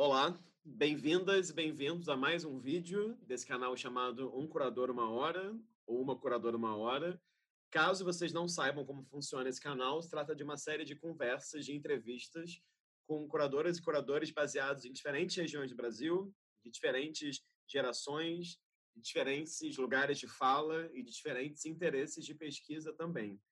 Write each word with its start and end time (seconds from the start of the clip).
Olá, 0.00 0.32
bem-vindas 0.64 1.50
e 1.50 1.52
bem-vindos 1.52 2.08
a 2.08 2.16
mais 2.16 2.44
um 2.44 2.56
vídeo 2.56 3.18
desse 3.26 3.44
canal 3.44 3.76
chamado 3.76 4.32
Um 4.32 4.46
Curador 4.46 4.92
Uma 4.92 5.10
Hora 5.10 5.52
ou 5.84 6.00
Uma 6.00 6.16
Curadora 6.16 6.56
Uma 6.56 6.76
Hora. 6.76 7.20
Caso 7.68 8.04
vocês 8.04 8.32
não 8.32 8.46
saibam 8.46 8.86
como 8.86 9.02
funciona 9.02 9.48
esse 9.48 9.60
canal, 9.60 10.00
se 10.00 10.08
trata 10.08 10.36
de 10.36 10.44
uma 10.44 10.56
série 10.56 10.84
de 10.84 10.94
conversas, 10.94 11.66
de 11.66 11.74
entrevistas 11.74 12.62
com 13.08 13.26
curadoras 13.26 13.76
e 13.76 13.82
curadores 13.82 14.30
baseados 14.30 14.84
em 14.84 14.92
diferentes 14.92 15.34
regiões 15.34 15.70
do 15.70 15.76
Brasil, 15.76 16.32
de 16.62 16.70
diferentes 16.70 17.44
gerações, 17.66 18.56
de 18.94 19.02
diferentes 19.02 19.76
lugares 19.78 20.16
de 20.16 20.28
fala 20.28 20.88
e 20.92 21.02
de 21.02 21.10
diferentes 21.10 21.66
interesses 21.66 22.24
de 22.24 22.36
pesquisa 22.36 22.92
também. 22.92 23.42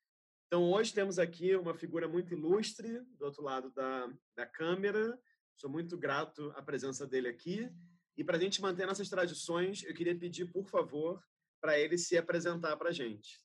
Então, 0.47 0.71
hoje 0.71 0.95
temos 0.95 1.19
aqui 1.19 1.57
uma 1.57 1.75
figura 1.75 2.07
muito 2.07 2.33
ilustre 2.33 3.01
do 3.19 3.25
outro 3.25 3.43
lado 3.43 3.69
da, 3.73 4.09
da 4.37 4.47
câmera, 4.47 5.21
Sou 5.57 5.71
muito 5.71 5.97
grato 5.97 6.53
à 6.55 6.63
presença 6.63 7.07
dele 7.07 7.29
aqui. 7.29 7.71
E 8.15 8.23
para 8.23 8.37
a 8.37 8.41
gente 8.41 8.61
manter 8.61 8.87
nossas 8.87 9.09
tradições, 9.09 9.83
eu 9.85 9.95
queria 9.95 10.17
pedir, 10.17 10.45
por 10.47 10.67
favor, 10.67 11.23
para 11.61 11.79
ele 11.79 11.97
se 11.97 12.17
apresentar 12.17 12.77
para 12.77 12.91
a 12.91 12.93
gente. 12.93 13.43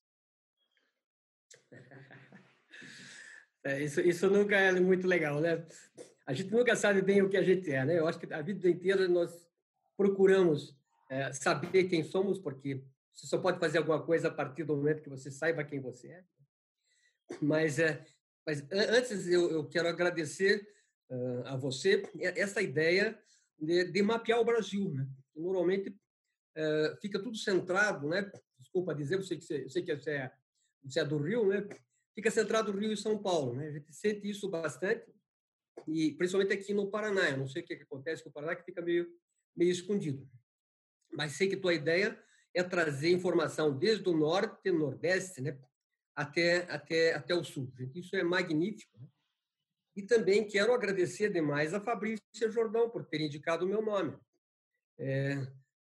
É, 3.63 3.79
isso, 3.79 4.01
isso 4.01 4.27
nunca 4.27 4.55
é 4.55 4.71
muito 4.71 5.05
legal, 5.05 5.39
né? 5.39 5.63
A 6.25 6.33
gente 6.33 6.49
nunca 6.49 6.75
sabe 6.75 6.99
bem 6.99 7.21
o 7.21 7.29
que 7.29 7.37
a 7.37 7.43
gente 7.43 7.71
é, 7.71 7.85
né? 7.85 7.99
Eu 7.99 8.07
acho 8.07 8.17
que 8.17 8.33
a 8.33 8.41
vida 8.41 8.67
inteira 8.67 9.07
nós 9.07 9.47
procuramos 9.95 10.75
é, 11.07 11.31
saber 11.31 11.83
quem 11.83 12.03
somos, 12.03 12.39
porque 12.39 12.83
você 13.13 13.27
só 13.27 13.37
pode 13.37 13.59
fazer 13.59 13.77
alguma 13.77 14.03
coisa 14.03 14.29
a 14.29 14.33
partir 14.33 14.63
do 14.63 14.75
momento 14.75 15.03
que 15.03 15.11
você 15.11 15.29
saiba 15.29 15.63
quem 15.63 15.79
você 15.79 16.07
é. 16.07 16.23
Mas, 17.39 17.77
é, 17.77 18.03
mas 18.43 18.65
antes 18.71 19.27
eu, 19.27 19.51
eu 19.51 19.69
quero 19.69 19.87
agradecer 19.87 20.67
a 21.45 21.55
você 21.55 22.03
essa 22.19 22.61
ideia 22.61 23.19
de, 23.59 23.85
de 23.85 24.01
mapear 24.01 24.39
o 24.39 24.45
Brasil. 24.45 24.91
Né? 24.93 25.07
Normalmente 25.35 25.89
uh, 25.89 26.97
fica 27.01 27.21
tudo 27.21 27.37
centrado, 27.37 28.07
né? 28.07 28.31
desculpa 28.59 28.95
dizer, 28.95 29.15
eu 29.15 29.23
sei 29.23 29.37
que 29.37 29.43
você, 29.43 29.69
sei 29.69 29.83
que 29.83 29.95
você 29.95 30.11
é, 30.11 30.31
você 30.83 30.99
é 30.99 31.05
do 31.05 31.17
Rio, 31.17 31.47
né? 31.47 31.67
fica 32.15 32.31
centrado 32.31 32.71
Rio 32.71 32.91
e 32.91 32.97
São 32.97 33.21
Paulo. 33.21 33.55
Né? 33.55 33.67
A 33.67 33.71
gente 33.71 33.93
sente 33.93 34.29
isso 34.29 34.49
bastante, 34.49 35.11
e 35.87 36.11
principalmente 36.13 36.53
aqui 36.53 36.73
no 36.73 36.89
Paraná. 36.89 37.29
Eu 37.29 37.37
não 37.37 37.47
sei 37.47 37.61
o 37.61 37.65
que 37.65 37.73
acontece 37.73 38.23
com 38.23 38.29
o 38.29 38.33
Paraná, 38.33 38.55
que 38.55 38.65
fica 38.65 38.81
meio, 38.81 39.07
meio 39.55 39.71
escondido. 39.71 40.27
Mas 41.11 41.33
sei 41.33 41.49
que 41.49 41.57
tua 41.57 41.73
ideia 41.73 42.17
é 42.53 42.63
trazer 42.63 43.11
informação 43.11 43.77
desde 43.77 44.07
o 44.07 44.15
norte, 44.15 44.71
nordeste, 44.71 45.41
né? 45.41 45.57
até, 46.15 46.69
até, 46.71 47.13
até 47.13 47.33
o 47.33 47.43
sul. 47.43 47.71
Isso 47.95 48.15
é 48.15 48.23
magnífico. 48.23 48.99
Né? 48.99 49.07
E 49.95 50.01
também 50.01 50.47
quero 50.47 50.73
agradecer 50.73 51.31
demais 51.31 51.73
a 51.73 51.81
Fabrícia 51.81 52.49
Jordão 52.49 52.89
por 52.89 53.05
ter 53.05 53.21
indicado 53.21 53.65
o 53.65 53.67
meu 53.67 53.81
nome. 53.81 54.17
É, 54.97 55.45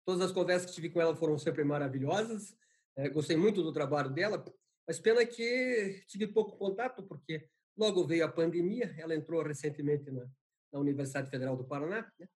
todas 0.05 0.21
as 0.21 0.33
conversas 0.33 0.69
que 0.69 0.75
tive 0.75 0.91
com 0.91 1.01
ela 1.01 1.17
foram 1.17 1.39
sempre 1.39 1.65
maravilhosas. 1.65 2.57
É, 2.95 3.09
gostei 3.09 3.37
muito 3.37 3.63
do 3.63 3.73
trabalho 3.73 4.11
dela, 4.11 4.45
mas 4.87 4.99
pena 4.99 5.25
que 5.25 6.05
tive 6.07 6.27
pouco 6.27 6.57
contato, 6.57 7.03
porque 7.03 7.49
logo 7.77 8.07
veio 8.07 8.25
a 8.25 8.33
pandemia. 8.33 8.95
Ela 8.99 9.15
entrou 9.15 9.43
recentemente 9.43 10.11
na, 10.11 10.29
na 10.73 10.79
Universidade 10.79 11.31
Federal 11.31 11.57
do 11.57 11.65
Paraná. 11.65 12.11
Né? 12.19 12.29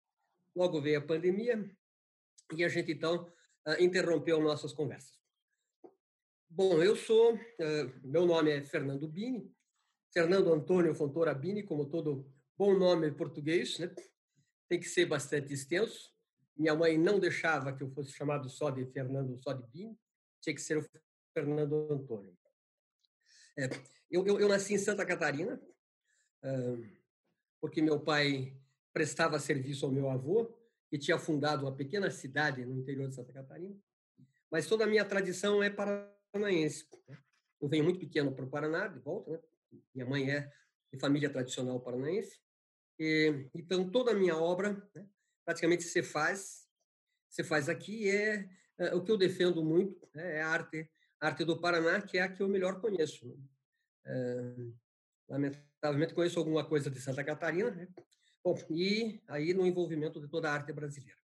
Logo 0.56 0.81
veio 0.81 0.98
a 0.98 1.03
pandemia 1.03 1.70
e 2.56 2.64
a 2.64 2.69
gente, 2.69 2.92
então, 2.92 3.31
ah, 3.66 3.81
interrompeu 3.81 4.41
nossas 4.41 4.72
conversas. 4.72 5.19
Bom, 6.48 6.83
eu 6.83 6.97
sou, 6.97 7.38
ah, 7.61 8.00
meu 8.03 8.27
nome 8.27 8.50
é 8.50 8.64
Fernando 8.64 9.06
Bini, 9.06 9.55
Fernando 10.12 10.53
Antônio 10.53 10.94
Fontoura 10.94 11.34
Bini, 11.34 11.62
como 11.62 11.86
todo 11.86 12.27
bom 12.58 12.77
nome 12.77 13.11
português, 13.12 13.78
né? 13.78 13.92
tem 14.69 14.78
que 14.78 14.89
ser 14.89 15.06
bastante 15.06 15.53
extenso. 15.53 16.12
Minha 16.56 16.75
mãe 16.75 16.98
não 16.98 17.19
deixava 17.19 17.72
que 17.72 17.83
eu 17.83 17.91
fosse 17.91 18.12
chamado 18.12 18.48
só 18.48 18.70
de 18.70 18.84
Fernando, 18.86 19.41
só 19.42 19.53
de 19.53 19.66
Bini, 19.69 19.98
tinha 20.41 20.55
que 20.55 20.61
ser 20.61 20.78
o 20.78 20.86
Fernando 21.33 21.91
Antônio. 21.91 22.37
É, 23.56 23.69
eu, 24.10 24.26
eu, 24.26 24.41
eu, 24.41 24.48
nasci 24.48 24.75
em 24.75 24.78
Santa 24.78 25.04
Catarina, 25.04 25.60
porque 27.60 27.81
meu 27.81 28.00
pai 28.00 28.56
prestava 28.92 29.38
serviço 29.38 29.87
ao 29.87 29.92
meu 29.92 30.10
avô, 30.10 30.56
que 30.88 30.98
tinha 30.98 31.19
fundado 31.19 31.66
uma 31.66 31.75
pequena 31.75 32.10
cidade 32.10 32.65
no 32.65 32.78
interior 32.78 33.09
de 33.09 33.15
Santa 33.15 33.32
Catarina. 33.32 33.77
Mas 34.50 34.66
toda 34.66 34.84
a 34.84 34.87
minha 34.87 35.04
tradição 35.04 35.62
é 35.62 35.71
paranaense. 35.71 36.87
Né? 37.09 37.16
Eu 37.60 37.69
venho 37.69 37.84
muito 37.84 38.00
pequeno 38.00 38.34
para 38.34 38.44
o 38.44 38.50
Paraná, 38.50 38.88
de 38.88 38.98
volta, 38.98 39.31
né? 39.31 39.41
Minha 39.94 40.06
mãe 40.06 40.31
é 40.31 40.50
de 40.92 40.98
família 40.98 41.31
tradicional 41.31 41.81
paranaense. 41.81 42.41
E, 42.98 43.48
então, 43.54 43.91
toda 43.91 44.12
a 44.12 44.14
minha 44.14 44.36
obra, 44.36 44.75
né, 44.94 45.06
praticamente, 45.44 45.84
você 45.84 46.03
faz, 46.03 46.69
você 47.28 47.42
faz 47.42 47.69
aqui, 47.69 48.10
é, 48.10 48.48
é 48.78 48.94
o 48.94 49.03
que 49.03 49.10
eu 49.10 49.16
defendo 49.16 49.64
muito, 49.64 50.09
né, 50.14 50.36
é 50.36 50.42
a 50.42 50.48
arte, 50.48 50.91
a 51.20 51.26
arte 51.28 51.44
do 51.44 51.60
Paraná, 51.60 52.03
que 52.03 52.19
é 52.19 52.22
a 52.22 52.28
que 52.28 52.42
eu 52.42 52.48
melhor 52.48 52.80
conheço. 52.80 53.26
Né? 53.26 53.36
É, 54.06 54.54
lamentavelmente, 55.28 56.14
conheço 56.14 56.38
alguma 56.38 56.64
coisa 56.64 56.91
de 56.91 57.00
Santa 57.00 57.25
Catarina, 57.25 57.70
né? 57.70 57.88
Bom, 58.42 58.56
e 58.70 59.22
aí 59.28 59.53
no 59.53 59.66
envolvimento 59.66 60.20
de 60.20 60.26
toda 60.26 60.48
a 60.48 60.54
arte 60.54 60.72
brasileira. 60.72 61.20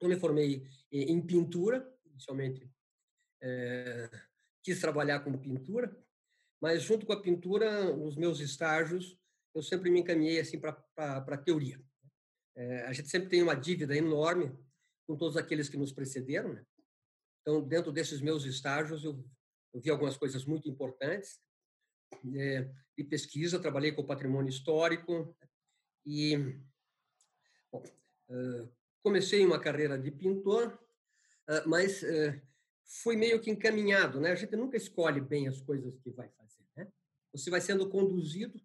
Eu 0.00 0.08
me 0.08 0.16
formei 0.16 0.66
em 0.90 1.24
pintura, 1.24 1.88
inicialmente 2.06 2.68
é, 3.40 4.10
quis 4.62 4.80
trabalhar 4.80 5.20
com 5.20 5.38
pintura, 5.38 5.96
mas 6.60 6.82
junto 6.82 7.06
com 7.06 7.12
a 7.12 7.20
pintura, 7.20 7.96
nos 7.96 8.16
meus 8.16 8.38
estágios, 8.40 9.18
eu 9.54 9.62
sempre 9.62 9.90
me 9.90 10.00
encaminhei 10.00 10.38
assim 10.40 10.60
para 10.60 10.76
a 10.96 11.38
teoria. 11.38 11.80
É, 12.56 12.82
a 12.82 12.92
gente 12.92 13.08
sempre 13.08 13.28
tem 13.28 13.42
uma 13.42 13.54
dívida 13.54 13.96
enorme 13.96 14.56
com 15.06 15.16
todos 15.16 15.36
aqueles 15.36 15.68
que 15.68 15.76
nos 15.76 15.92
precederam. 15.92 16.52
Né? 16.52 16.64
Então, 17.40 17.66
dentro 17.66 17.90
desses 17.90 18.20
meus 18.20 18.44
estágios, 18.44 19.02
eu, 19.02 19.24
eu 19.72 19.80
vi 19.80 19.90
algumas 19.90 20.16
coisas 20.16 20.44
muito 20.44 20.68
importantes 20.68 21.40
é, 22.36 22.70
de 22.96 23.04
pesquisa. 23.04 23.58
Trabalhei 23.58 23.92
com 23.92 24.02
o 24.02 24.06
patrimônio 24.06 24.50
histórico 24.50 25.34
e 26.04 26.36
bom, 27.72 27.82
uh, 28.28 28.68
comecei 29.02 29.44
uma 29.44 29.60
carreira 29.60 29.98
de 29.98 30.10
pintor, 30.10 30.78
mas 31.66 32.02
fui 32.90 33.16
meio 33.16 33.40
que 33.40 33.50
encaminhado, 33.50 34.20
né? 34.20 34.32
A 34.32 34.34
gente 34.34 34.56
nunca 34.56 34.76
escolhe 34.76 35.20
bem 35.20 35.46
as 35.46 35.60
coisas 35.60 35.96
que 35.98 36.10
vai 36.10 36.28
fazer, 36.30 36.64
né? 36.76 36.90
Você 37.32 37.48
vai 37.48 37.60
sendo 37.60 37.88
conduzido. 37.88 38.60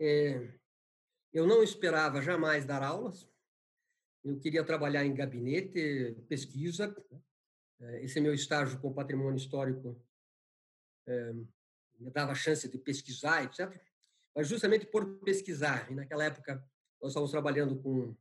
É, 0.00 0.52
eu 1.32 1.46
não 1.46 1.62
esperava 1.62 2.20
jamais 2.20 2.64
dar 2.64 2.82
aulas. 2.82 3.28
Eu 4.24 4.38
queria 4.40 4.64
trabalhar 4.64 5.04
em 5.04 5.14
gabinete, 5.14 6.16
pesquisa. 6.28 6.94
Né? 7.78 8.02
Esse 8.02 8.18
é 8.18 8.20
meu 8.20 8.34
estágio 8.34 8.80
com 8.80 8.92
patrimônio 8.92 9.36
histórico 9.36 9.96
é, 11.06 11.32
me 11.32 12.10
dava 12.10 12.32
a 12.32 12.34
chance 12.34 12.68
de 12.68 12.78
pesquisar, 12.78 13.44
etc. 13.44 13.80
Mas 14.34 14.48
justamente 14.48 14.86
por 14.86 15.20
pesquisar, 15.20 15.90
e 15.90 15.94
naquela 15.94 16.24
época 16.24 16.54
nós 17.00 17.10
estávamos 17.10 17.30
trabalhando 17.30 17.80
com 17.80 18.14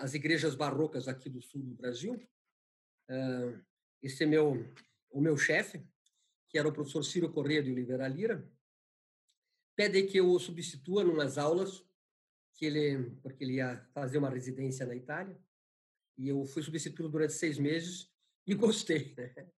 as 0.00 0.14
igrejas 0.14 0.54
barrocas 0.54 1.06
aqui 1.06 1.28
do 1.28 1.42
sul 1.42 1.62
do 1.62 1.74
Brasil, 1.74 2.18
esse 4.04 4.22
é 4.22 4.26
meu, 4.26 4.62
o 5.10 5.20
meu 5.20 5.36
chefe, 5.36 5.82
que 6.48 6.58
era 6.58 6.68
o 6.68 6.72
professor 6.72 7.02
Ciro 7.02 7.32
Corrêa 7.32 7.62
de 7.62 7.72
Oliveira 7.72 8.06
Lira, 8.06 8.46
pede 9.74 10.02
que 10.02 10.18
eu 10.18 10.30
o 10.30 10.38
substitua 10.38 11.02
numas 11.02 11.38
aulas, 11.38 11.82
que 12.52 12.66
ele, 12.66 13.10
porque 13.22 13.42
ele 13.42 13.54
ia 13.54 13.78
fazer 13.94 14.18
uma 14.18 14.28
residência 14.28 14.84
na 14.84 14.94
Itália, 14.94 15.40
e 16.18 16.28
eu 16.28 16.44
fui 16.44 16.62
substituído 16.62 17.08
durante 17.08 17.32
seis 17.32 17.58
meses 17.58 18.12
e 18.46 18.54
gostei. 18.54 19.14
Né? 19.16 19.50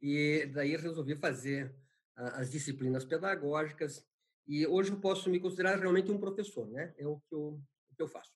E 0.00 0.46
daí 0.46 0.76
resolvi 0.76 1.16
fazer 1.16 1.74
as 2.14 2.50
disciplinas 2.50 3.04
pedagógicas, 3.04 4.06
e 4.46 4.64
hoje 4.66 4.92
eu 4.92 5.00
posso 5.00 5.28
me 5.28 5.40
considerar 5.40 5.76
realmente 5.78 6.10
um 6.10 6.18
professor, 6.18 6.66
né? 6.68 6.94
É 6.96 7.06
o 7.06 7.20
que 7.20 7.34
eu, 7.34 7.60
o 7.90 7.94
que 7.94 8.00
eu 8.02 8.08
faço. 8.08 8.32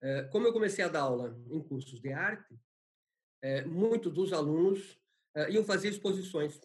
Eh, 0.00 0.22
como 0.30 0.46
eu 0.46 0.52
comecei 0.52 0.84
a 0.84 0.88
dar 0.88 1.00
aula 1.00 1.36
em 1.50 1.60
cursos 1.60 2.00
de 2.00 2.12
arte, 2.12 2.56
é, 3.42 3.64
muitos 3.64 4.12
dos 4.12 4.32
alunos 4.32 4.98
é, 5.34 5.50
iam 5.50 5.64
fazer 5.64 5.88
exposições. 5.88 6.60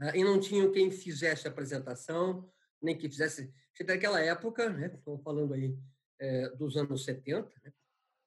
É, 0.00 0.16
e 0.16 0.24
não 0.24 0.40
tinham 0.40 0.70
quem 0.72 0.90
fizesse 0.90 1.46
a 1.46 1.50
apresentação, 1.50 2.50
nem 2.80 2.96
que 2.96 3.08
fizesse. 3.08 3.52
Naquela 3.86 4.20
época, 4.20 4.68
né, 4.68 4.92
estamos 4.94 5.22
falando 5.22 5.54
aí 5.54 5.76
é, 6.20 6.48
dos 6.50 6.76
anos 6.76 7.04
70, 7.04 7.50
né, 7.64 7.72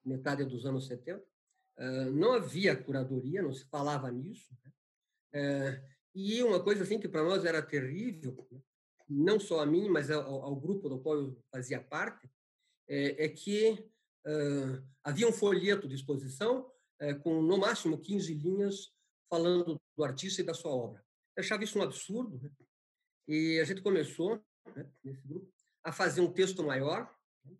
metade 0.04 0.44
dos 0.44 0.66
anos 0.66 0.86
70, 0.86 1.24
é, 1.78 2.04
não 2.10 2.32
havia 2.32 2.76
curadoria, 2.76 3.42
não 3.42 3.52
se 3.52 3.64
falava 3.66 4.10
nisso. 4.10 4.56
Né, 5.32 5.82
e 6.14 6.42
uma 6.42 6.62
coisa 6.62 6.82
assim 6.82 6.98
que 6.98 7.08
para 7.08 7.22
nós 7.22 7.44
era 7.44 7.62
terrível, 7.62 8.46
né, 8.50 8.60
não 9.08 9.38
só 9.38 9.60
a 9.60 9.66
mim, 9.66 9.88
mas 9.88 10.10
ao, 10.10 10.42
ao, 10.42 10.56
grupo 10.56 10.88
do 10.88 10.98
qual 10.98 11.16
eu 11.16 11.44
fazia 11.50 11.80
parte, 11.80 12.28
é, 12.88 13.28
que 13.28 13.88
uh, 14.26 14.82
havia 15.02 15.28
um 15.28 15.32
folheto 15.32 15.86
de 15.86 15.94
exposição 15.94 16.70
é, 17.00 17.14
com 17.14 17.42
no 17.42 17.58
máximo 17.58 17.98
15 17.98 18.34
linhas 18.34 18.92
falando 19.28 19.80
do 19.96 20.04
artista 20.04 20.40
e 20.40 20.44
da 20.44 20.54
sua 20.54 20.72
obra. 20.72 21.04
Eu 21.36 21.42
achava 21.42 21.64
isso 21.64 21.78
um 21.78 21.82
absurdo, 21.82 22.38
né? 22.40 22.50
e 23.28 23.58
a 23.60 23.64
gente 23.64 23.82
começou, 23.82 24.42
né, 24.74 24.90
nesse 25.04 25.26
grupo, 25.26 25.52
a 25.84 25.92
fazer 25.92 26.20
um 26.20 26.32
texto 26.32 26.62
maior, 26.62 27.12
né? 27.44 27.56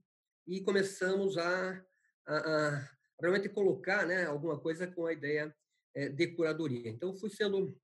e 0.47 0.61
começamos 0.63 1.37
a, 1.37 1.85
a, 2.27 2.37
a 2.37 2.91
realmente 3.21 3.49
colocar 3.49 4.07
né, 4.07 4.25
alguma 4.27 4.59
coisa 4.59 4.87
com 4.87 5.07
a 5.07 5.13
ideia 5.13 5.55
é, 5.95 6.09
de 6.09 6.29
curadoria. 6.29 6.89
Então, 6.89 7.15
fui 7.17 7.31
sendo 7.31 7.79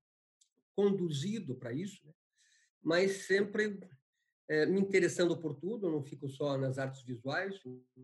conduzido 0.75 1.55
para 1.55 1.73
isso, 1.73 2.05
né? 2.05 2.13
mas 2.81 3.25
sempre 3.25 3.79
é, 4.49 4.65
me 4.65 4.79
interessando 4.79 5.39
por 5.39 5.55
tudo, 5.55 5.89
não 5.89 6.03
fico 6.03 6.27
só 6.27 6.57
nas 6.57 6.77
artes 6.77 7.03
visuais, 7.03 7.59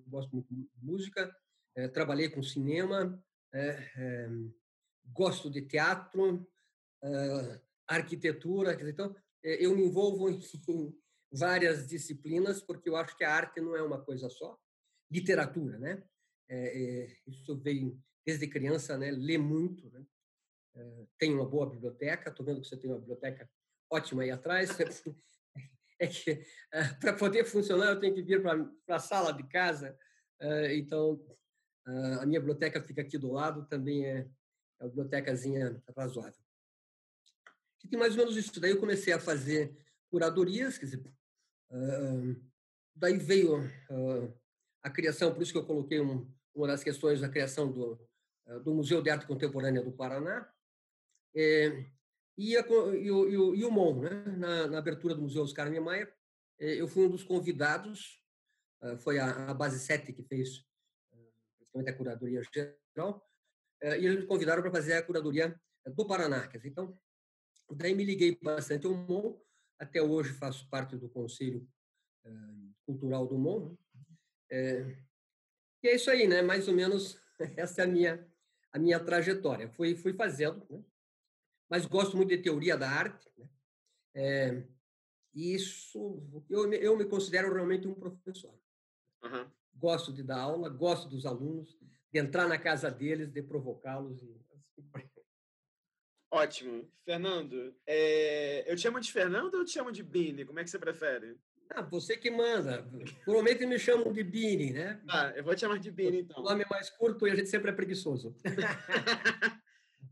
gosto 0.07 0.31
muito 0.31 0.54
de 0.54 0.68
música, 0.81 1.36
é, 1.75 1.88
trabalhei 1.88 2.30
com 2.30 2.42
cinema, 2.42 3.22
é, 3.54 4.28
gosto 5.12 5.50
de 5.50 5.62
teatro, 5.62 6.48
arquitetura, 7.88 8.78
então 8.88 9.16
eu 9.44 9.75
me 9.75 9.86
envolvo 9.86 10.30
em 10.30 10.40
várias 11.31 11.88
disciplinas 11.88 12.62
porque 12.62 12.90
eu 12.90 12.96
acho 12.96 13.16
que 13.18 13.24
a 13.24 13.34
arte 13.34 13.62
não 13.62 13.75
é 13.75 13.81
uma 13.81 14.04
coisa 14.04 14.30
só, 14.30 14.57
literatura, 15.12 15.78
né? 15.80 16.04
isso 17.28 17.57
veio 17.60 18.01
desde 18.25 18.48
criança, 18.48 18.98
né? 18.98 19.12
Lê 19.12 19.38
muito, 19.38 19.90
né? 19.92 20.04
tem 21.18 21.34
uma 21.34 21.48
boa 21.48 21.69
biblioteca, 21.69 22.30
estou 22.30 22.45
vendo 22.45 22.62
que 22.62 22.68
você 22.68 22.78
tem 22.78 22.90
uma 22.90 23.00
biblioteca 23.00 23.50
ótima 23.92 24.24
aí 24.24 24.31
atrás. 24.31 24.69
É 26.02 26.07
que 26.07 26.45
para 27.02 27.12
poder 27.12 27.44
funcionar 27.44 27.88
eu 27.88 28.00
tenho 28.00 28.16
que 28.16 28.22
vir 28.22 28.42
para 28.42 28.95
a 28.95 29.00
sala 29.00 29.34
de 29.34 29.44
casa, 29.50 30.00
então 30.72 31.22
a 32.21 32.25
minha 32.25 32.39
biblioteca 32.39 32.81
fica 32.81 33.01
aqui 33.01 33.18
do 33.18 33.31
lado, 33.31 33.65
também 33.65 34.06
é, 34.06 34.27
é 34.80 34.83
uma 34.83 34.89
bibliotecazinha 34.89 35.81
razoável. 35.95 36.41
E 37.83 37.88
tem 37.88 37.97
mais 37.97 38.13
ou 38.13 38.19
menos 38.19 38.36
isso. 38.36 38.59
Daí 38.59 38.71
eu 38.71 38.80
comecei 38.80 39.13
a 39.13 39.19
fazer 39.19 39.75
curadorias, 40.09 40.77
quer 40.77 40.86
dizer, 40.86 41.03
daí 42.95 43.18
veio 43.18 43.57
a 44.83 44.89
criação, 44.89 45.33
por 45.33 45.41
isso 45.41 45.51
que 45.51 45.57
eu 45.57 45.65
coloquei 45.65 46.00
uma 46.00 46.68
das 46.68 46.83
questões 46.83 47.21
da 47.21 47.30
criação 47.30 47.71
do, 47.71 48.00
do 48.63 48.74
Museu 48.74 49.01
de 49.01 49.09
Arte 49.09 49.27
Contemporânea 49.27 49.83
do 49.83 49.92
Paraná, 49.92 50.51
é, 51.35 51.85
e, 52.38 52.57
a, 52.57 52.62
e, 52.62 53.12
o, 53.12 53.56
e, 53.56 53.65
o, 53.65 53.71
MON, 53.71 54.01
né? 54.01 54.24
na, 54.38 54.68
na, 54.68 54.77
abertura 54.77 55.13
do 55.13 55.21
Museu 55.21 55.44
Oscar 55.44 55.69
Niemeyer, 55.69 56.13
é, 56.59 56.75
eu 56.75 56.88
fui 56.88 57.06
um 57.06 57.09
dos 57.09 57.24
convidados, 57.24 58.24
ah, 58.81 58.97
foi 58.97 59.19
a, 59.19 59.50
a 59.50 59.53
Base 59.53 59.80
7 59.80 60.13
que 60.13 60.24
fez 60.24 60.65
ah, 60.65 60.69
praticamente 61.71 61.89
a 61.89 61.94
curadoria 61.94 62.42
geral, 62.54 63.25
é, 63.81 64.00
e 64.00 64.06
eles 64.06 64.19
me 64.19 64.25
convidaram 64.25 64.62
para 64.62 64.71
fazer 64.71 64.94
a 64.94 65.04
curadoria 65.04 65.60
do 65.86 66.06
Paraná. 66.06 66.50
Então, 66.63 66.98
daí 67.71 67.94
me 67.95 68.04
liguei 68.04 68.38
bastante 68.42 68.86
ao 68.86 68.94
MON, 68.94 69.39
até 69.77 70.01
hoje 70.01 70.33
faço 70.33 70.68
parte 70.69 70.98
do 70.98 71.10
Conselho 71.10 71.68
Cultural 72.86 73.27
do 73.27 73.38
MON. 73.38 73.69
Né? 74.51 75.06
E 75.81 75.88
é 75.88 75.95
isso 75.95 76.12
aí, 76.12 76.27
né? 76.27 76.42
Mais 76.42 76.68
ou 76.68 76.74
menos 76.74 77.19
essa 77.57 77.81
é 77.81 77.86
a 77.86 77.88
minha, 77.88 78.27
a 78.74 78.80
minha 78.80 79.00
trajetória. 79.00 79.69
Fui, 79.69 79.95
fui 79.95 80.13
fazendo, 80.13 80.66
né? 80.69 80.83
mas 81.69 81.86
gosto 81.86 82.18
muito 82.18 82.30
de 82.30 82.39
teoria 82.39 82.75
da 82.75 82.89
arte. 82.89 83.31
Né? 83.38 83.50
É, 84.16 84.68
isso, 85.33 86.21
eu, 86.50 86.74
eu 86.74 86.98
me 86.98 87.06
considero 87.06 87.54
realmente 87.54 87.88
um 87.88 87.94
professor. 87.94 88.54
Uhum. 89.24 89.50
Gosto 89.80 90.14
de 90.14 90.22
dar 90.22 90.42
aula, 90.42 90.70
gosto 90.70 91.08
dos 91.08 91.26
alunos, 91.26 91.78
de 92.12 92.20
entrar 92.20 92.48
na 92.48 92.58
casa 92.58 92.92
deles, 92.92 93.31
de 93.31 93.42
provocá-los. 93.42 94.22
E... 94.22 94.40
Assim 94.94 95.10
Ótimo. 96.31 96.92
Fernando, 97.04 97.76
é... 97.88 98.70
eu 98.72 98.76
te 98.76 98.81
chamo 98.81 99.00
de 99.00 99.12
Fernando 99.12 99.54
ou 99.54 99.62
eu 99.62 99.66
te 99.66 99.72
chamo 99.72 99.92
de 99.92 100.04
Bini? 100.04 100.46
Como 100.46 100.60
é 100.60 100.64
que 100.64 100.70
você 100.70 100.78
prefere? 100.78 101.40
Ah, 101.72 101.81
você 101.84 102.18
que 102.18 102.31
manda. 102.31 102.84
Provavelmente 103.24 103.66
me 103.66 103.78
chamam 103.78 104.12
de 104.12 104.24
Bini, 104.24 104.74
né? 104.74 105.02
Ah, 105.08 105.31
eu 105.36 105.44
vou 105.44 105.54
te 105.54 105.62
chamar 105.62 105.78
de 105.78 105.92
Bini, 105.92 106.22
então. 106.22 106.42
O 106.42 106.44
nome 106.44 106.64
é 106.64 106.68
mais 106.70 106.90
curto 106.90 107.28
e 107.28 107.31
a 107.31 107.36
gente 107.36 107.50
sempre 107.50 107.70
é 107.70 107.74
preguiçoso. 107.74 108.36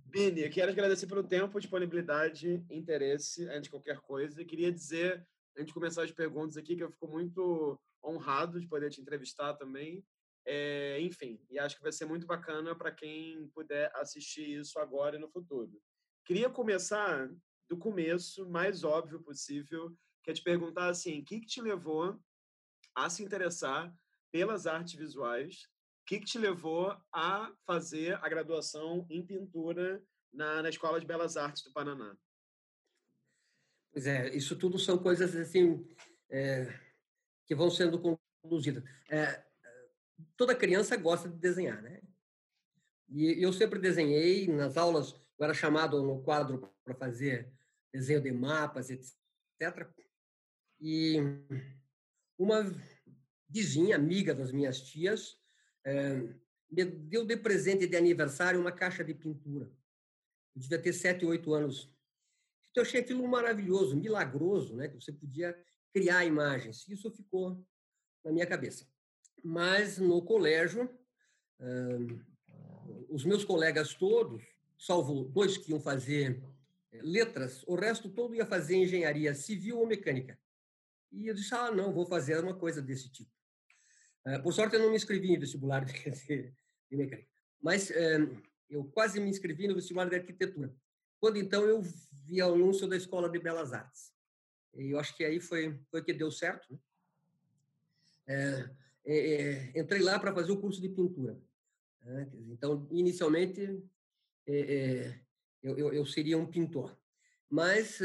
Bini, 0.05 0.41
eu 0.41 0.51
quero 0.51 0.71
agradecer 0.71 1.07
pelo 1.07 1.23
tempo, 1.23 1.59
disponibilidade, 1.59 2.63
interesse, 2.69 3.47
antes 3.49 3.63
de 3.63 3.69
qualquer 3.71 3.99
coisa. 3.99 4.39
E 4.39 4.45
queria 4.45 4.71
dizer, 4.71 5.25
antes 5.55 5.67
de 5.67 5.73
começar 5.73 6.03
as 6.03 6.11
perguntas 6.11 6.57
aqui, 6.57 6.75
que 6.75 6.83
eu 6.83 6.91
fico 6.91 7.07
muito 7.07 7.79
honrado 8.03 8.59
de 8.59 8.67
poder 8.67 8.89
te 8.89 9.01
entrevistar 9.01 9.53
também. 9.55 10.05
É, 10.45 10.99
enfim, 11.01 11.41
e 11.49 11.59
acho 11.59 11.75
que 11.75 11.83
vai 11.83 11.91
ser 11.91 12.05
muito 12.05 12.25
bacana 12.25 12.73
para 12.75 12.91
quem 12.91 13.49
puder 13.49 13.91
assistir 13.95 14.59
isso 14.59 14.79
agora 14.79 15.17
e 15.17 15.19
no 15.19 15.29
futuro. 15.29 15.81
Queria 16.25 16.49
começar 16.49 17.29
do 17.69 17.77
começo, 17.77 18.49
mais 18.49 18.83
óbvio 18.83 19.21
possível, 19.21 19.93
que 20.23 20.31
é 20.31 20.33
te 20.33 20.41
perguntar 20.41 20.87
assim, 20.87 21.19
o 21.19 21.25
que, 21.25 21.41
que 21.41 21.47
te 21.47 21.61
levou 21.61 22.17
a 22.95 23.09
se 23.09 23.23
interessar 23.23 23.93
pelas 24.31 24.65
artes 24.65 24.93
visuais 24.93 25.67
que, 26.05 26.19
que 26.19 26.25
te 26.25 26.37
levou 26.37 26.97
a 27.13 27.53
fazer 27.65 28.15
a 28.23 28.29
graduação 28.29 29.05
em 29.09 29.25
pintura 29.25 30.01
na, 30.33 30.61
na 30.61 30.69
Escola 30.69 30.99
de 30.99 31.05
Belas 31.05 31.35
Artes 31.35 31.63
do 31.63 31.73
Paraná? 31.73 32.15
Pois 33.91 34.07
é, 34.07 34.33
isso 34.33 34.55
tudo 34.55 34.79
são 34.79 34.97
coisas 34.97 35.35
assim 35.35 35.85
é, 36.29 36.67
que 37.47 37.55
vão 37.55 37.71
sendo 37.71 38.19
conduzidas. 38.41 38.83
É, 39.09 39.43
toda 40.35 40.53
criança 40.53 40.95
gosta 40.97 41.29
de 41.29 41.37
desenhar, 41.37 41.81
né? 41.81 42.01
E 43.09 43.41
eu 43.41 43.53
sempre 43.53 43.79
desenhei 43.79 44.47
nas 44.47 44.75
aulas, 44.75 45.13
eu 45.39 45.45
era 45.45 45.53
chamado 45.53 46.03
no 46.03 46.21
quadro 46.21 46.69
para 46.83 46.93
fazer 46.93 47.51
desenho 47.91 48.21
de 48.21 48.31
mapas, 48.31 48.89
etc. 48.89 49.89
E 50.79 51.17
uma 52.37 52.69
vizinha, 53.49 53.95
amiga 53.95 54.35
das 54.35 54.51
minhas 54.51 54.81
tias, 54.81 55.39
me 56.69 56.83
deu 56.83 57.25
de 57.25 57.37
presente 57.37 57.87
de 57.87 57.95
aniversário 57.95 58.59
uma 58.59 58.73
caixa 58.73 59.05
de 59.05 59.13
pintura. 59.13 59.71
Eu 60.53 60.61
devia 60.61 60.81
ter 60.81 60.91
sete, 60.91 61.25
oito 61.25 61.53
anos. 61.53 61.89
Então, 62.71 62.83
eu 62.83 62.87
achei 62.87 62.99
aquilo 62.99 63.25
maravilhoso, 63.25 63.95
milagroso, 63.95 64.75
né? 64.75 64.89
Que 64.89 64.95
você 64.95 65.13
podia 65.13 65.57
criar 65.97 66.25
imagens. 66.25 66.87
Isso 66.87 67.09
ficou 67.11 67.65
na 68.23 68.31
minha 68.31 68.45
cabeça. 68.45 68.87
Mas 69.43 69.97
no 69.97 70.21
colégio, 70.21 70.89
os 73.09 73.25
meus 73.25 73.43
colegas 73.43 73.95
todos, 73.95 74.43
salvo 74.77 75.23
dois 75.23 75.57
que 75.57 75.71
iam 75.71 75.79
fazer 75.79 76.39
eh, 76.91 76.99
letras, 77.01 77.63
o 77.67 77.75
resto 77.75 78.09
todo 78.09 78.35
ia 78.35 78.45
fazer 78.45 78.75
engenharia 78.75 79.33
civil 79.33 79.79
ou 79.79 79.87
mecânica. 79.87 80.39
E 81.11 81.27
eu 81.27 81.33
disse, 81.33 81.53
ah, 81.55 81.71
não, 81.71 81.91
vou 81.93 82.05
fazer 82.05 82.43
uma 82.43 82.53
coisa 82.53 82.79
desse 82.81 83.09
tipo. 83.09 83.31
Eh, 84.25 84.39
por 84.39 84.53
sorte, 84.53 84.75
eu 84.75 84.81
não 84.81 84.91
me 84.91 84.95
inscrevi 84.95 85.33
em 85.33 85.39
vestibular 85.39 85.83
de, 85.83 85.93
de 86.91 86.97
mecânica, 86.97 87.27
mas 87.59 87.89
eh, 87.89 88.19
eu 88.69 88.83
quase 88.85 89.19
me 89.19 89.29
inscrevi 89.29 89.67
no 89.67 89.75
vestibular 89.75 90.07
de 90.07 90.15
arquitetura. 90.15 90.71
Quando 91.19 91.37
então 91.37 91.63
eu 91.63 91.81
vi 91.81 92.41
o 92.43 92.53
anúncio 92.53 92.87
da 92.87 92.95
Escola 92.95 93.27
de 93.29 93.39
Belas 93.39 93.73
Artes. 93.73 94.13
E 94.77 94.91
eu 94.91 94.99
acho 94.99 95.15
que 95.15 95.23
aí 95.23 95.39
foi, 95.39 95.79
foi 95.89 96.03
que 96.03 96.13
deu 96.13 96.31
certo. 96.31 96.71
Né? 96.71 96.79
É, 98.27 98.69
é, 99.05 99.79
entrei 99.79 100.01
lá 100.01 100.19
para 100.19 100.33
fazer 100.33 100.51
o 100.51 100.59
curso 100.59 100.81
de 100.81 100.89
pintura. 100.89 101.39
Né? 102.01 102.29
Então, 102.49 102.87
inicialmente, 102.91 103.83
é, 104.47 105.19
eu, 105.63 105.77
eu, 105.77 105.93
eu, 105.93 106.05
seria 106.05 106.37
um 106.37 106.45
pintor. 106.45 106.97
Mas 107.49 107.99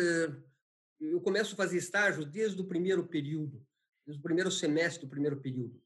eu 1.00 1.20
começo 1.20 1.54
a 1.54 1.56
fazer 1.56 1.76
estágios 1.76 2.26
desde 2.26 2.60
o 2.60 2.64
primeiro 2.64 3.06
período, 3.06 3.66
desde 4.06 4.20
o 4.20 4.22
primeiro 4.22 4.50
semestre 4.50 5.04
do 5.04 5.10
primeiro 5.10 5.40
período 5.40 5.82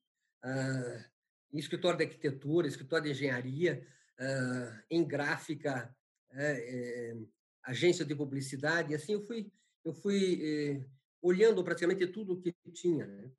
uh, 0.47 1.05
em 1.53 1.59
escritório 1.59 1.99
de 1.99 2.05
arquitetura, 2.05 2.67
escritório 2.67 3.05
de 3.05 3.11
engenharia, 3.11 3.87
uh, 4.19 4.83
em 4.91 5.07
gráfica, 5.07 5.95
é, 6.33 7.13
é, 7.13 7.17
agência 7.63 8.05
de 8.05 8.15
publicidade, 8.15 8.93
e 8.93 8.95
assim 8.95 9.15
eu 9.15 9.23
fui, 9.23 9.51
eu 9.87 9.93
fui 9.93 10.41
é, 10.43 10.85
olhando 11.23 11.63
praticamente 11.63 12.09
tudo 12.09 12.33
o 12.33 12.41
que 12.41 12.53
tinha. 12.73 13.07
Né? 13.07 13.31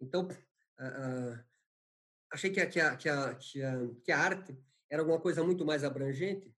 Então, 0.00 0.26
achei 2.32 2.50
que 2.50 2.60
a, 2.60 2.66
que, 2.66 2.80
a, 2.80 2.96
que, 2.96 3.08
a, 3.10 3.34
que, 4.02 4.10
a, 4.10 4.18
arte 4.18 4.58
era 4.90 5.02
alguma 5.02 5.20
coisa 5.20 5.44
muito 5.44 5.66
mais 5.66 5.84
abrangente 5.84 6.50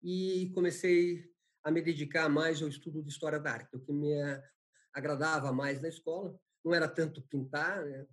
e 0.00 0.48
comecei 0.54 1.28
a 1.64 1.72
me 1.72 1.82
dedicar 1.82 2.28
mais 2.28 2.62
ao 2.62 2.68
estudo 2.68 3.02
de 3.02 3.08
história 3.08 3.40
da 3.40 3.50
arte, 3.50 3.74
o 3.74 3.80
que 3.80 3.92
me 3.92 4.14
agradava 4.92 5.52
mais 5.52 5.82
na 5.82 5.88
escola. 5.88 6.38
Não 6.64 6.72
era 6.72 6.88
tanto 6.88 7.20
pintar, 7.22 7.84
né? 7.84 8.06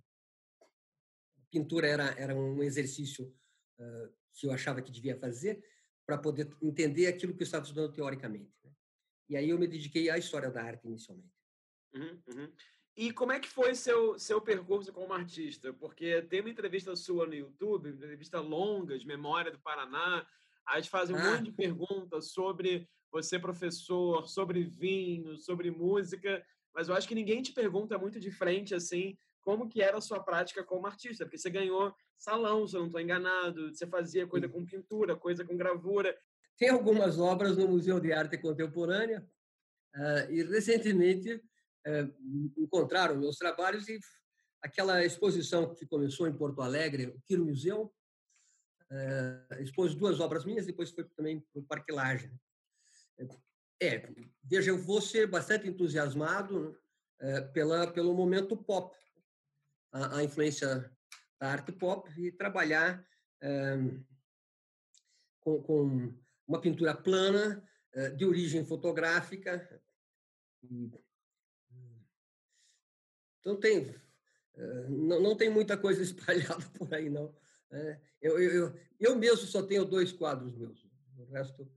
pintura 1.48 1.86
era, 1.86 2.06
era 2.18 2.34
um 2.34 2.60
exercício 2.64 3.32
uh, 3.78 4.12
que 4.32 4.48
eu 4.48 4.52
achava 4.52 4.82
que 4.82 4.90
devia 4.90 5.16
fazer 5.16 5.64
para 6.04 6.18
poder 6.18 6.50
entender 6.60 7.06
aquilo 7.06 7.34
que 7.34 7.42
eu 7.42 7.46
estava 7.46 7.62
estudando 7.62 7.92
teoricamente. 7.92 8.52
E 9.28 9.36
aí 9.36 9.50
eu 9.50 9.58
me 9.58 9.66
dediquei 9.66 10.10
à 10.10 10.18
história 10.18 10.50
da 10.50 10.62
arte 10.62 10.86
inicialmente. 10.86 11.32
Uhum, 11.94 12.22
uhum. 12.28 12.52
E 12.96 13.12
como 13.12 13.32
é 13.32 13.40
que 13.40 13.48
foi 13.48 13.74
seu 13.74 14.18
seu 14.18 14.40
percurso 14.40 14.92
como 14.92 15.12
artista? 15.12 15.72
Porque 15.72 16.22
tem 16.22 16.40
uma 16.40 16.50
entrevista 16.50 16.94
sua 16.94 17.26
no 17.26 17.34
YouTube, 17.34 17.88
uma 17.88 17.96
entrevista 17.96 18.40
longa 18.40 18.98
de 18.98 19.06
Memória 19.06 19.50
do 19.50 19.58
Paraná, 19.58 20.26
a 20.66 20.76
gente 20.76 20.90
faz 20.90 21.10
um 21.10 21.16
ah. 21.16 21.32
monte 21.32 21.44
de 21.44 21.52
perguntas 21.52 22.32
sobre 22.32 22.88
você 23.10 23.38
professor, 23.38 24.28
sobre 24.28 24.62
vinho, 24.64 25.36
sobre 25.36 25.70
música, 25.70 26.44
mas 26.74 26.88
eu 26.88 26.94
acho 26.94 27.06
que 27.06 27.14
ninguém 27.14 27.42
te 27.42 27.52
pergunta 27.52 27.98
muito 27.98 28.18
de 28.18 28.30
frente 28.30 28.74
assim 28.74 29.16
como 29.44 29.68
que 29.68 29.82
era 29.82 29.98
a 29.98 30.00
sua 30.00 30.20
prática 30.20 30.64
como 30.64 30.86
artista, 30.86 31.24
porque 31.24 31.38
você 31.38 31.50
ganhou 31.50 31.94
salão, 32.16 32.66
se 32.66 32.74
eu 32.74 32.80
não 32.80 32.86
estou 32.86 33.00
enganado, 33.00 33.72
você 33.72 33.86
fazia 33.86 34.26
coisa 34.26 34.48
com 34.48 34.64
pintura, 34.64 35.14
coisa 35.14 35.44
com 35.44 35.56
gravura. 35.56 36.16
Tem 36.56 36.68
algumas 36.68 37.18
obras 37.18 37.56
no 37.56 37.66
Museu 37.66 37.98
de 37.98 38.12
Arte 38.12 38.38
Contemporânea 38.38 39.26
uh, 39.96 40.30
e 40.30 40.42
recentemente 40.44 41.34
uh, 41.34 42.52
encontraram 42.56 43.16
meus 43.16 43.36
trabalhos 43.36 43.88
e 43.88 43.98
aquela 44.62 45.04
exposição 45.04 45.74
que 45.74 45.84
começou 45.84 46.28
em 46.28 46.36
Porto 46.36 46.62
Alegre, 46.62 47.06
o 47.06 47.20
Quiro 47.26 47.44
Museu, 47.44 47.92
uh, 48.90 49.62
expôs 49.62 49.94
duas 49.94 50.20
obras 50.20 50.44
minhas, 50.44 50.64
depois 50.64 50.90
foi 50.90 51.04
também 51.16 51.40
para 51.40 51.60
o 51.60 51.64
Parque 51.64 51.92
Laje. 51.92 52.32
É, 53.82 54.08
veja, 54.42 54.70
eu 54.70 54.78
vou 54.78 55.00
ser 55.00 55.26
bastante 55.26 55.68
entusiasmado 55.68 56.78
pela, 57.52 57.86
pelo 57.92 58.14
momento 58.14 58.56
pop, 58.56 58.96
a, 59.92 60.18
a 60.18 60.24
influência 60.24 60.90
da 61.40 61.50
arte 61.50 61.72
pop 61.72 62.10
e 62.20 62.32
trabalhar 62.32 63.04
com, 65.40 65.62
com, 65.62 66.14
uma 66.46 66.60
pintura 66.60 66.94
plana, 66.94 67.62
de 68.16 68.24
origem 68.24 68.64
fotográfica. 68.64 69.80
Então, 73.40 73.56
tem, 73.60 73.94
não, 74.88 75.20
não 75.20 75.36
tem 75.36 75.48
muita 75.48 75.76
coisa 75.76 76.02
espalhada 76.04 76.64
por 76.76 76.92
aí, 76.92 77.08
não. 77.08 77.34
É, 77.70 78.00
eu, 78.20 78.38
eu, 78.40 78.80
eu 79.00 79.16
mesmo 79.16 79.46
só 79.46 79.62
tenho 79.62 79.84
dois 79.84 80.12
quadros 80.12 80.56
meus. 80.56 80.84
O 81.16 81.24
resto. 81.26 81.70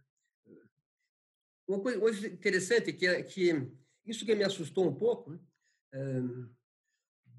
Uma 1.67 1.81
coisa 1.81 2.27
interessante 2.27 2.93
que 2.93 3.05
é 3.05 3.21
que 3.21 3.51
isso 4.05 4.25
que 4.25 4.35
me 4.35 4.43
assustou 4.43 4.87
um 4.87 4.95
pouco, 4.95 5.31
né? 5.31 5.39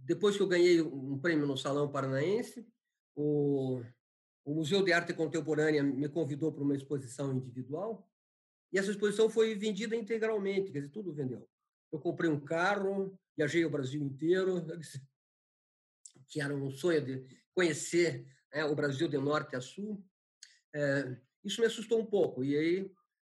depois 0.04 0.36
que 0.36 0.42
eu 0.42 0.48
ganhei 0.48 0.80
um 0.82 1.18
prêmio 1.18 1.46
no 1.46 1.56
Salão 1.56 1.90
Paranaense, 1.90 2.66
o, 3.14 3.82
o 4.48 4.54
Museu 4.54 4.82
de 4.82 4.94
Arte 4.94 5.12
Contemporânea 5.12 5.82
me 5.82 6.08
convidou 6.08 6.50
para 6.50 6.64
uma 6.64 6.74
exposição 6.74 7.34
individual 7.34 8.10
e 8.72 8.78
essa 8.78 8.90
exposição 8.90 9.28
foi 9.28 9.54
vendida 9.54 9.94
integralmente, 9.94 10.72
quer 10.72 10.78
dizer, 10.78 10.90
tudo 10.90 11.12
vendeu. 11.12 11.46
Eu 11.92 11.98
comprei 11.98 12.30
um 12.30 12.40
carro, 12.40 13.18
viajei 13.36 13.62
o 13.66 13.70
Brasil 13.70 14.02
inteiro, 14.02 14.64
que 16.28 16.40
era 16.40 16.54
um 16.54 16.70
sonho 16.70 17.04
de 17.04 17.26
conhecer 17.52 18.26
né, 18.50 18.64
o 18.64 18.74
Brasil 18.74 19.06
de 19.06 19.18
norte 19.18 19.54
a 19.54 19.60
sul. 19.60 20.02
É, 20.74 21.14
isso 21.44 21.60
me 21.60 21.66
assustou 21.66 22.00
um 22.00 22.06
pouco. 22.06 22.42
E 22.42 22.56
aí, 22.56 22.92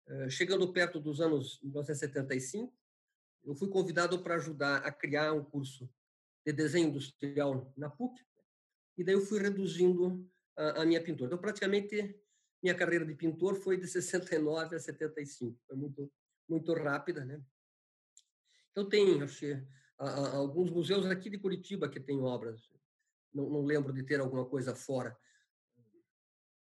é, 0.07 0.31
chegando 0.31 0.73
perto 0.73 1.01
dos 1.01 1.21
anos 1.21 1.61
1975, 1.61 2.73
eu 3.43 3.57
fui 3.57 3.69
convidado 3.69 4.23
para 4.23 4.37
ajudar 4.37 4.77
a 4.87 4.93
criar 4.93 5.33
um 5.33 5.43
curso 5.43 5.91
de 6.47 6.53
desenho 6.53 6.89
industrial 6.89 7.73
na 7.77 7.91
PUC, 7.91 8.25
e 8.97 9.03
daí 9.03 9.17
eu 9.17 9.27
fui 9.27 9.41
reduzindo 9.41 10.31
a, 10.61 10.83
a 10.83 10.87
minha 10.87 11.03
pintura. 11.03 11.27
Então, 11.27 11.39
praticamente, 11.39 12.15
minha 12.63 12.75
carreira 12.75 13.05
de 13.05 13.15
pintor 13.15 13.55
foi 13.57 13.77
de 13.77 13.87
69 13.87 14.77
a 14.77 14.79
75, 14.79 15.59
foi 15.67 15.77
muito, 15.77 16.13
muito 16.49 16.73
rápida, 16.75 17.25
né? 17.25 17.41
Então, 18.71 18.89
tem, 18.89 19.23
acho 19.23 19.39
que, 19.39 19.67
alguns 19.99 20.71
museus 20.71 21.07
aqui 21.07 21.29
de 21.29 21.39
Curitiba 21.39 21.89
que 21.89 22.01
têm 22.01 22.21
obras, 22.21 22.71
não, 23.33 23.49
não 23.49 23.65
lembro 23.65 23.93
de 23.93 24.03
ter 24.03 24.21
alguma 24.21 24.45
coisa 24.45 24.75
fora. 24.75 25.17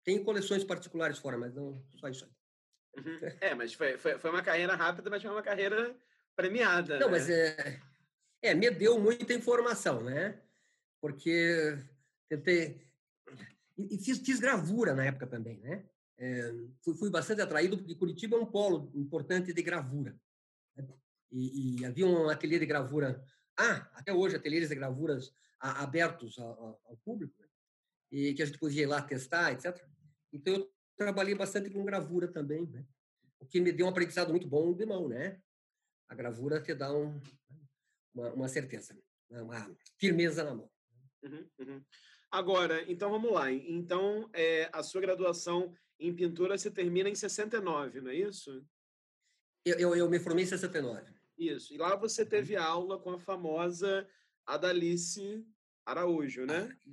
Tem 0.04 0.24
coleções 0.24 0.64
particulares 0.64 1.18
fora, 1.18 1.38
mas 1.38 1.54
não 1.54 1.84
só 1.96 2.08
isso 2.10 2.26
aí. 2.26 2.32
Uhum. 2.96 3.20
É, 3.42 3.56
mas 3.56 3.74
foi, 3.74 3.98
foi, 3.98 4.20
foi 4.20 4.30
uma 4.30 4.44
carreira 4.44 4.76
rápida, 4.76 5.10
mas 5.10 5.22
foi 5.22 5.32
uma 5.32 5.42
carreira 5.42 5.96
premiada. 6.36 7.00
Não, 7.00 7.08
né? 7.08 7.12
mas 7.12 7.30
é, 7.30 7.82
é, 8.42 8.54
me 8.54 8.70
deu 8.70 9.00
muita 9.00 9.34
informação, 9.34 10.04
né? 10.04 10.40
Porque 11.02 11.78
tentei. 12.30 12.82
E, 13.78 13.98
fiz, 13.98 14.20
fiz 14.20 14.40
gravura 14.40 14.94
na 14.94 15.06
época 15.06 15.28
também, 15.28 15.60
né? 15.60 15.86
É, 16.18 16.54
fui, 16.84 16.96
fui, 16.96 17.10
bastante 17.10 17.42
atraído, 17.42 17.78
porque 17.78 17.96
Curitiba 17.96 18.38
é 18.38 18.40
um 18.40 18.46
polo 18.46 18.92
importante 18.94 19.52
de 19.52 19.62
gravura. 19.64 20.16
Né? 20.76 20.88
E, 21.32 21.80
e, 21.82 21.86
havia 21.86 22.06
um 22.06 22.30
ateliê 22.30 22.60
de 22.60 22.66
gravura. 22.66 23.24
Ah, 23.58 23.90
até 23.94 24.14
hoje, 24.14 24.36
ateliês 24.36 24.70
de 24.70 24.76
gravuras 24.76 25.34
abertos 25.60 26.38
ao, 26.40 26.82
ao 26.86 26.98
público, 26.98 27.34
né? 27.42 27.48
e 28.12 28.34
que 28.34 28.44
a 28.44 28.46
gente 28.46 28.60
podia 28.60 28.84
ir 28.84 28.86
lá 28.86 29.02
testar, 29.02 29.52
etc. 29.54 29.76
Então, 30.32 30.54
eu 30.54 30.72
trabalhei 30.96 31.36
bastante 31.36 31.70
com 31.70 31.84
gravura 31.84 32.28
também, 32.28 32.68
né? 32.68 32.86
O 33.40 33.46
que 33.46 33.60
me 33.60 33.72
deu 33.72 33.86
um 33.86 33.90
aprendizado 33.90 34.30
muito 34.30 34.48
bom 34.48 34.74
de 34.74 34.86
mão, 34.86 35.08
né? 35.08 35.42
A 36.08 36.16
gravura 36.16 36.62
te 36.62 36.74
dá 36.76 36.94
um, 36.94 37.20
uma, 38.14 38.34
uma 38.34 38.48
certeza, 38.48 38.96
né, 39.30 39.42
uma 39.42 39.76
firmeza 39.98 40.44
na 40.44 40.54
mão. 40.54 40.70
Uhum, 41.24 41.50
uhum. 41.60 41.86
Agora, 42.34 42.84
então 42.92 43.12
vamos 43.12 43.32
lá. 43.32 43.52
Então, 43.52 44.28
é, 44.34 44.68
a 44.74 44.82
sua 44.82 45.00
graduação 45.00 45.72
em 46.00 46.12
pintura 46.12 46.58
se 46.58 46.72
termina 46.72 47.08
em 47.08 47.14
69, 47.14 48.02
não 48.02 48.10
é 48.10 48.16
isso? 48.16 48.66
Eu, 49.64 49.78
eu, 49.78 49.96
eu 49.96 50.10
me 50.10 50.18
formei 50.18 50.44
em 50.44 50.48
69. 50.48 51.14
Isso. 51.38 51.72
E 51.72 51.78
lá 51.78 51.96
você 51.96 52.24
uhum. 52.24 52.30
teve 52.30 52.56
aula 52.56 52.98
com 52.98 53.12
a 53.12 53.20
famosa 53.20 54.08
Adalice 54.48 55.46
Araújo, 55.86 56.48
né? 56.48 56.76
Ah, 56.76 56.90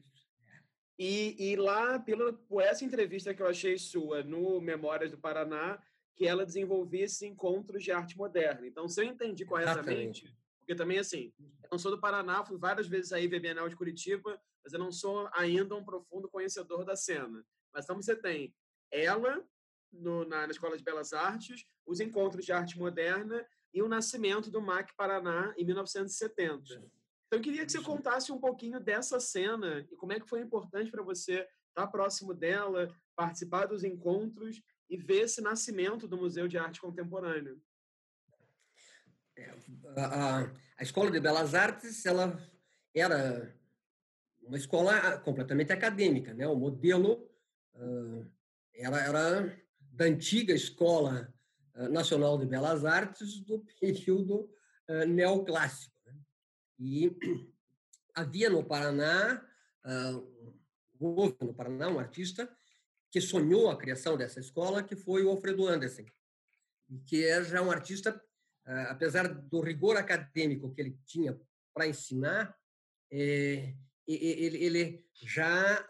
e, 0.99 1.53
e 1.53 1.57
lá, 1.57 1.99
pela, 1.99 2.35
por 2.35 2.61
essa 2.61 2.85
entrevista 2.85 3.33
que 3.33 3.41
eu 3.41 3.47
achei 3.47 3.79
sua 3.79 4.23
no 4.23 4.61
Memórias 4.61 5.11
do 5.11 5.17
Paraná, 5.17 5.83
que 6.15 6.27
ela 6.27 6.45
desenvolvia 6.45 7.07
esses 7.07 7.23
encontros 7.23 7.83
de 7.83 7.91
arte 7.91 8.15
moderna. 8.15 8.67
Então, 8.67 8.87
se 8.87 9.01
eu 9.01 9.07
entendi 9.07 9.47
corretamente, 9.47 10.27
Exatamente. 10.27 10.37
Porque 10.59 10.75
também, 10.75 10.99
assim, 10.99 11.33
eu 11.39 11.71
não 11.73 11.79
sou 11.79 11.91
do 11.91 11.99
Paraná, 11.99 12.45
fui 12.45 12.59
várias 12.59 12.87
vezes 12.87 13.11
aí 13.11 13.27
ver 13.27 13.41
Bienal 13.41 13.71
de 13.71 13.75
Curitiba, 13.75 14.39
mas 14.63 14.73
eu 14.73 14.79
não 14.79 14.93
sou 14.93 15.29
ainda 15.33 15.75
um 15.75 15.85
profundo 15.85 16.29
conhecedor 16.29 16.85
da 16.85 16.97
cena. 16.97 17.45
Mas 17.73 17.85
então 17.85 17.97
você 17.97 18.17
tem 18.17 18.55
ela 18.91 19.45
no, 19.93 20.25
na, 20.25 20.47
na 20.47 20.51
Escola 20.51 20.77
de 20.77 20.85
Belas 20.85 21.13
Artes, 21.13 21.65
os 21.87 22.01
encontros 22.01 22.45
de 22.45 22.53
arte 22.53 22.79
moderna 22.79 23.47
e 23.73 23.83
o 23.83 23.89
nascimento 23.89 24.51
do 24.51 24.61
MAC 24.61 24.95
Paraná 24.97 25.55
em 25.57 25.65
1970. 25.65 26.75
Então, 26.75 27.39
eu 27.39 27.41
queria 27.41 27.65
que 27.65 27.71
você 27.71 27.81
contasse 27.81 28.33
um 28.33 28.39
pouquinho 28.39 28.81
dessa 28.81 29.21
cena 29.21 29.87
e 29.91 29.97
como 29.97 30.13
é 30.13 30.19
que 30.19 30.29
foi 30.29 30.41
importante 30.41 30.91
para 30.91 31.03
você 31.03 31.47
estar 31.69 31.87
próximo 31.87 32.35
dela, 32.35 32.93
participar 33.15 33.67
dos 33.67 33.85
encontros 33.85 34.61
e 34.89 34.97
ver 34.97 35.23
esse 35.23 35.41
nascimento 35.41 36.09
do 36.09 36.17
Museu 36.17 36.49
de 36.49 36.59
Arte 36.59 36.81
Contemporânea 36.81 37.57
a, 39.97 40.51
a 40.79 40.83
Escola 40.83 41.11
de 41.11 41.21
Belas 41.21 41.55
Artes 41.55 42.05
ela 42.07 42.39
era 42.95 43.55
uma 44.43 44.57
escola 44.57 45.19
completamente 45.19 45.73
acadêmica, 45.73 46.35
né? 46.35 46.47
O 46.47 46.57
modelo 46.57 47.29
uh, 47.75 48.27
era, 48.75 49.01
era 49.01 49.61
da 49.79 50.05
antiga 50.05 50.53
Escola 50.53 51.33
Nacional 51.91 52.37
de 52.37 52.47
Belas 52.47 52.85
Artes 52.85 53.41
do 53.41 53.61
período 53.81 54.51
uh, 54.89 55.07
neoclássico. 55.07 55.95
Né? 56.05 56.15
E 56.79 57.17
havia 58.15 58.51
no 58.51 58.65
Paraná, 58.65 59.47
houve 60.99 61.37
no 61.41 61.55
Paraná 61.55 61.89
um 61.89 61.99
artista 61.99 62.51
que 63.11 63.21
sonhou 63.21 63.71
a 63.71 63.79
criação 63.79 64.17
dessa 64.17 64.41
escola, 64.41 64.83
que 64.83 64.97
foi 64.97 65.25
o 65.25 65.31
Alfredo 65.31 65.67
Anderson, 65.67 66.05
que 67.07 67.25
era 67.25 67.45
já 67.45 67.63
um 67.63 67.71
artista 67.71 68.21
ah, 68.71 68.91
apesar 68.91 69.27
do 69.27 69.61
rigor 69.61 69.97
acadêmico 69.97 70.73
que 70.73 70.81
ele 70.81 70.97
tinha 71.05 71.39
para 71.75 71.89
ensinar, 71.89 72.57
é, 73.11 73.75
ele, 74.15 74.65
ele, 74.65 75.07
já 75.15 75.89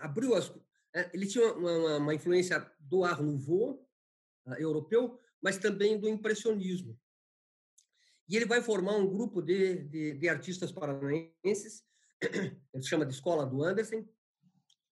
abriu 0.00 0.34
as. 0.34 0.52
É, 0.94 1.10
ele 1.12 1.26
tinha 1.26 1.52
uma, 1.52 1.96
uma 1.96 2.14
influência 2.14 2.60
do 2.78 3.04
Art 3.04 3.20
Nouveau 3.20 3.86
uh, 4.46 4.54
europeu, 4.54 5.18
mas 5.42 5.58
também 5.58 5.98
do 5.98 6.08
impressionismo. 6.08 6.98
E 8.28 8.36
ele 8.36 8.46
vai 8.46 8.62
formar 8.62 8.96
um 8.96 9.08
grupo 9.08 9.42
de, 9.42 9.84
de, 9.84 10.14
de 10.14 10.28
artistas 10.28 10.72
paranaenses, 10.72 11.84
ele 12.72 12.82
chama 12.82 13.04
de 13.04 13.12
Escola 13.12 13.44
do 13.44 13.62
Anderson, 13.62 14.06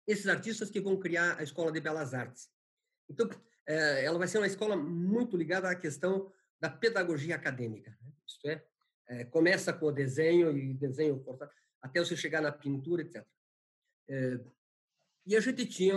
esses 0.07 0.27
artistas 0.27 0.71
que 0.71 0.81
vão 0.81 0.99
criar 0.99 1.39
a 1.39 1.43
Escola 1.43 1.73
de 1.73 1.81
Belas 1.81 2.13
Artes. 2.13 2.51
Então, 3.09 3.29
é, 3.67 4.05
ela 4.05 4.19
vai 4.19 4.29
ser 4.29 4.39
uma 4.39 4.47
escola 4.47 4.77
muito 4.77 5.37
ligada 5.37 5.71
à 5.71 5.75
questão 5.75 6.33
da 6.61 6.69
pedagogia 6.69 7.37
acadêmica. 7.37 7.97
Né? 8.03 8.13
Isto 8.27 8.49
é, 8.49 8.65
é, 9.09 9.25
começa 9.25 9.73
com 9.73 9.87
o 9.87 9.93
desenho 9.93 10.57
e 10.57 10.75
desenho 10.75 11.23
até 11.83 12.01
você 12.01 12.17
chegar 12.17 12.41
na 12.41 12.53
pintura, 12.53 13.03
etc. 13.03 13.27
É, 14.09 14.41
e 15.27 15.37
a 15.37 15.41
gente 15.41 15.67
tinha, 15.67 15.97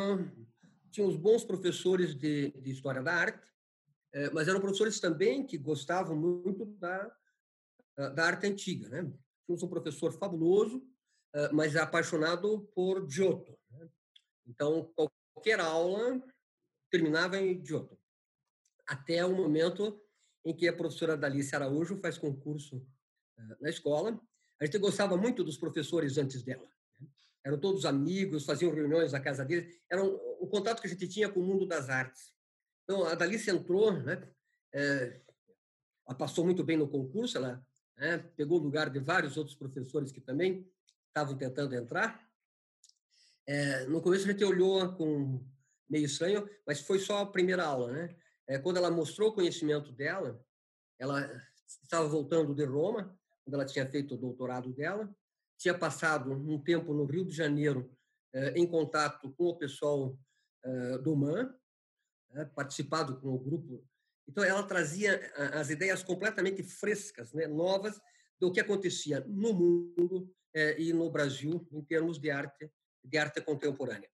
tinha 0.91 1.05
uns 1.05 1.15
bons 1.15 1.43
professores 1.43 2.15
de, 2.15 2.51
de 2.51 2.71
história 2.71 3.01
da 3.01 3.13
arte, 3.13 3.47
é, 4.11 4.29
mas 4.31 4.47
eram 4.47 4.59
professores 4.59 4.99
também 4.99 5.45
que 5.45 5.57
gostavam 5.57 6.15
muito 6.15 6.65
da, 6.65 7.15
da 7.95 8.25
arte 8.25 8.47
antiga. 8.47 8.89
Né? 8.89 9.13
Tínhamos 9.45 9.63
um 9.63 9.69
professor 9.69 10.11
fabuloso, 10.11 10.85
é, 11.33 11.51
mas 11.51 11.75
apaixonado 11.75 12.67
por 12.73 13.09
Giotto. 13.09 13.57
Né? 13.69 13.89
Então, 14.47 14.91
qualquer 15.33 15.59
aula 15.59 16.21
terminava 16.89 17.37
em 17.37 17.63
Giotto. 17.63 17.99
Até 18.87 19.25
o 19.25 19.35
momento 19.35 20.01
em 20.45 20.55
que 20.55 20.67
a 20.67 20.73
professora 20.73 21.17
Dalice 21.17 21.55
Araújo 21.55 21.97
faz 21.97 22.17
concurso 22.17 22.85
eh, 23.37 23.57
na 23.59 23.69
escola, 23.69 24.19
A 24.59 24.65
gente 24.65 24.77
gostava 24.77 25.17
muito 25.17 25.43
dos 25.43 25.57
professores 25.57 26.17
antes 26.17 26.43
dela. 26.43 26.67
Né? 27.00 27.07
Eram 27.43 27.59
todos 27.59 27.85
amigos, 27.85 28.45
faziam 28.45 28.74
reuniões 28.74 29.12
na 29.12 29.19
casa 29.19 29.43
deles. 29.43 29.77
Era 29.89 30.03
um, 30.03 30.15
o 30.39 30.47
contato 30.47 30.81
que 30.81 30.88
a 30.88 30.89
gente 30.89 31.07
tinha 31.07 31.29
com 31.29 31.39
o 31.39 31.43
mundo 31.43 31.65
das 31.65 31.89
artes. 31.89 32.33
Então, 32.83 33.03
a 33.05 33.15
Dalice 33.15 33.50
entrou, 33.50 33.91
né? 33.91 34.29
É, 34.74 35.21
ela 36.07 36.17
passou 36.17 36.45
muito 36.45 36.63
bem 36.63 36.77
no 36.77 36.88
concurso, 36.88 37.38
ela 37.38 37.65
né, 37.97 38.17
pegou 38.35 38.59
o 38.59 38.63
lugar 38.63 38.89
de 38.89 39.00
vários 39.00 39.38
outros 39.38 39.55
professores 39.55 40.12
que 40.12 40.21
também 40.21 40.69
estavam 41.07 41.35
tentando 41.35 41.74
entrar. 41.74 42.24
É, 43.47 43.85
no 43.85 44.01
começo 44.01 44.27
a 44.27 44.31
gente 44.31 44.43
olhou 44.43 44.93
com 44.95 45.43
meio 45.89 46.05
estranho, 46.05 46.47
mas 46.65 46.81
foi 46.81 47.00
só 47.00 47.19
a 47.19 47.25
primeira 47.25 47.63
aula, 47.63 47.91
né? 47.91 48.15
É, 48.47 48.59
quando 48.59 48.77
ela 48.77 48.91
mostrou 48.91 49.29
o 49.29 49.33
conhecimento 49.33 49.91
dela, 49.91 50.39
ela 51.00 51.27
estava 51.81 52.07
voltando 52.07 52.53
de 52.53 52.63
Roma, 52.63 53.17
quando 53.45 53.53
ela 53.53 53.65
tinha 53.65 53.85
feito 53.85 54.15
o 54.15 54.17
doutorado 54.17 54.73
dela, 54.73 55.13
tinha 55.57 55.77
passado 55.77 56.31
um 56.33 56.59
tempo 56.59 56.93
no 56.93 57.05
Rio 57.05 57.23
de 57.23 57.33
Janeiro 57.33 57.95
é, 58.33 58.49
em 58.59 58.67
contato 58.67 59.31
com 59.33 59.45
o 59.45 59.55
pessoal 59.55 60.17
é, 60.63 60.97
do 60.97 61.15
MAN, 61.15 61.55
né, 62.31 62.45
participado 62.55 63.21
com 63.21 63.29
o 63.29 63.39
grupo. 63.39 63.87
Então, 64.27 64.43
ela 64.43 64.63
trazia 64.63 65.21
as 65.53 65.69
ideias 65.69 66.03
completamente 66.03 66.63
frescas, 66.63 67.31
né, 67.31 67.47
novas, 67.47 68.01
do 68.39 68.51
que 68.51 68.59
acontecia 68.59 69.23
no 69.27 69.53
mundo 69.53 70.35
é, 70.53 70.81
e 70.81 70.91
no 70.91 71.09
Brasil 71.11 71.65
em 71.71 71.81
termos 71.83 72.17
de 72.17 72.31
arte, 72.31 72.69
de 73.03 73.17
arte 73.17 73.39
contemporânea. 73.41 74.09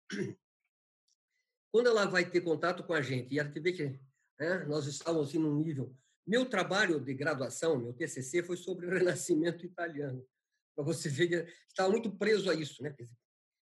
Quando 1.73 1.89
ela 1.89 2.07
vai 2.07 2.25
ter 2.25 2.41
contato 2.41 2.85
com 2.85 2.95
a 2.95 3.03
gente, 3.03 3.35
e 3.35 3.41
a 3.41 3.45
gente 3.45 3.61
vê 3.61 3.73
que 3.73 4.01
né, 4.39 4.65
nós 4.67 4.87
estávamos 4.87 5.29
assim, 5.29 5.39
num 5.39 5.57
nível. 5.57 5.95
Meu 6.27 6.45
trabalho 6.45 6.99
de 7.01 7.15
graduação, 7.15 7.79
meu 7.79 7.93
TCC, 7.93 8.43
foi 8.43 8.57
sobre 8.57 8.87
o 8.87 8.91
Renascimento 8.99 9.65
italiano. 9.65 10.27
Para 10.75 10.85
você 10.85 11.09
ver 11.09 11.55
estava 11.69 11.91
muito 11.91 12.11
preso 12.17 12.51
a 12.51 12.55
isso. 12.55 12.83
Né? 12.83 12.95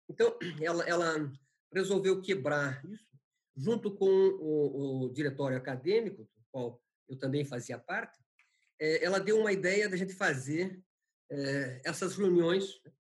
Então, 0.08 0.38
ela, 0.62 0.82
ela 0.84 1.32
resolveu 1.72 2.22
quebrar 2.22 2.82
isso 2.86 3.06
junto 3.56 3.94
com 3.94 4.06
o, 4.06 5.06
o 5.06 5.12
diretório 5.12 5.56
acadêmico, 5.56 6.25
do 6.25 6.44
qual 6.50 6.82
eu 7.08 7.16
também 7.16 7.44
fazia 7.44 7.78
parte, 7.78 8.18
é, 8.78 9.02
ela 9.04 9.18
deu 9.18 9.38
uma 9.38 9.52
ideia 9.52 9.88
da 9.88 9.96
gente 9.96 10.12
fazer 10.14 10.82
é, 11.30 11.80
essas 11.84 12.16
reuniões. 12.16 12.80
Né. 12.84 12.92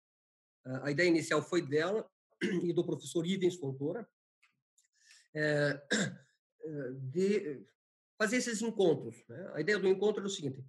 A 0.83 0.91
ideia 0.91 1.07
inicial 1.07 1.41
foi 1.41 1.61
dela 1.61 2.09
e 2.63 2.73
do 2.73 2.85
professor 2.85 3.25
Ivens 3.25 3.55
Fontoura, 3.55 4.07
é, 5.33 5.81
de 7.11 7.65
fazer 8.17 8.37
esses 8.37 8.61
encontros. 8.61 9.23
Né? 9.27 9.51
A 9.53 9.61
ideia 9.61 9.79
do 9.79 9.87
encontro 9.87 10.23
é 10.23 10.25
o 10.25 10.29
seguinte: 10.29 10.63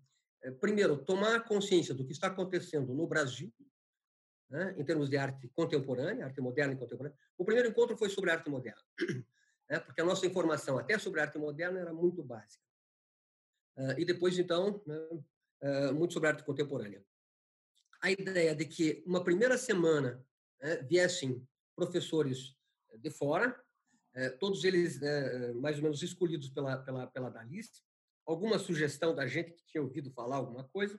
primeiro, 0.61 0.97
tomar 0.97 1.45
consciência 1.45 1.95
do 1.95 2.05
que 2.05 2.13
está 2.13 2.29
acontecendo 2.29 2.95
no 2.95 3.07
Brasil, 3.07 3.53
né, 4.49 4.75
em 4.79 4.85
termos 4.85 5.09
de 5.09 5.17
arte 5.17 5.49
contemporânea, 5.49 6.25
arte 6.25 6.41
moderna 6.41 6.75
e 6.75 6.77
contemporânea. 6.77 7.19
O 7.37 7.45
primeiro 7.45 7.69
encontro 7.69 7.97
foi 7.97 8.09
sobre 8.09 8.31
arte 8.31 8.49
moderna 8.49 8.81
né? 9.69 9.81
porque 9.81 10.01
a 10.01 10.05
nossa 10.05 10.27
informação 10.27 10.79
até 10.79 10.99
sobre 10.99 11.21
arte 11.21 11.39
moderna 11.39 11.81
era 11.81 11.93
muito 11.93 12.23
básica. 12.23 12.65
Uh, 13.77 13.99
e 13.99 14.05
depois, 14.05 14.39
então, 14.39 14.83
né, 14.87 14.97
uh, 15.63 15.95
muito 15.95 16.15
sobre 16.15 16.29
arte 16.29 16.45
contemporânea. 16.45 17.05
A 18.01 18.11
ideia 18.11 18.55
de 18.55 18.65
que 18.65 19.03
uma 19.07 19.23
primeira 19.23 19.59
semana 19.59 20.25
né, 20.61 20.77
viessem 20.83 21.47
professores 21.75 22.57
de 22.99 23.11
fora, 23.11 23.63
todos 24.41 24.65
eles 24.65 25.01
né, 25.01 25.53
mais 25.55 25.77
ou 25.77 25.83
menos 25.83 26.03
escolhidos 26.03 26.49
pela, 26.49 26.79
pela, 26.79 27.07
pela 27.07 27.31
Dalice, 27.31 27.83
alguma 28.27 28.59
sugestão 28.59 29.15
da 29.15 29.27
gente 29.27 29.53
que 29.53 29.67
tinha 29.67 29.83
ouvido 29.83 30.11
falar 30.11 30.37
alguma 30.37 30.65
coisa, 30.69 30.99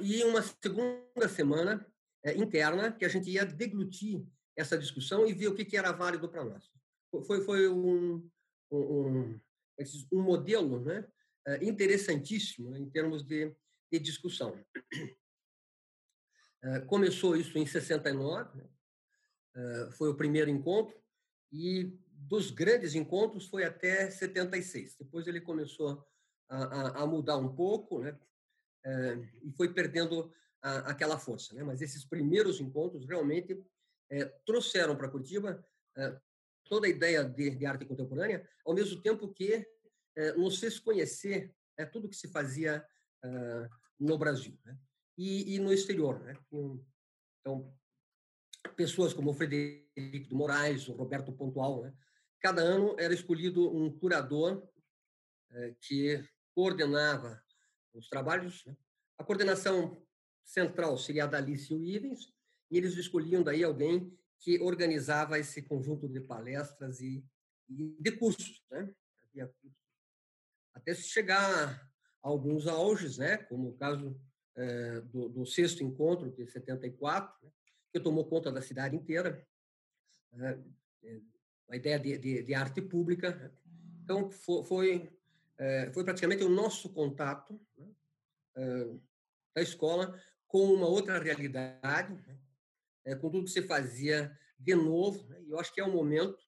e 0.00 0.24
uma 0.24 0.42
segunda 0.42 1.28
semana 1.28 1.86
interna 2.34 2.90
que 2.90 3.04
a 3.04 3.08
gente 3.08 3.30
ia 3.30 3.44
deglutir 3.44 4.26
essa 4.58 4.76
discussão 4.76 5.26
e 5.26 5.32
ver 5.32 5.48
o 5.48 5.54
que, 5.54 5.76
era 5.76 5.92
válido 5.92 6.28
para 6.28 6.44
nós. 6.44 6.68
Foi, 7.26 7.44
foi 7.44 7.68
um, 7.68 8.28
um, 8.72 9.40
um 10.12 10.22
modelo 10.22 10.80
né, 10.80 11.06
eh, 11.46 11.64
interessantíssimo 11.64 12.70
né, 12.70 12.78
em 12.78 12.90
termos 12.90 13.22
de, 13.22 13.54
de 13.90 13.98
discussão. 13.98 14.60
Eh, 16.60 16.80
começou 16.80 17.36
isso 17.36 17.56
em 17.56 17.64
69, 17.64 18.58
né, 18.58 18.68
eh, 19.56 19.90
foi 19.92 20.08
o 20.10 20.16
primeiro 20.16 20.50
encontro, 20.50 21.00
e 21.52 21.96
dos 22.10 22.50
grandes 22.50 22.94
encontros 22.94 23.46
foi 23.46 23.64
até 23.64 24.10
76. 24.10 24.96
Depois 24.96 25.26
ele 25.26 25.40
começou 25.40 26.04
a, 26.48 26.64
a, 26.64 27.02
a 27.02 27.06
mudar 27.06 27.36
um 27.36 27.54
pouco, 27.54 28.00
né, 28.00 28.18
e 29.42 29.52
foi 29.52 29.72
perdendo 29.72 30.32
a, 30.62 30.90
aquela 30.90 31.18
força. 31.18 31.54
Né? 31.54 31.62
Mas 31.62 31.82
esses 31.82 32.04
primeiros 32.04 32.60
encontros 32.60 33.06
realmente 33.06 33.62
é, 34.10 34.24
trouxeram 34.46 34.96
para 34.96 35.08
Curitiba 35.08 35.64
é, 35.96 36.18
toda 36.64 36.86
a 36.86 36.90
ideia 36.90 37.24
de, 37.24 37.50
de, 37.50 37.66
arte 37.66 37.84
contemporânea, 37.84 38.46
ao 38.64 38.74
mesmo 38.74 39.00
tempo 39.00 39.32
que 39.32 39.66
é, 40.16 40.32
nos 40.32 40.58
fez 40.58 40.78
conhecer 40.78 41.54
é, 41.76 41.84
tudo 41.84 42.08
que 42.08 42.16
se 42.16 42.28
fazia 42.28 42.84
no 43.98 44.16
Brasil 44.16 44.56
né? 44.64 44.78
e, 45.16 45.56
e, 45.56 45.58
no 45.58 45.72
exterior. 45.72 46.20
Né? 46.20 46.38
Então, 47.40 47.76
pessoas 48.76 49.12
como 49.12 49.30
o 49.30 49.34
Frederico 49.34 50.28
de 50.28 50.34
Moraes, 50.34 50.88
o 50.88 50.92
Roberto 50.92 51.32
Pontual, 51.32 51.82
né? 51.82 51.94
cada 52.40 52.62
ano 52.62 52.94
era 52.98 53.12
escolhido 53.12 53.74
um 53.74 53.90
curador 53.90 54.68
que 55.80 56.22
coordenava 56.54 57.42
os 57.94 58.08
trabalhos. 58.08 58.64
Né? 58.64 58.76
A 59.18 59.24
coordenação 59.24 60.00
central 60.44 60.96
seria 60.96 61.24
a 61.24 61.26
da 61.26 61.38
Alice 61.38 61.72
Ivens, 61.72 62.32
e 62.70 62.76
eles 62.76 62.96
escolhiam 62.96 63.42
daí 63.42 63.64
alguém 63.64 64.16
que 64.40 64.60
organizava 64.60 65.38
esse 65.38 65.62
conjunto 65.62 66.08
de 66.08 66.20
palestras 66.20 67.00
e, 67.00 67.24
e 67.68 67.96
de 67.98 68.12
cursos, 68.12 68.62
né? 68.70 68.94
Até 70.74 70.94
se 70.94 71.08
chegar 71.08 71.90
a 72.22 72.28
alguns 72.28 72.66
auges, 72.66 73.18
né? 73.18 73.38
Como 73.38 73.70
o 73.70 73.76
caso 73.76 74.20
é, 74.54 75.00
do, 75.00 75.28
do, 75.28 75.46
sexto 75.46 75.82
encontro 75.82 76.30
de 76.30 76.46
74, 76.46 77.34
né? 77.42 77.50
Que 77.92 78.00
tomou 78.00 78.24
conta 78.24 78.52
da 78.52 78.62
cidade 78.62 78.96
inteira, 78.96 79.46
né? 80.32 80.62
a 81.68 81.76
ideia 81.76 81.98
de, 81.98 82.18
de, 82.18 82.42
de, 82.42 82.54
arte 82.54 82.80
pública. 82.80 83.34
Né? 83.34 83.50
Então 84.02 84.30
foi 84.30 85.10
é, 85.58 85.90
foi 85.92 86.04
praticamente 86.04 86.44
o 86.44 86.48
nosso 86.48 86.88
contato 86.90 87.60
né? 87.76 87.88
é, 88.56 88.86
da 89.54 89.62
escola 89.62 90.18
com 90.46 90.72
uma 90.72 90.86
outra 90.86 91.18
realidade, 91.18 92.16
é, 93.04 93.14
com 93.14 93.28
tudo 93.28 93.44
que 93.44 93.50
você 93.50 93.62
fazia 93.62 94.36
de 94.58 94.74
novo. 94.74 95.26
Né? 95.28 95.44
Eu 95.48 95.58
acho 95.58 95.74
que 95.74 95.80
é 95.80 95.84
o 95.84 95.92
momento. 95.92 96.38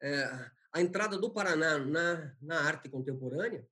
É, 0.00 0.50
a 0.72 0.80
entrada 0.80 1.18
do 1.18 1.30
Paraná 1.30 1.78
na, 1.78 2.36
na 2.40 2.60
arte 2.60 2.88
contemporânea, 2.88 3.66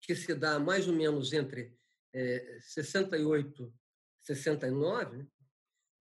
que 0.00 0.14
se 0.14 0.34
dá 0.34 0.58
mais 0.58 0.86
ou 0.86 0.94
menos 0.94 1.32
entre 1.32 1.76
é, 2.12 2.58
68 2.60 3.74
e 4.22 4.26
69, 4.26 5.16
né? 5.16 5.26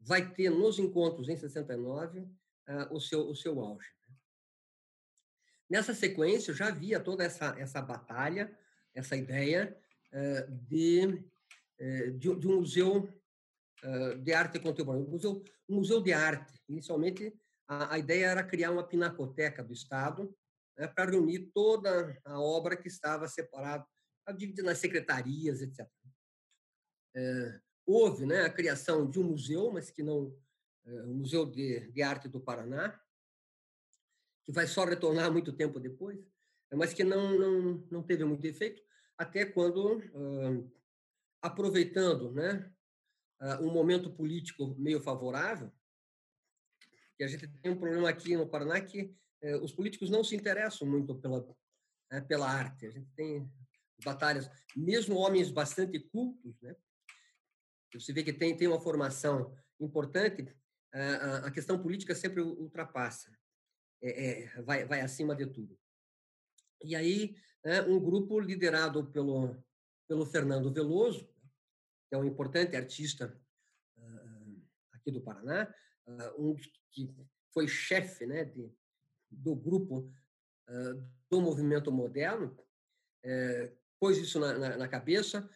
Vai 0.06 0.32
ter 0.34 0.52
nos 0.52 0.78
encontros 0.78 1.28
em 1.28 1.36
69 1.36 2.28
ah, 2.68 2.88
o, 2.92 3.00
seu, 3.00 3.28
o 3.28 3.36
seu 3.36 3.60
auge. 3.60 3.90
Né? 4.08 4.16
Nessa 5.70 5.94
sequência, 5.94 6.54
já 6.54 6.68
havia 6.68 7.00
toda 7.00 7.24
essa, 7.24 7.56
essa 7.60 7.82
batalha, 7.82 8.56
essa 8.94 9.16
ideia 9.16 9.76
eh, 10.12 10.48
de, 10.50 11.26
eh, 11.80 12.12
de, 12.12 12.36
de 12.36 12.48
um 12.48 12.60
museu 12.60 13.10
de 14.24 14.34
arte 14.34 14.58
contemporânea, 14.58 15.06
um 15.06 15.12
museu, 15.12 15.44
um 15.70 15.76
museu 15.76 16.02
de 16.02 16.12
arte. 16.12 16.60
Inicialmente, 16.68 17.32
a, 17.68 17.94
a 17.94 18.00
ideia 18.00 18.28
era 18.28 18.44
criar 18.44 18.72
uma 18.72 18.88
pinacoteca 18.88 19.64
do 19.64 19.74
Estado 19.74 20.36
né, 20.76 20.88
para 20.88 21.12
reunir 21.12 21.52
toda 21.54 22.20
a 22.24 22.40
obra 22.40 22.76
que 22.76 22.88
estava 22.88 23.28
separada, 23.28 23.86
dividida 24.36 24.64
nas 24.64 24.80
secretarias, 24.80 25.62
etc. 25.62 25.88
houve 27.86 28.26
né, 28.26 28.42
a 28.42 28.50
criação 28.50 29.10
de 29.10 29.20
um 29.20 29.24
museu, 29.24 29.72
mas 29.72 29.90
que 29.90 30.04
não 30.04 30.36
é, 30.86 31.02
o 31.04 31.14
Museu 31.14 31.46
de, 31.46 31.92
de 31.92 32.02
Arte 32.02 32.28
do 32.28 32.40
Paraná, 32.40 33.00
que 34.44 34.52
vai 34.52 34.68
só 34.68 34.86
retornar 34.86 35.32
muito 35.32 35.52
tempo 35.54 35.80
depois, 35.80 36.20
mas 36.74 36.94
que 36.94 37.04
não, 37.04 37.38
não, 37.38 37.88
não 37.90 38.04
teve 38.04 38.24
muito 38.24 38.46
efeito, 38.46 38.82
até 39.18 39.46
quando, 39.46 40.02
aproveitando 41.42 42.32
né, 42.32 42.72
um 43.62 43.72
momento 43.72 44.12
político 44.12 44.76
meio 44.78 45.02
favorável, 45.02 45.72
que 47.18 47.24
a 47.24 47.28
gente 47.28 47.48
tem 47.48 47.72
um 47.72 47.78
problema 47.78 48.10
aqui 48.10 48.36
no 48.36 48.48
Paraná 48.48 48.80
que 48.82 49.16
eh, 49.42 49.56
os 49.58 49.72
políticos 49.72 50.10
não 50.10 50.24
se 50.24 50.36
interessam 50.36 50.88
muito 50.88 51.16
pela, 51.16 51.48
né, 52.12 52.22
pela 52.22 52.50
arte. 52.50 52.86
A 52.86 52.92
gente 52.92 53.10
tem 53.16 53.50
batalhas, 54.04 54.50
mesmo 54.76 55.16
homens 55.16 55.50
bastante 55.50 56.00
cultos, 56.00 56.60
né? 56.62 56.76
Você 58.00 58.14
vê 58.14 58.24
que 58.24 58.34
tem, 58.34 58.56
tem 58.56 58.68
uma 58.68 58.80
formação 58.80 59.56
importante, 59.80 60.48
a, 61.44 61.52
questão 61.52 61.82
política 61.82 62.16
sempre 62.16 62.42
ultrapassa, 62.42 63.30
é, 64.02 64.44
é, 64.44 64.62
vai, 64.62 64.86
vai 64.86 65.02
acima 65.02 65.36
de 65.36 65.46
tudo. 65.46 65.78
E 66.82 66.96
aí, 66.96 67.36
né, 67.64 67.82
um 67.82 68.00
grupo 68.00 68.40
liderado 68.40 69.06
pelo, 69.12 69.58
pelo 70.08 70.26
Fernando 70.26 70.72
Veloso, 70.72 71.28
que 72.08 72.16
é 72.16 72.18
um 72.18 72.26
importante 72.26 72.76
artista 72.76 73.38
aqui 74.94 75.12
do 75.12 75.22
Paraná, 75.22 75.74
um 76.38 76.56
que 76.92 77.14
foi 77.52 77.68
chefe 77.68 78.26
né, 78.26 78.46
de, 78.46 78.72
do 79.30 79.56
grupo 79.56 80.12
do 81.30 81.42
movimento 81.42 81.92
moderno, 81.92 82.58
pôs 84.00 84.18
isso 84.18 84.40
na, 84.40 84.58
na, 84.58 84.78
na 84.78 84.88
cabeça, 84.88 85.50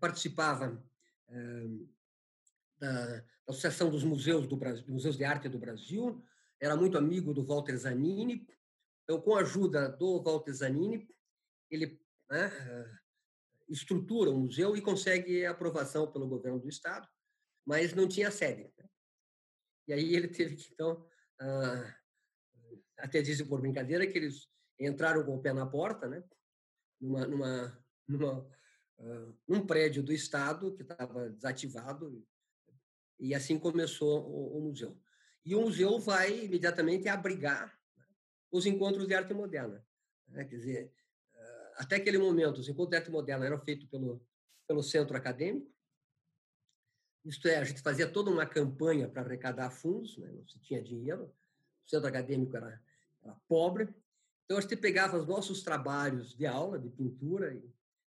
participava 0.00 0.82
da, 1.28 2.78
da 2.78 3.24
Associação 3.46 3.90
dos 3.90 4.04
Museus 4.04 4.46
do 4.46 4.56
Brasil, 4.56 4.84
Museus 4.88 5.16
de 5.16 5.24
Arte 5.24 5.48
do 5.48 5.58
Brasil, 5.58 6.22
era 6.60 6.76
muito 6.76 6.98
amigo 6.98 7.32
do 7.32 7.44
Walter 7.44 7.76
Zanini. 7.76 8.46
Então, 9.04 9.20
com 9.20 9.34
a 9.34 9.40
ajuda 9.40 9.88
do 9.88 10.22
Walter 10.22 10.52
Zanini, 10.52 11.08
ele 11.70 12.00
né, 12.30 12.50
estrutura 13.68 14.30
o 14.30 14.38
museu 14.38 14.76
e 14.76 14.82
consegue 14.82 15.44
aprovação 15.46 16.10
pelo 16.10 16.28
governo 16.28 16.58
do 16.58 16.68
estado, 16.68 17.08
mas 17.66 17.94
não 17.94 18.08
tinha 18.08 18.30
sede. 18.30 18.72
Né. 18.76 18.88
E 19.88 19.92
aí 19.92 20.14
ele 20.14 20.28
teve 20.28 20.56
que, 20.56 20.72
então, 20.72 21.06
ah, 21.40 21.94
até 22.98 23.22
disse 23.22 23.44
por 23.44 23.60
brincadeira 23.60 24.06
que 24.06 24.18
eles 24.18 24.48
entraram 24.78 25.24
com 25.24 25.36
o 25.36 25.42
pé 25.42 25.52
na 25.52 25.66
porta, 25.66 26.08
né, 26.08 26.22
numa, 27.00 27.26
numa, 27.26 27.84
numa, 28.06 28.57
num 29.46 29.66
prédio 29.66 30.02
do 30.02 30.12
estado 30.12 30.74
que 30.74 30.82
estava 30.82 31.30
desativado 31.30 32.26
e 33.18 33.34
assim 33.34 33.58
começou 33.58 34.26
o, 34.28 34.58
o, 34.58 34.60
museu. 34.60 34.96
E 35.44 35.54
o 35.54 35.62
museu 35.62 35.98
vai 35.98 36.44
imediatamente 36.44 37.08
abrigar 37.08 37.78
né, 37.96 38.04
os 38.50 38.66
encontros 38.66 39.06
de 39.06 39.14
arte 39.14 39.32
moderna. 39.34 39.84
Né? 40.28 40.44
Quer 40.44 40.56
dizer, 40.56 40.92
até 41.76 41.96
aquele 41.96 42.18
momento, 42.18 42.58
os 42.58 42.68
encontros 42.68 42.90
de 42.90 42.96
arte 42.96 43.10
moderna 43.10 43.46
eram 43.46 43.60
feitos 43.60 43.86
pelo, 43.86 44.20
pelo 44.66 44.82
centro 44.82 45.16
acadêmico, 45.16 45.72
isto 47.24 47.46
é, 47.46 47.58
a 47.58 47.64
gente 47.64 47.82
fazia 47.82 48.10
toda 48.10 48.30
uma 48.30 48.46
campanha 48.46 49.08
para 49.08 49.22
arrecadar 49.22 49.70
fundos, 49.70 50.16
né? 50.18 50.30
não 50.32 50.46
se 50.46 50.58
tinha 50.60 50.82
dinheiro, 50.82 51.24
o 51.84 51.88
centro 51.88 52.08
acadêmico 52.08 52.56
era, 52.56 52.82
era 53.22 53.34
pobre, 53.46 53.88
então 54.44 54.56
a 54.56 54.60
gente 54.60 54.76
pegava 54.76 55.18
os 55.18 55.26
nossos 55.26 55.62
trabalhos 55.62 56.34
de 56.34 56.46
aula, 56.46 56.78
de 56.78 56.88
pintura, 56.88 57.54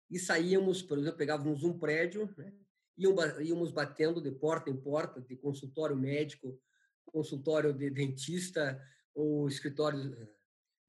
e 0.10 0.20
saíamos, 0.20 0.82
por 0.82 0.98
exemplo, 0.98 1.18
pegávamos 1.18 1.64
um 1.64 1.78
prédio, 1.78 2.34
né? 2.38 2.54
íamos 2.98 3.72
batendo 3.72 4.22
de 4.22 4.32
porta 4.32 4.70
em 4.70 4.78
porta, 4.78 5.22
de 5.22 5.36
consultório 5.36 5.96
médico, 5.96 6.60
consultório 7.06 7.74
de 7.74 7.90
dentista 7.90 8.82
ou 9.14 9.48
escritório 9.48 10.14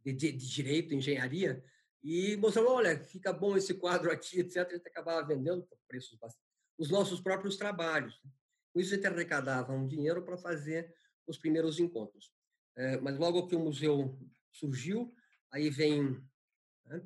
eh, 0.05 0.13
de, 0.13 0.33
de, 0.33 0.33
direito, 0.33 0.95
engenharia, 0.95 1.63
e 2.03 2.37
mostrando, 2.37 2.71
olha, 2.71 2.99
fica 2.99 3.33
bom 3.33 3.57
esse 3.57 3.75
quadro 3.75 4.11
aqui, 4.11 4.41
etc. 4.41 4.67
A 4.67 4.77
gente 4.77 4.89
acabava 4.89 5.27
vendendo 5.27 5.63
por 5.63 5.79
preços 5.87 6.17
bastante 6.19 6.49
os 6.79 6.91
nossos 6.91 7.21
próprios 7.21 7.57
trabalhos. 7.57 8.23
Com 8.73 8.81
isso, 8.81 8.93
a 8.93 8.97
gente 8.97 9.07
arrecadava 9.07 9.73
um 9.73 9.87
dinheiro 9.87 10.23
para 10.23 10.39
fazer 10.39 10.95
os 11.27 11.37
primeiros 11.37 11.81
encontros. 11.81 12.33
É, 12.77 12.97
mas 13.01 13.19
logo 13.19 13.49
que 13.49 13.57
o 13.57 13.61
museu 13.61 14.17
surgiu, 14.53 15.13
aí 15.51 15.69
vem 15.69 16.23
né, 16.87 17.03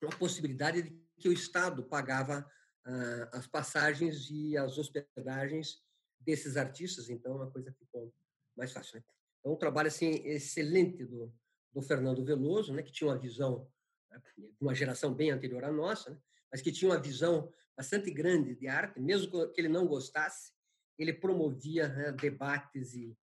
uma 0.00 0.16
possibilidade 0.16 0.82
de 0.82 1.03
que 1.18 1.28
o 1.28 1.32
Estado 1.32 1.82
pagava 1.84 2.48
ah, 2.84 3.28
as 3.32 3.46
passagens 3.46 4.28
e 4.30 4.56
as 4.56 4.78
hospedagens 4.78 5.82
desses 6.20 6.56
artistas, 6.56 7.08
então 7.08 7.40
a 7.42 7.50
coisa 7.50 7.72
ficou 7.72 8.12
mais 8.56 8.72
fácil. 8.72 8.98
Né? 8.98 9.04
Então, 9.40 9.52
um 9.52 9.58
trabalho 9.58 9.88
assim, 9.88 10.22
excelente 10.24 11.04
do, 11.04 11.32
do 11.72 11.82
Fernando 11.82 12.24
Veloso, 12.24 12.72
né, 12.72 12.82
que 12.82 12.92
tinha 12.92 13.08
uma 13.08 13.18
visão 13.18 13.70
né, 14.10 14.22
de 14.36 14.56
uma 14.60 14.74
geração 14.74 15.14
bem 15.14 15.30
anterior 15.30 15.64
à 15.64 15.72
nossa, 15.72 16.10
né, 16.10 16.20
mas 16.50 16.62
que 16.62 16.72
tinha 16.72 16.90
uma 16.90 17.00
visão 17.00 17.52
bastante 17.76 18.10
grande 18.10 18.54
de 18.54 18.68
arte, 18.68 19.00
mesmo 19.00 19.50
que 19.50 19.60
ele 19.60 19.68
não 19.68 19.86
gostasse, 19.86 20.52
ele 20.98 21.12
promovia 21.12 21.88
né, 21.88 22.12
debates 22.12 22.94
e 22.94 23.16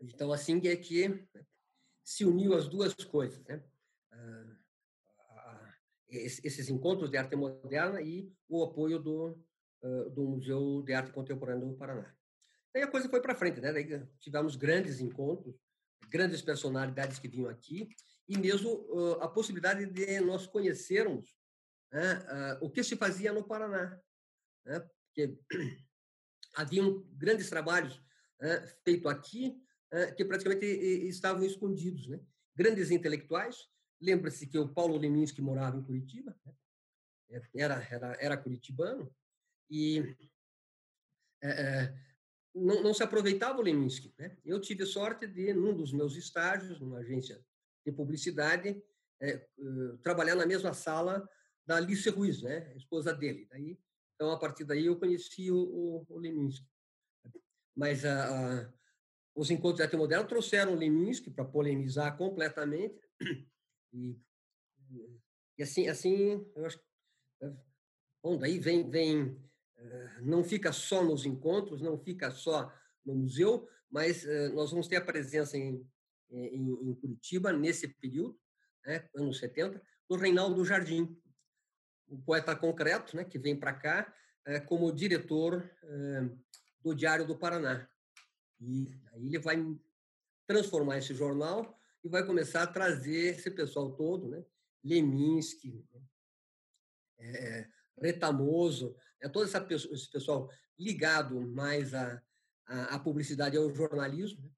então 0.00 0.32
assim 0.32 0.60
é 0.66 0.76
que 0.76 1.26
se 2.02 2.24
uniu 2.24 2.54
as 2.54 2.68
duas 2.68 2.92
coisas, 2.94 3.42
né? 3.44 3.62
Esses 6.16 6.68
encontros 6.68 7.10
de 7.10 7.16
arte 7.16 7.36
moderna 7.36 8.00
e 8.00 8.32
o 8.48 8.62
apoio 8.62 8.98
do 8.98 9.38
do 10.14 10.22
Museu 10.22 10.82
de 10.82 10.94
Arte 10.94 11.12
Contemporânea 11.12 11.66
do 11.66 11.74
Paraná. 11.74 12.14
Daí 12.72 12.82
a 12.82 12.90
coisa 12.90 13.08
foi 13.08 13.20
para 13.20 13.34
frente, 13.34 13.60
né? 13.60 13.72
Daí 13.72 14.02
tivemos 14.18 14.56
grandes 14.56 14.98
encontros, 14.98 15.54
grandes 16.08 16.40
personalidades 16.42 17.18
que 17.18 17.28
vinham 17.28 17.50
aqui 17.50 17.88
e 18.28 18.38
mesmo 18.38 19.16
a 19.20 19.28
possibilidade 19.28 19.86
de 19.86 20.20
nós 20.20 20.46
conhecermos 20.46 21.36
né, 21.92 22.58
o 22.60 22.70
que 22.70 22.82
se 22.82 22.96
fazia 22.96 23.32
no 23.32 23.44
Paraná. 23.44 24.00
Né, 24.64 24.80
porque 25.06 25.38
haviam 26.56 27.06
grandes 27.12 27.48
trabalhos 27.50 28.02
né, 28.40 28.66
feitos 28.84 29.10
aqui 29.10 29.60
que 30.16 30.24
praticamente 30.24 30.66
estavam 30.66 31.44
escondidos. 31.44 32.08
Né? 32.08 32.20
Grandes 32.56 32.90
intelectuais, 32.90 33.68
lembra-se 34.00 34.46
que 34.46 34.58
o 34.58 34.68
Paulo 34.68 34.96
Leminski 34.96 35.40
morava 35.40 35.76
em 35.76 35.82
Curitiba, 35.82 36.36
né? 36.44 36.54
era, 37.54 37.86
era, 37.90 38.16
era 38.20 38.36
curitibano, 38.36 39.12
e 39.70 40.16
é, 41.42 41.94
não, 42.54 42.82
não, 42.82 42.94
se 42.94 43.02
aproveitava 43.02 43.58
o 43.58 43.62
Leminski. 43.62 44.14
Né? 44.18 44.36
Eu 44.44 44.60
tive 44.60 44.86
sorte 44.86 45.26
de, 45.26 45.52
num 45.52 45.74
dos 45.74 45.92
meus 45.92 46.16
estágios, 46.16 46.80
numa 46.80 46.98
agência 46.98 47.44
de 47.84 47.92
publicidade, 47.92 48.82
é, 49.20 49.46
trabalhar 50.02 50.34
na 50.34 50.46
mesma 50.46 50.72
sala 50.72 51.28
da 51.66 51.76
Alice 51.76 52.08
Ruiz, 52.10 52.42
né, 52.42 52.72
esposa 52.76 53.12
dele. 53.12 53.46
Daí, 53.50 53.78
então, 54.14 54.30
a 54.30 54.38
partir 54.38 54.64
daí, 54.64 54.86
eu 54.86 54.98
conheci 54.98 55.50
o, 55.50 55.56
o, 55.56 56.06
o 56.08 56.18
Leminski. 56.18 56.66
Mas 57.74 58.04
a, 58.04 58.62
a, 58.62 58.72
os 59.34 59.50
encontros 59.50 59.78
de 59.78 59.82
arte 59.82 59.96
moderna 59.96 60.24
trouxeram 60.26 60.72
o 60.72 60.78
Leminski 60.78 61.30
para 61.30 61.44
polemizar 61.44 62.16
completamente. 62.16 63.00
E, 63.94 64.20
e 65.56 65.62
assim, 65.62 65.88
assim, 65.88 66.44
eu 66.54 66.66
acho 66.66 66.78
Bom, 68.24 68.38
daí 68.38 68.58
vem, 68.58 68.88
vem, 68.88 69.38
eh, 69.76 70.20
não 70.22 70.42
fica 70.42 70.72
só 70.72 71.04
nos 71.04 71.26
encontros, 71.26 71.82
não 71.82 71.98
fica 71.98 72.30
só 72.30 72.72
no 73.04 73.14
museu, 73.14 73.68
mas 73.90 74.24
eh, 74.24 74.48
nós 74.48 74.70
vamos 74.70 74.88
ter 74.88 74.96
a 74.96 75.04
presença 75.04 75.58
em, 75.58 75.86
em, 76.30 76.88
em 76.88 76.94
Curitiba, 76.94 77.52
nesse 77.52 77.86
período, 77.86 78.40
né, 78.86 79.06
anos 79.14 79.38
70, 79.38 79.78
do 80.08 80.16
Reinaldo 80.16 80.64
Jardim, 80.64 81.14
o 82.08 82.16
poeta 82.16 82.56
concreto, 82.56 83.14
né, 83.14 83.24
que 83.24 83.38
vem 83.38 83.54
para 83.54 83.74
cá 83.74 84.10
como 84.66 84.92
diretor 84.92 85.70
do 86.82 86.94
Diário 86.94 87.26
do 87.26 87.34
Paraná. 87.34 87.88
E 88.60 88.94
aí 89.12 89.26
ele 89.26 89.38
vai 89.38 89.56
transformar 90.46 90.98
esse 90.98 91.14
jornal 91.14 91.78
e 92.04 92.08
vai 92.08 92.24
começar 92.24 92.62
a 92.62 92.66
trazer 92.66 93.34
esse 93.34 93.50
pessoal 93.50 93.90
todo, 93.96 94.28
né? 94.28 94.44
Leminski, 94.84 95.82
é, 97.18 97.66
Retamoso, 97.98 98.94
é, 99.20 99.28
todo 99.28 99.44
essa, 99.44 99.66
esse 99.70 100.10
pessoal 100.10 100.50
ligado 100.78 101.40
mais 101.40 101.94
à, 101.94 102.22
à, 102.66 102.98
publicidade 102.98 103.56
e 103.56 103.58
ao 103.58 103.74
jornalismo 103.74 104.42
né? 104.42 104.50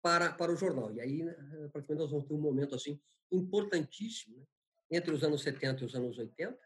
para, 0.00 0.32
para 0.32 0.52
o 0.52 0.56
jornal. 0.56 0.92
E 0.92 1.00
aí, 1.00 1.24
né, 1.24 1.34
praticamente, 1.72 2.02
nós 2.02 2.10
vamos 2.10 2.28
ter 2.28 2.34
um 2.34 2.40
momento 2.40 2.74
assim 2.74 3.00
importantíssimo 3.32 4.38
né? 4.38 4.46
entre 4.90 5.12
os 5.12 5.24
anos 5.24 5.42
70 5.42 5.82
e 5.82 5.86
os 5.86 5.94
anos 5.94 6.16
80, 6.18 6.56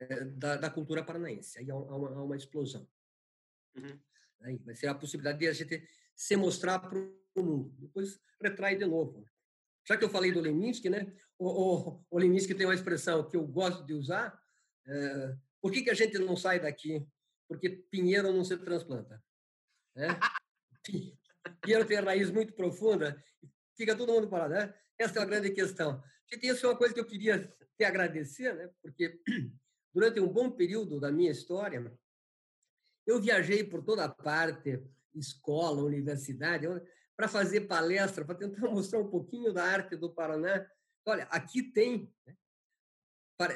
eh, 0.00 0.24
da, 0.24 0.56
da, 0.56 0.70
cultura 0.70 1.04
paranaense. 1.04 1.58
Aí 1.58 1.70
há 1.70 1.76
uma, 1.76 2.08
há 2.08 2.22
uma 2.22 2.36
explosão. 2.36 2.88
Uhum. 3.76 4.00
Aí 4.40 4.56
vai 4.58 4.74
ser 4.74 4.88
a 4.88 4.94
possibilidade 4.94 5.38
de 5.38 5.48
a 5.48 5.52
gente 5.52 5.86
se 6.14 6.34
mostrar 6.34 6.78
para 6.80 6.98
o 6.98 7.42
mundo. 7.42 7.74
Depois 7.78 8.18
retrai 8.40 8.76
de 8.76 8.86
novo. 8.86 9.24
Já 9.88 9.96
que 9.96 10.04
eu 10.04 10.10
falei 10.10 10.32
do 10.32 10.40
Leminski, 10.40 10.90
né? 10.90 11.12
O, 11.38 11.48
o, 11.48 12.04
o 12.10 12.18
Leminski 12.18 12.54
tem 12.54 12.66
uma 12.66 12.74
expressão 12.74 13.28
que 13.28 13.36
eu 13.36 13.46
gosto 13.46 13.84
de 13.84 13.94
usar. 13.94 14.38
É, 14.86 15.36
por 15.60 15.70
que, 15.72 15.82
que 15.82 15.90
a 15.90 15.94
gente 15.94 16.18
não 16.18 16.36
sai 16.36 16.60
daqui? 16.60 17.06
Porque 17.48 17.70
pinheiro 17.70 18.32
não 18.32 18.44
se 18.44 18.56
transplanta. 18.56 19.22
Né? 19.94 20.08
Pinheiro 21.62 21.86
tem 21.86 22.00
raiz 22.00 22.30
muito 22.30 22.52
profunda, 22.54 23.22
fica 23.76 23.96
todo 23.96 24.12
mundo 24.12 24.28
parado. 24.28 24.54
Né? 24.54 24.74
Essa 24.98 25.20
é 25.20 25.22
a 25.22 25.26
grande 25.26 25.50
questão. 25.50 26.02
Gente, 26.30 26.46
isso 26.48 26.66
é 26.66 26.68
uma 26.70 26.76
coisa 26.76 26.92
que 26.92 26.98
eu 26.98 27.06
queria 27.06 27.38
te 27.76 27.84
agradecer, 27.84 28.54
né? 28.54 28.70
porque 28.82 29.20
durante 29.94 30.18
um 30.18 30.28
bom 30.28 30.50
período 30.50 30.98
da 30.98 31.12
minha 31.12 31.30
história, 31.30 31.96
eu 33.06 33.20
viajei 33.20 33.62
por 33.62 33.84
toda 33.84 34.08
parte, 34.08 34.82
escola, 35.14 35.82
universidade, 35.82 36.66
para 37.16 37.28
fazer 37.28 37.62
palestra, 37.62 38.24
para 38.24 38.34
tentar 38.34 38.60
mostrar 38.68 39.00
um 39.00 39.08
pouquinho 39.08 39.52
da 39.52 39.64
arte 39.64 39.96
do 39.96 40.12
Paraná. 40.12 40.68
Olha, 41.04 41.24
aqui 41.24 41.62
tem, 41.62 42.12
né? 42.26 42.36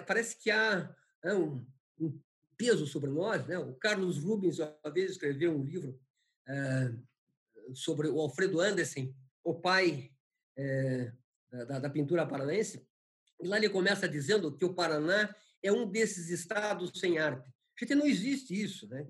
parece 0.07 0.37
que 0.37 0.51
há 0.51 0.95
né, 1.23 1.35
um, 1.35 1.67
um, 1.99 2.21
peso 2.57 2.87
sobre 2.87 3.11
nós. 3.11 3.47
Né? 3.47 3.59
O 3.59 3.75
Carlos 3.75 4.19
Rubens, 4.19 4.59
uma 4.59 4.93
vez, 4.93 5.13
escreveu 5.13 5.53
um 5.53 5.65
livro 5.65 6.01
é, 6.49 6.93
sobre 7.75 8.09
o 8.09 8.21
Alfredo 8.21 8.61
Andersen, 8.61 9.15
o 9.45 9.55
pai 9.55 10.11
é, 10.57 11.13
da, 11.51 11.79
da 11.81 11.91
pintura 11.91 12.27
paranaense, 12.27 12.87
e 13.41 13.49
lá 13.49 13.57
ele 13.57 13.71
começa 13.71 14.09
dizendo 14.09 14.55
que 14.57 14.65
o 14.65 14.75
Paraná 14.75 15.35
é 15.63 15.73
um 15.73 15.91
desses 15.91 16.29
estados 16.29 16.99
sem 16.99 17.19
arte. 17.19 17.51
Gente, 17.79 17.95
não 17.95 18.07
existe 18.07 18.53
isso, 18.61 18.87
né? 18.89 19.07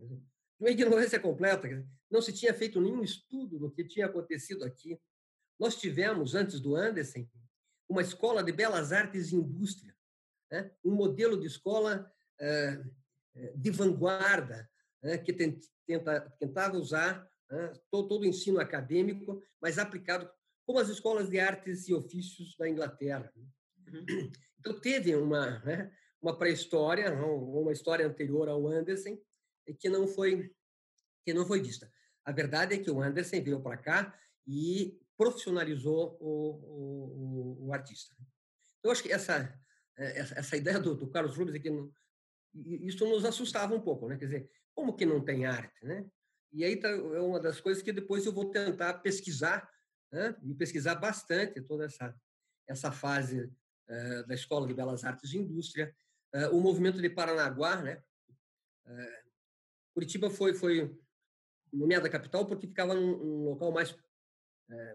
Uma 0.60 0.70
ignorância 0.70 1.18
completa. 1.18 1.68
Não 2.10 2.20
se 2.20 2.32
tinha 2.32 2.52
feito 2.52 2.80
nenhum 2.80 3.02
estudo 3.02 3.58
do 3.58 3.70
que 3.70 3.82
tinha 3.82 4.06
acontecido 4.06 4.62
aqui. 4.64 5.00
Nós 5.58 5.76
tivemos, 5.76 6.34
antes 6.34 6.60
do 6.60 6.76
Anderson, 6.76 7.26
uma 7.88 8.02
escola 8.02 8.42
de 8.42 8.52
belas 8.52 8.92
artes 8.92 9.32
e 9.32 9.36
indústria, 9.36 9.96
né? 10.50 10.70
um 10.84 10.92
modelo 10.92 11.40
de 11.40 11.46
escola 11.46 12.12
eh, 12.38 12.82
de 13.56 13.70
vanguarda, 13.70 14.68
né? 15.02 15.18
que 15.18 15.32
tenta, 15.32 16.20
tentava 16.38 16.76
usar 16.76 17.28
né? 17.50 17.72
todo, 17.90 18.08
todo 18.08 18.22
o 18.22 18.26
ensino 18.26 18.60
acadêmico, 18.60 19.42
mas 19.60 19.78
aplicado 19.78 20.30
como 20.66 20.78
as 20.78 20.88
escolas 20.88 21.28
de 21.28 21.40
artes 21.40 21.88
e 21.88 21.94
ofícios 21.94 22.54
da 22.56 22.68
Inglaterra. 22.68 23.32
Uhum. 23.36 24.30
Então, 24.60 24.78
teve 24.78 25.14
uma, 25.16 25.58
né? 25.60 25.90
uma 26.22 26.38
pré-história, 26.38 27.12
uma 27.12 27.72
história 27.72 28.06
anterior 28.06 28.48
ao 28.48 28.68
Anderson, 28.68 29.18
que 29.74 29.88
não 29.88 30.06
foi 30.06 30.52
que 31.24 31.34
não 31.34 31.46
foi 31.46 31.60
vista. 31.60 31.90
A 32.24 32.32
verdade 32.32 32.74
é 32.74 32.78
que 32.78 32.90
o 32.90 33.00
Anderson 33.02 33.42
veio 33.42 33.60
para 33.60 33.76
cá 33.76 34.18
e 34.46 34.98
profissionalizou 35.16 36.16
o, 36.20 37.58
o, 37.60 37.66
o, 37.66 37.74
artista. 37.74 38.16
Eu 38.82 38.90
acho 38.90 39.02
que 39.02 39.12
essa 39.12 39.54
essa, 39.96 40.38
essa 40.38 40.56
ideia 40.56 40.80
do, 40.80 40.94
do, 40.94 41.10
Carlos 41.10 41.36
Rubens 41.36 41.56
é 41.56 41.58
que 41.58 41.70
isso 42.54 43.06
nos 43.06 43.24
assustava 43.24 43.74
um 43.74 43.80
pouco, 43.80 44.08
né? 44.08 44.16
Quer 44.16 44.24
dizer, 44.24 44.50
como 44.74 44.96
que 44.96 45.04
não 45.04 45.22
tem 45.22 45.44
arte, 45.44 45.84
né? 45.84 46.08
E 46.52 46.64
aí 46.64 46.76
tá, 46.76 46.88
é 46.88 47.20
uma 47.20 47.38
das 47.38 47.60
coisas 47.60 47.82
que 47.82 47.92
depois 47.92 48.24
eu 48.24 48.32
vou 48.32 48.50
tentar 48.50 48.94
pesquisar, 48.94 49.68
né? 50.10 50.34
E 50.42 50.54
pesquisar 50.54 50.94
bastante 50.94 51.60
toda 51.60 51.84
essa 51.84 52.14
essa 52.70 52.92
fase 52.92 53.40
uh, 53.44 54.26
da 54.26 54.34
Escola 54.34 54.66
de 54.66 54.72
Belas 54.72 55.04
Artes 55.04 55.32
e 55.32 55.38
Indústria, 55.38 55.92
uh, 56.34 56.56
o 56.56 56.60
movimento 56.60 57.02
de 57.02 57.10
Paranaguá, 57.10 57.82
né? 57.82 58.02
Uh, 58.86 59.19
Curitiba 60.00 60.30
foi 60.30 60.54
foi 60.54 60.98
nomeada 61.70 62.08
capital 62.08 62.46
porque 62.46 62.66
ficava 62.66 62.94
num, 62.94 63.18
num 63.18 63.44
local 63.50 63.70
mais 63.70 63.94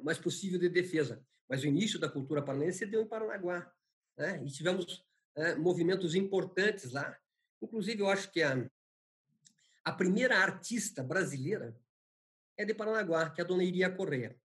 mais 0.02 0.18
possível 0.18 0.58
de 0.58 0.68
defesa. 0.68 1.24
Mas 1.48 1.62
o 1.62 1.68
início 1.68 2.00
da 2.00 2.10
cultura 2.10 2.42
paranaense 2.42 2.80
se 2.80 2.86
deu 2.88 3.02
em 3.02 3.08
Paranaguá, 3.08 3.72
né? 4.18 4.42
E 4.44 4.50
tivemos 4.50 5.06
movimentos 5.60 6.16
importantes 6.16 6.92
lá. 6.92 7.16
Inclusive, 7.62 8.02
eu 8.02 8.10
acho 8.10 8.32
que 8.32 8.42
a 8.42 8.68
a 9.84 9.92
primeira 9.92 10.40
artista 10.40 11.04
brasileira 11.04 11.80
é 12.58 12.66
de 12.66 12.74
Paranaguá, 12.74 13.30
que 13.30 13.40
é 13.40 13.44
a 13.44 13.48
dona 13.48 13.64
Iria 13.64 13.92
Correia. 13.92 14.36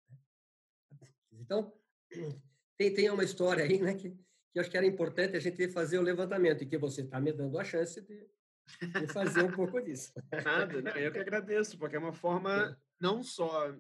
Então, 1.33 1.73
tem, 2.77 2.93
tem 2.93 3.09
uma 3.09 3.25
história 3.25 3.65
aí, 3.65 3.81
né, 3.81 3.95
que, 3.95 4.11
que 4.11 4.59
eu 4.59 4.61
acho 4.61 4.71
que 4.71 4.77
era 4.77 4.85
importante 4.85 5.39
a 5.39 5.41
gente 5.41 5.71
fazer 5.71 5.99
o 5.99 6.03
levantamento, 6.03 6.63
e 6.63 6.67
que 6.67 6.77
você 6.77 7.01
está 7.01 7.19
me 7.19 7.33
dando 7.33 7.59
a 7.59 7.65
chance 7.65 8.03
de, 8.03 8.29
de 8.81 9.13
fazer 9.13 9.43
um 9.43 9.53
pouco 9.53 9.81
disso. 9.81 10.13
Nada, 10.45 10.81
não, 10.81 10.93
eu 10.93 11.13
que 11.13 11.19
agradeço, 11.19 11.79
porque 11.79 11.97
é 11.97 11.99
uma 11.99 12.13
forma 12.13 12.79
não 13.01 13.23
só 13.23 13.75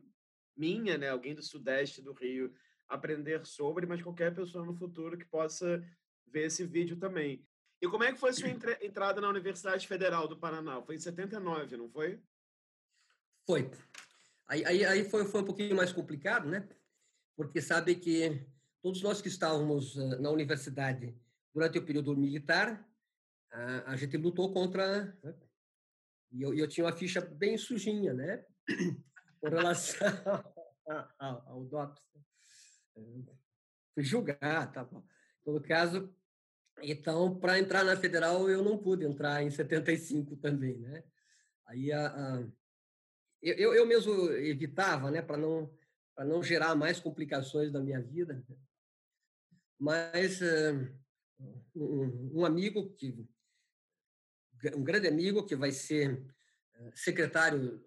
minha, 0.56 0.98
né, 0.98 1.08
alguém 1.08 1.34
do 1.34 1.42
Sudeste 1.42 2.02
do 2.02 2.12
Rio, 2.12 2.52
aprender 2.88 3.46
sobre, 3.46 3.86
mas 3.86 4.02
qualquer 4.02 4.34
pessoa 4.34 4.64
no 4.64 4.74
futuro 4.74 5.16
que 5.16 5.24
possa 5.24 5.82
ver 6.26 6.46
esse 6.46 6.64
vídeo 6.66 6.96
também. 6.96 7.44
E 7.80 7.88
como 7.88 8.04
é 8.04 8.12
que 8.12 8.18
foi 8.18 8.30
a 8.30 8.32
sua 8.32 8.48
entrada 8.82 9.20
na 9.20 9.28
Universidade 9.28 9.86
Federal 9.86 10.28
do 10.28 10.36
Paraná? 10.36 10.82
Foi 10.82 10.96
em 10.96 10.98
79, 10.98 11.76
não 11.76 11.88
foi? 11.88 12.20
Foi. 13.46 13.70
Aí, 14.46 14.64
aí, 14.64 14.84
aí 14.84 15.04
foi, 15.08 15.24
foi 15.24 15.40
um 15.40 15.44
pouquinho 15.44 15.76
mais 15.76 15.92
complicado, 15.92 16.48
né? 16.48 16.68
Porque 17.36 17.62
sabe 17.62 17.94
que 17.94 18.44
todos 18.82 19.00
nós 19.00 19.22
que 19.22 19.28
estávamos 19.28 19.96
eh, 19.96 20.18
na 20.18 20.30
universidade 20.30 21.16
durante 21.54 21.78
o 21.78 21.84
período 21.84 22.16
militar, 22.16 22.86
a, 23.52 23.96
gente 23.96 24.16
lutou 24.16 24.52
contra. 24.52 25.04
Né? 25.22 25.34
E 26.32 26.42
eu, 26.42 26.54
eu 26.54 26.68
tinha 26.68 26.86
uma 26.86 26.96
ficha 26.96 27.20
bem 27.20 27.56
sujinha, 27.58 28.14
né? 28.14 28.44
Com 29.40 29.48
relação 29.48 30.06
ao, 31.18 31.48
ao 31.48 31.64
DOPS. 31.64 32.02
Fui 33.94 34.04
julgar, 34.04 34.72
tá 34.72 34.84
bom. 34.84 35.02
Todo 35.44 35.60
caso, 35.62 36.14
então, 36.82 37.38
para 37.38 37.58
entrar 37.58 37.84
na 37.84 37.96
federal, 37.96 38.48
eu 38.48 38.62
não 38.62 38.78
pude 38.78 39.04
entrar 39.04 39.42
em 39.42 39.50
75 39.50 40.36
também, 40.36 40.78
né? 40.78 41.02
Aí 41.66 41.92
a, 41.92 42.06
a 42.06 42.44
eu, 43.42 43.74
eu 43.74 43.86
mesmo 43.86 44.30
evitava, 44.32 45.10
né, 45.10 45.22
para 45.22 45.36
não 45.36 45.72
para 46.14 46.24
não 46.26 46.42
gerar 46.42 46.74
mais 46.74 47.00
complicações 47.00 47.72
na 47.72 47.80
minha 47.80 47.98
vida. 48.02 48.44
Mas 49.78 50.42
uh, 50.42 50.94
um, 51.74 52.40
um, 52.40 52.44
amigo 52.44 52.90
que 52.90 53.26
um 54.74 54.84
grande 54.84 55.08
amigo 55.08 55.46
que 55.46 55.56
vai 55.56 55.72
ser 55.72 56.22
secretário 56.94 57.84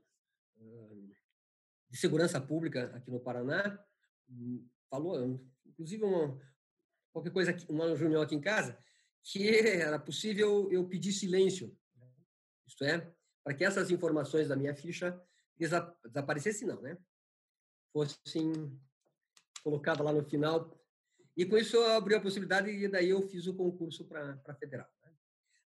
de 1.94 2.00
segurança 2.00 2.42
pública 2.42 2.92
aqui 2.96 3.12
no 3.12 3.20
Paraná 3.20 3.80
hum, 4.28 4.68
falou, 4.90 5.40
inclusive 5.64 6.04
uma, 6.04 6.40
qualquer 7.12 7.32
coisa, 7.32 7.56
uma 7.70 7.96
reunião 7.96 8.22
aqui 8.22 8.34
em 8.34 8.42
casa, 8.42 8.78
que 9.24 9.48
era 9.60 10.00
possível 10.00 10.72
eu 10.72 10.88
pedir 10.88 11.14
silêncio. 11.14 11.78
Isto 12.66 12.84
é, 12.84 13.14
para 13.44 13.54
que 13.54 13.64
essas 13.64 13.92
informações 13.92 14.48
da 14.48 14.56
minha 14.56 14.76
ficha 14.76 15.22
desaparecessem, 15.58 16.68
não, 16.68 16.82
né? 16.82 16.98
Fossem 17.92 18.80
colocadas 19.64 20.04
lá 20.04 20.12
no 20.12 20.24
final. 20.24 20.76
E 21.38 21.46
com 21.46 21.58
isso 21.58 21.80
abriu 21.82 22.18
a 22.18 22.22
possibilidade 22.22 22.70
e 22.70 22.88
daí 22.88 23.10
eu 23.10 23.22
fiz 23.30 23.48
o 23.48 23.56
concurso 23.56 24.06
para 24.06 24.42
a 24.48 24.56
federal. 24.56 24.90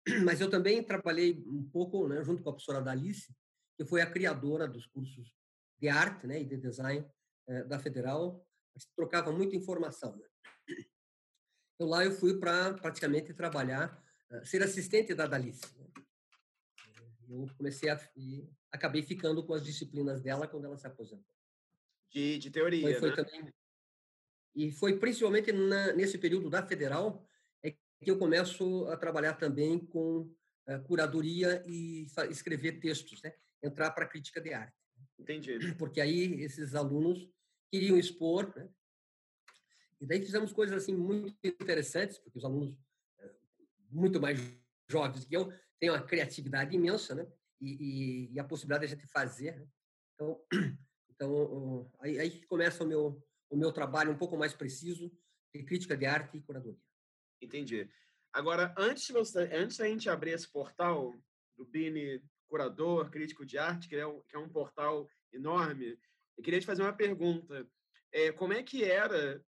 Mas 0.24 0.40
eu 0.40 0.50
também 0.50 0.82
trabalhei 0.82 1.42
um 1.46 1.62
pouco 1.62 2.08
né, 2.08 2.22
junto 2.22 2.42
com 2.42 2.50
a 2.50 2.52
professora 2.52 2.82
Dalice, 2.82 3.34
que 3.76 3.84
foi 3.84 4.00
a 4.00 4.10
criadora 4.10 4.66
dos 4.66 4.86
cursos 4.86 5.32
de 5.78 5.88
arte 5.88 6.26
né, 6.26 6.40
e 6.40 6.44
de 6.44 6.56
design 6.56 7.06
eh, 7.48 7.64
da 7.64 7.78
federal. 7.78 8.46
A 8.74 8.78
gente 8.78 8.90
trocava 8.94 9.32
muita 9.32 9.56
informação. 9.56 10.16
Né? 10.16 10.26
Então, 11.74 11.88
lá 11.90 12.04
eu 12.04 12.12
fui 12.12 12.38
para 12.38 12.74
praticamente 12.74 13.32
trabalhar, 13.34 14.00
eh, 14.30 14.44
ser 14.44 14.62
assistente 14.62 15.14
da 15.14 15.26
Dalice. 15.26 15.66
Né. 15.76 15.86
Eu 17.28 17.46
comecei 17.56 17.88
a. 17.88 17.98
E 18.14 18.46
acabei 18.70 19.02
ficando 19.02 19.44
com 19.44 19.54
as 19.54 19.64
disciplinas 19.64 20.20
dela 20.20 20.46
quando 20.46 20.66
ela 20.66 20.76
se 20.76 20.86
aposentou. 20.86 21.34
De, 22.10 22.38
de 22.38 22.50
teoria. 22.50 22.82
Foi, 22.82 22.94
foi 23.00 23.10
né? 23.10 23.16
também, 23.16 23.52
e 24.54 24.70
foi 24.70 24.98
principalmente 24.98 25.50
na, 25.50 25.92
nesse 25.94 26.18
período 26.18 26.50
da 26.50 26.62
federal 26.62 27.26
que 28.02 28.10
eu 28.10 28.18
começo 28.18 28.86
a 28.88 28.96
trabalhar 28.96 29.34
também 29.34 29.78
com 29.78 30.30
uh, 30.68 30.82
curadoria 30.84 31.62
e 31.66 32.06
escrever 32.30 32.80
textos, 32.80 33.22
né? 33.22 33.32
entrar 33.62 33.90
para 33.92 34.04
a 34.04 34.08
crítica 34.08 34.40
de 34.40 34.52
arte. 34.52 34.76
Entendi. 35.18 35.58
Porque 35.78 36.00
aí 36.00 36.42
esses 36.42 36.74
alunos 36.74 37.30
queriam 37.70 37.96
expor, 37.96 38.52
né? 38.56 38.68
E 40.00 40.06
daí 40.06 40.20
fizemos 40.20 40.52
coisas 40.52 40.76
assim 40.76 40.94
muito 40.94 41.36
interessantes, 41.44 42.18
porque 42.18 42.36
os 42.36 42.44
alunos 42.44 42.76
eh, 43.20 43.34
muito 43.88 44.20
mais 44.20 44.36
jovens 44.90 45.24
que 45.24 45.36
eu 45.36 45.52
têm 45.78 45.90
uma 45.90 46.02
criatividade 46.02 46.74
imensa, 46.74 47.14
né? 47.14 47.24
E, 47.60 47.70
e, 47.70 48.32
e 48.32 48.40
a 48.40 48.42
possibilidade 48.42 48.84
de 48.84 48.92
a 48.92 48.96
gente 48.96 49.08
fazer. 49.08 49.60
Né? 49.60 49.68
Então, 50.12 50.44
então 51.08 51.88
aí, 52.00 52.18
aí 52.18 52.44
começa 52.46 52.82
o 52.82 52.86
meu 52.86 53.22
o 53.48 53.56
meu 53.56 53.70
trabalho 53.70 54.10
um 54.10 54.16
pouco 54.16 54.36
mais 54.36 54.54
preciso 54.54 55.12
de 55.54 55.62
crítica 55.62 55.94
de 55.94 56.06
arte 56.06 56.38
e 56.38 56.40
curadoria. 56.40 56.80
Entendi. 57.42 57.90
Agora, 58.33 58.74
antes 58.78 59.09
você, 59.09 59.40
antes 59.52 59.76
da 59.76 59.87
gente 59.87 60.09
abrir 60.09 60.31
esse 60.31 60.50
portal 60.50 61.14
do 61.57 61.64
Bini 61.66 62.22
Curador, 62.48 63.11
Crítico 63.11 63.44
de 63.44 63.59
Arte, 63.59 63.88
que 63.88 63.96
é 63.96 64.07
um, 64.07 64.22
que 64.22 64.37
é 64.37 64.38
um 64.38 64.48
portal 64.48 65.09
enorme, 65.33 65.98
eu 66.37 66.42
queria 66.42 66.61
te 66.61 66.66
fazer 66.66 66.83
uma 66.83 66.92
pergunta. 66.92 67.66
É, 68.12 68.31
como 68.31 68.52
é 68.52 68.62
que 68.62 68.85
era 68.85 69.42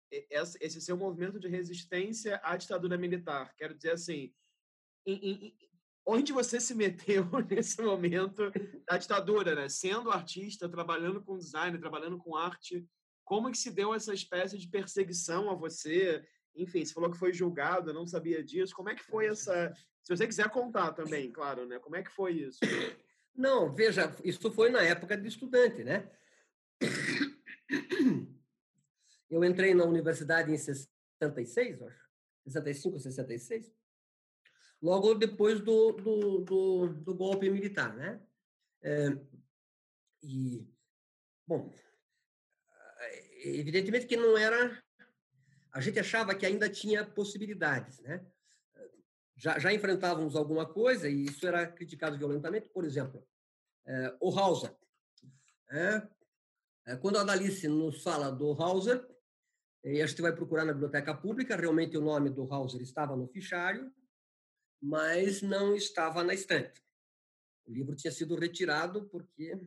esse 0.61 0.81
seu 0.81 0.97
movimento 0.97 1.39
de 1.39 1.49
resistência 1.49 2.41
à 2.43 2.57
ditadura 2.57 2.99
militar? 2.99 3.55
Quero 3.57 3.75
dizer 3.75 3.93
assim, 3.93 4.33
em, 5.07 5.15
em, 5.15 5.57
onde 6.07 6.33
você 6.33 6.61
se 6.61 6.75
meteu 6.75 7.25
nesse 7.49 7.81
momento 7.83 8.51
da 8.87 8.99
ditadura, 8.99 9.55
né? 9.55 9.69
Sendo 9.69 10.11
artista, 10.11 10.69
trabalhando 10.69 11.23
com 11.23 11.39
design, 11.39 11.79
trabalhando 11.79 12.19
com 12.19 12.37
arte, 12.37 12.87
como 13.25 13.51
que 13.51 13.59
se 13.59 13.71
deu 13.71 13.95
essa 13.95 14.13
espécie 14.13 14.59
de 14.59 14.69
perseguição 14.69 15.51
a 15.51 15.55
você? 15.55 16.27
Enfim, 16.57 16.85
você 16.85 16.95
falou 16.95 17.11
que 17.11 17.19
foi 17.19 17.33
julgado, 17.33 17.91
eu 17.91 17.95
não 17.95 18.07
sabia 18.07 18.43
disso. 18.43 18.75
Como 18.75 18.89
é 18.89 18.95
que 18.95 19.05
foi 19.05 19.27
essa? 19.27 19.75
Se 20.03 20.15
você 20.15 20.27
quiser 20.27 20.49
contar 20.51 20.93
também, 20.93 21.33
claro, 21.33 21.67
né? 21.67 21.79
Como 21.79 21.97
é 21.97 22.03
que 22.03 22.11
foi 22.11 22.33
isso? 22.33 22.61
Não, 23.35 23.75
veja, 23.75 24.15
isso 24.23 24.53
foi 24.53 24.71
na 24.71 24.83
época 24.83 25.17
de 25.17 25.27
estudante, 25.27 25.83
né? 25.83 26.09
Eu 29.29 29.43
entrei 29.43 29.75
na 29.75 29.85
universidade 29.85 30.53
em 30.53 30.57
66, 30.57 31.83
acho, 31.83 32.09
65, 32.47 33.01
66, 33.01 33.73
logo 34.81 35.15
depois 35.15 35.61
do, 35.61 35.93
do, 35.93 36.39
do, 36.41 36.89
do 36.89 37.15
golpe 37.15 37.51
militar, 37.51 37.97
né? 37.97 38.23
É, 38.83 39.09
e, 40.23 40.65
bom, 41.47 41.75
evidentemente 43.43 44.07
que 44.07 44.17
não 44.17 44.37
era... 44.39 44.81
A 45.75 45.81
gente 45.81 45.99
achava 45.99 46.35
que 46.35 46.47
ainda 46.47 46.71
tinha 46.71 47.05
possibilidades, 47.05 47.99
né? 48.01 48.25
já, 49.37 49.59
já 49.59 49.73
enfrentávamos 49.73 50.37
alguma 50.37 50.67
coisa 50.67 51.09
e 51.09 51.25
isso 51.25 51.47
era 51.47 51.67
criticado 51.67 52.17
violentamente. 52.17 52.69
Por 52.69 52.85
exemplo, 52.85 53.27
é, 53.87 54.17
o 54.21 54.37
Hauser. 54.39 54.75
É, 55.71 56.09
é, 56.87 56.97
quando 56.97 57.19
a 57.19 57.23
Adalice 57.23 57.67
nos 57.67 58.03
fala 58.03 58.31
do 58.31 58.53
Hauser, 58.53 59.07
e 59.83 60.01
a 60.01 60.07
gente 60.07 60.23
vai 60.23 60.35
procurar 60.35 60.65
na 60.65 60.73
biblioteca 60.73 61.15
pública, 61.15 61.57
realmente 61.57 61.97
o 61.97 62.01
nome 62.01 62.31
do 62.31 62.51
Hauser 62.51 62.81
estava 62.81 63.17
no 63.17 63.29
fichário, 63.29 63.93
mas 64.81 65.43
não 65.43 65.75
estava 65.75 66.23
na 66.23 66.33
estante. 66.33 66.83
O 67.67 67.73
livro 67.73 67.97
tinha 67.97 68.13
sido 68.13 68.37
retirado 68.37 69.07
porque 69.09 69.59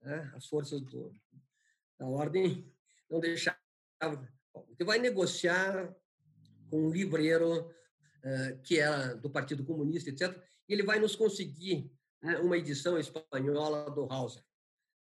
né, 0.00 0.32
as 0.34 0.46
forças 0.46 0.80
do, 0.80 1.12
da 1.98 2.06
ordem 2.06 2.72
não 3.10 3.20
deixavam. 3.20 3.58
Você 4.68 4.84
vai 4.84 4.98
negociar 4.98 5.94
com 6.70 6.86
um 6.86 6.90
livreiro 6.90 7.66
uh, 7.66 8.62
que 8.62 8.78
era 8.78 9.14
do 9.14 9.30
Partido 9.30 9.64
Comunista, 9.64 10.10
etc., 10.10 10.40
e 10.68 10.72
ele 10.72 10.82
vai 10.82 10.98
nos 10.98 11.14
conseguir 11.14 11.92
né, 12.22 12.38
uma 12.38 12.56
edição 12.56 12.98
espanhola 12.98 13.90
do 13.90 14.10
Hauser. 14.10 14.42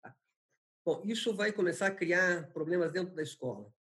Tá? 0.03 0.17
Bom, 0.85 1.03
isso 1.05 1.35
vai 1.35 1.53
começar 1.53 1.87
a 1.87 1.95
criar 1.95 2.51
problemas 2.53 2.91
dentro 2.91 3.15
da 3.15 3.23
escola. 3.23 3.73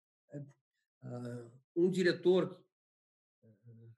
Uh, 1.04 1.52
um 1.76 1.90
diretor 1.90 2.64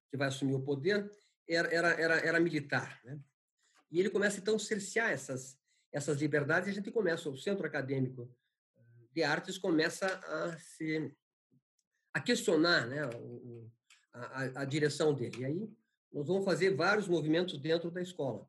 que 0.09 0.15
vai 0.15 0.27
assumir 0.27 0.53
o 0.53 0.63
poder 0.63 1.11
era, 1.49 1.67
era, 1.73 1.89
era, 1.99 2.15
era 2.19 2.39
militar. 2.39 3.01
Né? 3.03 3.19
E 3.91 3.99
ele 3.99 4.09
começa, 4.09 4.39
então, 4.39 4.55
a 4.55 4.59
cercear 4.59 5.11
essas, 5.11 5.59
essas 5.91 6.21
liberdades 6.21 6.67
e 6.67 6.71
a 6.71 6.73
gente 6.73 6.91
começa, 6.91 7.29
o 7.29 7.37
Centro 7.37 7.65
Acadêmico 7.65 8.33
de 9.11 9.23
Artes 9.23 9.57
começa 9.57 10.05
a 10.07 10.57
se 10.57 11.13
a 12.13 12.19
questionar 12.19 12.87
né, 12.87 13.05
o, 13.15 13.69
a, 14.13 14.61
a, 14.61 14.65
direção 14.65 15.13
dele. 15.13 15.41
E 15.41 15.45
aí 15.45 15.69
nós 16.11 16.27
vamos 16.27 16.45
fazer 16.45 16.75
vários 16.75 17.07
movimentos 17.07 17.57
dentro 17.57 17.89
da 17.89 18.01
escola. 18.01 18.47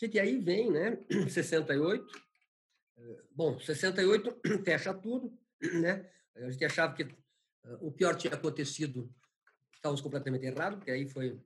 E 0.00 0.18
aí 0.18 0.38
vem, 0.38 0.70
né, 0.70 0.98
68, 1.28 2.06
bom, 3.30 3.58
68 3.58 4.40
fecha 4.64 4.94
tudo, 4.94 5.36
né, 5.82 6.08
a 6.36 6.50
gente 6.50 6.64
achava 6.64 6.94
que 6.94 7.06
o 7.80 7.90
pior 7.92 8.16
tinha 8.16 8.32
acontecido, 8.32 9.12
estávamos 9.74 10.00
completamente 10.00 10.46
errados, 10.46 10.78
porque 10.78 10.90
aí 10.90 11.08
foi 11.08 11.38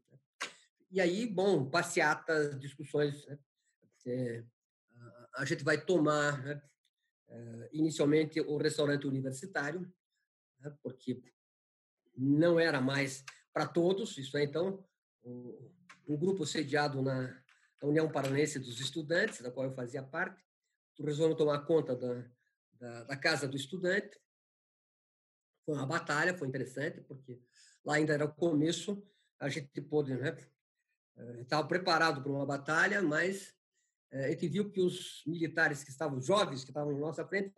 e 0.93 1.01
aí, 1.01 1.27
bom, 1.27 1.65
passeatas, 1.71 2.61
discussões. 2.61 3.25
Né? 3.27 3.39
É, 4.07 4.45
a 5.37 5.45
gente 5.47 5.65
vai 5.65 5.83
tomar, 5.83 6.45
né? 6.45 6.63
é, 7.31 7.71
inicialmente, 7.73 8.39
o 8.43 8.59
restaurante 8.59 9.07
universitário, 9.07 9.91
né? 10.63 10.75
porque 10.83 11.23
não 12.17 12.59
era 12.59 12.81
mais 12.81 13.25
para 13.53 13.67
todos. 13.67 14.17
Isso 14.19 14.37
é, 14.37 14.45
então, 14.45 14.85
um, 15.25 16.17
grupo 16.17 16.47
sediado 16.47 17.03
na, 17.03 17.41
União 17.83 18.11
Paranense 18.11 18.61
dos 18.61 18.79
Estudantes, 18.79 19.41
da 19.41 19.51
qual 19.51 19.67
eu 19.67 19.75
fazia 19.75 20.03
parte. 20.03 20.45
Resolvemos 21.01 21.37
tomar 21.37 21.67
conta 21.67 21.97
da, 21.97 22.25
da, 22.75 23.05
da 23.05 23.17
casa 23.17 23.49
do 23.49 23.57
estudante. 23.57 24.21
Foi 25.67 25.75
uma 25.75 25.87
batalha, 25.87 26.37
foi 26.37 26.47
interessante, 26.47 27.01
porque 27.01 27.41
lá 27.85 27.95
ainda 27.97 28.15
era 28.15 28.25
o 28.25 28.33
começo, 28.33 29.05
a 29.41 29.49
gente 29.49 29.81
pôde 29.81 30.15
né, 30.15 30.37
estava 31.41 31.67
preparado 31.67 32.23
para 32.23 32.31
uma 32.31 32.47
batalha, 32.47 33.03
mas 33.03 33.55
a 34.13 34.29
gente 34.29 34.49
viu 34.49 34.71
que 34.71 34.81
os 34.81 35.23
militares 35.27 35.83
que 35.83 35.91
estavam 35.91 36.21
jovens, 36.21 36.65
que 36.65 36.71
estavam 36.71 36.93
em 36.93 37.01
nossa 37.01 37.27
frente, 37.27 37.53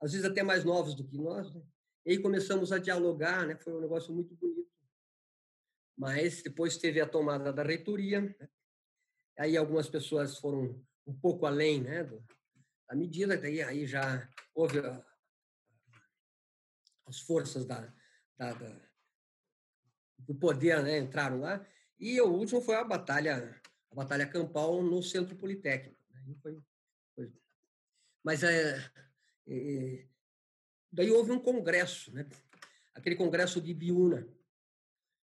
às 0.00 0.12
vezes 0.12 0.24
até 0.24 0.42
mais 0.42 0.64
novos 0.64 0.94
do 0.94 1.04
que 1.04 1.18
nós, 1.18 1.52
né? 1.54 1.62
E 2.06 2.12
aí 2.12 2.18
começamos 2.22 2.70
a 2.70 2.78
dialogar, 2.78 3.44
né? 3.44 3.56
foi 3.56 3.74
um 3.74 3.80
negócio 3.80 4.14
muito 4.14 4.32
bonito. 4.36 4.70
Mas 5.98 6.40
depois 6.40 6.76
teve 6.76 7.00
a 7.00 7.08
tomada 7.08 7.52
da 7.52 7.64
reitoria, 7.64 8.20
né? 8.20 8.48
aí 9.36 9.56
algumas 9.56 9.88
pessoas 9.88 10.38
foram 10.38 10.80
um 11.04 11.18
pouco 11.18 11.46
além 11.46 11.82
né, 11.82 12.04
da 12.04 12.94
medida, 12.94 13.36
daí 13.36 13.60
aí 13.60 13.86
já 13.86 14.28
houve 14.54 14.78
as 17.06 17.20
forças 17.20 17.66
da, 17.66 17.92
da, 18.38 18.52
da 18.54 18.86
do 20.18 20.34
poder 20.34 20.82
né, 20.82 20.98
entraram 20.98 21.40
lá, 21.40 21.66
e 21.98 22.20
o 22.20 22.28
último 22.28 22.60
foi 22.60 22.76
a 22.76 22.84
batalha, 22.84 23.60
a 23.90 23.94
batalha 23.94 24.28
campal 24.28 24.82
no 24.82 25.02
Centro 25.02 25.36
Politécnico. 25.36 26.00
Né? 26.10 26.36
Foi, 26.42 26.62
foi... 27.14 27.32
Mas 28.24 28.42
é, 28.42 28.78
é, 29.46 30.08
daí 30.92 31.10
houve 31.10 31.32
um 31.32 31.38
congresso, 31.38 32.12
né? 32.12 32.26
aquele 32.94 33.14
congresso 33.14 33.60
de 33.60 33.74
Biúna, 33.74 34.26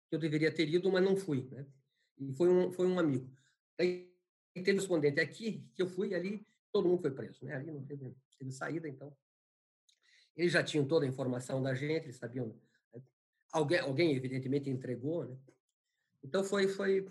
que 0.10 0.15
eu 0.15 0.19
deveria 0.19 0.52
ter 0.52 0.67
ido, 0.67 0.91
mas 0.91 1.04
não 1.04 1.15
fui. 1.15 1.47
Né? 1.50 1.65
E 2.17 2.34
foi 2.34 2.50
um, 2.50 2.71
foi 2.71 2.86
um 2.86 3.00
amigo. 3.00 3.32
Daí 3.78 4.13
teve 4.54 4.74
respondente 4.74 5.19
aqui, 5.19 5.65
que 5.74 5.82
eu 5.82 5.88
fui 5.88 6.13
ali, 6.13 6.45
todo 6.71 6.88
mundo 6.88 7.02
foi 7.02 7.12
preso. 7.12 7.45
Né? 7.45 7.56
Ali 7.56 7.71
não 7.71 7.84
teve, 7.86 8.15
teve 8.38 8.52
saída, 8.52 8.88
então. 8.88 9.15
Eles 10.36 10.52
já 10.52 10.63
tinham 10.63 10.86
toda 10.86 11.06
a 11.06 11.10
informação 11.10 11.62
da 11.62 11.74
gente, 11.74 12.06
eles 12.06 12.17
sabiam. 12.17 12.47
Né? 12.47 13.02
Alguém, 13.52 13.80
alguém, 13.80 14.15
evidentemente, 14.15 14.69
entregou, 14.69 15.26
né? 15.26 15.38
Então 16.24 16.43
foi 16.43 16.67
foi 16.67 17.08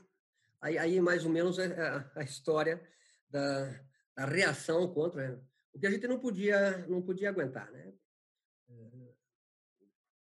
aí, 0.60 0.78
aí 0.78 1.00
mais 1.00 1.24
ou 1.24 1.30
menos 1.30 1.58
é 1.58 1.66
a, 1.80 2.10
a 2.16 2.22
história 2.22 2.80
da, 3.28 3.80
da, 4.16 4.24
reação 4.24 4.92
contra 4.92 5.42
o 5.72 5.78
que 5.78 5.86
a 5.86 5.90
gente 5.90 6.06
não 6.06 6.18
podia 6.18 6.86
não 6.86 7.02
podia 7.02 7.28
aguentar, 7.28 7.70
né? 7.72 7.89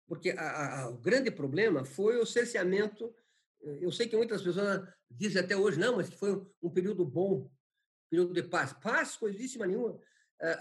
Porque 0.09 0.31
a, 0.31 0.81
a, 0.81 0.89
o 0.89 0.97
grande 0.97 1.29
problema 1.29 1.85
foi 1.85 2.17
o 2.17 2.25
cerceamento. 2.25 3.15
Eu 3.61 3.91
sei 3.91 4.07
que 4.07 4.17
muitas 4.17 4.41
pessoas 4.41 4.81
dizem 5.09 5.39
até 5.39 5.55
hoje, 5.55 5.79
não, 5.79 5.97
mas 5.97 6.09
que 6.09 6.17
foi 6.17 6.43
um, 6.63 6.69
período 6.71 7.05
bom, 7.05 7.49
período 8.09 8.33
de 8.33 8.41
paz. 8.41 8.73
Paz, 8.73 9.15
coisíssima 9.15 9.67
nenhuma. 9.67 10.01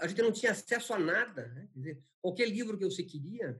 A 0.01 0.07
gente 0.07 0.21
não 0.21 0.31
tinha 0.31 0.51
acesso 0.51 0.93
a 0.93 0.99
nada. 0.99 1.47
Né? 1.47 1.67
Dizer, 1.75 2.03
qualquer 2.21 2.47
livro 2.47 2.77
que 2.77 2.85
você 2.85 3.01
queria. 3.01 3.59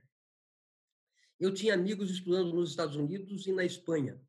Eu 1.40 1.52
tinha 1.52 1.74
amigos 1.74 2.08
estudando 2.08 2.52
nos 2.52 2.70
Estados 2.70 2.94
Unidos 2.94 3.46
e 3.46 3.52
na 3.52 3.64
Espanha. 3.64 4.20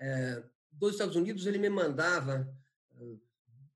É, 0.00 0.42
dos 0.72 0.92
Estados 0.92 1.14
Unidos 1.14 1.46
ele 1.46 1.58
me 1.58 1.68
mandava, 1.68 2.52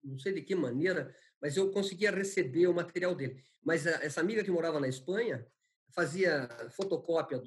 não 0.02 0.18
sei 0.18 0.32
de 0.32 0.42
que 0.42 0.56
maneira, 0.56 1.14
mas 1.40 1.56
eu 1.56 1.70
conseguia 1.70 2.10
receber 2.10 2.66
o 2.66 2.74
material 2.74 3.14
dele. 3.14 3.44
Mas 3.62 3.86
essa 3.86 4.20
amiga 4.20 4.42
que 4.42 4.50
morava 4.50 4.80
na 4.80 4.88
Espanha 4.88 5.46
fazia 5.92 6.48
fotocópia 6.70 7.42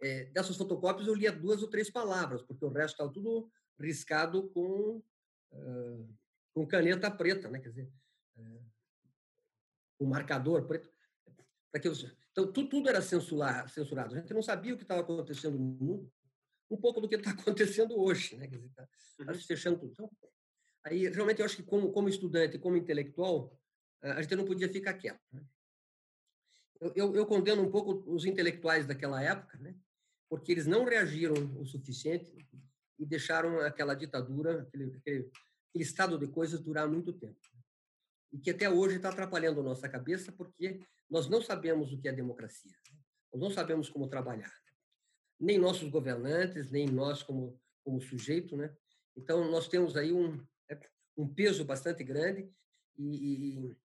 é, 0.00 0.24
dessas 0.26 0.56
fotocópias 0.56 1.08
eu 1.08 1.14
lia 1.14 1.32
duas 1.32 1.62
ou 1.62 1.68
três 1.68 1.90
palavras, 1.90 2.42
porque 2.42 2.64
o 2.64 2.68
resto 2.68 2.94
estava 2.94 3.12
tudo 3.12 3.50
riscado 3.78 4.48
com, 4.50 5.02
uh, 5.52 6.16
com 6.54 6.66
caneta 6.66 7.10
preta, 7.10 7.48
né? 7.48 7.58
Quer 7.60 7.70
dizer, 7.70 7.92
uh, 8.36 8.64
um 10.00 10.06
marcador 10.06 10.66
preto. 10.66 10.90
Que 11.80 11.88
eu, 11.88 11.92
então, 12.32 12.50
tudo, 12.52 12.68
tudo 12.70 12.88
era 12.88 13.02
censurar, 13.02 13.68
censurado. 13.68 14.14
A 14.14 14.18
gente 14.18 14.32
não 14.32 14.42
sabia 14.42 14.72
o 14.72 14.76
que 14.78 14.82
estava 14.82 15.02
acontecendo 15.02 15.58
no 15.58 15.64
mundo 15.64 16.12
um 16.70 16.76
pouco 16.76 17.00
do 17.00 17.08
que 17.08 17.16
está 17.16 17.30
acontecendo 17.32 17.98
hoje, 17.98 18.36
né? 18.36 18.48
Quer 18.48 18.56
dizer, 18.56 18.68
está 18.68 18.86
tá 18.86 19.32
uhum. 19.32 19.38
se 19.38 19.46
fechando 19.46 19.78
tudo. 19.78 19.92
Então, 19.92 20.10
aí, 20.84 21.08
realmente, 21.08 21.40
eu 21.40 21.46
acho 21.46 21.56
que 21.56 21.62
como, 21.62 21.92
como 21.92 22.08
estudante, 22.08 22.58
como 22.58 22.76
intelectual, 22.76 23.58
a 24.02 24.22
gente 24.22 24.36
não 24.36 24.44
podia 24.44 24.68
ficar 24.68 24.94
quieto. 24.94 25.20
Né? 25.32 25.44
Eu, 26.80 26.92
eu, 26.94 27.16
eu, 27.16 27.26
condeno 27.26 27.62
um 27.62 27.70
pouco 27.70 28.02
os 28.10 28.24
intelectuais 28.24 28.86
daquela 28.86 29.22
época, 29.22 29.58
né? 29.58 29.74
porque 30.28 30.52
eles 30.52 30.66
não 30.66 30.84
reagiram 30.84 31.34
o 31.58 31.64
suficiente 31.64 32.32
e 32.98 33.06
deixaram 33.06 33.60
aquela 33.60 33.94
ditadura, 33.94 34.62
aquele, 34.62 34.96
aquele, 34.96 35.30
aquele 35.68 35.84
estado 35.84 36.18
de 36.18 36.26
coisas 36.26 36.60
durar 36.60 36.88
muito 36.88 37.12
tempo. 37.12 37.40
E 38.32 38.38
que 38.38 38.50
até 38.50 38.68
hoje 38.68 38.96
está 38.96 39.08
atrapalhando 39.08 39.60
a 39.60 39.64
nossa 39.64 39.88
cabeça, 39.88 40.32
porque 40.32 40.80
nós 41.08 41.28
não 41.28 41.40
sabemos 41.40 41.92
o 41.92 41.98
que 41.98 42.08
é 42.08 42.12
democracia. 42.12 42.76
Né? 42.90 42.98
Nós 43.32 43.42
não 43.42 43.50
sabemos 43.50 43.88
como 43.88 44.08
trabalhar 44.08 44.52
nem 45.38 45.58
nossos 45.58 45.88
governantes, 45.88 46.70
nem 46.70 46.86
nós 46.86 47.22
como, 47.22 47.60
como 47.84 48.00
sujeito, 48.00 48.56
né? 48.56 48.74
Então, 49.16 49.50
nós 49.50 49.68
temos 49.68 49.96
aí 49.96 50.12
um, 50.12 50.42
é, 50.68 50.78
um 51.16 51.28
peso 51.28 51.64
bastante 51.64 52.02
grande 52.02 52.50
e, 52.98 53.66
e 53.68 53.76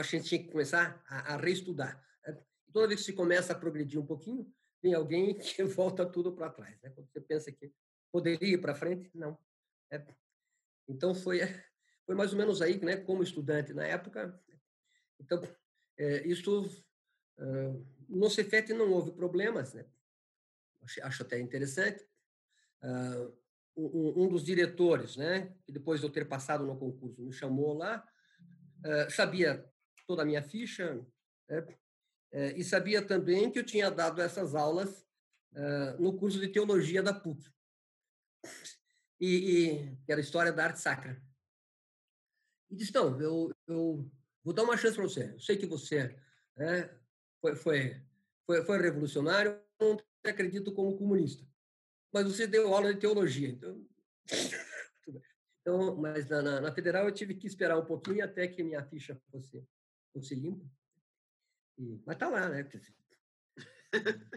acho 0.00 0.10
que 0.10 0.16
a 0.16 0.18
gente 0.18 0.28
tinha 0.28 0.42
que 0.42 0.50
começar 0.50 1.02
a, 1.08 1.34
a 1.34 1.36
reestudar. 1.36 2.02
Né? 2.24 2.38
Toda 2.72 2.88
vez 2.88 3.00
que 3.00 3.06
se 3.06 3.12
começa 3.12 3.52
a 3.52 3.58
progredir 3.58 4.00
um 4.00 4.06
pouquinho, 4.06 4.52
vem 4.82 4.94
alguém 4.94 5.34
que 5.38 5.62
volta 5.64 6.04
tudo 6.06 6.32
para 6.32 6.50
trás. 6.50 6.80
Né? 6.82 6.90
Quando 6.90 7.08
você 7.08 7.20
pensa 7.20 7.52
que 7.52 7.72
poderia 8.12 8.54
ir 8.54 8.60
para 8.60 8.74
frente, 8.74 9.10
não. 9.14 9.38
É. 9.90 10.04
Então, 10.88 11.14
foi, 11.14 11.40
foi 12.06 12.14
mais 12.14 12.32
ou 12.32 12.38
menos 12.38 12.62
aí, 12.62 12.78
né, 12.80 12.96
como 12.96 13.22
estudante 13.22 13.72
na 13.72 13.86
época. 13.86 14.40
Então, 15.20 15.42
é, 15.98 16.26
isso 16.26 16.62
uh, 17.38 17.86
no 18.08 18.30
Cefet 18.30 18.72
não 18.72 18.90
houve 18.92 19.12
problemas, 19.12 19.74
né? 19.74 19.86
acho 21.02 21.22
até 21.22 21.40
interessante. 21.40 22.06
Uh, 22.82 23.36
um, 23.76 24.24
um, 24.24 24.28
dos 24.28 24.42
diretores, 24.42 25.16
né, 25.16 25.54
que 25.64 25.72
depois 25.72 26.00
de 26.00 26.06
eu 26.06 26.10
ter 26.10 26.26
passado 26.26 26.64
no 26.64 26.78
concurso, 26.78 27.20
me 27.20 27.32
chamou 27.32 27.74
lá, 27.74 28.06
uh, 28.84 29.10
sabia 29.10 29.70
toda 30.06 30.22
a 30.22 30.24
minha 30.24 30.42
ficha, 30.42 30.94
né, 31.48 31.60
uh, 32.32 32.56
e 32.56 32.64
sabia 32.64 33.02
também 33.02 33.50
que 33.50 33.58
eu 33.58 33.66
tinha 33.66 33.90
dado 33.90 34.20
essas 34.20 34.54
aulas 34.54 35.06
uh, 35.52 36.00
no 36.00 36.16
curso 36.16 36.38
de 36.40 36.48
teologia 36.48 37.02
da 37.02 37.12
PUC. 37.12 37.50
E, 39.20 39.28
e 39.28 39.98
era 40.08 40.20
História 40.20 40.52
da 40.52 40.64
Arte 40.64 40.80
Sacra. 40.80 41.20
E 42.70 42.76
disse, 42.76 42.94
não, 42.94 43.20
eu, 43.20 43.50
eu 43.66 44.10
vou 44.44 44.52
dar 44.52 44.62
uma 44.62 44.76
chance 44.76 44.94
para 44.94 45.04
você. 45.04 45.32
Eu 45.32 45.40
sei 45.40 45.56
que 45.56 45.66
você 45.66 46.16
né, 46.56 46.94
foi, 47.40 47.56
foi, 47.56 48.02
foi, 48.44 48.64
foi 48.64 48.78
revolucionário, 48.78 49.60
não 49.80 49.96
te 49.96 50.04
acredito 50.24 50.72
como 50.72 50.96
comunista. 50.96 51.46
Mas 52.12 52.24
você 52.24 52.46
deu 52.46 52.72
aula 52.74 52.94
de 52.94 53.00
teologia, 53.00 53.48
então... 53.48 53.86
então 55.60 55.96
mas 55.96 56.28
na, 56.28 56.42
na, 56.42 56.60
na, 56.60 56.72
federal 56.72 57.04
eu 57.04 57.14
tive 57.14 57.34
que 57.34 57.46
esperar 57.46 57.78
um 57.78 57.84
pouquinho 57.84 58.24
até 58.24 58.48
que 58.48 58.62
minha 58.62 58.84
ficha 58.84 59.20
fosse, 59.30 59.64
fosse 60.18 60.34
limpa. 60.34 60.64
E, 61.78 62.02
mas 62.06 62.16
tá 62.16 62.28
lá, 62.28 62.48
né? 62.48 62.68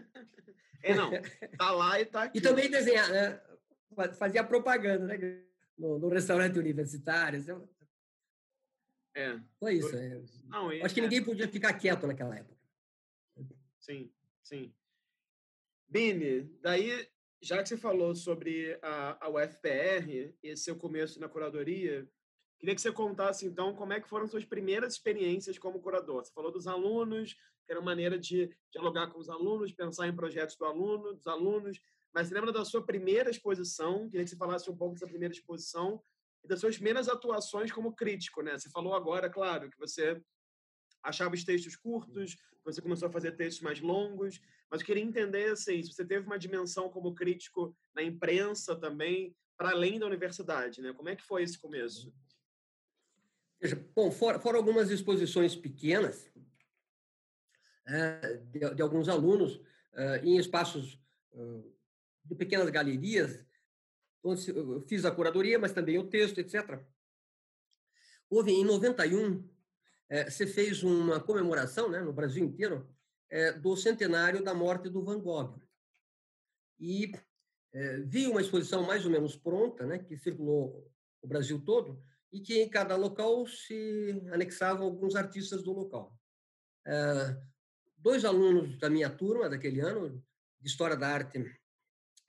É, 0.82 0.94
não. 0.94 1.10
Tá 1.58 1.72
lá 1.72 2.00
e 2.00 2.06
tá 2.06 2.22
aqui. 2.22 2.38
E 2.38 2.40
também 2.40 2.70
desenhar, 2.70 3.10
né? 3.10 3.38
Fazia 4.18 4.42
propaganda, 4.42 5.06
né? 5.06 5.44
No, 5.76 5.98
no 5.98 6.08
restaurante 6.08 6.58
universitário. 6.58 7.38
Assim, 7.38 7.52
é. 9.14 9.38
Foi 9.58 9.74
isso. 9.74 9.94
É. 9.94 10.22
Não, 10.46 10.70
Acho 10.82 10.94
que 10.94 11.00
é. 11.00 11.02
ninguém 11.02 11.22
podia 11.22 11.46
ficar 11.48 11.74
quieto 11.74 12.06
naquela 12.06 12.34
época. 12.34 12.58
Sim, 13.78 14.10
sim. 14.42 14.74
Bini, 15.86 16.44
daí, 16.62 17.06
já 17.42 17.62
que 17.62 17.68
você 17.68 17.76
falou 17.76 18.14
sobre 18.14 18.78
a, 18.80 19.26
a 19.26 19.28
UFPR 19.28 20.34
e 20.42 20.56
seu 20.56 20.76
começo 20.76 21.20
na 21.20 21.28
curadoria, 21.28 22.08
queria 22.60 22.74
que 22.74 22.80
você 22.80 22.92
contasse, 22.92 23.46
então, 23.46 23.74
como 23.74 23.94
é 23.94 24.00
que 24.00 24.08
foram 24.08 24.28
suas 24.28 24.44
primeiras 24.44 24.92
experiências 24.92 25.58
como 25.58 25.80
curador. 25.80 26.24
Você 26.24 26.32
falou 26.32 26.52
dos 26.52 26.66
alunos, 26.66 27.32
que 27.64 27.72
era 27.72 27.80
maneira 27.80 28.18
de 28.18 28.54
dialogar 28.70 29.08
com 29.08 29.18
os 29.18 29.30
alunos, 29.30 29.72
pensar 29.72 30.06
em 30.06 30.14
projetos 30.14 30.56
do 30.56 30.66
aluno, 30.66 31.14
dos 31.14 31.26
alunos, 31.26 31.80
mas 32.12 32.28
você 32.28 32.34
lembra 32.34 32.52
da 32.52 32.64
sua 32.64 32.84
primeira 32.84 33.30
exposição? 33.30 34.08
Queria 34.10 34.24
que 34.24 34.30
você 34.30 34.36
falasse 34.36 34.70
um 34.70 34.76
pouco 34.76 34.94
dessa 34.94 35.06
primeira 35.06 35.32
exposição 35.32 36.02
e 36.44 36.48
das 36.48 36.60
suas 36.60 36.74
primeiras 36.76 37.08
atuações 37.08 37.72
como 37.72 37.94
crítico, 37.94 38.42
né? 38.42 38.58
Você 38.58 38.68
falou 38.68 38.94
agora, 38.94 39.30
claro, 39.30 39.70
que 39.70 39.78
você 39.78 40.20
achava 41.02 41.34
os 41.34 41.44
textos 41.44 41.76
curtos, 41.76 42.36
você 42.64 42.82
começou 42.82 43.08
a 43.08 43.12
fazer 43.12 43.32
textos 43.32 43.62
mais 43.62 43.80
longos, 43.80 44.40
mas 44.70 44.80
eu 44.80 44.86
queria 44.86 45.02
entender 45.02 45.52
assim, 45.52 45.82
se 45.82 45.92
você 45.92 46.04
teve 46.04 46.26
uma 46.26 46.38
dimensão 46.38 46.90
como 46.90 47.14
crítico 47.14 47.74
na 47.94 48.02
imprensa 48.02 48.76
também, 48.76 49.34
para 49.56 49.70
além 49.70 49.98
da 49.98 50.06
universidade, 50.06 50.80
né? 50.80 50.92
Como 50.92 51.08
é 51.08 51.16
que 51.16 51.22
foi 51.22 51.42
esse 51.42 51.58
começo? 51.58 52.12
Bom, 53.94 54.10
fora, 54.10 54.40
fora 54.40 54.56
algumas 54.56 54.90
exposições 54.90 55.54
pequenas 55.54 56.30
é, 57.86 58.36
de, 58.36 58.74
de, 58.74 58.82
alguns 58.82 59.08
alunos 59.08 59.60
é, 59.92 60.18
em 60.24 60.38
espaços 60.38 60.98
de 62.24 62.34
pequenas 62.34 62.68
galerias, 62.70 63.44
onde 64.22 64.50
eu 64.50 64.80
fiz 64.82 65.04
a 65.04 65.10
curadoria, 65.10 65.58
mas 65.58 65.72
também 65.72 65.98
o 65.98 66.08
texto, 66.08 66.38
etc. 66.38 66.80
Houve, 68.28 68.52
em 68.52 68.64
91, 68.64 69.48
é, 70.08 70.30
você 70.30 70.46
fez 70.46 70.82
uma 70.82 71.20
comemoração 71.20 71.88
né, 71.88 72.00
no 72.00 72.12
Brasil 72.12 72.44
inteiro 72.44 72.88
é, 73.28 73.52
do 73.52 73.76
centenário 73.76 74.42
da 74.42 74.54
morte 74.54 74.88
do 74.88 75.04
Van 75.04 75.20
Gogh. 75.20 75.60
E 76.78 77.12
é, 77.72 77.98
vi 77.98 78.26
uma 78.26 78.40
exposição 78.40 78.82
mais 78.82 79.04
ou 79.04 79.10
menos 79.10 79.36
pronta, 79.36 79.86
né, 79.86 79.98
que 79.98 80.16
circulou 80.16 80.90
o 81.22 81.26
Brasil 81.26 81.60
todo, 81.60 82.02
e 82.32 82.40
que 82.40 82.62
em 82.62 82.68
cada 82.68 82.96
local 82.96 83.46
se 83.46 84.22
anexavam 84.32 84.86
alguns 84.86 85.16
artistas 85.16 85.62
do 85.62 85.72
local. 85.72 86.16
É, 86.86 87.36
dois 87.98 88.24
alunos 88.24 88.78
da 88.78 88.88
minha 88.88 89.10
turma 89.10 89.48
daquele 89.48 89.80
ano, 89.80 90.24
de 90.60 90.68
História 90.68 90.96
da 90.96 91.08
Arte 91.08 91.44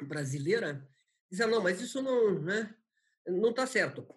brasileira, 0.04 0.88
dizem, 1.30 1.48
não, 1.48 1.62
mas 1.62 1.80
isso 1.82 2.02
não 2.02 2.40
né, 2.42 2.76
não 3.28 3.52
está 3.52 3.68
certo. 3.68 4.08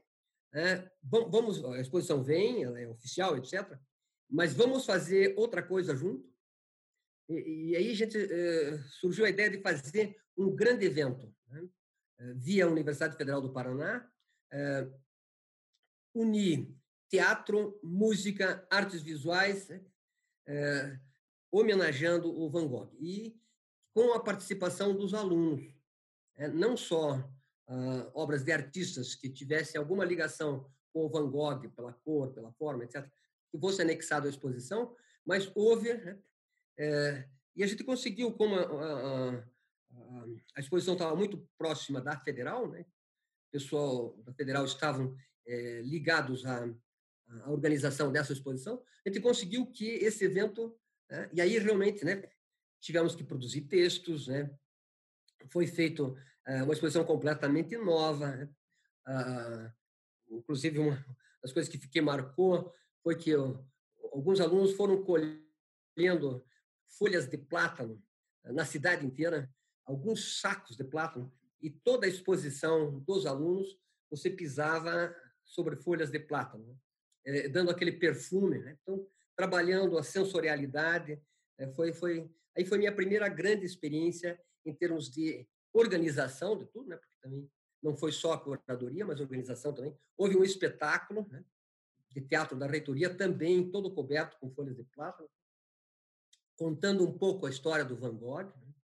É, 0.53 0.89
vamos, 1.03 1.65
a 1.65 1.81
exposição 1.81 2.23
vem, 2.23 2.63
ela 2.63 2.81
é 2.81 2.87
oficial, 2.89 3.37
etc., 3.37 3.77
mas 4.31 4.55
vamos 4.55 4.87
fazer 4.87 5.35
outra 5.37 5.63
coisa 5.63 5.95
junto? 5.95 6.33
E, 7.29 7.71
e 7.71 7.77
aí 7.77 7.91
a 7.91 7.95
gente 7.95 8.19
eh, 8.19 8.79
surgiu 9.01 9.25
a 9.25 9.31
ideia 9.31 9.51
de 9.51 9.61
fazer 9.61 10.17
um 10.37 10.55
grande 10.55 10.87
evento, 10.87 11.33
né? 11.49 11.69
Eh, 12.19 12.35
via 12.35 12.65
a 12.65 12.69
Universidade 12.69 13.17
Federal 13.17 13.41
do 13.41 13.53
Paraná, 13.53 14.09
eh, 14.53 14.89
unir 16.15 16.75
teatro, 17.09 17.79
música, 17.83 18.67
artes 18.71 19.03
visuais, 19.03 19.69
né? 19.69 21.01
homenageando 21.51 22.31
o 22.31 22.51
Van 22.51 22.67
Gogh. 22.67 22.91
E 22.99 23.39
com 23.95 24.13
a 24.13 24.21
participação 24.21 24.95
dos 24.95 25.15
alunos, 25.15 25.63
não 26.53 26.77
só 26.77 27.23
ah, 27.67 28.11
obras 28.13 28.45
de 28.45 28.53
artistas 28.53 29.15
que 29.15 29.31
tivessem 29.31 29.79
alguma 29.79 30.05
ligação 30.05 30.71
com 30.93 31.07
o 31.07 31.09
Van 31.09 31.31
Gogh, 31.31 31.69
pela 31.71 31.93
cor, 31.93 32.33
pela 32.33 32.53
forma, 32.53 32.85
etc., 32.85 33.09
que 33.51 33.59
fosse 33.59 33.81
anexado 33.81 34.27
à 34.27 34.31
exposição, 34.31 34.95
mas 35.25 35.51
houve, 35.55 35.95
né, 35.95 36.19
é, 36.77 37.29
e 37.57 37.63
a 37.63 37.67
gente 37.67 37.83
conseguiu, 37.85 38.33
como 38.33 38.55
a, 38.55 38.63
a, 38.63 39.31
a, 39.35 40.25
a 40.57 40.61
exposição 40.61 40.95
estava 40.95 41.17
muito 41.17 41.49
próxima 41.57 42.01
da 42.01 42.19
Federal, 42.19 42.69
né, 42.69 42.85
o 43.49 43.53
pessoal 43.53 44.17
da 44.25 44.33
Federal 44.35 44.65
estavam 44.65 45.17
é, 45.47 45.83
ligados 45.83 46.45
à, 46.45 46.65
à, 47.29 47.51
organização 47.51 48.11
dessa 48.11 48.33
exposição, 48.33 48.83
a 49.05 49.09
gente 49.09 49.21
conseguiu 49.21 49.67
que 49.67 49.87
esse 49.87 50.25
evento, 50.25 50.77
né, 51.11 51.31
e 51.33 51.41
aí 51.41 51.59
realmente, 51.59 52.05
né, 52.05 52.23
tivemos 52.81 53.15
que 53.15 53.25
produzir 53.25 53.63
textos, 53.63 54.29
né? 54.29 54.51
Foi 55.51 55.67
feito 55.67 56.17
eh, 56.47 56.63
uma 56.63 56.75
exposição 56.75 57.03
completamente 57.03 57.77
nova. 57.79 58.37
Né? 58.37 58.51
Ah, 59.07 59.73
inclusive, 60.31 60.79
uma 60.79 61.05
das 61.43 61.53
coisas 61.53 61.71
que 61.71 61.79
fiquei 61.79 62.03
marcou 62.03 62.73
foi 63.03 63.17
que 63.17 63.33
alguns 64.13 64.41
alunos 64.41 64.73
foram 64.73 65.03
colhendo 65.03 66.45
folhas 66.99 67.27
de 67.27 67.39
plátano 67.39 68.03
na 68.45 68.67
cidade 68.67 69.07
inteira, 69.07 69.51
alguns 69.87 70.41
sacos 70.41 70.77
de 70.77 70.85
plátano, 70.85 71.33
e 71.63 71.71
toda 71.71 72.07
a 72.07 72.09
exposição 72.09 73.01
dos 73.01 73.25
alunos 73.25 73.79
você 74.11 74.29
pisava 74.29 75.15
sobre 75.45 75.77
folhas 75.77 76.11
de 76.11 76.19
plátano, 76.19 76.67
né? 76.67 76.77
Eh, 77.27 77.49
dando 77.49 77.71
aquele 77.71 77.93
perfume. 77.93 78.59
Né? 78.59 78.77
Então, 78.83 79.07
trabalhando 79.37 79.97
a 79.99 80.03
sensorialidade, 80.03 81.21
eh, 81.59 81.69
foi, 81.69 81.93
foi 81.93 82.31
Aí 82.57 82.65
foi 82.65 82.79
minha 82.79 82.95
primeira 82.95 83.29
grande 83.29 83.67
experiência 83.67 84.41
em 84.65 84.73
termos 84.73 85.11
de 85.11 85.47
organização 85.73 86.57
de 86.57 86.67
tudo, 86.67 86.89
né? 86.89 86.97
Porque 86.97 87.17
também 87.21 87.51
não 87.83 87.97
foi 87.97 88.13
só 88.13 88.33
a 88.33 88.41
curadoria, 88.41 89.05
mas 89.05 89.19
a 89.19 89.25
organização 89.25 89.75
também. 89.75 89.97
Houve 90.17 90.37
um 90.37 90.45
espetáculo 90.45 91.27
né? 91.29 91.45
de 92.11 92.21
teatro 92.21 92.57
da 92.57 92.67
reitoria, 92.67 93.15
também 93.15 93.71
todo 93.71 93.93
coberto 93.93 94.39
com 94.39 94.51
folhas 94.53 94.77
de 94.77 94.85
plátano, 94.85 95.29
contando 96.57 97.07
um 97.07 97.19
pouco 97.19 97.47
a 97.47 97.51
história 97.51 97.85
do 97.85 97.97
Van 97.97 98.15
Gogh. 98.15 98.45
Né? 98.45 98.75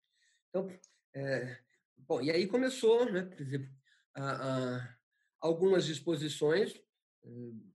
Então, 0.49 0.69
é, 1.15 1.59
bom, 1.97 2.21
e 2.21 2.31
aí 2.31 2.47
começou, 2.49 3.11
né? 3.11 3.31
A, 4.15 4.77
a, 4.77 4.97
algumas 5.41 5.89
exposições, 5.89 6.81
hum, 7.25 7.73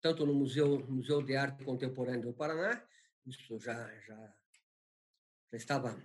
tanto 0.00 0.26
no 0.26 0.34
Museu, 0.34 0.84
Museu 0.88 1.22
de 1.22 1.36
Arte 1.36 1.64
Contemporânea 1.64 2.22
do 2.22 2.32
Paraná, 2.32 2.84
isso 3.26 3.58
já 3.58 3.74
já 4.00 4.34
já 5.50 5.56
estava 5.56 6.02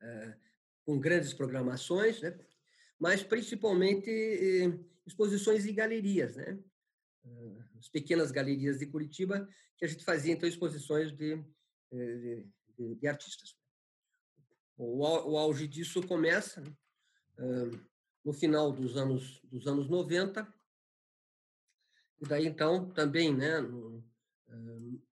é, 0.00 0.36
com 0.84 0.98
grandes 0.98 1.32
programações, 1.32 2.20
né? 2.20 2.38
mas 2.98 3.22
principalmente 3.22 4.10
eh, 4.10 4.78
exposições 5.06 5.66
em 5.66 5.74
galerias, 5.74 6.36
né? 6.36 6.58
as 7.78 7.88
pequenas 7.88 8.30
galerias 8.30 8.78
de 8.78 8.86
Curitiba, 8.86 9.48
que 9.76 9.84
a 9.84 9.88
gente 9.88 10.04
fazia 10.04 10.32
então 10.32 10.48
exposições 10.48 11.12
de, 11.12 11.36
de, 11.92 12.46
de, 12.76 12.94
de 12.96 13.06
artistas. 13.06 13.56
O, 14.76 15.02
o, 15.02 15.38
auge 15.38 15.66
disso 15.68 16.02
começa 16.06 16.60
né? 16.60 16.72
No 18.28 18.32
final 18.34 18.70
dos 18.70 18.94
anos 18.94 19.40
dos 19.44 19.66
anos 19.66 19.88
90 19.88 20.46
e 22.20 22.26
daí 22.26 22.46
então 22.46 22.90
também, 22.90 23.34
né, 23.34 23.58
no, 23.58 24.04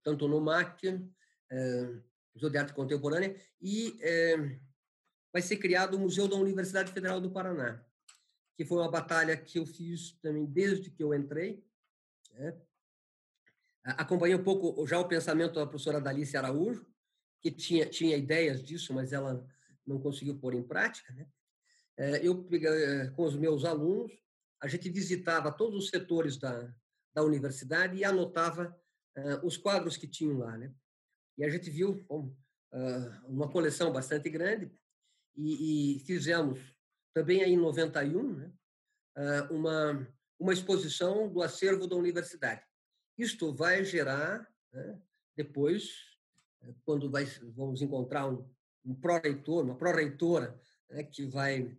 tanto 0.03 0.29
no 0.29 0.39
MAC 0.39 0.83
Museu 2.35 2.51
de 2.51 2.59
Arte 2.59 2.75
Contemporânea, 2.75 3.35
e 3.63 3.97
é, 4.03 4.37
vai 5.33 5.41
ser 5.41 5.57
criado 5.57 5.95
o 5.95 5.99
Museu 5.99 6.29
da 6.29 6.37
Universidade 6.37 6.93
Federal 6.93 7.19
do 7.19 7.31
Paraná, 7.31 7.83
que 8.55 8.67
foi 8.67 8.77
uma 8.77 8.91
batalha 8.91 9.35
que 9.35 9.59
eu 9.59 9.65
fiz 9.65 10.13
também 10.21 10.45
desde 10.45 10.91
que 10.91 11.03
eu 11.03 11.15
entrei. 11.15 11.65
Né? 12.33 12.61
Acompanhei 13.85 14.37
um 14.37 14.45
pouco 14.45 14.87
já 14.87 14.99
o 14.99 15.09
pensamento 15.09 15.55
da 15.55 15.67
professora 15.67 16.03
Dalice 16.03 16.37
Araújo, 16.37 16.85
que 17.41 17.51
tinha, 17.51 17.87
tinha 17.87 18.17
ideias 18.19 18.63
disso, 18.63 18.93
mas 18.93 19.15
ela 19.15 19.49
não 19.87 19.99
conseguiu 19.99 20.37
pôr 20.37 20.53
em 20.53 20.63
prática. 20.63 21.15
Né? 21.15 21.27
É, 21.99 22.27
eu, 22.27 22.47
eh, 22.53 23.11
com 23.17 23.25
os 23.25 23.37
meus 23.37 23.65
alunos, 23.65 24.13
a 24.61 24.69
gente 24.69 24.91
visitava 24.91 25.51
todos 25.51 25.85
os 25.85 25.91
setores 25.91 26.37
da, 26.37 26.73
da 27.15 27.23
universidade 27.23 27.97
e 27.97 28.05
anotava 28.05 28.77
uh, 29.17 29.47
os 29.47 29.57
quadros 29.57 29.97
que 29.97 30.07
tinham 30.07 30.39
lá. 30.39 30.57
Né? 30.57 30.73
E 31.39 31.45
a 31.45 31.49
gente 31.49 31.71
viu 31.71 32.05
bom, 32.09 32.35
uma 33.27 33.51
coleção 33.51 33.93
bastante 33.93 34.29
grande 34.29 34.71
e, 35.35 35.97
e 35.97 36.01
fizemos 36.01 36.59
também 37.15 37.43
aí 37.43 37.53
em 37.53 37.57
91 37.57 38.35
né, 38.35 38.53
uma, 39.51 40.07
uma 40.39 40.53
exposição 40.53 41.29
do 41.29 41.43
acervo 41.43 41.87
da 41.87 41.97
universidade. 41.97 42.63
Isto 43.17 43.55
vai 43.55 43.83
gerar, 43.85 44.47
né, 44.73 45.01
depois, 45.35 45.91
quando 46.85 47.11
vai, 47.11 47.25
vamos 47.55 47.81
encontrar 47.81 48.27
um, 48.27 48.47
um 48.85 48.95
pró-reitor, 48.95 49.65
uma 49.65 49.77
pró-reitora 49.77 50.61
né, 50.91 51.03
que 51.05 51.25
vai 51.27 51.77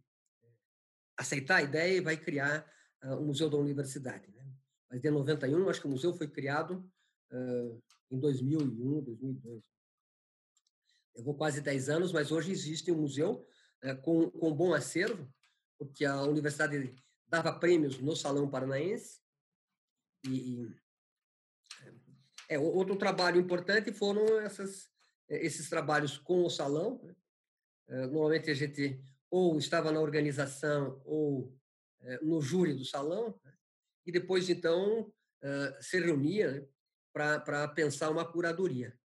aceitar 1.17 1.57
a 1.57 1.63
ideia 1.63 1.97
e 1.97 2.01
vai 2.01 2.15
criar 2.15 2.65
uh, 3.03 3.15
o 3.15 3.25
Museu 3.25 3.49
da 3.49 3.57
Universidade. 3.57 4.31
Né? 4.31 4.45
Mas 4.89 5.01
de 5.01 5.09
91, 5.09 5.69
acho 5.69 5.81
que 5.81 5.87
o 5.87 5.89
museu 5.89 6.13
foi 6.13 6.27
criado 6.27 6.89
uh, 7.31 7.83
em 8.11 8.19
2001, 8.19 9.01
2002. 9.01 9.63
Levou 11.15 11.33
quase 11.33 11.59
10 11.61 11.89
anos, 11.89 12.11
mas 12.11 12.31
hoje 12.31 12.51
existe 12.51 12.91
um 12.91 13.01
museu 13.01 13.45
uh, 13.83 14.01
com, 14.01 14.29
com 14.29 14.53
bom 14.53 14.73
acervo, 14.73 15.27
porque 15.77 16.05
a 16.05 16.21
universidade 16.21 16.95
dava 17.27 17.51
prêmios 17.51 17.99
no 17.99 18.15
Salão 18.15 18.49
Paranaense. 18.49 19.19
E, 20.23 20.63
e 20.63 20.75
é, 22.49 22.59
outro 22.59 22.95
trabalho 22.95 23.41
importante 23.41 23.91
foram 23.91 24.39
essas, 24.39 24.89
esses 25.27 25.67
trabalhos 25.67 26.17
com 26.17 26.45
o 26.45 26.49
salão. 26.49 27.01
Né? 27.03 27.15
Normalmente 28.07 28.49
a 28.49 28.53
gente 28.53 29.01
ou 29.29 29.57
estava 29.57 29.91
na 29.91 29.99
organização 29.99 31.01
ou 31.05 31.55
eh, 32.01 32.19
no 32.21 32.41
júri 32.41 32.73
do 32.73 32.85
salão, 32.85 33.39
né? 33.43 33.53
e 34.05 34.11
depois, 34.11 34.49
então, 34.49 35.13
se 35.81 35.99
reunia 35.99 36.51
né, 36.51 36.67
para 37.13 37.67
pensar 37.67 38.09
uma 38.09 38.25
curadoria. 38.25 38.97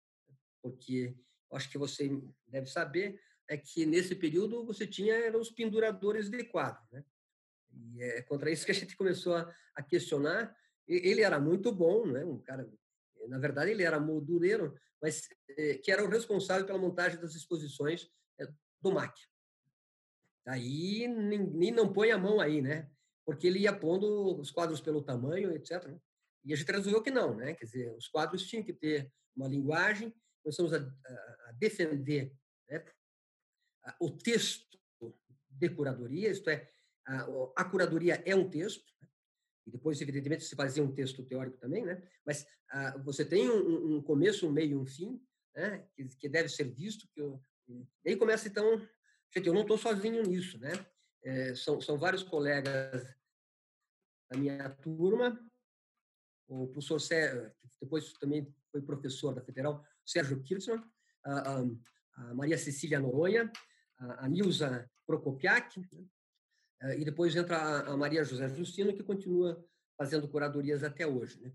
Porque 0.62 1.16
acho 1.52 1.70
que 1.70 1.78
você 1.78 2.10
deve 2.48 2.68
saber 2.68 3.20
é 3.48 3.58
que 3.58 3.86
nesse 3.86 4.16
período 4.16 4.66
você 4.66 4.88
tinha 4.88 5.14
eram 5.14 5.42
os 5.42 5.52
penduradores 5.52 6.30
de 6.30 6.44
quadro, 6.46 6.82
né? 6.92 7.04
E 7.74 8.02
é 8.02 8.22
contra 8.22 8.50
isso 8.50 8.66
que 8.66 8.72
a 8.72 8.76
gente 8.76 8.96
começou 8.98 9.36
a, 9.36 9.84
questionar. 9.84 10.56
Ele 10.88 11.22
era 11.22 11.40
muito 11.40 11.72
bom, 11.72 12.06
né? 12.06 12.24
Um 12.24 12.40
cara, 12.40 12.70
na 13.28 13.38
verdade, 13.38 13.72
ele 13.72 13.84
era 13.84 14.00
moldureiro, 14.00 14.74
mas 15.02 15.28
eh, 15.58 15.76
que 15.76 15.92
era 15.92 16.04
o 16.04 16.10
responsável 16.10 16.66
pela 16.66 16.80
montagem 16.80 17.20
das 17.20 17.36
exposições 17.36 18.10
eh, 18.40 18.48
do 18.80 18.92
MAC. 18.92 19.14
Aí 20.46 21.08
nem, 21.08 21.40
nem 21.40 21.72
não 21.72 21.92
põe 21.92 22.12
a 22.12 22.18
mão 22.18 22.40
aí, 22.40 22.62
né? 22.62 22.90
Porque 23.26 23.48
ele 23.48 23.60
ia 23.60 23.74
pondo 23.74 24.40
os 24.40 24.52
quadros 24.52 24.82
pelo 24.82 25.04
tamanho, 25.04 25.52
etc. 25.52 25.86
Né? 25.86 26.00
E 26.44 26.54
a 26.54 26.56
gente 26.56 26.72
resolveu 26.72 27.02
que 27.02 27.12
não, 27.12 27.36
né? 27.36 27.54
Quer 27.54 27.66
dizer, 27.66 27.96
os 27.96 28.08
quadros 28.08 28.46
tinham 28.48 28.64
que 28.64 28.74
ter 28.74 29.12
uma 29.36 29.48
linguagem, 29.48 30.14
começamos 30.44 30.74
a, 30.74 30.78
a, 30.78 31.50
a 31.50 31.52
defender 31.54 32.34
né? 32.70 32.84
o 34.00 34.10
texto 34.10 34.80
de 35.50 35.70
curadoria, 35.70 36.32
isto 36.32 36.50
é, 36.50 36.68
a, 37.06 37.28
a 37.58 37.66
curadoria 37.66 38.22
é 38.26 38.36
um 38.36 38.50
texto, 38.50 38.92
né? 39.00 39.08
e 39.68 39.72
depois, 39.72 40.02
evidentemente, 40.02 40.44
se 40.44 40.56
fazia 40.56 40.84
um 40.84 40.92
texto 40.92 41.24
teórico 41.24 41.58
também, 41.58 41.86
né? 41.86 42.02
mas 42.26 42.48
você 43.04 43.24
tem 43.24 43.50
um, 43.50 43.98
um, 43.98 44.02
começo, 44.02 44.48
um 44.48 44.52
meio 44.52 44.80
um 44.80 44.86
fim, 44.86 45.22
né? 45.56 45.86
que, 45.94 46.08
que 46.18 46.30
deve 46.30 46.50
ser 46.50 46.64
visto, 46.64 47.08
que 47.14 47.22
eu, 47.22 47.42
e 48.04 48.10
aí 48.10 48.16
começa, 48.16 48.48
então, 48.48 48.82
Gente, 49.34 49.48
eu 49.48 49.54
não 49.54 49.62
estou 49.62 49.78
sozinho 49.78 50.24
nisso, 50.24 50.60
né? 50.60 50.72
É, 51.24 51.56
são, 51.56 51.80
são 51.80 51.98
vários 51.98 52.24
colegas 52.24 53.16
da 54.30 54.38
minha 54.38 54.70
turma, 54.70 55.40
o 56.48 56.68
professor 56.68 57.00
Sérgio, 57.00 57.52
depois 57.82 58.12
também 58.14 58.54
foi 58.72 58.82
professor 58.82 59.34
da 59.34 59.42
Federal, 59.42 59.86
Sérgio 60.06 60.42
Kirchner, 60.44 60.84
a, 61.24 61.60
a, 61.60 61.64
a 62.16 62.34
Maria 62.34 62.58
Cecília 62.58 63.00
Noronha, 63.00 63.52
a, 63.98 64.26
a 64.26 64.28
Nilza 64.28 64.90
Prokopiak, 65.06 65.80
né? 65.80 66.06
É, 66.82 67.00
e 67.00 67.06
depois 67.06 67.36
entra 67.36 67.58
a, 67.58 67.92
a, 67.92 67.98
Maria 67.98 68.24
José 68.24 68.50
Justino, 68.50 68.94
que 68.94 69.04
continua 69.04 69.64
fazendo 69.96 70.28
curadorias 70.28 70.84
até 70.84 71.06
hoje. 71.06 71.40
Né? 71.40 71.54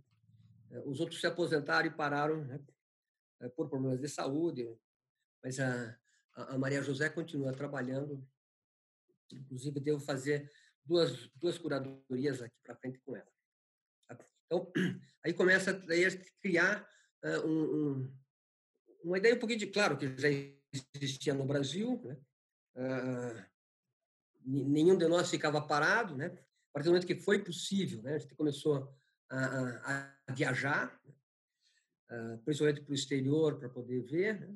É, 0.71 0.81
os 0.87 1.01
outros 1.01 1.21
se 1.21 1.27
aposentaram 1.27 1.89
e 1.89 1.91
pararam 1.91 2.45
né? 2.45 2.61
É, 3.41 3.49
por 3.49 3.69
problemas 3.69 4.01
de 4.01 4.09
saúde, 4.09 4.73
mas 5.43 5.59
a, 5.59 5.99
a 6.37 6.59
Maria 6.59 6.83
José 6.83 7.09
continua 7.09 7.53
trabalhando. 7.53 8.27
Inclusive, 9.33 9.81
devo 9.81 9.99
fazer 9.99 10.51
duas, 10.85 11.29
duas 11.35 11.59
curadorias 11.59 12.43
aqui 12.43 12.57
para 12.63 12.77
frente 12.77 12.99
com 13.01 13.17
ela. 13.17 13.29
Então, 14.47 14.71
aí 15.25 15.33
começa 15.33 15.73
a 15.73 16.41
criar 16.41 16.89
uh, 17.25 17.47
um, 17.47 17.63
um, 17.75 18.15
uma 19.05 19.19
ideia 19.19 19.35
um 19.35 19.39
pouquinho 19.39 19.59
de, 19.59 19.67
claro, 19.67 19.97
que 19.97 20.17
já 20.17 20.29
existia 20.95 21.35
no 21.35 21.45
Brasil, 21.45 22.01
né? 22.05 22.17
Uh, 22.77 23.57
nenhum 24.45 24.97
de 24.97 25.09
nós 25.09 25.31
ficava 25.31 25.61
parado, 25.61 26.15
né? 26.15 26.27
A 26.27 26.73
partir 26.73 26.85
do 26.85 26.91
momento 26.91 27.07
que 27.07 27.17
foi 27.17 27.43
possível, 27.43 28.03
né? 28.03 28.15
A 28.15 28.19
gente 28.19 28.35
começou 28.35 28.95
a, 29.29 29.39
a, 29.39 30.13
a 30.29 30.33
viajar, 30.33 31.01
uh, 32.11 32.39
principalmente 32.45 32.83
para 32.83 32.93
o 32.93 32.95
exterior, 32.95 33.59
para 33.59 33.69
poder 33.69 34.03
ver. 34.03 34.41
Né? 34.41 34.55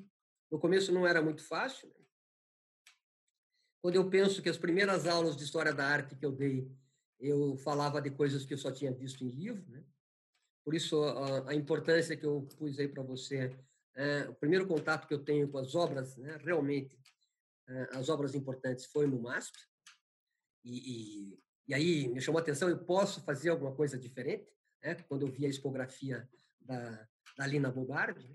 No 0.50 0.58
começo 0.58 0.92
não 0.92 1.06
era 1.06 1.22
muito 1.22 1.42
fácil. 1.44 1.88
Né? 1.88 2.04
Quando 3.80 3.94
eu 3.94 4.10
penso 4.10 4.42
que 4.42 4.48
as 4.48 4.58
primeiras 4.58 5.06
aulas 5.06 5.36
de 5.36 5.44
história 5.44 5.72
da 5.72 5.86
arte 5.86 6.16
que 6.16 6.26
eu 6.26 6.32
dei, 6.32 6.70
eu 7.18 7.56
falava 7.58 8.00
de 8.00 8.10
coisas 8.10 8.44
que 8.44 8.54
eu 8.54 8.58
só 8.58 8.72
tinha 8.72 8.92
visto 8.92 9.24
em 9.24 9.28
livro, 9.28 9.64
né? 9.68 9.84
Por 10.64 10.74
isso 10.74 11.02
a, 11.02 11.50
a 11.50 11.54
importância 11.54 12.16
que 12.16 12.24
eu 12.24 12.42
pus 12.58 12.78
aí 12.78 12.88
para 12.88 13.02
você, 13.02 13.56
é, 13.94 14.28
o 14.28 14.34
primeiro 14.34 14.66
contato 14.66 15.06
que 15.06 15.14
eu 15.14 15.24
tenho 15.24 15.48
com 15.48 15.58
as 15.58 15.74
obras, 15.74 16.16
né, 16.16 16.38
realmente 16.42 16.98
é, 17.68 17.88
as 17.92 18.08
obras 18.08 18.34
importantes 18.34 18.86
foi 18.86 19.06
no 19.06 19.20
MASP. 19.20 19.56
E, 20.64 21.32
e, 21.32 21.42
e, 21.68 21.74
aí 21.74 22.08
me 22.08 22.20
chamou 22.20 22.38
a 22.38 22.42
atenção, 22.42 22.68
eu 22.68 22.78
posso 22.84 23.22
fazer 23.22 23.48
alguma 23.50 23.74
coisa 23.74 23.98
diferente, 23.98 24.50
né? 24.82 24.94
Quando 25.08 25.26
eu 25.26 25.32
vi 25.32 25.46
a 25.46 25.48
expografia 25.48 26.28
da, 26.60 27.08
da 27.36 27.46
Lina 27.46 27.70
Bobardi, 27.70 28.28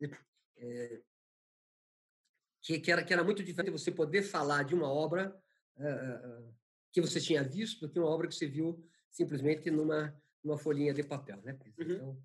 né? 0.00 0.18
é, 0.56 1.02
que, 2.66 2.80
que, 2.80 2.90
era, 2.90 3.04
que 3.04 3.12
era 3.12 3.22
muito 3.22 3.44
diferente 3.44 3.70
você 3.70 3.92
poder 3.92 4.22
falar 4.22 4.64
de 4.64 4.74
uma 4.74 4.92
obra 4.92 5.40
uh, 5.76 6.52
que 6.90 7.00
você 7.00 7.20
tinha 7.20 7.40
visto 7.44 7.78
do 7.80 7.88
que 7.88 7.96
uma 7.96 8.08
obra 8.08 8.26
que 8.26 8.34
você 8.34 8.48
viu 8.48 8.84
simplesmente 9.08 9.70
numa, 9.70 10.20
numa 10.42 10.58
folhinha 10.58 10.92
de 10.92 11.04
papel. 11.04 11.40
Né? 11.42 11.56
Uhum. 11.78 11.92
Então, 11.92 12.22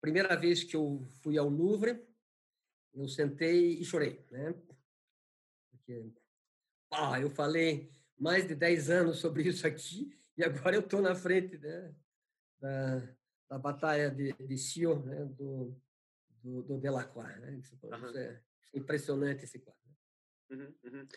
primeira 0.00 0.34
vez 0.34 0.64
que 0.64 0.74
eu 0.74 1.06
fui 1.22 1.36
ao 1.36 1.50
Louvre, 1.50 2.02
eu 2.94 3.06
sentei 3.06 3.74
e 3.74 3.84
chorei. 3.84 4.24
Né? 4.30 4.54
Porque 5.70 6.10
ah, 6.90 7.20
eu 7.20 7.28
falei 7.28 7.90
mais 8.18 8.48
de 8.48 8.54
10 8.54 8.88
anos 8.88 9.18
sobre 9.18 9.42
isso 9.42 9.66
aqui 9.66 10.18
e 10.34 10.42
agora 10.42 10.76
eu 10.76 10.80
estou 10.80 11.02
na 11.02 11.14
frente 11.14 11.58
né, 11.58 11.94
da, 12.58 13.14
da 13.50 13.58
batalha 13.58 14.10
de, 14.10 14.32
de 14.32 14.56
Sion, 14.56 15.00
né, 15.00 15.26
do, 15.26 15.78
do, 16.42 16.62
do 16.62 16.78
Delacroix. 16.78 17.38
Né? 17.40 17.58
Isso, 17.58 17.78
uhum. 17.82 18.16
é, 18.16 18.40
impressionante 18.74 19.44
esse 19.44 19.58
quadro. 19.58 19.80
Uhum, 20.50 20.74
uhum. 20.84 21.08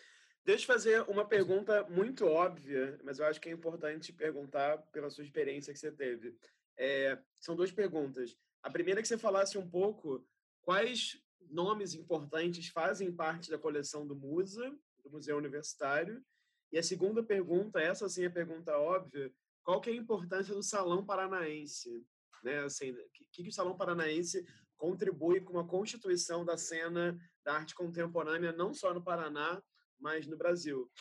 Deixa 0.46 0.64
eu 0.64 0.68
fazer 0.68 1.02
uma 1.10 1.28
pergunta 1.28 1.84
muito 1.90 2.26
óbvia, 2.26 2.98
mas 3.04 3.20
eu 3.20 3.26
acho 3.26 3.42
que 3.42 3.50
é 3.50 3.52
importante 3.52 4.14
perguntar 4.14 4.78
pela 4.94 5.10
sua 5.10 5.24
experiência 5.24 5.74
que 5.74 5.80
você 5.80 5.92
teve. 5.92 6.38
É, 6.78 7.20
são 7.36 7.56
duas 7.56 7.72
perguntas. 7.72 8.38
A 8.64 8.70
primeira 8.70 9.00
é 9.00 9.02
que 9.02 9.08
você 9.08 9.18
falasse 9.18 9.58
um 9.58 9.70
pouco 9.70 10.26
quais 10.62 11.22
nomes 11.50 11.94
importantes 11.94 12.70
fazem 12.70 13.12
parte 13.12 13.50
da 13.50 13.58
coleção 13.58 14.08
do 14.08 14.16
MUSA, 14.16 14.74
do 15.04 15.12
Museu 15.12 15.38
Universitário. 15.38 16.24
E 16.72 16.78
a 16.78 16.84
segunda 16.84 17.24
pergunta, 17.24 17.82
essa 17.82 18.08
sim 18.08 18.24
é 18.24 18.28
a 18.28 18.32
pergunta 18.32 18.78
óbvia, 18.78 19.32
qual 19.64 19.82
que 19.82 19.90
é 19.90 19.94
a 19.94 19.98
importância 19.98 20.54
do 20.54 20.64
Salão 20.64 21.06
Paranaense? 21.06 22.06
Né? 22.44 22.60
Assim, 22.60 22.92
o 22.92 23.10
que, 23.32 23.44
que 23.44 23.50
o 23.50 23.54
Salão 23.54 23.76
Paranaense 23.76 24.46
contribui 24.78 25.42
com 25.42 25.60
a 25.60 25.68
constituição 25.68 26.46
da 26.46 26.58
cena 26.58 27.20
da 27.48 27.54
arte 27.54 27.74
contemporânea, 27.74 28.52
não 28.52 28.74
só 28.74 28.94
no 28.94 29.02
Paraná, 29.02 29.64
mas 29.98 30.28
no 30.28 30.36
Brasil. 30.36 30.92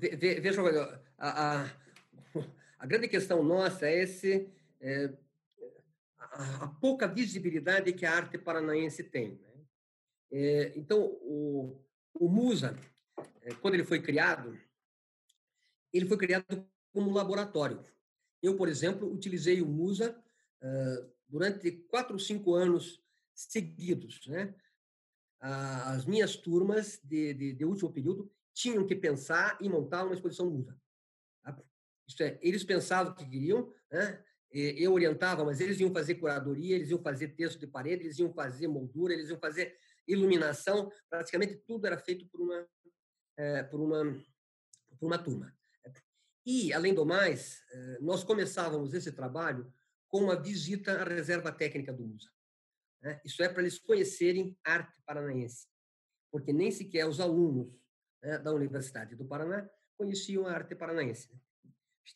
Veja, 0.00 0.62
a, 1.18 1.64
a, 1.64 1.70
a 2.78 2.86
grande 2.86 3.08
questão 3.08 3.42
nossa 3.42 3.86
é 3.86 4.02
esse 4.02 4.50
é, 4.80 5.12
a, 6.18 6.64
a, 6.64 6.68
pouca 6.68 7.06
visibilidade 7.06 7.92
que 7.92 8.06
a 8.06 8.14
arte 8.14 8.38
paranaense 8.38 9.04
tem. 9.04 9.32
Né? 9.32 9.66
É, 10.32 10.72
então, 10.78 10.98
o, 11.20 11.84
o 12.14 12.26
Musa, 12.26 12.74
é, 13.42 13.52
quando 13.56 13.74
ele 13.74 13.84
foi 13.84 14.00
criado, 14.00 14.58
ele 15.92 16.06
foi 16.06 16.16
criado 16.16 16.66
como 16.90 17.12
laboratório. 17.12 17.84
Eu, 18.42 18.56
por 18.56 18.66
exemplo, 18.66 19.12
utilizei 19.12 19.60
o 19.60 19.66
Musa 19.66 20.18
durante 21.28 21.70
quatro 21.70 22.14
ou 22.14 22.18
cinco 22.18 22.54
anos 22.54 23.06
seguidos. 23.46 24.26
Né? 24.26 24.54
As 25.40 26.04
minhas 26.04 26.36
turmas 26.36 27.00
de, 27.04 27.32
de, 27.34 27.52
de 27.52 27.64
último 27.64 27.92
período 27.92 28.30
tinham 28.52 28.84
que 28.86 28.96
pensar 28.96 29.56
e 29.60 29.68
montar 29.68 30.04
uma 30.04 30.14
exposição 30.14 30.50
muda. 30.50 30.76
Tá? 31.44 31.56
É, 32.20 32.38
eles 32.42 32.64
pensavam 32.64 33.12
o 33.12 33.14
que 33.14 33.28
queriam, 33.28 33.72
né? 33.90 34.24
eu 34.50 34.92
orientava, 34.94 35.44
mas 35.44 35.60
eles 35.60 35.78
iam 35.78 35.92
fazer 35.92 36.16
curadoria, 36.16 36.74
eles 36.74 36.90
iam 36.90 37.00
fazer 37.00 37.28
texto 37.28 37.60
de 37.60 37.66
parede, 37.66 38.04
eles 38.04 38.18
iam 38.18 38.32
fazer 38.32 38.66
moldura, 38.66 39.12
eles 39.12 39.28
iam 39.28 39.38
fazer. 39.38 39.78
iluminação, 40.06 40.90
praticamente 41.08 41.56
tudo 41.66 41.86
era 41.86 41.98
feito 41.98 42.26
por 42.26 42.40
uma, 42.40 42.66
é, 43.36 43.62
por 43.62 43.80
uma, 43.80 44.04
por 44.98 45.06
uma 45.06 45.18
turma. 45.18 45.54
E, 46.44 46.72
além 46.72 46.94
do 46.94 47.04
mais, 47.04 47.62
é, 47.70 47.98
nós 48.00 48.24
começávamos 48.24 48.94
esse 48.94 49.12
trabalho 49.12 49.70
com 50.08 50.22
uma 50.22 50.34
visita 50.34 51.02
à 51.02 51.04
reserva 51.04 51.52
técnica 51.52 51.92
do 51.92 52.06
MUSA. 52.06 52.30
Né? 53.02 53.20
Isso 53.24 53.42
é 53.42 53.48
para 53.48 53.62
eles 53.62 53.78
conhecerem 53.78 54.56
arte 54.64 55.00
paranaense, 55.04 55.66
porque 56.30 56.52
nem 56.52 56.70
sequer 56.70 57.06
os 57.06 57.20
alunos 57.20 57.72
né, 58.22 58.38
da 58.38 58.52
Universidade 58.52 59.14
do 59.14 59.24
Paraná 59.24 59.68
conheciam 59.96 60.46
a 60.46 60.52
arte 60.52 60.74
paranaense. 60.74 61.30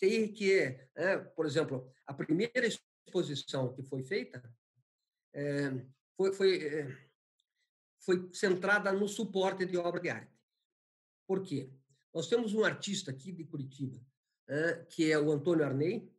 Tem 0.00 0.32
que, 0.32 0.78
né, 0.96 1.18
por 1.18 1.46
exemplo, 1.46 1.92
a 2.06 2.14
primeira 2.14 2.66
exposição 2.66 3.74
que 3.74 3.82
foi 3.82 4.02
feita 4.02 4.42
é, 5.34 5.70
foi, 6.16 6.32
foi, 6.32 6.66
é, 6.66 7.08
foi 8.00 8.30
centrada 8.32 8.92
no 8.92 9.08
suporte 9.08 9.66
de 9.66 9.76
obra 9.76 10.00
de 10.00 10.08
arte. 10.08 10.32
Por 11.26 11.42
quê? 11.42 11.70
Nós 12.14 12.28
temos 12.28 12.54
um 12.54 12.64
artista 12.64 13.10
aqui 13.10 13.32
de 13.32 13.44
Curitiba, 13.44 13.98
é, 14.48 14.84
que 14.84 15.10
é 15.10 15.18
o 15.18 15.30
Antônio 15.30 15.64
Arnei, 15.64 16.10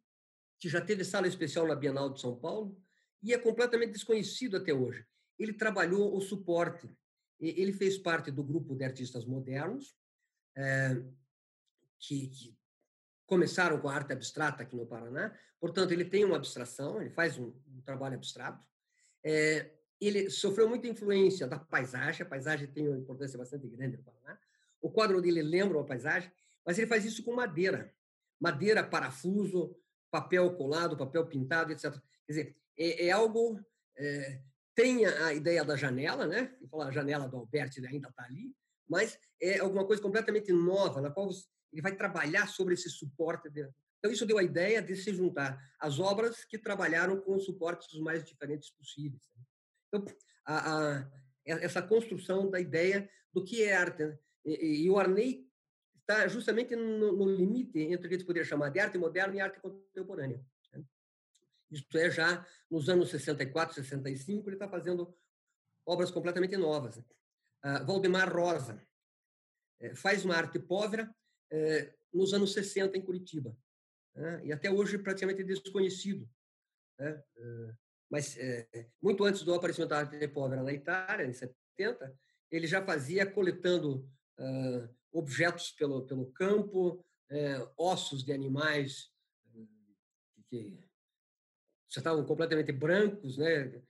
que 0.60 0.70
já 0.70 0.82
teve 0.82 1.04
sala 1.04 1.28
especial 1.28 1.68
na 1.68 1.76
Bienal 1.76 2.12
de 2.12 2.22
São 2.22 2.40
Paulo 2.40 2.83
e 3.24 3.34
é 3.34 3.38
completamente 3.38 3.94
desconhecido 3.94 4.58
até 4.58 4.74
hoje. 4.74 5.06
Ele 5.40 5.54
trabalhou 5.54 6.16
o 6.16 6.22
suporte, 6.22 6.90
ele 7.40 7.72
fez 7.72 7.98
parte 7.98 8.30
do 8.30 8.44
grupo 8.44 8.76
de 8.76 8.84
artistas 8.84 9.26
modernos, 9.26 9.96
é, 10.56 11.02
que, 11.98 12.28
que 12.28 12.58
começaram 13.26 13.80
com 13.80 13.90
a 13.90 13.96
arte 13.96 14.14
abstrata 14.14 14.62
aqui 14.62 14.76
no 14.76 14.86
Paraná. 14.86 15.36
Portanto, 15.60 15.92
ele 15.92 16.06
tem 16.06 16.26
uma 16.26 16.36
abstração, 16.36 17.02
ele 17.02 17.10
faz 17.10 17.38
um, 17.40 17.54
um 17.68 17.82
trabalho 17.82 18.16
abstrato. 18.16 18.64
É, 19.24 19.72
ele 20.00 20.30
sofreu 20.30 20.68
muita 20.68 20.88
influência 20.88 21.48
da 21.48 21.58
paisagem, 21.58 22.24
a 22.24 22.30
paisagem 22.30 22.68
tem 22.68 22.88
uma 22.88 22.98
importância 22.98 23.38
bastante 23.38 23.68
grande 23.68 23.98
no 23.98 24.04
Paraná. 24.04 24.38
O 24.82 24.92
quadro 24.92 25.22
dele 25.22 25.42
lembra 25.42 25.78
uma 25.78 25.86
paisagem, 25.86 26.32
mas 26.66 26.78
ele 26.78 26.88
faz 26.88 27.06
isso 27.06 27.24
com 27.24 27.34
madeira. 27.34 27.94
Madeira, 28.40 28.84
parafuso, 28.84 29.74
papel 30.14 30.54
colado, 30.54 30.96
papel 30.96 31.26
pintado, 31.26 31.72
etc. 31.72 31.92
Quer 31.92 32.32
dizer, 32.32 32.58
é, 32.78 33.08
é 33.08 33.12
algo... 33.12 33.60
É, 33.98 34.40
tem 34.76 35.06
a, 35.06 35.34
ideia 35.34 35.66
da 35.66 35.76
janela, 35.76 36.28
né? 36.28 36.56
Falar 36.70 36.88
a 36.88 36.92
janela 36.92 37.28
do 37.28 37.38
Alberti 37.38 37.84
ainda 37.86 38.10
está 38.10 38.24
ali, 38.24 38.56
mas 38.88 39.20
é 39.42 39.60
alguma 39.60 39.86
coisa 39.86 40.02
completamente 40.02 40.52
nova, 40.52 41.02
na 41.02 41.10
qual 41.10 41.30
ele 41.72 41.82
vai 41.82 41.96
trabalhar 41.96 42.48
sobre 42.48 42.76
esse 42.76 42.90
suporte. 42.90 43.50
De... 43.50 43.68
Então, 44.00 44.12
isso 44.12 44.26
deu 44.26 44.38
a 44.38 44.44
ideia 44.44 44.82
de 44.82 44.96
se 44.96 45.14
juntar 45.14 45.60
as 45.80 46.00
obras 46.00 46.46
que 46.46 46.58
trabalharam 46.58 47.20
com 47.22 47.40
suportes 47.40 48.00
mais 48.00 48.24
diferentes 48.24 48.70
possíveis. 48.72 49.22
Né? 49.36 49.44
Então, 49.88 50.06
a, 50.46 50.98
a, 50.98 51.12
essa 51.46 51.82
construção 51.82 52.50
da 52.50 52.60
ideia 52.60 53.10
do 53.32 53.44
que 53.44 53.64
é 53.64 53.76
arte. 53.76 54.06
Né? 54.06 54.18
E, 54.46 54.86
e, 54.86 54.90
o 54.90 54.98
Arnei 54.98 55.48
está 56.04 56.28
justamente 56.28 56.76
no, 56.76 57.14
no, 57.14 57.26
limite 57.26 57.80
entre 57.80 58.06
o 58.06 58.10
que 58.10 58.16
a 58.16 58.18
gente 58.18 58.28
poderia 58.28 58.48
chamar 58.48 58.70
de 58.70 58.80
arte 58.80 58.98
moderna 58.98 59.36
e 59.36 59.40
arte 59.40 59.60
contemporânea. 59.60 60.46
Né? 60.72 60.84
Isto 61.72 61.98
é, 61.98 62.12
já 62.12 62.46
nos 62.70 62.90
anos 62.90 63.10
64, 63.10 63.76
65, 63.76 64.48
ele 64.48 64.56
está 64.56 64.68
fazendo 64.68 65.16
obras 65.86 66.12
completamente 66.12 66.56
novas. 66.58 66.98
Uh, 66.98 67.86
Valdemar 67.86 68.32
Rosa 68.34 68.82
eh, 69.84 69.94
faz 69.96 70.24
uma 70.24 70.36
arte 70.36 70.58
pobre 70.58 71.08
eh, 71.52 71.94
nos 72.14 72.34
anos 72.34 72.54
60 72.54 72.98
em 72.98 73.02
Curitiba. 73.02 73.56
Né? 74.16 74.46
E 74.46 74.54
até 74.54 74.72
hoje 74.72 74.98
praticamente 74.98 75.44
desconhecido. 75.44 76.30
Eh, 77.00 77.24
mas 78.10 78.38
muito 79.02 79.24
antes 79.24 79.42
do 79.42 79.56
aparecimento 79.56 79.90
da 79.90 80.00
arte 80.00 80.28
pobre 80.28 80.62
na 80.62 80.72
Itália, 80.72 81.26
em 81.26 81.34
70, 81.34 82.16
ele 82.52 82.68
já 82.68 82.86
fazia 82.86 83.26
coletando 83.26 84.08
objetos 85.14 85.72
pelo, 85.72 86.06
pelo 86.06 86.26
campo, 86.32 87.06
ossos 87.78 88.24
de 88.24 88.34
animais 88.34 89.12
que 90.50 90.78
já 91.90 92.00
estavam 92.00 92.26
completamente 92.26 92.72
brancos, 92.72 93.38
né? 93.38 93.82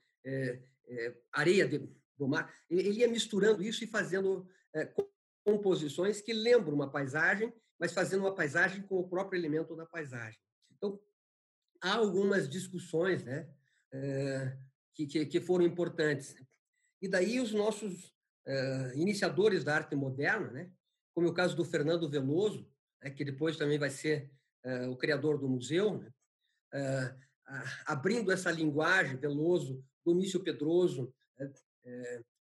areia 1.31 1.67
de, 1.67 1.89
do 2.17 2.27
mar. 2.27 2.53
Ele 2.69 2.91
ia 2.91 3.07
misturando 3.07 3.63
isso 3.63 3.83
e 3.83 3.87
fazendo 3.87 4.47
composições 5.43 6.21
que 6.21 6.33
lembram 6.33 6.73
uma 6.73 6.89
paisagem, 6.89 7.53
mas 7.79 7.93
fazendo 7.93 8.21
uma 8.21 8.35
paisagem 8.35 8.81
com 8.83 8.99
o 8.99 9.07
próprio 9.07 9.39
elemento 9.39 9.75
da 9.75 9.85
paisagem. 9.85 10.39
Então, 10.71 10.99
há 11.81 11.95
algumas 11.95 12.47
discussões 12.47 13.23
né, 13.23 13.49
eh, 13.91 14.57
que, 14.93 15.05
que, 15.05 15.25
que 15.25 15.41
foram 15.41 15.65
importantes. 15.65 16.35
E 17.01 17.07
daí 17.07 17.39
os 17.39 17.51
nossos 17.51 18.13
iniciadores 18.95 19.63
da 19.63 19.73
arte 19.73 19.95
moderna, 19.95 20.51
né, 20.51 20.69
como 21.13 21.27
é 21.27 21.29
o 21.29 21.33
caso 21.33 21.55
do 21.55 21.65
Fernando 21.65 22.09
Veloso, 22.09 22.67
né, 23.01 23.09
que 23.09 23.23
depois 23.23 23.57
também 23.57 23.77
vai 23.77 23.89
ser 23.89 24.31
eh, 24.63 24.87
o 24.87 24.95
criador 24.95 25.37
do 25.37 25.47
museu, 25.47 25.99
né, 25.99 26.11
abrindo 27.85 28.31
essa 28.31 28.49
linguagem, 28.49 29.17
Veloso, 29.17 29.83
Domício 30.03 30.39
Pedroso, 30.39 31.13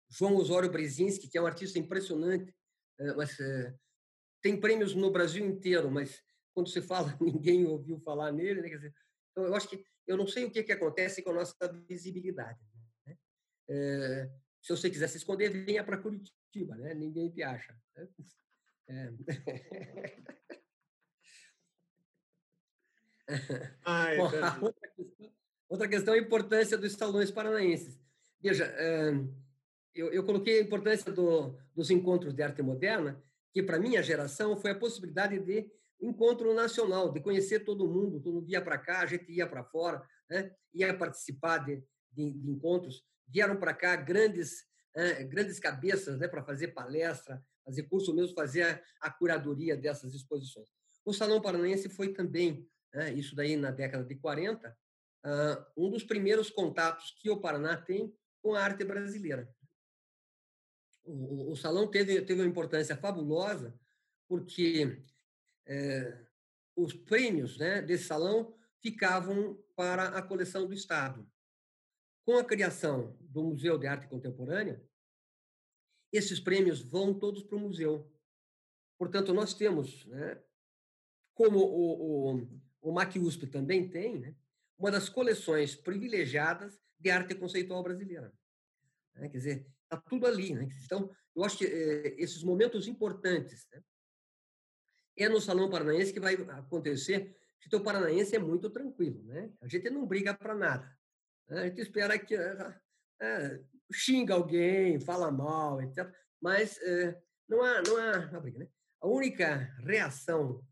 João 0.09 0.37
Osório 0.37 0.71
Brzezinski, 0.71 1.27
que 1.27 1.37
é 1.37 1.41
um 1.41 1.47
artista 1.47 1.77
impressionante, 1.77 2.55
mas 3.17 3.37
tem 4.41 4.59
prêmios 4.59 4.95
no 4.95 5.11
Brasil 5.11 5.45
inteiro, 5.45 5.91
mas 5.91 6.23
quando 6.53 6.69
se 6.69 6.81
fala, 6.81 7.17
ninguém 7.21 7.65
ouviu 7.65 7.99
falar 7.99 8.31
nele. 8.31 8.61
Né? 8.61 8.69
Dizer, 8.69 8.93
então, 9.31 9.45
eu 9.45 9.55
acho 9.55 9.69
que 9.69 9.83
eu 10.07 10.17
não 10.17 10.27
sei 10.27 10.45
o 10.45 10.51
que, 10.51 10.63
que 10.63 10.71
acontece 10.71 11.21
com 11.21 11.29
a 11.29 11.35
nossa 11.35 11.55
visibilidade. 11.87 12.59
Né? 13.05 13.17
Se 14.61 14.69
você 14.69 14.89
quiser 14.89 15.07
se 15.07 15.17
esconder, 15.17 15.49
venha 15.49 15.83
para 15.83 15.97
Curitiba, 15.97 16.75
né? 16.75 16.93
ninguém 16.93 17.29
te 17.29 17.43
acha. 17.43 17.77
Né? 17.95 18.07
É. 18.91 19.11
Ai, 23.85 24.17
Bom, 24.17 24.23
outra, 24.23 24.89
questão, 24.95 25.33
outra 25.69 25.87
questão 25.87 26.13
é 26.13 26.17
a 26.17 26.21
importância 26.21 26.77
dos 26.77 26.93
salões 26.93 27.31
paranaenses. 27.31 27.97
Veja, 28.41 28.65
eu, 29.95 30.11
eu 30.11 30.25
coloquei 30.25 30.59
a 30.59 30.63
importância 30.63 31.11
do, 31.11 31.57
dos 31.73 31.89
encontros 31.89 32.33
de 32.33 32.43
arte 32.43 32.61
moderna, 32.61 33.23
que 33.53 33.63
para 33.63 33.79
minha 33.79 34.03
geração 34.03 34.57
foi 34.57 34.71
a 34.71 34.79
possibilidade 34.79 35.39
de 35.39 35.71
encontro 36.01 36.53
nacional, 36.53 37.11
de 37.11 37.21
conhecer 37.21 37.61
todo 37.61 37.87
mundo, 37.87 38.19
todo 38.19 38.33
mundo 38.35 38.49
ia 38.49 38.61
para 38.61 38.77
cá, 38.77 38.99
a 39.01 39.05
gente 39.05 39.31
ia 39.31 39.47
para 39.47 39.63
fora, 39.63 40.03
né? 40.29 40.53
ia 40.73 40.93
participar 40.93 41.59
de, 41.59 41.83
de, 42.11 42.31
de 42.31 42.49
encontros, 42.49 43.05
vieram 43.27 43.55
para 43.55 43.73
cá 43.73 43.95
grandes 43.95 44.69
grandes 45.29 45.59
cabeças 45.59 46.19
né, 46.19 46.27
para 46.27 46.43
fazer 46.43 46.69
palestra, 46.69 47.41
fazer 47.63 47.83
curso 47.83 48.13
mesmo, 48.13 48.35
fazer 48.35 48.63
a, 48.63 48.81
a, 49.01 49.11
curadoria 49.11 49.75
dessas 49.77 50.13
exposições. 50.13 50.67
O 51.05 51.13
Salão 51.13 51.41
Paranaense 51.41 51.89
foi 51.89 52.13
também, 52.13 52.67
né, 52.93 53.13
isso 53.13 53.35
daí 53.35 53.55
na 53.55 53.71
década 53.71 54.03
de 54.03 54.15
40, 54.15 54.69
uh, 55.25 55.65
um 55.77 55.89
dos 55.89 56.03
primeiros 56.03 56.49
contatos 56.49 57.11
que 57.19 57.29
o 57.29 57.39
Paraná 57.39 57.77
tem 57.77 58.13
com 58.41 58.55
a 58.55 58.63
arte 58.63 58.83
brasileira 58.83 59.51
o, 61.03 61.51
o, 61.51 61.55
salão 61.55 61.87
teve, 61.87 62.21
teve 62.21 62.41
uma 62.41 62.47
importância 62.47 62.95
fabulosa, 62.95 63.77
porque 64.27 65.03
é, 65.65 66.25
os 66.75 66.93
prêmios 66.93 67.57
né, 67.57 67.81
desse 67.81 68.05
salão 68.05 68.53
ficavam 68.81 69.61
para 69.75 70.09
a 70.09 70.21
coleção 70.21 70.65
do 70.65 70.73
Estado. 70.73 71.27
Com 72.25 72.37
a 72.37 72.45
criação 72.45 73.17
do 73.19 73.43
Museu 73.43 73.77
de 73.77 73.87
Arte 73.87 74.07
Contemporânea, 74.07 74.81
esses 76.11 76.39
prêmios 76.39 76.81
vão 76.81 77.13
todos 77.13 77.43
para 77.43 77.57
o 77.57 77.59
museu. 77.59 78.11
Portanto, 78.97 79.33
nós 79.33 79.53
temos, 79.53 80.05
né, 80.05 80.41
como 81.33 81.59
o, 81.59 82.35
o, 82.81 82.91
o 82.93 83.47
também 83.47 83.89
tem, 83.89 84.19
né, 84.19 84.35
uma 84.77 84.91
das 84.91 85.09
coleções 85.09 85.75
privilegiadas 85.75 86.79
de 86.99 87.09
arte 87.09 87.35
conceitual 87.35 87.83
brasileira. 87.83 88.33
Né? 89.15 89.29
Quer 89.29 89.37
dizer, 89.37 89.67
está 89.83 89.97
tudo 89.97 90.25
ali. 90.25 90.53
Né? 90.53 90.67
Então, 90.83 91.09
eu 91.35 91.43
acho 91.43 91.57
que 91.57 91.65
é, 91.65 92.21
esses 92.21 92.43
momentos 92.43 92.87
importantes 92.87 93.67
né? 93.71 93.83
é 95.17 95.29
no 95.29 95.39
Salão 95.39 95.69
Paranaense 95.69 96.13
que 96.13 96.19
vai 96.19 96.35
acontecer, 96.35 97.35
que 97.59 97.75
o 97.75 97.83
paranaense 97.83 98.35
é 98.35 98.39
muito 98.39 98.69
tranquilo. 98.69 99.23
Né? 99.23 99.51
A 99.61 99.67
gente 99.67 99.89
não 99.89 100.05
briga 100.05 100.33
para 100.33 100.55
nada. 100.55 100.97
Né? 101.47 101.61
A 101.61 101.65
gente 101.67 101.81
espera 101.81 102.17
que 102.17 102.35
é, 102.35 103.63
xinga 103.91 104.33
alguém, 104.33 104.99
fala 104.99 105.31
mal, 105.31 105.81
etc. 105.81 106.09
Mas 106.41 106.79
é, 106.81 107.19
não 107.47 107.61
há, 107.61 107.81
não 107.81 107.97
há, 107.97 108.39
briga. 108.39 108.59
Né? 108.59 108.67
A 109.01 109.07
única 109.07 109.75
reação, 109.79 110.63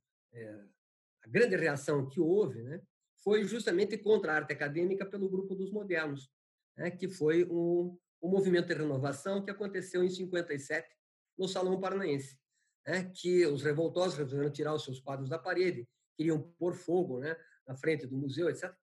a 1.23 1.27
grande 1.27 1.55
reação 1.55 2.07
que 2.07 2.19
houve, 2.19 2.61
né, 2.61 2.81
foi 3.23 3.43
justamente 3.43 3.97
contra 3.97 4.31
a 4.31 4.35
arte 4.35 4.53
acadêmica 4.53 5.05
pelo 5.05 5.29
grupo 5.29 5.55
dos 5.55 5.71
modernos, 5.71 6.31
né, 6.77 6.91
que 6.91 7.07
foi 7.07 7.45
um, 7.45 7.97
movimento 8.21 8.67
de 8.67 8.75
renovação 8.75 9.43
que 9.43 9.51
aconteceu 9.51 10.03
em 10.03 10.09
57 10.09 10.87
no 11.37 11.47
Salão 11.47 11.79
Paranaense, 11.79 12.37
né, 12.85 13.11
que 13.15 13.45
os 13.45 13.63
revoltosos 13.63 14.17
resolveram 14.17 14.51
tirar 14.51 14.73
os 14.73 14.83
seus 14.83 14.99
quadros 14.99 15.29
da 15.29 15.39
parede, 15.39 15.87
queriam 16.15 16.41
pôr 16.57 16.73
fogo 16.73 17.19
né, 17.19 17.35
na 17.67 17.75
frente 17.75 18.05
do 18.05 18.17
museu, 18.17 18.49
etc. 18.49 18.73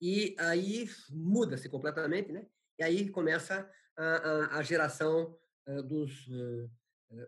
E 0.00 0.34
aí 0.38 0.88
muda-se 1.10 1.68
completamente, 1.68 2.32
né? 2.32 2.46
E 2.80 2.82
aí 2.82 3.10
começa 3.10 3.70
a, 3.94 4.04
a, 4.04 4.58
a 4.58 4.62
geração 4.62 5.38
dos, 5.84 6.26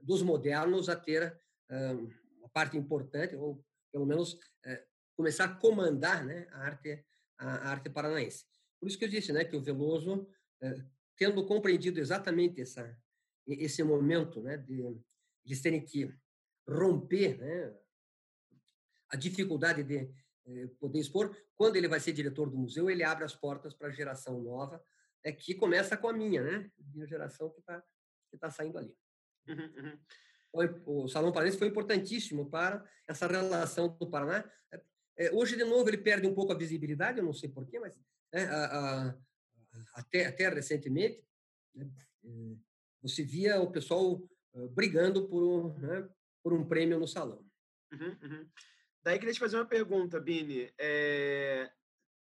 dos 0.02 0.22
modernos 0.22 0.88
a 0.88 0.96
ter 0.96 1.38
uma 2.38 2.48
parte 2.48 2.78
importante, 2.78 3.36
ou 3.36 3.62
pelo 3.92 4.06
menos 4.06 4.38
começar 5.14 5.44
a 5.44 5.54
comandar 5.54 6.24
né, 6.24 6.48
a, 6.52 6.60
arte, 6.60 7.04
a, 7.38 7.68
arte 7.68 7.90
paranaense. 7.90 8.46
Por 8.80 8.88
isso 8.88 8.98
que 8.98 9.04
eu 9.04 9.10
disse 9.10 9.30
né, 9.30 9.44
que 9.44 9.54
o 9.54 9.60
Veloso, 9.60 10.26
tendo 11.18 11.44
compreendido 11.44 12.00
exatamente 12.00 12.62
essa, 12.62 12.98
esse 13.46 13.82
momento 13.82 14.40
né, 14.40 14.56
de 14.56 14.82
eles 15.44 15.60
terem 15.60 15.84
que 15.84 16.10
romper 16.66 17.36
né, 17.36 17.76
a 19.10 19.16
dificuldade 19.16 19.82
de 19.84 20.10
eh, 20.46 20.66
poder 20.80 21.00
expor. 21.00 21.36
Quando 21.54 21.76
ele 21.76 21.88
vai 21.88 22.00
ser 22.00 22.12
diretor 22.12 22.48
do 22.48 22.56
museu, 22.56 22.88
ele 22.88 23.04
abre 23.04 23.24
as 23.24 23.34
portas 23.34 23.74
para 23.74 23.88
a 23.88 23.92
geração 23.92 24.40
nova, 24.40 24.82
é, 25.24 25.32
que 25.32 25.54
começa 25.54 25.96
com 25.96 26.08
a 26.08 26.12
minha, 26.12 26.42
né? 26.42 26.70
Minha 26.92 27.06
geração 27.06 27.50
que 27.50 27.60
está 27.60 27.82
que 28.30 28.38
tá 28.38 28.50
saindo 28.50 28.78
ali. 28.78 28.96
Uhum, 29.46 29.72
uhum. 29.76 29.98
O, 30.86 31.04
o 31.04 31.08
Salão 31.08 31.32
Paranense 31.32 31.58
foi 31.58 31.68
importantíssimo 31.68 32.48
para 32.48 32.84
essa 33.06 33.26
relação 33.26 33.88
do 33.98 34.08
Paraná. 34.08 34.50
É, 35.16 35.30
hoje, 35.32 35.56
de 35.56 35.64
novo, 35.64 35.88
ele 35.88 35.98
perde 35.98 36.26
um 36.26 36.34
pouco 36.34 36.52
a 36.52 36.56
visibilidade, 36.56 37.18
eu 37.18 37.24
não 37.24 37.34
sei 37.34 37.50
porquê, 37.50 37.78
mas 37.78 37.98
é, 38.32 38.44
a, 38.44 38.64
a, 38.64 39.18
até, 39.94 40.26
até 40.26 40.48
recentemente, 40.48 41.22
né, 41.74 41.90
é, 42.24 42.56
você 43.02 43.22
via 43.22 43.60
o 43.60 43.70
pessoal 43.70 44.14
uh, 44.54 44.68
brigando 44.70 45.28
por, 45.28 45.78
né, 45.78 46.08
por 46.42 46.52
um 46.52 46.66
prêmio 46.66 46.98
no 46.98 47.06
salão. 47.06 47.44
Uhum, 47.92 48.16
uhum. 48.22 48.48
Daí 49.02 49.18
queria 49.18 49.34
te 49.34 49.40
fazer 49.40 49.56
uma 49.56 49.66
pergunta, 49.66 50.20
Bini. 50.20 50.72
É... 50.78 51.70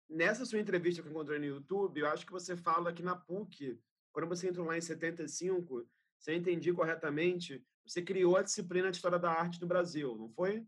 Nessa 0.10 0.46
sua 0.46 0.60
entrevista 0.60 1.02
que 1.02 1.08
eu 1.08 1.12
encontrei 1.12 1.40
no 1.40 1.46
YouTube, 1.46 2.00
eu 2.00 2.08
acho 2.08 2.26
que 2.26 2.32
você 2.32 2.56
fala 2.56 2.94
que 2.94 3.02
na 3.02 3.16
PUC, 3.16 3.80
quando 4.12 4.28
você 4.28 4.50
entrou 4.50 4.66
lá 4.66 4.78
em 4.78 4.82
75, 4.82 5.88
se 6.20 6.32
eu 6.32 6.36
entendi 6.36 6.72
corretamente, 6.72 7.66
você 7.86 8.02
criou 8.02 8.38
a 8.38 8.44
disciplina 8.44 8.92
de 8.92 8.98
História 8.98 9.20
da 9.20 9.32
Arte 9.32 9.62
no 9.62 9.68
Brasil, 9.68 10.16
não 10.16 10.30
foi? 10.30 10.66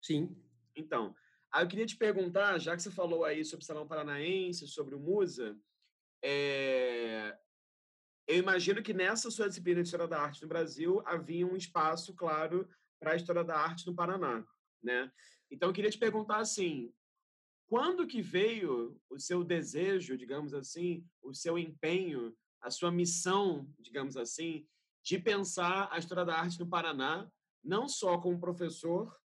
Sim. 0.00 0.36
Então, 0.74 1.14
aí 1.52 1.64
eu 1.64 1.68
queria 1.68 1.86
te 1.86 1.96
perguntar, 1.96 2.58
já 2.58 2.76
que 2.76 2.82
você 2.82 2.90
falou 2.90 3.24
aí 3.24 3.44
sobre 3.44 3.64
o 3.64 3.66
Salão 3.66 3.86
Paranaense, 3.86 4.68
sobre 4.68 4.94
o 4.94 5.00
Musa, 5.00 5.58
é... 6.22 7.36
eu 8.28 8.36
imagino 8.36 8.82
que 8.82 8.94
nessa 8.94 9.30
sua 9.30 9.48
disciplina 9.48 9.82
de 9.82 9.88
História 9.88 10.06
da 10.06 10.22
Arte 10.22 10.42
no 10.42 10.48
Brasil 10.48 11.02
havia 11.04 11.46
um 11.46 11.56
espaço, 11.56 12.14
claro, 12.14 12.68
para 12.98 13.12
a 13.12 13.16
História 13.16 13.42
da 13.42 13.56
Arte 13.56 13.86
no 13.86 13.94
Paraná 13.94 14.46
né? 14.82 15.10
Então 15.50 15.68
eu 15.68 15.72
queria 15.72 15.90
te 15.90 15.98
perguntar 15.98 16.38
assim, 16.38 16.92
quando 17.70 18.04
que 18.04 18.20
veio 18.20 19.00
o 19.08 19.16
seu 19.20 19.44
desejo, 19.44 20.18
digamos 20.18 20.52
assim, 20.52 21.06
o 21.22 21.32
seu 21.32 21.56
empenho, 21.56 22.36
a 22.60 22.68
sua 22.68 22.90
missão, 22.90 23.72
digamos 23.78 24.16
assim, 24.16 24.66
de 25.04 25.20
pensar 25.20 25.88
a 25.92 25.96
história 25.96 26.24
da 26.24 26.34
arte 26.34 26.58
no 26.58 26.68
Paraná, 26.68 27.30
não 27.62 27.88
só 27.88 28.18
como 28.18 28.40
professor, 28.40 29.16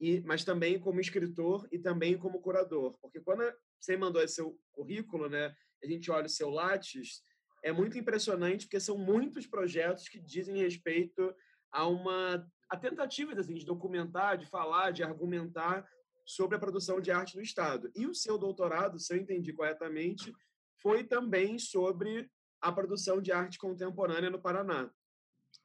e, 0.00 0.22
mas 0.22 0.42
também 0.42 0.80
como 0.80 1.00
escritor 1.00 1.68
e 1.70 1.78
também 1.78 2.16
como 2.16 2.40
curador? 2.40 2.96
Porque 2.98 3.20
quando 3.20 3.42
você 3.78 3.94
mandou 3.94 4.22
esse 4.22 4.36
seu 4.36 4.58
currículo, 4.72 5.28
né, 5.28 5.54
a 5.84 5.86
gente 5.86 6.10
olha 6.10 6.24
o 6.24 6.30
seu 6.30 6.48
Lattes, 6.48 7.22
é 7.62 7.72
muito 7.72 7.98
impressionante 7.98 8.64
porque 8.64 8.80
são 8.80 8.96
muitos 8.96 9.46
projetos 9.46 10.08
que 10.08 10.18
dizem 10.18 10.56
respeito 10.56 11.34
a 11.70 11.86
uma 11.86 12.50
a 12.70 12.76
tentativa 12.76 13.38
assim, 13.38 13.54
de 13.54 13.66
documentar, 13.66 14.38
de 14.38 14.46
falar, 14.46 14.92
de 14.92 15.02
argumentar 15.02 15.86
sobre 16.26 16.56
a 16.56 16.58
produção 16.58 17.00
de 17.00 17.10
arte 17.10 17.36
no 17.36 17.42
Estado. 17.42 17.90
E 17.94 18.06
o 18.06 18.14
seu 18.14 18.36
doutorado, 18.36 18.98
se 18.98 19.14
eu 19.14 19.18
entendi 19.18 19.52
corretamente, 19.52 20.34
foi 20.82 21.04
também 21.04 21.58
sobre 21.58 22.30
a 22.60 22.70
produção 22.72 23.22
de 23.22 23.32
arte 23.32 23.58
contemporânea 23.58 24.28
no 24.28 24.40
Paraná. 24.40 24.90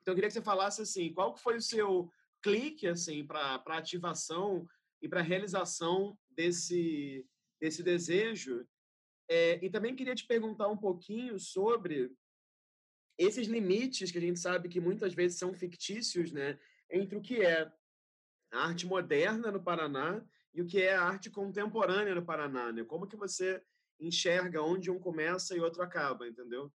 Então, 0.01 0.14
eu 0.14 0.16
queria 0.16 0.30
que 0.30 0.34
você 0.34 0.41
falasse 0.41 0.82
assim, 0.82 1.12
qual 1.14 1.36
foi 1.36 1.57
o 1.57 1.62
seu 1.62 2.09
clique 2.41 2.88
assim 2.88 3.26
para 3.26 3.62
ativação 3.68 4.68
e 5.01 5.09
para 5.09 5.22
realização 5.22 6.18
desse, 6.30 7.28
desse 7.59 7.84
desejo? 7.84 8.66
É, 9.28 9.64
e 9.66 9.70
também 9.70 9.95
queria 9.95 10.16
te 10.16 10.26
perguntar 10.26 10.68
um 10.68 10.78
pouquinho 10.78 11.39
sobre 11.39 12.12
esses 13.18 13.47
limites 13.47 14.12
que 14.12 14.18
a 14.18 14.22
gente 14.22 14.39
sabe 14.39 14.70
que 14.70 14.80
muitas 14.80 15.14
vezes 15.14 15.38
são 15.38 15.53
fictícios, 15.53 16.32
né? 16.32 16.59
entre 16.91 17.18
o 17.18 17.22
que 17.22 17.41
é 17.41 17.72
a 18.51 18.68
arte 18.68 18.86
moderna 18.86 19.51
no 19.51 19.64
Paraná 19.64 20.24
e 20.54 20.62
o 20.62 20.66
que 20.66 20.82
é 20.82 20.95
a 20.95 21.04
arte 21.04 21.30
contemporânea 21.30 22.14
no 22.14 22.26
Paraná, 22.26 22.72
né? 22.72 22.84
Como 22.84 23.08
que 23.08 23.16
você 23.16 23.64
enxerga 23.99 24.62
onde 24.62 24.89
um 24.89 24.99
começa 24.99 25.56
e 25.56 25.60
outro 25.60 25.82
acaba, 25.82 26.28
entendeu? 26.28 26.72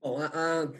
Bom, 0.00 0.20
a, 0.20 0.26
a, 0.26 0.72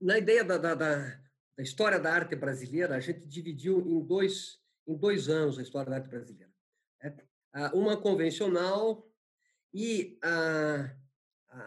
na 0.00 0.18
ideia 0.18 0.44
da, 0.44 0.58
da, 0.58 0.74
da, 0.74 1.62
história 1.62 1.98
da 1.98 2.12
arte 2.12 2.36
brasileira, 2.36 2.96
a 2.96 3.00
gente 3.00 3.26
dividiu 3.26 3.80
em 3.80 4.04
dois, 4.04 4.60
em 4.86 4.96
dois 4.96 5.28
anos 5.28 5.58
a 5.58 5.62
história 5.62 5.90
da 5.90 5.96
arte 5.96 6.08
brasileira. 6.08 6.52
Né? 7.02 7.16
Uma 7.72 7.96
convencional 7.96 9.10
e 9.72 10.18
a, 10.22 10.94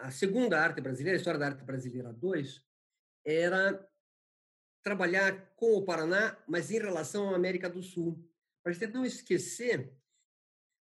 a 0.02 0.10
segunda 0.10 0.60
arte 0.60 0.80
brasileira, 0.80 1.16
a 1.16 1.18
história 1.18 1.40
da 1.40 1.46
arte 1.46 1.64
brasileira 1.64 2.12
2, 2.12 2.64
era 3.24 3.88
trabalhar 4.82 5.54
com 5.56 5.74
o 5.74 5.84
Paraná, 5.84 6.36
mas 6.46 6.70
em 6.70 6.78
relação 6.78 7.30
à 7.30 7.36
América 7.36 7.68
do 7.68 7.82
Sul. 7.82 8.28
Para 8.62 8.72
a 8.72 8.74
gente 8.74 8.92
não 8.92 9.04
esquecer 9.04 9.92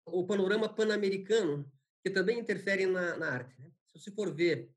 o 0.06 0.26
panorama 0.26 0.68
pan-americano, 0.68 1.70
que 2.02 2.10
também 2.10 2.38
interfere 2.38 2.86
na, 2.86 3.16
na 3.16 3.30
arte. 3.30 3.60
Né? 3.60 3.70
Se 3.86 3.98
você 3.98 4.10
for 4.10 4.34
ver 4.34 4.70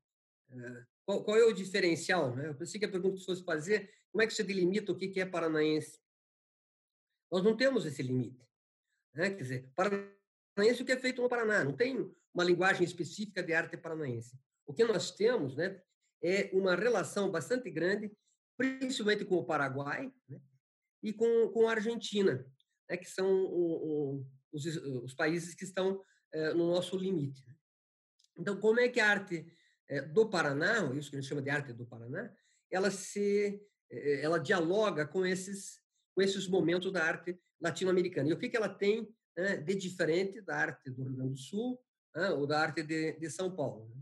uh, 0.50 0.86
qual, 1.04 1.24
qual, 1.24 1.36
é 1.36 1.44
o 1.44 1.52
diferencial, 1.52 2.34
né? 2.36 2.48
eu 2.48 2.54
pensei 2.54 2.78
que 2.78 2.86
a 2.86 2.90
pergunta 2.90 3.18
que 3.18 3.24
fosse 3.24 3.44
fazer, 3.44 3.90
como 4.12 4.22
é 4.22 4.26
que 4.26 4.34
você 4.34 4.42
delimita 4.42 4.92
o 4.92 4.96
que 4.96 5.20
é 5.20 5.26
paranaense? 5.26 5.98
Nós 7.30 7.42
não 7.42 7.56
temos 7.56 7.86
esse 7.86 8.02
limite. 8.02 8.46
Né? 9.14 9.30
Quer 9.30 9.42
dizer, 9.42 9.72
paranaense 9.74 10.80
é 10.80 10.82
o 10.82 10.84
que 10.84 10.92
é 10.92 11.00
feito 11.00 11.22
no 11.22 11.28
Paraná, 11.28 11.64
não 11.64 11.74
tem 11.74 12.14
uma 12.32 12.44
linguagem 12.44 12.84
específica 12.84 13.42
de 13.42 13.54
arte 13.54 13.76
paranaense. 13.76 14.38
O 14.66 14.72
que 14.72 14.84
nós 14.84 15.10
temos 15.10 15.56
né, 15.56 15.80
é 16.22 16.50
uma 16.52 16.74
relação 16.74 17.30
bastante 17.30 17.70
grande, 17.70 18.10
principalmente 18.56 19.24
com 19.24 19.36
o 19.36 19.44
Paraguai 19.44 20.12
né, 20.28 20.40
e 21.02 21.12
com, 21.12 21.48
com 21.48 21.68
a 21.68 21.72
Argentina, 21.72 22.46
né, 22.88 22.96
que 22.96 23.08
são 23.08 23.26
o, 23.26 24.16
o, 24.16 24.26
os, 24.52 24.64
os, 24.64 25.14
países 25.14 25.54
que 25.54 25.64
estão 25.64 26.02
é, 26.32 26.54
no 26.54 26.70
nosso 26.70 26.96
limite. 26.96 27.46
Né. 27.46 27.54
Então, 28.38 28.58
como 28.58 28.80
é 28.80 28.88
que 28.88 29.00
a 29.00 29.08
arte 29.08 29.46
é, 29.88 30.02
do 30.02 30.28
Paraná, 30.28 30.92
isso 30.94 31.10
que 31.10 31.16
a 31.16 31.20
gente 31.20 31.28
chama 31.28 31.42
de 31.42 31.50
arte 31.50 31.72
do 31.72 31.86
Paraná, 31.86 32.32
ela 32.70 32.90
se 32.90 33.60
é, 33.90 34.22
ela 34.22 34.38
dialoga 34.38 35.06
com 35.06 35.24
esses 35.24 35.82
com 36.14 36.22
esses 36.22 36.46
momentos 36.46 36.92
da 36.92 37.04
arte 37.04 37.36
latino-americana. 37.60 38.28
E 38.28 38.32
o 38.32 38.38
que, 38.38 38.48
que 38.48 38.56
ela 38.56 38.68
tem 38.68 39.12
né, 39.36 39.56
de 39.56 39.74
diferente 39.74 40.40
da 40.40 40.56
arte 40.56 40.88
do 40.88 41.02
Rio 41.02 41.16
Grande 41.16 41.32
do 41.32 41.36
Sul 41.36 41.82
né, 42.14 42.30
ou 42.30 42.46
da 42.46 42.60
arte 42.60 42.84
de, 42.84 43.18
de 43.18 43.28
São 43.28 43.54
Paulo? 43.54 43.88
Né? 43.88 44.00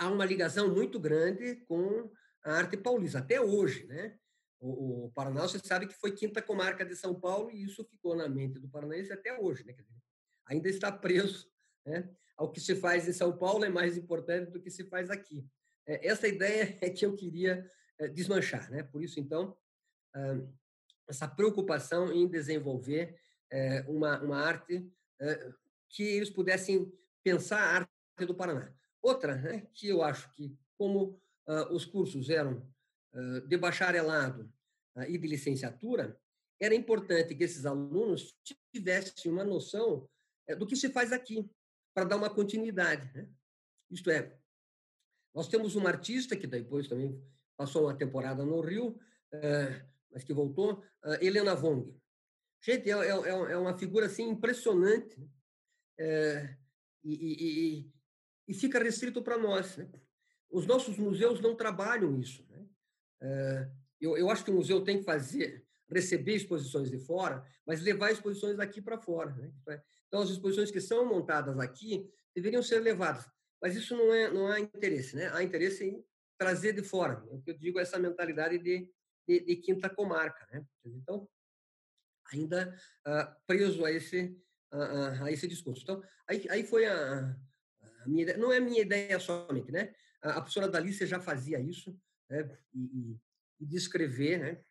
há 0.00 0.08
uma 0.08 0.24
ligação 0.24 0.72
muito 0.72 0.98
grande 0.98 1.56
com 1.68 2.10
a 2.44 2.52
arte 2.54 2.76
paulista, 2.76 3.18
até 3.18 3.40
hoje, 3.40 3.86
né? 3.86 4.16
O, 4.62 5.10
Paraná, 5.14 5.42
você 5.42 5.58
sabe 5.58 5.86
que 5.86 5.94
foi 5.94 6.12
quinta 6.12 6.42
comarca 6.42 6.84
de 6.84 6.94
São 6.94 7.18
Paulo 7.18 7.50
e 7.50 7.64
isso 7.64 7.82
ficou 7.84 8.14
na 8.14 8.28
mente 8.28 8.58
do 8.58 8.68
paranaense 8.68 9.10
até 9.10 9.38
hoje, 9.38 9.64
né? 9.64 9.72
Dizer, 9.72 10.02
ainda 10.46 10.68
está 10.68 10.92
preso, 10.92 11.50
né? 11.86 12.10
Ao 12.36 12.50
que 12.50 12.60
se 12.60 12.74
faz 12.74 13.08
em 13.08 13.12
São 13.12 13.36
Paulo 13.36 13.64
é 13.64 13.70
mais 13.70 13.96
importante 13.96 14.50
do 14.50 14.60
que 14.60 14.70
se 14.70 14.84
faz 14.84 15.08
aqui. 15.08 15.46
É, 15.86 16.06
essa 16.06 16.28
ideia 16.28 16.76
é 16.82 16.90
que 16.90 17.06
eu 17.06 17.16
queria 17.16 17.66
é, 17.98 18.08
desmanchar, 18.08 18.70
né? 18.70 18.82
Por 18.82 19.02
isso, 19.02 19.18
então, 19.18 19.56
essa 21.08 21.28
preocupação 21.28 22.12
em 22.12 22.28
desenvolver 22.28 23.16
é, 23.50 23.82
uma, 23.88 24.20
uma 24.20 24.40
arte 24.40 24.90
que 25.88 26.02
eles 26.02 26.30
pudessem 26.30 26.90
pensar 27.22 27.60
a 27.60 27.76
arte 27.76 28.26
do 28.26 28.34
Paraná. 28.34 28.74
Outra, 29.02 29.36
né, 29.36 29.66
que 29.72 29.88
eu 29.88 30.02
acho 30.02 30.30
que, 30.32 30.56
como 30.76 31.20
os 31.70 31.84
cursos 31.84 32.30
eram 32.30 32.66
uh, 33.14 33.46
de 33.46 33.56
bacharelado 33.56 34.52
uh, 34.96 35.02
e 35.02 35.18
de 35.18 35.26
licenciatura, 35.26 36.18
era 36.60 36.74
importante 36.74 37.34
que 37.34 37.44
esses 37.44 37.64
alunos 37.64 38.36
tivessem 38.72 39.32
uma 39.32 39.44
noção 39.44 40.08
uh, 40.48 40.56
do 40.56 40.66
que 40.66 40.76
se 40.76 40.90
faz 40.90 41.12
aqui, 41.12 41.48
para 41.94 42.04
dar 42.04 42.16
uma 42.16 42.30
continuidade. 42.30 43.12
Né? 43.14 43.28
Isto 43.90 44.10
é, 44.10 44.38
nós 45.34 45.48
temos 45.48 45.74
uma 45.74 45.90
artista 45.90 46.36
que 46.36 46.46
depois 46.46 46.88
também 46.88 47.20
passou 47.56 47.84
uma 47.84 47.96
temporada 47.96 48.44
no 48.44 48.60
Rio, 48.60 48.98
mas 50.10 50.24
que 50.24 50.32
voltou, 50.32 50.82
Helena 51.20 51.54
Vong. 51.54 51.94
Gente, 52.62 52.90
é, 52.90 52.94
é, 52.94 53.28
é, 53.28 53.56
uma 53.56 53.76
figura 53.76 54.06
assim 54.06 54.28
impressionante. 54.28 55.20
Né? 55.98 56.58
e, 57.04 57.84
e 57.84 57.92
e 58.50 58.54
fica 58.54 58.82
restrito 58.82 59.22
para 59.22 59.38
nós. 59.38 59.76
Né? 59.76 59.88
Os 60.50 60.66
nossos 60.66 60.98
museus 60.98 61.40
não 61.40 61.54
trabalham 61.54 62.18
isso. 62.18 62.44
Né? 62.50 62.66
Eh, 63.22 63.70
eu, 64.00 64.16
eu 64.16 64.30
acho 64.30 64.44
que 64.44 64.50
o 64.50 64.54
museu 64.54 64.82
tem 64.82 64.98
que 64.98 65.04
fazer 65.04 65.64
receber 65.90 66.36
exposições 66.36 66.90
de 66.90 66.98
fora, 66.98 67.44
mas 67.66 67.82
levar 67.82 68.12
exposições 68.12 68.56
daqui 68.56 68.80
para 68.80 68.98
fora. 68.98 69.32
Né? 69.32 69.52
Então, 70.06 70.22
as 70.22 70.30
exposições 70.30 70.70
que 70.70 70.80
são 70.80 71.04
montadas 71.04 71.58
aqui 71.58 72.08
deveriam 72.34 72.62
ser 72.62 72.80
levadas, 72.80 73.28
mas 73.60 73.74
isso 73.74 73.96
não, 73.96 74.12
é, 74.14 74.30
não 74.30 74.46
há 74.46 74.60
interesse. 74.60 75.16
Né? 75.16 75.28
Há 75.32 75.42
interesse 75.42 75.84
em 75.84 76.04
trazer 76.38 76.72
de 76.72 76.82
fora. 76.82 77.22
O 77.28 77.40
que 77.42 77.50
eu 77.50 77.58
digo 77.58 77.78
é 77.78 77.82
essa 77.82 77.98
mentalidade 77.98 78.58
de, 78.58 78.88
de, 79.28 79.40
de 79.40 79.56
quinta 79.56 79.90
comarca. 79.90 80.46
Né? 80.52 80.64
Então, 80.84 81.28
ainda 82.32 82.74
uh, 83.06 83.34
preso 83.46 83.84
a 83.84 83.90
esse, 83.90 84.36
uh, 84.72 85.24
a 85.24 85.32
esse 85.32 85.46
discurso. 85.48 85.82
Então, 85.82 86.02
aí, 86.26 86.46
aí 86.48 86.64
foi 86.64 86.86
a, 86.86 87.36
a 88.02 88.06
minha 88.06 88.22
ideia, 88.22 88.38
não 88.38 88.52
é 88.52 88.60
minha 88.60 88.80
ideia 88.80 89.18
somente, 89.18 89.70
né? 89.72 89.92
A, 90.22 90.30
a 90.30 90.40
professora 90.40 90.68
Dalícia 90.68 91.06
já 91.06 91.20
fazia 91.20 91.58
isso, 91.58 91.98
né? 92.28 92.48
E, 92.74 93.18
e, 93.60 93.66
descrever, 93.66 94.38
né? 94.38 94.64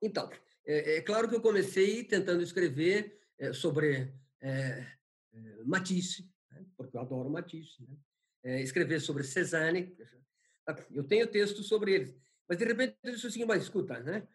Então, 0.00 0.30
é, 0.64 0.96
é, 0.96 1.00
claro 1.00 1.28
que 1.28 1.34
eu 1.34 1.40
comecei 1.40 2.04
tentando 2.04 2.42
escrever 2.42 3.20
é, 3.38 3.52
sobre 3.52 4.12
é, 4.40 4.86
é 5.32 5.64
Matisse, 5.64 6.30
né? 6.50 6.64
porque 6.76 6.96
eu 6.96 7.00
adoro 7.00 7.30
Matisse, 7.30 7.82
né? 7.82 7.96
É, 8.44 8.62
escrever 8.62 9.00
sobre 9.00 9.24
Cezanne, 9.24 9.96
eu 10.92 11.02
tenho 11.02 11.26
texto 11.26 11.62
sobre 11.62 11.92
eles, 11.92 12.14
mas 12.48 12.56
de 12.56 12.64
repente 12.64 12.96
eu 13.02 13.12
disse 13.12 13.26
assim, 13.26 13.44
mas 13.44 13.64
escuta, 13.64 13.98
né? 14.00 14.26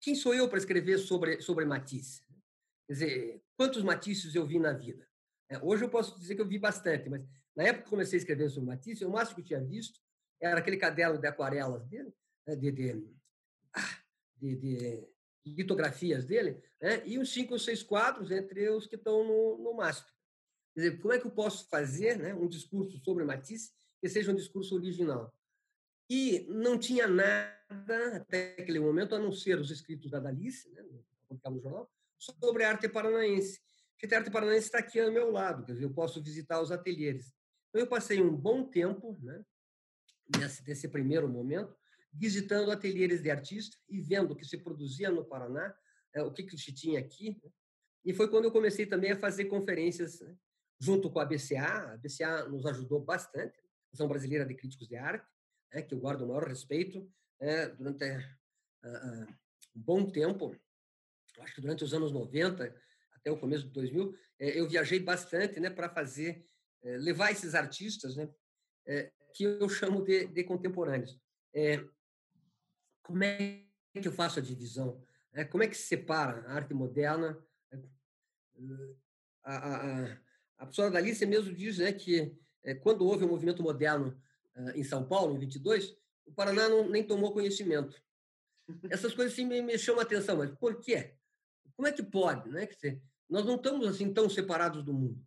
quem 0.00 0.14
sou 0.14 0.34
eu 0.34 0.48
para 0.48 0.58
escrever 0.58 0.98
sobre 0.98 1.40
sobre 1.40 1.64
Matisse? 1.64 2.22
Quer 2.86 2.92
dizer, 2.92 3.42
quantos 3.56 3.82
Matisses 3.82 4.34
eu 4.34 4.46
vi 4.46 4.58
na 4.58 4.72
vida? 4.72 5.06
hoje 5.62 5.84
eu 5.84 5.90
posso 5.90 6.18
dizer 6.18 6.34
que 6.34 6.40
eu 6.40 6.48
vi 6.48 6.58
bastante, 6.58 7.10
mas 7.10 7.22
na 7.56 7.64
época 7.64 7.84
que 7.84 7.90
comecei 7.90 8.18
a 8.18 8.20
escrever 8.20 8.48
sobre 8.50 8.68
Matisse, 8.68 9.04
o 9.04 9.10
máximo 9.10 9.36
que 9.36 9.42
eu 9.42 9.46
tinha 9.46 9.60
visto 9.60 10.00
era 10.40 10.58
aquele 10.58 10.76
caderno 10.76 11.18
de 11.18 11.26
aquarelas 11.26 11.86
dele, 11.86 12.12
né? 12.46 12.56
de, 12.56 12.72
de, 12.72 13.10
ah, 13.74 13.98
de, 14.36 14.56
de 14.56 15.08
litografias 15.44 16.24
dele, 16.24 16.62
né? 16.80 17.02
e 17.06 17.18
uns 17.18 17.32
cinco 17.32 17.52
ou 17.52 17.58
seis 17.58 17.82
quadros 17.82 18.30
entre 18.30 18.68
os 18.70 18.86
que 18.86 18.96
estão 18.96 19.24
no, 19.24 19.58
no 19.58 19.74
MASP. 19.74 20.10
Quer 20.74 20.80
dizer, 20.80 21.00
como 21.00 21.12
é 21.12 21.18
que 21.18 21.26
eu 21.26 21.30
posso 21.30 21.68
fazer 21.68 22.18
né, 22.18 22.34
um 22.34 22.48
discurso 22.48 22.98
sobre 23.04 23.24
Matisse 23.24 23.70
que 24.00 24.08
seja 24.08 24.32
um 24.32 24.34
discurso 24.34 24.74
original? 24.74 25.32
E 26.08 26.46
não 26.48 26.78
tinha 26.78 27.06
nada, 27.06 28.16
até 28.16 28.56
aquele 28.58 28.80
momento, 28.80 29.14
a 29.14 29.18
não 29.18 29.32
ser 29.32 29.58
os 29.58 29.70
escritos 29.70 30.10
da 30.10 30.18
Dalice, 30.18 30.70
né, 30.70 30.82
no 30.82 31.60
jornal, 31.60 31.90
sobre 32.18 32.64
a 32.64 32.70
arte 32.70 32.88
paranaense. 32.88 33.60
A 34.02 34.16
arte 34.16 34.30
paranaense 34.30 34.66
está 34.66 34.78
aqui 34.78 34.98
ao 34.98 35.12
meu 35.12 35.30
lado, 35.30 35.64
quer 35.64 35.72
dizer, 35.72 35.84
eu 35.84 35.92
posso 35.92 36.22
visitar 36.22 36.60
os 36.60 36.72
ateliês. 36.72 37.32
Então, 37.72 37.80
eu 37.80 37.86
passei 37.86 38.20
um 38.20 38.36
bom 38.36 38.64
tempo, 38.68 39.18
né, 39.22 39.42
nesse, 40.38 40.62
nesse 40.68 40.88
primeiro 40.88 41.26
momento, 41.26 41.74
visitando 42.12 42.70
ateliês 42.70 43.22
de 43.22 43.30
artistas 43.30 43.80
e 43.88 43.98
vendo 43.98 44.32
o 44.32 44.36
que 44.36 44.44
se 44.44 44.58
produzia 44.58 45.10
no 45.10 45.24
Paraná, 45.24 45.74
é, 46.12 46.22
o 46.22 46.30
que, 46.30 46.42
que 46.42 46.58
se 46.58 46.70
tinha 46.70 47.00
aqui. 47.00 47.40
Né? 47.42 47.50
E 48.04 48.12
foi 48.12 48.28
quando 48.28 48.44
eu 48.44 48.52
comecei 48.52 48.84
também 48.84 49.12
a 49.12 49.16
fazer 49.16 49.46
conferências 49.46 50.20
né? 50.20 50.36
junto 50.78 51.10
com 51.10 51.18
a 51.18 51.24
BCA. 51.24 51.94
A 51.94 51.96
BCA 51.96 52.44
nos 52.50 52.66
ajudou 52.66 53.00
bastante, 53.00 53.58
Ação 53.90 54.06
Brasileira 54.06 54.44
de 54.44 54.54
Críticos 54.54 54.86
de 54.86 54.96
Arte, 54.96 55.26
né? 55.72 55.80
que 55.80 55.94
eu 55.94 55.98
guardo 55.98 56.22
o 56.22 56.28
maior 56.28 56.46
respeito 56.46 57.10
né? 57.40 57.68
durante 57.68 58.04
uh, 58.04 59.26
um 59.74 59.80
bom 59.80 60.10
tempo, 60.10 60.54
acho 61.40 61.54
que 61.54 61.62
durante 61.62 61.84
os 61.84 61.94
anos 61.94 62.12
90 62.12 62.74
até 63.14 63.30
o 63.30 63.38
começo 63.38 63.64
de 63.64 63.70
2000, 63.70 64.14
eh, 64.38 64.58
eu 64.58 64.68
viajei 64.68 64.98
bastante 64.98 65.60
né, 65.60 65.70
para 65.70 65.88
fazer, 65.88 66.44
levar 66.82 67.30
esses 67.30 67.54
artistas, 67.54 68.16
né, 68.16 68.28
eh, 68.86 69.10
que 69.32 69.44
eu 69.44 69.68
chamo 69.68 70.02
de, 70.02 70.26
de 70.26 70.44
contemporâneos. 70.44 71.18
É, 71.54 71.82
como 73.02 73.22
é 73.24 73.64
que 73.92 74.08
eu 74.08 74.12
faço 74.12 74.38
a 74.38 74.42
divisão? 74.42 75.02
É, 75.32 75.44
como 75.44 75.62
é 75.62 75.68
que 75.68 75.76
se 75.76 75.84
separa 75.84 76.42
a 76.46 76.54
arte 76.54 76.74
moderna? 76.74 77.38
É, 77.70 77.78
a, 79.44 79.56
a, 79.56 80.04
a 80.58 80.66
professora 80.66 80.90
Dalícia 80.90 81.26
mesmo 81.26 81.54
diz 81.54 81.78
né, 81.78 81.92
que 81.92 82.36
quando 82.82 83.04
houve 83.04 83.24
o 83.24 83.26
um 83.26 83.30
movimento 83.30 83.62
moderno 83.62 84.16
em 84.74 84.84
São 84.84 85.04
Paulo, 85.04 85.34
em 85.34 85.38
22, 85.38 85.96
o 86.26 86.32
Paraná 86.32 86.68
não, 86.68 86.88
nem 86.88 87.02
tomou 87.02 87.32
conhecimento. 87.32 88.00
Essas 88.88 89.14
coisas 89.14 89.34
sim 89.34 89.44
me, 89.44 89.60
me 89.60 89.76
chamam 89.78 90.00
a 90.00 90.04
atenção, 90.04 90.36
mas 90.36 90.50
por 90.52 90.78
quê? 90.80 91.14
Como 91.74 91.88
é 91.88 91.92
que 91.92 92.02
pode? 92.02 92.48
Né? 92.50 92.66
Dizer, 92.66 93.02
nós 93.28 93.44
não 93.44 93.56
estamos 93.56 93.86
assim 93.86 94.12
tão 94.12 94.28
separados 94.28 94.84
do 94.84 94.92
mundo. 94.92 95.20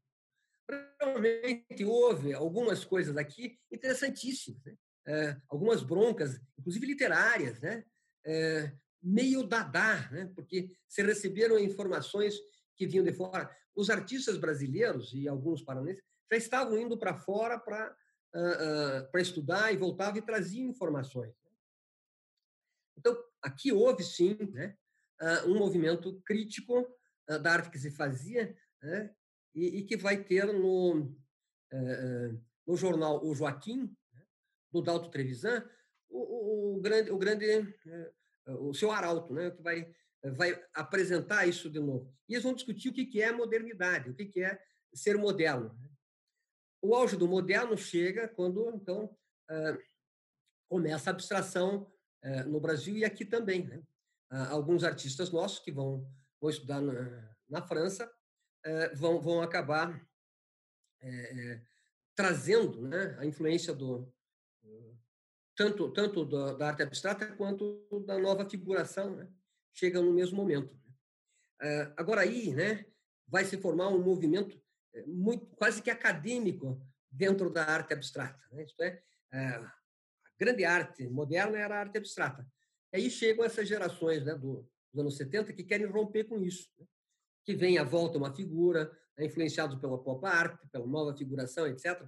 Realmente 0.99 1.85
houve 1.85 2.33
algumas 2.33 2.83
coisas 2.83 3.15
aqui 3.17 3.59
interessantíssimas. 3.71 4.63
Né? 4.63 4.75
é, 5.07 5.37
algumas 5.47 5.83
broncas, 5.83 6.41
inclusive 6.57 6.85
literárias, 6.85 7.59
né? 7.61 7.85
É, 8.25 8.71
meio 9.01 9.43
dadá, 9.43 10.09
né? 10.11 10.31
porque 10.33 10.75
se 10.87 11.03
receberam 11.03 11.59
informações 11.59 12.35
que 12.75 12.87
vinham 12.87 13.05
de 13.05 13.13
fora. 13.13 13.55
Os 13.75 13.91
artistas 13.91 14.37
brasileiros 14.37 15.13
e 15.13 15.27
alguns 15.27 15.61
paranenses 15.61 16.03
já 16.31 16.37
estavam 16.37 16.75
indo 16.79 16.97
para 16.97 17.13
fora 17.13 17.59
para 17.59 17.95
uh, 18.33 19.15
uh, 19.15 19.19
estudar 19.19 19.71
e 19.71 19.77
voltavam 19.77 20.17
e 20.17 20.25
traziam 20.25 20.67
informações. 20.67 21.35
Né. 21.43 21.51
Então, 22.97 23.15
aqui 23.43 23.71
houve, 23.71 24.03
sim, 24.03 24.35
né, 24.51 24.75
uh, 25.21 25.51
um 25.51 25.59
movimento 25.59 26.19
crítico 26.25 26.87
da 27.41 27.53
arte 27.53 27.71
que 27.71 27.79
se 27.79 27.91
fazia 27.91 28.55
né, 28.81 29.13
e, 29.55 29.77
e, 29.77 29.83
que 29.83 29.95
vai 29.95 30.21
ter 30.21 30.45
no, 30.45 31.15
no 32.67 32.75
jornal 32.75 33.25
O 33.25 33.33
Joaquim, 33.33 33.95
do 34.71 34.81
Dalto 34.81 35.09
Trevisan, 35.09 35.65
o, 36.09 36.75
o, 36.75 36.81
grande, 36.81 37.11
o 37.11 37.17
grande, 37.17 37.45
é, 37.49 38.11
o 38.59 38.73
seu 38.73 38.91
Arauto, 38.91 39.33
né, 39.33 39.51
que 39.51 39.61
vai, 39.61 39.89
vai 40.35 40.61
apresentar 40.73 41.47
isso 41.47 41.69
de 41.69 41.79
novo. 41.79 42.13
E 42.27 42.33
eles 42.33 42.43
vão 42.43 42.53
discutir 42.53 42.89
o 42.89 42.93
que 42.93 43.21
é 43.21 43.31
modernidade, 43.31 44.09
o 44.09 44.15
que 44.15 44.43
é 44.43 44.59
ser 44.93 45.17
moderno. 45.17 45.73
Né. 45.79 45.89
O 46.81 46.93
auge 46.93 47.15
do 47.15 47.27
moderno 47.27 47.77
chega 47.77 48.27
quando, 48.27 48.69
então, 48.75 49.17
começa 50.69 51.09
a 51.09 51.13
abstração 51.13 51.91
no 52.47 52.59
Brasil 52.59 52.95
e 52.95 53.05
aqui 53.05 53.25
também. 53.25 53.65
Né? 53.65 53.81
Alguns 54.49 54.83
artistas 54.83 55.31
nossos 55.31 55.59
que 55.59 55.71
vão, 55.71 56.07
vão 56.39 56.49
estudar 56.49 56.81
na, 56.81 57.35
na 57.49 57.61
França 57.61 58.11
vão, 58.95 59.21
vão 59.21 59.41
acabar 59.41 60.05
trazendo 62.15 62.87
né, 62.87 63.15
a 63.19 63.25
influência 63.25 63.73
do, 63.73 64.11
tanto, 65.55 65.89
tanto 65.91 66.25
da, 66.25 66.67
arte 66.67 66.83
abstrata 66.83 67.27
quanto 67.35 68.03
da 68.05 68.19
nova 68.19 68.47
figuração, 68.49 69.15
né? 69.15 69.27
chegam 69.73 70.03
no 70.03 70.13
mesmo 70.13 70.37
momento. 70.37 70.73
Uh, 71.61 71.93
agora 71.95 72.21
aí, 72.21 72.53
né, 72.53 72.85
vai 73.27 73.45
se 73.45 73.57
formar 73.57 73.87
um 73.87 74.01
movimento 74.01 74.61
eh, 74.93 75.03
muito 75.05 75.45
quase 75.55 75.81
que 75.81 75.89
acadêmico 75.89 76.79
dentro 77.09 77.49
da 77.49 77.63
arte 77.63 77.93
abstrata. 77.93 78.41
Né? 78.51 78.65
É, 79.31 79.47
a 79.47 79.73
grande 80.37 80.63
arte 80.63 81.07
moderna 81.07 81.57
era 81.57 81.75
a 81.75 81.79
arte 81.79 81.97
abstrata. 81.97 82.45
Aí 82.93 83.09
chegam 83.09 83.43
essas 83.43 83.67
gerações 83.67 84.23
né, 84.25 84.35
do, 84.35 84.69
dos 84.91 85.01
anos 85.01 85.17
70 85.17 85.53
que 85.53 85.63
querem 85.63 85.87
romper 85.87 86.25
com 86.25 86.41
isso, 86.41 86.69
né? 86.77 86.85
Que 87.45 87.55
vem 87.55 87.77
à 87.77 87.83
volta 87.83 88.17
uma 88.17 88.33
figura, 88.33 88.91
né, 89.17 89.25
influenciado 89.25 89.79
pela 89.79 90.01
pop 90.01 90.25
art, 90.25 90.59
pela 90.71 90.87
nova 90.87 91.15
figuração, 91.15 91.67
etc., 91.67 92.03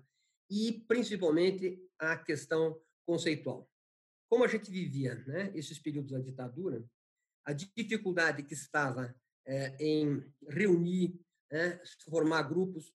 e 0.50 0.84
principalmente 0.88 1.80
a 2.00 2.18
questão 2.18 2.82
conceitual. 3.06 3.70
Como 4.30 4.44
a 4.44 4.48
gente 4.48 4.72
vivia 4.72 5.16
né, 5.28 5.52
esses 5.54 5.80
períodos 5.80 6.12
da 6.12 6.20
ditadura, 6.20 6.84
a 7.46 7.54
dificuldade 7.54 8.44
que 8.44 8.54
estava 8.54 9.16
é, 9.46 9.76
em 9.80 10.24
reunir, 10.50 11.20
né, 11.52 11.82
formar 12.10 12.44
grupos, 12.44 12.94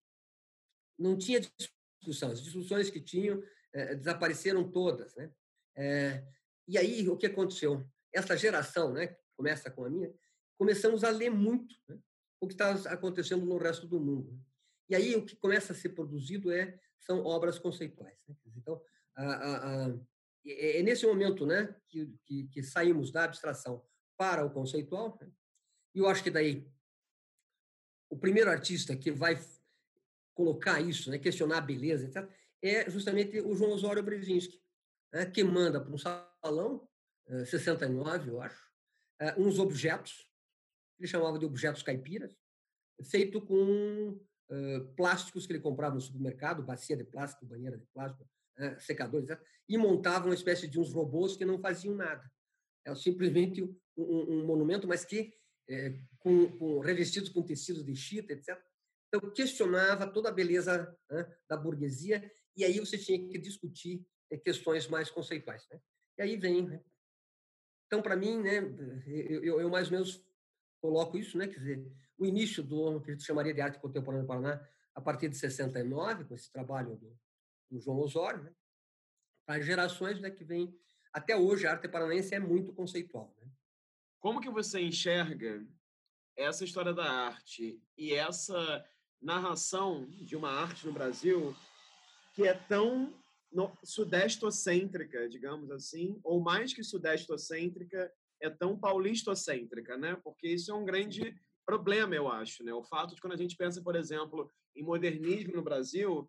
não 0.98 1.16
tinha 1.16 1.40
discussão. 1.40 2.30
As 2.30 2.42
discussões 2.42 2.90
que 2.90 3.00
tinham 3.00 3.42
é, 3.72 3.94
desapareceram 3.94 4.70
todas. 4.70 5.14
Né? 5.14 5.32
É, 5.76 6.26
e 6.68 6.76
aí, 6.76 7.08
o 7.08 7.16
que 7.16 7.26
aconteceu? 7.26 7.86
Essa 8.12 8.36
geração, 8.36 8.92
né, 8.92 9.16
começa 9.36 9.70
com 9.70 9.84
a 9.84 9.90
minha, 9.90 10.12
começamos 10.58 11.02
a 11.02 11.10
ler 11.10 11.30
muito 11.30 11.74
né, 11.88 11.98
o 12.42 12.48
que 12.48 12.54
está 12.54 12.72
acontecendo 12.92 13.46
no 13.46 13.56
resto 13.56 13.86
do 13.86 14.00
mundo. 14.00 14.36
E 14.88 14.96
aí, 14.96 15.14
o 15.14 15.24
que 15.24 15.36
começa 15.36 15.72
a 15.72 15.76
ser 15.76 15.90
produzido 15.90 16.50
é 16.50 16.76
são 16.98 17.24
obras 17.24 17.56
conceituais. 17.56 18.18
Né? 18.26 18.34
Então, 18.56 18.82
a, 19.16 19.24
a, 19.24 19.86
a, 19.86 19.98
é, 20.44 20.80
é 20.80 20.82
nesse 20.82 21.06
momento 21.06 21.46
né, 21.46 21.72
que, 21.88 22.12
que, 22.24 22.48
que, 22.48 22.62
saímos 22.64 23.12
da 23.12 23.24
abstração 23.24 23.86
para 24.16 24.44
o 24.44 24.50
conceitual, 24.50 25.16
né? 25.20 25.30
e 25.94 26.00
eu 26.00 26.08
acho 26.08 26.22
que 26.22 26.32
daí 26.32 26.68
o 28.10 28.18
primeiro 28.18 28.50
artista 28.50 28.96
que 28.96 29.12
vai 29.12 29.40
colocar 30.34 30.80
isso, 30.80 31.10
né, 31.10 31.18
questionar 31.18 31.58
a 31.58 31.62
beleza, 31.62 32.06
etc., 32.06 32.28
é 32.60 32.90
justamente 32.90 33.40
o 33.40 33.54
João 33.54 33.72
Osório 33.72 34.02
Brzezinski, 34.02 34.60
né, 35.12 35.26
que 35.26 35.44
manda 35.44 35.80
para 35.80 35.92
um 35.92 35.98
salão, 35.98 36.88
69, 37.46 38.30
eu 38.30 38.42
acho, 38.42 38.70
uns 39.38 39.58
objetos, 39.58 40.26
ele 40.98 41.08
chamava 41.08 41.38
de 41.38 41.44
objetos 41.44 41.82
caipiras, 41.82 42.36
feito 43.10 43.40
com 43.40 44.20
plásticos 44.96 45.46
que 45.46 45.52
ele 45.52 45.60
comprava 45.60 45.94
no 45.94 46.00
supermercado, 46.00 46.62
bacia 46.62 46.96
de 46.96 47.04
plástico, 47.04 47.46
banheira 47.46 47.78
de 47.78 47.86
plástico, 47.86 48.28
uh, 48.58 48.80
secadores, 48.80 49.28
etc., 49.28 49.42
e 49.68 49.78
montava 49.78 50.26
uma 50.26 50.34
espécie 50.34 50.68
de 50.68 50.78
uns 50.78 50.92
robôs 50.92 51.36
que 51.36 51.44
não 51.44 51.58
faziam 51.58 51.94
nada. 51.94 52.30
É 52.84 52.94
simplesmente 52.94 53.62
um, 53.62 53.72
um 53.96 54.44
monumento, 54.44 54.86
mas 54.86 55.04
que 55.04 55.32
é, 55.68 55.98
com, 56.18 56.48
com, 56.58 56.80
revestidos 56.80 57.28
com 57.28 57.42
tecidos 57.42 57.84
de 57.84 57.94
chita, 57.94 58.32
etc. 58.32 58.60
Então, 59.08 59.30
questionava 59.30 60.06
toda 60.06 60.28
a 60.28 60.32
beleza 60.32 60.94
né, 61.10 61.36
da 61.48 61.56
burguesia, 61.56 62.30
e 62.56 62.64
aí 62.64 62.78
você 62.80 62.98
tinha 62.98 63.18
que 63.28 63.38
discutir 63.38 64.04
é, 64.30 64.36
questões 64.36 64.88
mais 64.88 65.10
conceituais. 65.10 65.66
Né? 65.70 65.80
E 66.18 66.22
aí 66.22 66.36
vem. 66.36 66.66
Né? 66.66 66.82
Então, 67.86 68.02
para 68.02 68.16
mim, 68.16 68.42
né, 68.42 68.58
eu, 69.06 69.60
eu, 69.60 69.70
mais 69.70 69.86
ou 69.86 69.92
menos 69.92 70.24
coloco 70.82 71.16
isso, 71.16 71.38
né, 71.38 71.46
quer 71.46 71.60
dizer, 71.60 71.92
o 72.18 72.26
início 72.26 72.62
do 72.62 73.00
que 73.00 73.10
a 73.10 73.14
gente 73.14 73.24
chamaria 73.24 73.54
de 73.54 73.60
arte 73.60 73.78
contemporânea 73.78 74.22
no 74.22 74.28
Paraná, 74.28 74.68
a 74.94 75.00
partir 75.00 75.28
de 75.28 75.36
69, 75.36 76.24
com 76.24 76.34
esse 76.34 76.50
trabalho 76.50 76.96
do, 76.96 77.16
do 77.70 77.80
João 77.80 78.00
Osório, 78.00 78.42
né, 78.42 78.52
para 79.46 79.62
gerações 79.62 80.20
né, 80.20 80.30
que 80.30 80.44
vêm 80.44 80.76
até 81.12 81.36
hoje, 81.36 81.66
a 81.66 81.72
arte 81.72 81.88
paranaense 81.88 82.34
é 82.34 82.40
muito 82.40 82.72
conceitual. 82.72 83.34
Né? 83.40 83.46
Como 84.18 84.40
que 84.40 84.50
você 84.50 84.80
enxerga 84.80 85.64
essa 86.36 86.64
história 86.64 86.92
da 86.92 87.04
arte 87.04 87.80
e 87.96 88.14
essa 88.14 88.84
narração 89.20 90.06
de 90.10 90.34
uma 90.34 90.50
arte 90.50 90.86
no 90.86 90.92
Brasil 90.92 91.54
que 92.34 92.48
é 92.48 92.54
tão 92.54 93.14
sudestocêntrica, 93.84 95.28
digamos 95.28 95.70
assim, 95.70 96.18
ou 96.24 96.40
mais 96.40 96.72
que 96.72 96.82
sudestocêntrica, 96.82 98.12
é 98.42 98.50
tão 98.50 98.76
paulistocêntrica, 98.78 99.96
né? 99.96 100.16
Porque 100.22 100.48
isso 100.48 100.70
é 100.70 100.74
um 100.74 100.84
grande 100.84 101.34
problema, 101.64 102.14
eu 102.14 102.28
acho, 102.28 102.64
né? 102.64 102.74
O 102.74 102.82
fato 102.82 103.14
de 103.14 103.20
quando 103.20 103.34
a 103.34 103.36
gente 103.36 103.56
pensa, 103.56 103.80
por 103.80 103.94
exemplo, 103.94 104.50
em 104.74 104.82
modernismo 104.82 105.54
no 105.54 105.62
Brasil, 105.62 106.28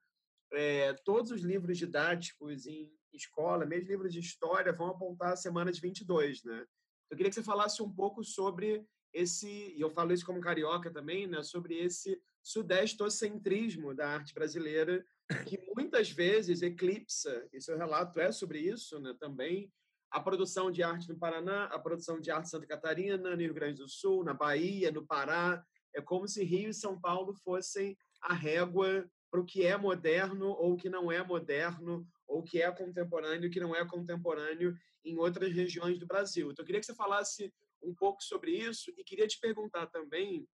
é, 0.54 0.94
todos 1.04 1.32
os 1.32 1.42
livros 1.42 1.78
didáticos 1.78 2.68
em 2.68 2.92
escola, 3.12 3.66
mesmo 3.66 3.90
livros 3.90 4.14
de 4.14 4.20
história, 4.20 4.72
vão 4.72 4.88
apontar 4.88 5.34
a 5.34 5.36
semana 5.36 5.72
de 5.72 5.82
22, 5.82 6.44
né? 6.44 6.66
Eu 7.10 7.18
queria 7.18 7.30
que 7.30 7.36
você 7.36 7.44
falasse 7.44 7.82
um 7.82 7.92
pouco 7.92 8.24
sobre 8.24 8.86
esse, 9.12 9.48
e 9.48 9.82
eu 9.82 9.90
falo 9.90 10.14
isso 10.14 10.26
como 10.26 10.42
carioca 10.42 10.92
também, 10.92 11.28
né, 11.28 11.44
sobre 11.44 11.78
esse 11.78 12.20
sudestocentrismo 12.42 13.94
da 13.94 14.10
arte 14.10 14.34
brasileira, 14.34 15.06
que 15.48 15.60
muitas 15.76 16.10
vezes 16.10 16.62
eclipsa, 16.62 17.48
e 17.54 17.62
seu 17.62 17.78
relato 17.78 18.20
é 18.20 18.32
sobre 18.32 18.60
isso 18.60 19.00
né, 19.00 19.16
também, 19.20 19.72
a 20.14 20.20
produção 20.20 20.70
de 20.72 20.84
arte 20.84 21.10
no 21.10 21.18
Paraná, 21.18 21.66
a 21.66 21.80
produção 21.80 22.20
de 22.22 22.30
arte 22.30 22.46
em 22.46 22.50
Santa 22.52 22.68
Catarina, 22.68 23.32
no 23.32 23.36
Rio 23.36 23.54
Grande 23.54 23.80
do 23.80 23.90
Sul, 23.90 24.24
na 24.24 24.32
Bahia, 24.34 24.92
no 24.92 25.04
Pará. 25.04 25.66
É 25.92 26.02
como 26.02 26.28
se 26.28 26.44
Rio 26.44 26.70
e 26.70 26.74
São 26.74 27.02
Paulo 27.02 27.34
fossem 27.44 27.98
a 28.22 28.32
régua 28.32 29.10
para 29.32 29.42
o 29.42 29.46
que 29.46 29.66
é 29.66 29.76
moderno 29.76 30.50
ou 30.50 30.74
o 30.74 30.78
que 30.78 30.88
não 30.88 31.12
é 31.12 31.24
moderno, 31.26 32.08
ou 32.28 32.42
o 32.42 32.44
que 32.44 32.62
é 32.62 32.72
contemporâneo 32.72 33.46
e 33.46 33.48
o 33.48 33.52
que 33.52 33.60
não 33.60 33.76
é 33.76 33.84
contemporâneo 33.88 34.78
em 35.04 35.18
outras 35.18 35.52
regiões 35.52 35.98
do 35.98 36.06
Brasil. 36.06 36.52
Então, 36.52 36.62
eu 36.62 36.66
queria 36.68 36.80
que 36.80 36.86
você 36.86 36.94
falasse 36.94 37.52
um 37.82 37.96
pouco 37.96 38.24
sobre 38.24 38.52
isso 38.52 38.94
e 38.96 39.04
queria 39.04 39.28
te 39.28 39.40
perguntar 39.40 39.88
também, 39.88 40.48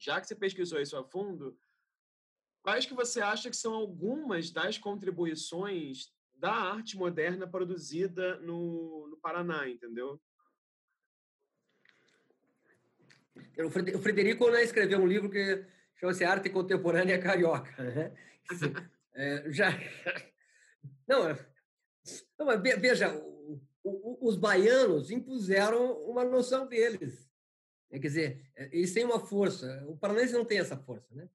já 0.00 0.20
que 0.20 0.28
você 0.28 0.36
pesquisou 0.36 0.80
isso 0.80 0.96
a 0.96 1.02
fundo, 1.02 1.58
quais 2.62 2.86
que 2.86 2.94
você 2.94 3.20
acha 3.20 3.50
que 3.50 3.56
são 3.56 3.74
algumas 3.74 4.52
das 4.52 4.78
contribuições 4.78 6.14
da 6.36 6.52
arte 6.52 6.96
moderna 6.96 7.46
produzida 7.46 8.38
no, 8.40 9.08
no 9.08 9.16
Paraná, 9.16 9.68
entendeu? 9.68 10.20
O 13.58 14.00
Frederico 14.00 14.50
né, 14.50 14.62
escreveu 14.62 14.98
um 14.98 15.06
livro 15.06 15.30
que 15.30 15.64
chama-se 15.96 16.24
Arte 16.24 16.50
Contemporânea 16.50 17.20
Carioca. 17.20 17.82
Né? 17.82 18.12
É, 19.14 19.50
já... 19.50 19.70
Não, 21.08 21.22
não, 22.38 22.46
mas 22.46 22.60
veja, 22.60 23.12
os 24.20 24.36
baianos 24.36 25.10
impuseram 25.10 25.92
uma 26.02 26.24
noção 26.24 26.66
deles. 26.66 27.28
Quer 27.90 27.98
dizer, 27.98 28.50
é, 28.56 28.68
eles 28.76 28.92
têm 28.92 29.04
uma 29.04 29.20
força. 29.20 29.84
O 29.88 29.96
Paranense 29.96 30.32
não 30.32 30.44
tem 30.44 30.58
essa 30.58 30.76
força, 30.76 31.14
né? 31.14 31.28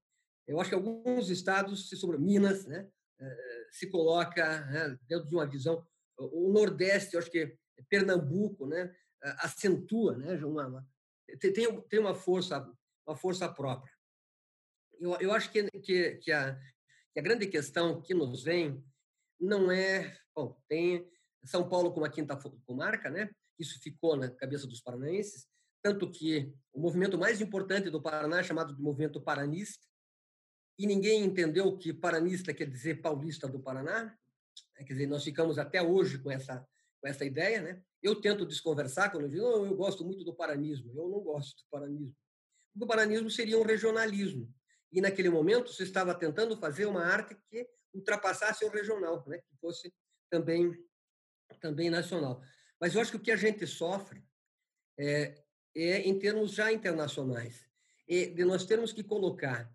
Eu 0.48 0.60
acho 0.60 0.70
que 0.70 0.76
alguns 0.76 1.30
estados, 1.30 1.88
se 1.88 1.96
sobre 1.96 2.18
Minas, 2.18 2.66
né, 2.66 2.80
é, 2.80 2.88
se 3.72 3.90
coloca 3.90 4.66
né, 4.66 4.98
dentro 5.08 5.28
de 5.28 5.36
uma 5.36 5.46
visão. 5.46 5.86
O 6.18 6.52
Nordeste, 6.52 7.14
eu 7.14 7.20
acho 7.20 7.32
que 7.32 7.58
Pernambuco, 7.90 8.68
né, 8.68 8.94
acentua, 9.40 10.16
né, 10.18 10.36
uma, 10.46 10.88
tem, 11.40 11.82
tem 11.84 12.00
uma 12.00 12.16
força, 12.16 12.68
uma 13.08 13.16
força 13.16 13.48
própria. 13.50 13.94
Eu, 15.00 15.18
eu 15.20 15.34
acho 15.34 15.52
que, 15.52 15.70
que, 15.80 16.16
que, 16.18 16.32
a, 16.32 16.60
que 17.14 17.20
a 17.20 17.24
grande 17.24 17.48
questão 17.48 18.02
que 18.02 18.14
nos 18.14 18.44
vem 18.44 18.84
não 19.40 19.72
é, 19.72 20.16
bom, 20.36 20.60
tem 20.68 21.10
são 21.44 21.68
Paulo 21.68 21.92
como 21.92 22.06
a 22.06 22.10
quinta 22.10 22.38
comarca, 22.66 23.10
né? 23.10 23.30
Isso 23.58 23.80
ficou 23.82 24.16
na 24.16 24.30
cabeça 24.30 24.68
dos 24.68 24.82
paranaenses, 24.82 25.48
tanto 25.82 26.10
que 26.12 26.54
o 26.72 26.80
movimento 26.80 27.18
mais 27.18 27.42
importante 27.42 27.90
do 27.90 28.02
Paraná 28.02 28.40
é 28.40 28.44
chamado 28.44 28.76
de 28.76 28.82
movimento 28.82 29.22
paranista, 29.22 29.84
e 30.78 30.88
ninguém 30.88 31.24
entendeu 31.24 31.78
que 31.78 31.94
paranista 31.94 32.54
quer 32.54 32.70
dizer 32.70 33.02
paulista 33.02 33.48
do 33.48 33.60
Paraná. 33.60 34.18
É, 34.78 34.84
quer 34.84 34.94
dizer, 34.94 35.08
nós 35.08 35.24
ficamos 35.24 35.58
até 35.58 35.82
hoje 35.82 36.18
com 36.20 36.32
essa 36.32 36.68
com 37.00 37.08
essa 37.08 37.26
ideia, 37.26 37.62
né? 37.62 37.84
Eu 38.02 38.22
tento 38.22 38.46
desconversar 38.46 39.12
quando 39.12 39.24
eu 39.24 39.30
digo, 39.30 39.44
oh, 39.44 39.66
eu 39.66 39.76
gosto 39.76 40.06
muito 40.06 40.24
do 40.24 40.36
paranismo. 40.36 40.92
Eu 40.92 41.10
não 41.10 41.20
gosto 41.20 41.64
do 41.64 41.70
paranismo. 41.72 42.16
O 42.80 42.86
paranismo 42.86 43.30
seria 43.30 43.58
um 43.58 43.64
regionalismo. 43.64 44.54
E 44.92 45.02
naquele 45.02 45.30
momento 45.30 45.74
se 45.74 45.82
estava 45.82 46.14
tentando 46.14 46.56
fazer 46.58 46.86
uma 46.86 47.04
arte 47.04 47.36
que 47.50 47.68
ultrapassasse 47.92 48.64
o 48.66 48.70
regional, 48.70 49.24
né? 49.28 49.40
Que 49.40 49.58
fosse 49.60 49.92
também 50.30 50.78
também 51.60 51.90
nacional. 51.90 52.42
Mas 52.80 52.96
eu 52.96 53.02
acho 53.02 53.12
que 53.12 53.18
o 53.18 53.22
que 53.22 53.32
a 53.32 53.36
gente 53.36 53.68
sofre 53.68 54.24
é, 54.98 55.44
é 55.76 56.00
em 56.02 56.18
termos 56.18 56.54
já 56.54 56.72
internacionais, 56.72 57.68
e 58.08 58.28
de 58.28 58.44
nós 58.46 58.66
termos 58.66 58.94
que 58.94 59.04
colocar 59.04 59.72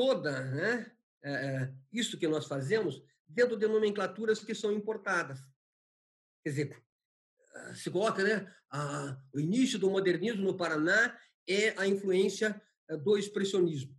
toda 0.00 0.40
né, 0.46 0.90
é, 1.22 1.70
isso 1.92 2.16
que 2.16 2.26
nós 2.26 2.46
fazemos 2.46 3.02
dentro 3.28 3.54
de 3.54 3.68
nomenclaturas 3.68 4.42
que 4.42 4.54
são 4.54 4.72
importadas. 4.72 5.38
Quer 6.42 6.48
dizer, 6.48 6.82
se 7.74 7.90
coloca, 7.90 8.24
né, 8.24 8.50
a, 8.70 9.20
o 9.34 9.38
início 9.38 9.78
do 9.78 9.90
modernismo 9.90 10.42
no 10.42 10.56
Paraná 10.56 11.18
é 11.46 11.78
a 11.78 11.86
influência 11.86 12.58
do 13.04 13.18
expressionismo. 13.18 13.94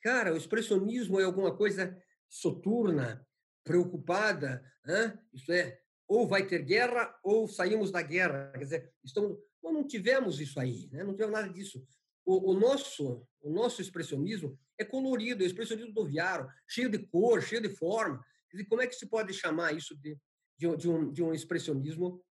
Cara, 0.00 0.32
o 0.32 0.36
expressionismo 0.36 1.18
é 1.18 1.24
alguma 1.24 1.56
coisa 1.56 2.00
soturna, 2.28 3.26
preocupada, 3.64 4.64
né? 4.84 5.18
isso 5.34 5.50
é, 5.50 5.76
ou 6.06 6.28
vai 6.28 6.46
ter 6.46 6.62
guerra 6.62 7.18
ou 7.24 7.48
saímos 7.48 7.90
da 7.90 8.00
guerra. 8.00 8.52
Quer 8.52 8.64
dizer, 8.64 8.94
estamos, 9.04 9.36
nós 9.60 9.74
não 9.74 9.84
tivemos 9.84 10.40
isso 10.40 10.60
aí, 10.60 10.88
né? 10.92 11.02
não 11.02 11.14
tivemos 11.14 11.32
nada 11.32 11.52
disso. 11.52 11.84
O, 12.24 12.52
o, 12.52 12.54
nosso, 12.54 13.26
o 13.40 13.50
nosso 13.50 13.82
expressionismo 13.82 14.56
é 14.78 14.84
colorido, 14.84 15.42
é 15.42 15.46
expressionismo 15.46 15.92
do 15.92 16.06
Viaro, 16.06 16.48
cheio 16.66 16.90
de 16.90 16.98
cor, 16.98 17.42
cheio 17.42 17.62
de 17.62 17.68
forma. 17.68 18.24
Dizer, 18.50 18.64
como 18.66 18.82
é 18.82 18.86
que 18.86 18.94
se 18.94 19.06
pode 19.06 19.32
chamar 19.32 19.72
isso 19.72 19.96
de, 19.96 20.18
de, 20.56 20.76
de 20.76 20.88
um, 20.88 21.12
de 21.12 21.22
um 21.22 21.32
expressionismo 21.32 22.22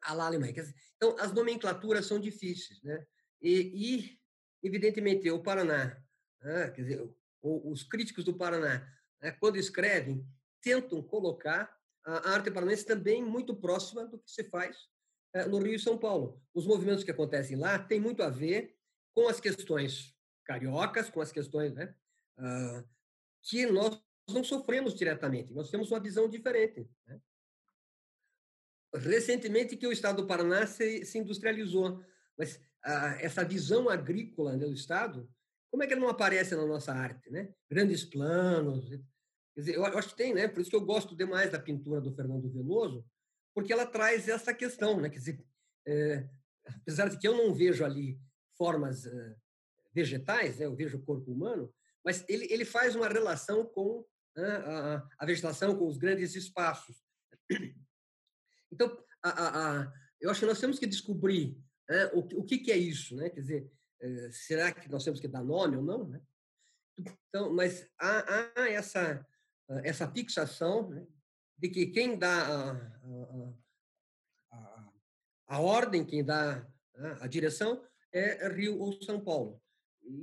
à 0.00 0.12
la? 0.12 0.30
Dizer, 0.30 0.74
então, 0.96 1.16
as 1.18 1.32
nomenclaturas 1.32 2.06
são 2.06 2.18
difíceis. 2.18 2.82
Né? 2.82 3.06
E, 3.40 3.96
e 3.96 4.18
evidentemente, 4.62 5.30
o 5.30 5.42
Paraná, 5.42 6.00
né? 6.42 6.70
quer 6.70 6.82
dizer, 6.82 7.10
os 7.42 7.82
críticos 7.82 8.24
do 8.24 8.36
Paraná, 8.36 8.86
né? 9.20 9.32
quando 9.32 9.56
escrevem, 9.56 10.26
tentam 10.60 11.02
colocar 11.02 11.72
a 12.04 12.30
arte 12.30 12.50
paranaense 12.50 12.86
também 12.86 13.22
muito 13.22 13.54
próxima 13.54 14.06
do 14.06 14.18
que 14.18 14.30
se 14.30 14.44
faz 14.44 14.76
eh, 15.34 15.46
no 15.46 15.58
Rio 15.58 15.74
e 15.74 15.78
São 15.78 15.98
Paulo. 15.98 16.42
Os 16.54 16.66
movimentos 16.66 17.04
que 17.04 17.10
acontecem 17.10 17.56
lá 17.56 17.78
têm 17.78 18.00
muito 18.00 18.22
a 18.22 18.30
ver 18.30 18.74
com 19.12 19.28
as 19.28 19.40
questões 19.40 20.17
cariocas, 20.48 21.10
com 21.10 21.20
as 21.20 21.30
questões 21.30 21.74
né, 21.74 21.94
uh, 22.38 22.88
que 23.42 23.66
nós 23.66 24.02
não 24.30 24.42
sofremos 24.42 24.94
diretamente, 24.94 25.52
nós 25.52 25.70
temos 25.70 25.90
uma 25.90 26.00
visão 26.00 26.28
diferente. 26.28 26.90
Né? 27.06 27.20
Recentemente 28.94 29.76
que 29.76 29.86
o 29.86 29.92
Estado 29.92 30.22
do 30.22 30.26
Paraná 30.26 30.66
se, 30.66 31.04
se 31.04 31.18
industrializou, 31.18 32.02
mas 32.36 32.56
uh, 32.56 33.20
essa 33.20 33.44
visão 33.44 33.90
agrícola 33.90 34.56
né, 34.56 34.64
do 34.64 34.72
Estado, 34.72 35.30
como 35.70 35.82
é 35.82 35.86
que 35.86 35.92
ela 35.92 36.00
não 36.00 36.08
aparece 36.08 36.56
na 36.56 36.64
nossa 36.64 36.92
arte? 36.92 37.30
Né? 37.30 37.54
Grandes 37.70 38.04
planos, 38.04 38.88
Quer 39.58 39.62
dizer, 39.62 39.74
eu 39.74 39.84
acho 39.84 40.10
que 40.10 40.16
tem, 40.16 40.32
né? 40.32 40.46
Por 40.46 40.60
isso 40.60 40.70
que 40.70 40.76
eu 40.76 40.84
gosto 40.84 41.16
demais 41.16 41.50
da 41.50 41.58
pintura 41.58 42.00
do 42.00 42.14
Fernando 42.14 42.48
Veloso, 42.48 43.04
porque 43.52 43.72
ela 43.72 43.84
traz 43.84 44.28
essa 44.28 44.54
questão, 44.54 45.00
né? 45.00 45.10
Quer 45.10 45.18
dizer, 45.18 45.44
é, 45.84 46.28
apesar 46.64 47.08
de 47.08 47.18
que 47.18 47.26
eu 47.26 47.36
não 47.36 47.52
vejo 47.52 47.84
ali 47.84 48.20
formas 48.56 49.04
é, 49.04 49.36
vegetais, 49.98 50.58
né? 50.58 50.66
Eu 50.66 50.76
vejo 50.76 50.96
o 50.98 51.02
corpo 51.02 51.32
humano, 51.32 51.72
mas 52.04 52.24
ele, 52.28 52.46
ele 52.50 52.64
faz 52.64 52.94
uma 52.94 53.08
relação 53.08 53.64
com 53.64 54.04
né, 54.36 54.48
a, 54.48 55.08
a, 55.18 55.26
vegetação, 55.26 55.76
com 55.76 55.86
os 55.86 55.98
grandes 55.98 56.34
espaços. 56.34 56.96
Então, 58.70 59.02
a, 59.22 59.30
a, 59.30 59.92
eu 60.20 60.30
acho 60.30 60.40
que 60.40 60.46
nós 60.46 60.60
temos 60.60 60.78
que 60.78 60.86
descobrir 60.86 61.56
né, 61.88 62.10
o, 62.12 62.18
o 62.18 62.44
que, 62.44 62.58
que 62.58 62.70
é 62.70 62.76
isso, 62.76 63.16
né? 63.16 63.30
Quer 63.30 63.40
dizer, 63.40 63.72
é, 64.00 64.30
será 64.30 64.70
que 64.70 64.90
nós 64.90 65.02
temos 65.02 65.20
que 65.20 65.26
dar 65.26 65.42
nome 65.42 65.78
ou 65.78 65.82
não, 65.82 66.06
né? 66.06 66.20
Então, 66.98 67.50
mas 67.54 67.88
há, 67.98 68.52
há 68.56 68.68
essa 68.68 69.26
essa 69.84 70.10
fixação 70.10 70.88
né, 70.88 71.06
de 71.58 71.68
que 71.68 71.86
quem 71.86 72.18
dá 72.18 72.46
a, 72.46 72.72
a, 72.72 73.52
a, 74.52 74.92
a, 75.48 75.60
ordem, 75.60 76.04
quem 76.04 76.24
dá 76.24 76.66
Né? 76.98 77.16
A 77.20 77.26
direção 77.26 77.84
é 78.12 78.48
Rio 78.48 78.78
ou 78.78 79.00
São 79.02 79.20
Paulo. 79.20 79.60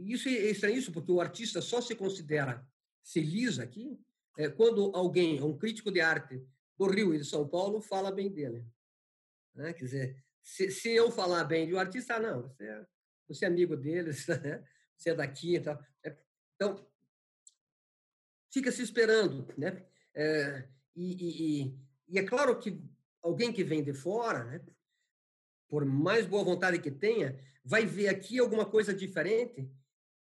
Isso 0.06 0.28
é 0.28 0.32
estranho, 0.32 0.78
isso, 0.78 0.92
porque 0.92 1.12
o 1.12 1.22
artista 1.22 1.62
só 1.62 1.80
se 1.82 1.96
considera 1.96 2.66
feliz 3.04 3.60
aqui 3.60 4.00
é, 4.38 4.50
quando 4.50 4.92
alguém, 4.96 5.42
um 5.42 5.58
crítico 5.58 5.92
de 5.92 6.02
arte 6.02 6.44
do 6.78 6.88
Rio 6.88 7.14
e 7.14 7.20
de 7.20 7.26
São 7.26 7.48
Paulo, 7.48 7.82
fala 7.82 8.12
bem 8.12 8.30
dele. 8.30 8.66
Né? 9.54 9.74
Quer 9.74 9.86
dizer, 9.86 10.26
se, 10.44 10.70
se, 10.70 10.90
eu 10.90 11.10
falar 11.12 11.44
bem 11.46 11.68
de 11.68 11.74
um 11.74 11.80
artista, 11.80 12.20
não, 12.20 12.44
você 12.44 12.66
é, 12.66 12.86
você 13.28 13.46
é 13.46 13.48
amigo 13.48 13.78
deles, 13.78 14.28
né? 14.28 14.64
você 14.96 15.12
é 15.12 15.16
daqui. 15.16 15.60
Tá? 15.60 15.80
Então, 16.56 16.86
fica 18.52 18.72
se 18.72 18.82
esperando. 18.82 19.48
Né? 19.58 19.86
É, 20.14 20.68
e, 20.96 21.64
e, 21.66 21.80
e, 22.10 22.20
é 22.20 22.24
claro 22.24 22.60
que 22.60 22.82
alguém 23.22 23.54
que 23.54 23.64
vem 23.64 23.84
de 23.84 23.94
fora, 23.94 24.44
né? 24.44 24.66
Por 25.68 25.86
mais 25.86 26.26
boa 26.26 26.44
vontade 26.44 26.80
que 26.80 26.92
tenha, 26.92 27.40
vai 27.64 27.86
ver 27.86 28.08
aqui 28.08 28.40
alguma 28.40 28.66
coisa 28.66 28.94
diferente 28.94 29.70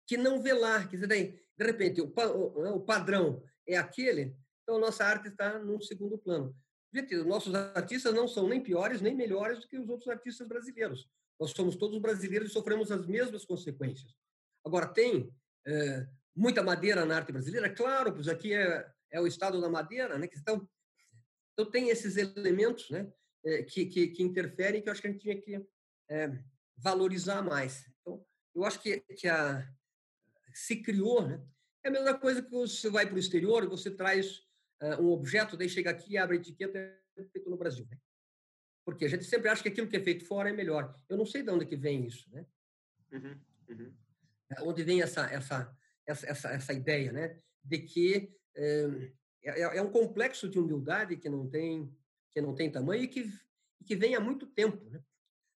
que 0.07 0.17
não 0.17 0.41
vê 0.41 0.53
lá. 0.53 0.85
Quer 0.85 0.97
dizer, 0.97 1.07
daí, 1.07 1.39
de 1.57 1.65
repente, 1.65 2.01
o, 2.01 2.13
o, 2.13 2.63
né, 2.63 2.69
o 2.71 2.79
padrão 2.79 3.43
é 3.67 3.77
aquele, 3.77 4.35
então 4.63 4.79
nossa 4.79 5.03
arte 5.03 5.27
está 5.27 5.59
num 5.59 5.79
segundo 5.81 6.17
plano. 6.17 6.55
Gente, 6.93 7.15
nossos 7.23 7.55
artistas 7.55 8.13
não 8.13 8.27
são 8.27 8.47
nem 8.47 8.61
piores 8.61 9.01
nem 9.01 9.15
melhores 9.15 9.59
do 9.59 9.67
que 9.67 9.77
os 9.77 9.87
outros 9.87 10.09
artistas 10.09 10.47
brasileiros. 10.47 11.09
Nós 11.39 11.51
somos 11.51 11.75
todos 11.75 11.99
brasileiros 11.99 12.49
e 12.49 12.53
sofremos 12.53 12.91
as 12.91 13.07
mesmas 13.07 13.45
consequências. 13.45 14.13
Agora, 14.65 14.87
tem 14.87 15.33
é, 15.65 16.07
muita 16.35 16.61
madeira 16.61 17.05
na 17.05 17.15
arte 17.15 17.31
brasileira? 17.31 17.69
Claro, 17.69 18.13
pois 18.13 18.27
aqui 18.27 18.53
é, 18.53 18.85
é 19.09 19.21
o 19.21 19.25
estado 19.25 19.59
da 19.61 19.69
madeira, 19.69 20.17
né? 20.17 20.29
Então, 20.35 20.67
então 21.53 21.71
tem 21.71 21.89
esses 21.89 22.17
elementos 22.17 22.89
né, 22.89 23.11
que, 23.67 23.85
que, 23.85 24.07
que 24.07 24.23
interferem 24.23 24.81
que 24.81 24.89
eu 24.89 24.91
acho 24.91 25.01
que 25.01 25.07
a 25.07 25.11
gente 25.11 25.21
tinha 25.21 25.39
que 25.39 25.65
é, 26.09 26.31
valorizar 26.77 27.41
mais. 27.41 27.85
Então, 28.01 28.25
eu 28.53 28.63
acho 28.63 28.81
que, 28.81 28.99
que 29.15 29.27
a, 29.27 29.67
se 30.53 30.77
criou, 30.77 31.27
né? 31.27 31.43
É 31.83 31.89
a 31.89 31.91
mesma 31.91 32.17
coisa 32.17 32.41
que 32.41 32.49
você 32.49 32.89
vai 32.89 33.05
para 33.07 33.15
o 33.15 33.19
exterior 33.19 33.67
você 33.67 33.89
traz 33.89 34.37
uh, 34.81 35.01
um 35.01 35.09
objeto, 35.09 35.57
daí 35.57 35.67
chega 35.67 35.89
aqui, 35.89 36.17
abre 36.17 36.37
a 36.37 36.39
etiqueta, 36.39 36.77
é 36.77 37.23
feito 37.31 37.49
no 37.49 37.57
Brasil. 37.57 37.87
Né? 37.89 37.97
Porque 38.85 39.05
a 39.05 39.07
gente 39.07 39.23
sempre 39.23 39.49
acha 39.49 39.63
que 39.63 39.69
aquilo 39.69 39.87
que 39.87 39.97
é 39.97 40.03
feito 40.03 40.25
fora 40.25 40.49
é 40.49 40.53
melhor. 40.53 40.95
Eu 41.09 41.17
não 41.17 41.25
sei 41.25 41.41
de 41.41 41.49
onde 41.49 41.65
que 41.65 41.75
vem 41.75 42.05
isso, 42.05 42.29
né? 42.31 42.45
Uhum, 43.11 43.39
uhum. 43.69 43.93
É, 44.51 44.61
onde 44.61 44.83
vem 44.83 45.01
essa, 45.01 45.25
essa, 45.31 45.75
essa, 46.05 46.27
essa, 46.27 46.49
essa 46.49 46.73
ideia, 46.73 47.11
né? 47.11 47.39
De 47.63 47.79
que 47.79 48.35
é, 48.55 49.11
é, 49.43 49.77
é, 49.77 49.81
um 49.81 49.91
complexo 49.91 50.47
de 50.47 50.59
humildade 50.59 51.17
que 51.17 51.29
não 51.29 51.49
tem 51.49 51.91
que 52.33 52.41
não 52.41 52.55
tem 52.55 52.71
tamanho 52.71 53.03
e 53.03 53.07
que, 53.07 53.31
que 53.85 53.95
vem 53.95 54.15
há 54.15 54.19
muito 54.19 54.45
tempo, 54.47 54.89
né? 54.89 55.03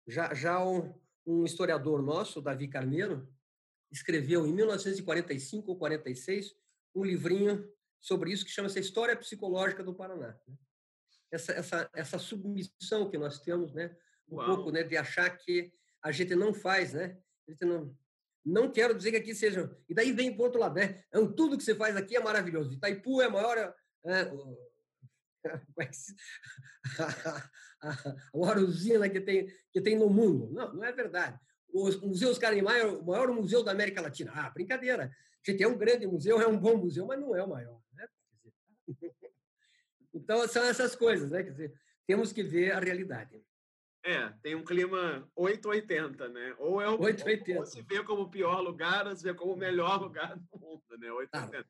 Já, 0.07 0.35
já 0.35 0.65
um, 0.65 0.93
um 1.27 1.45
historiador 1.45 2.03
nosso, 2.03 2.41
Davi 2.41 2.69
Carneiro, 2.69 3.29
escreveu 3.91 4.47
em 4.47 4.53
1945 4.53 5.71
ou 5.71 5.79
46 5.79 6.55
um 6.95 7.05
livrinho 7.05 7.71
sobre 8.01 8.33
isso 8.33 8.45
que 8.45 8.51
chama-se 8.51 8.81
História 8.81 9.17
Psicológica 9.17 9.85
do 9.85 9.95
Paraná. 9.95 10.37
Né? 10.47 10.57
Essa, 11.31 11.53
essa, 11.53 11.91
essa 11.95 12.19
submissão 12.19 13.09
que 13.09 13.17
nós 13.17 13.39
temos, 13.39 13.73
né? 13.73 13.97
um 14.29 14.37
Uau. 14.37 14.47
pouco 14.47 14.71
né, 14.71 14.83
de 14.83 14.97
achar 14.97 15.31
que 15.31 15.73
a 16.03 16.11
gente 16.11 16.35
não 16.35 16.53
faz, 16.53 16.93
né? 16.93 17.17
A 17.47 17.51
gente 17.51 17.65
não, 17.65 17.97
não 18.45 18.71
quero 18.71 18.95
dizer 18.95 19.13
que 19.13 19.19
aqui 19.19 19.35
seja. 19.35 19.71
E 19.89 19.95
daí 19.95 20.13
vem 20.13 20.35
para 20.35 20.45
outro 20.45 20.61
lado, 20.61 20.75
né? 20.75 21.05
É 21.13 21.19
tudo 21.29 21.57
que 21.57 21.63
você 21.63 21.75
faz 21.75 21.97
aqui 21.97 22.17
é 22.17 22.21
maravilhoso. 22.21 22.73
Itaipu 22.73 23.23
é 23.23 23.27
a 23.27 23.31
maior. 23.31 23.75
É, 24.05 24.33
é 25.79 25.91
a 27.83 28.39
maior 28.39 28.59
usina 28.59 29.09
que 29.09 29.21
tem, 29.21 29.49
que 29.73 29.81
tem 29.81 29.97
no 29.97 30.09
mundo. 30.09 30.51
Não, 30.53 30.73
não 30.75 30.85
é 30.85 30.93
verdade 30.93 31.39
o 31.73 32.07
Museu 32.07 32.31
Oscar 32.31 32.53
Niemeyer, 32.53 32.87
o 32.87 33.05
maior 33.05 33.33
museu 33.33 33.65
da 33.65 33.73
América 33.73 34.03
Latina. 34.03 34.31
Ah, 34.35 34.51
brincadeira. 34.51 35.05
A 35.05 35.51
gente 35.51 35.63
é 35.63 35.67
um 35.67 35.77
grande 35.77 36.07
museu, 36.07 36.41
é 36.41 36.47
um 36.47 36.59
bom 36.59 36.77
museu, 36.77 37.07
mas 37.07 37.19
não 37.19 37.35
é 37.35 37.43
o 37.43 37.49
maior. 37.49 37.81
Né? 37.95 38.07
Então, 40.15 40.47
são 40.47 40.63
essas 40.65 40.95
coisas, 40.95 41.31
né? 41.31 41.43
Quer 41.43 41.53
dizer, 41.53 41.75
temos 42.07 42.35
que 42.35 42.43
ver 42.43 42.73
a 42.73 42.79
realidade. 42.79 43.43
É, 44.05 44.29
tem 44.43 44.55
um 44.55 44.63
clima 44.63 45.27
880, 45.35 46.29
né? 46.29 46.55
Ou 46.59 46.83
é 46.83 46.89
o 46.91 47.01
880. 47.01 47.59
Ou 47.59 47.65
se 47.65 47.81
vê 47.81 48.05
como 48.05 48.25
o 48.25 48.31
pior 48.31 48.61
lugar, 48.61 49.07
ou 49.07 49.17
se 49.17 49.23
vê 49.23 49.33
como 49.33 49.55
o 49.55 49.57
melhor 49.57 49.99
lugar 50.03 50.37
do 50.37 50.59
mundo, 50.59 50.83
né? 50.99 51.11
880. 51.11 51.67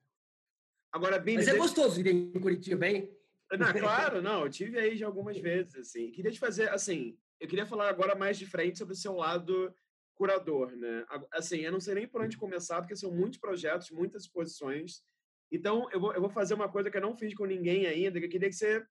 Agora, 0.91 1.21
Bini, 1.21 1.37
Mas 1.37 1.47
é 1.47 1.57
gostoso 1.57 2.01
ir 2.01 2.09
em 2.09 2.33
Curitiba, 2.33 2.89
hein? 2.89 3.17
Não, 3.59 3.73
claro, 3.73 4.23
não. 4.23 4.45
Eu 4.45 4.51
tive 4.51 4.79
aí 4.79 4.97
já 4.97 5.07
algumas 5.07 5.37
vezes, 5.39 5.75
assim. 5.77 6.11
Queria 6.11 6.31
te 6.31 6.39
fazer, 6.39 6.71
assim, 6.71 7.19
eu 7.41 7.49
queria 7.49 7.67
falar 7.67 7.89
agora 7.89 8.15
mais 8.15 8.39
de 8.39 8.47
frente 8.47 8.79
sobre 8.79 8.95
o 8.95 8.97
seu 8.97 9.15
lado 9.15 9.75
curador, 10.15 10.77
né? 10.77 11.05
Assim, 11.33 11.59
eu 11.59 11.73
não 11.73 11.81
sei 11.81 11.95
nem 11.95 12.09
por 12.09 12.23
onde 12.23 12.37
começar, 12.37 12.81
porque 12.81 12.97
são 12.97 13.11
muitos 13.11 13.39
projetos, 13.39 13.91
muitas 13.91 14.23
exposições. 14.23 15.03
Então, 15.51 15.89
eu 15.91 16.01
vou, 16.01 16.15
eu 16.15 16.21
vou 16.21 16.31
fazer 16.31 16.55
uma 16.55 16.69
coisa 16.69 16.91
que 16.91 16.97
eu 16.97 17.03
não 17.03 17.17
fiz 17.17 17.35
com 17.35 17.45
ninguém 17.45 17.87
ainda, 17.87 18.19
que 18.19 18.27
eu 18.27 18.31
queria 18.31 18.49
que 18.49 18.55
você 18.55 18.85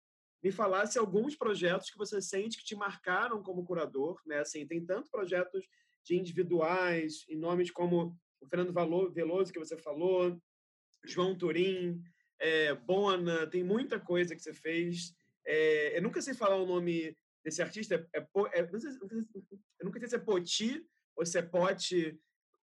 me 0.44 0.52
falasse 0.52 0.98
alguns 0.98 1.36
projetos 1.36 1.90
que 1.90 1.98
você 1.98 2.22
sente 2.22 2.58
que 2.58 2.64
te 2.64 2.76
marcaram 2.76 3.42
como 3.44 3.64
curador, 3.64 4.20
né? 4.26 4.40
Assim, 4.40 4.66
tem 4.68 4.84
tanto 4.84 5.10
projetos 5.10 5.66
de 6.04 6.16
individuais, 6.16 7.26
em 7.30 7.38
nomes 7.38 7.72
como 7.72 8.18
o 8.40 8.48
Fernando 8.48 8.74
Veloso, 9.14 9.54
que 9.54 9.60
você 9.60 9.78
falou, 9.78 10.42
João 11.06 11.38
Turim, 11.38 12.02
é, 12.42 12.74
Bona, 12.74 13.46
tem 13.48 13.64
muita 13.64 14.00
coisa 14.00 14.36
que 14.36 14.42
você 14.42 14.54
fez. 14.54 15.16
É, 15.46 15.98
eu 15.98 16.02
nunca 16.02 16.22
sei 16.22 16.34
falar 16.34 16.56
o 16.56 16.66
nome 16.66 17.16
desse 17.44 17.62
artista, 17.62 17.96
é, 18.14 18.20
é, 18.20 18.28
é 18.54 18.62
eu 18.62 19.86
nunca 19.86 20.00
sei 20.00 20.10
se 20.10 20.16
é 20.16 20.20
Poti 20.20 20.86
ou 21.16 21.26
se 21.26 21.38
é 21.38 21.42
Pote... 21.42 22.20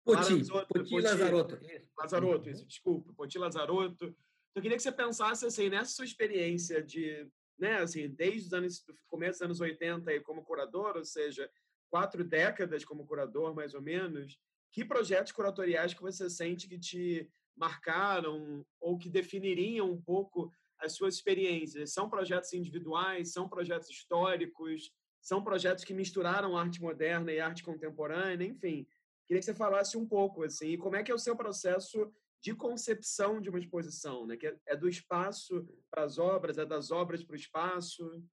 Poti, 0.03 0.45
Poti 0.67 1.01
Lazarotto. 1.01 1.59
Lazarotto, 1.97 2.49
isso, 2.49 2.65
desculpa, 2.65 3.11
Poti 3.13 3.39
Lazarotto. 3.39 4.05
Então, 4.05 4.15
eu 4.55 4.61
queria 4.61 4.77
que 4.77 4.83
você 4.83 4.91
pensasse, 4.91 5.45
assim, 5.45 5.67
nessa 5.67 5.91
sua 5.91 6.05
experiência 6.05 6.81
de, 6.81 7.27
né, 7.57 7.77
assim, 7.77 8.07
desde 8.07 8.47
os 8.47 8.53
anos, 8.53 8.83
do 8.83 8.95
começo 9.07 9.39
dos 9.39 9.41
anos 9.41 9.59
80 9.59 10.11
aí 10.11 10.19
como 10.19 10.43
curador, 10.43 10.95
ou 10.95 11.03
seja, 11.03 11.49
quatro 11.89 12.23
décadas 12.23 12.85
como 12.85 13.05
curador, 13.05 13.55
mais 13.55 13.73
ou 13.73 13.81
menos, 13.81 14.39
que 14.71 14.85
projetos 14.85 15.31
curatoriais 15.31 15.93
que 15.93 16.01
você 16.01 16.29
sente 16.29 16.67
que 16.67 16.77
te 16.77 17.27
marcaram 17.55 18.65
ou 18.79 18.97
que 18.97 19.09
definiriam 19.09 19.91
um 19.91 20.01
pouco 20.01 20.51
as 20.79 20.93
suas 20.93 21.15
experiências? 21.15 21.93
São 21.93 22.09
projetos 22.09 22.53
individuais? 22.53 23.31
São 23.31 23.47
projetos 23.47 23.89
históricos? 23.89 24.91
são 25.25 25.43
projetos 25.43 25.83
que 25.83 25.91
misturaram 25.91 26.55
arte 26.55 26.79
moderna 26.79 27.31
e 27.31 27.39
arte 27.39 27.63
contemporânea, 27.63 28.45
enfim. 28.45 28.87
Queria 29.25 29.39
que 29.39 29.45
você 29.45 29.55
falasse 29.55 29.97
um 29.97 30.07
pouco, 30.07 30.43
assim, 30.43 30.77
como 30.77 30.95
é 30.95 31.01
que 31.01 31.11
é 31.11 31.15
o 31.15 31.19
seu 31.19 31.35
processo 31.35 32.13
de 32.39 32.53
concepção 32.53 33.41
de 33.41 33.49
uma 33.49 33.57
exposição, 33.57 34.27
né? 34.27 34.37
Que 34.37 34.45
é, 34.45 34.55
é 34.67 34.75
do 34.75 34.87
espaço 34.87 35.67
para 35.89 36.03
as 36.03 36.19
obras, 36.19 36.59
é 36.59 36.65
das 36.65 36.91
obras 36.91 37.23
para 37.23 37.33
o 37.33 37.35
espaço? 37.35 38.23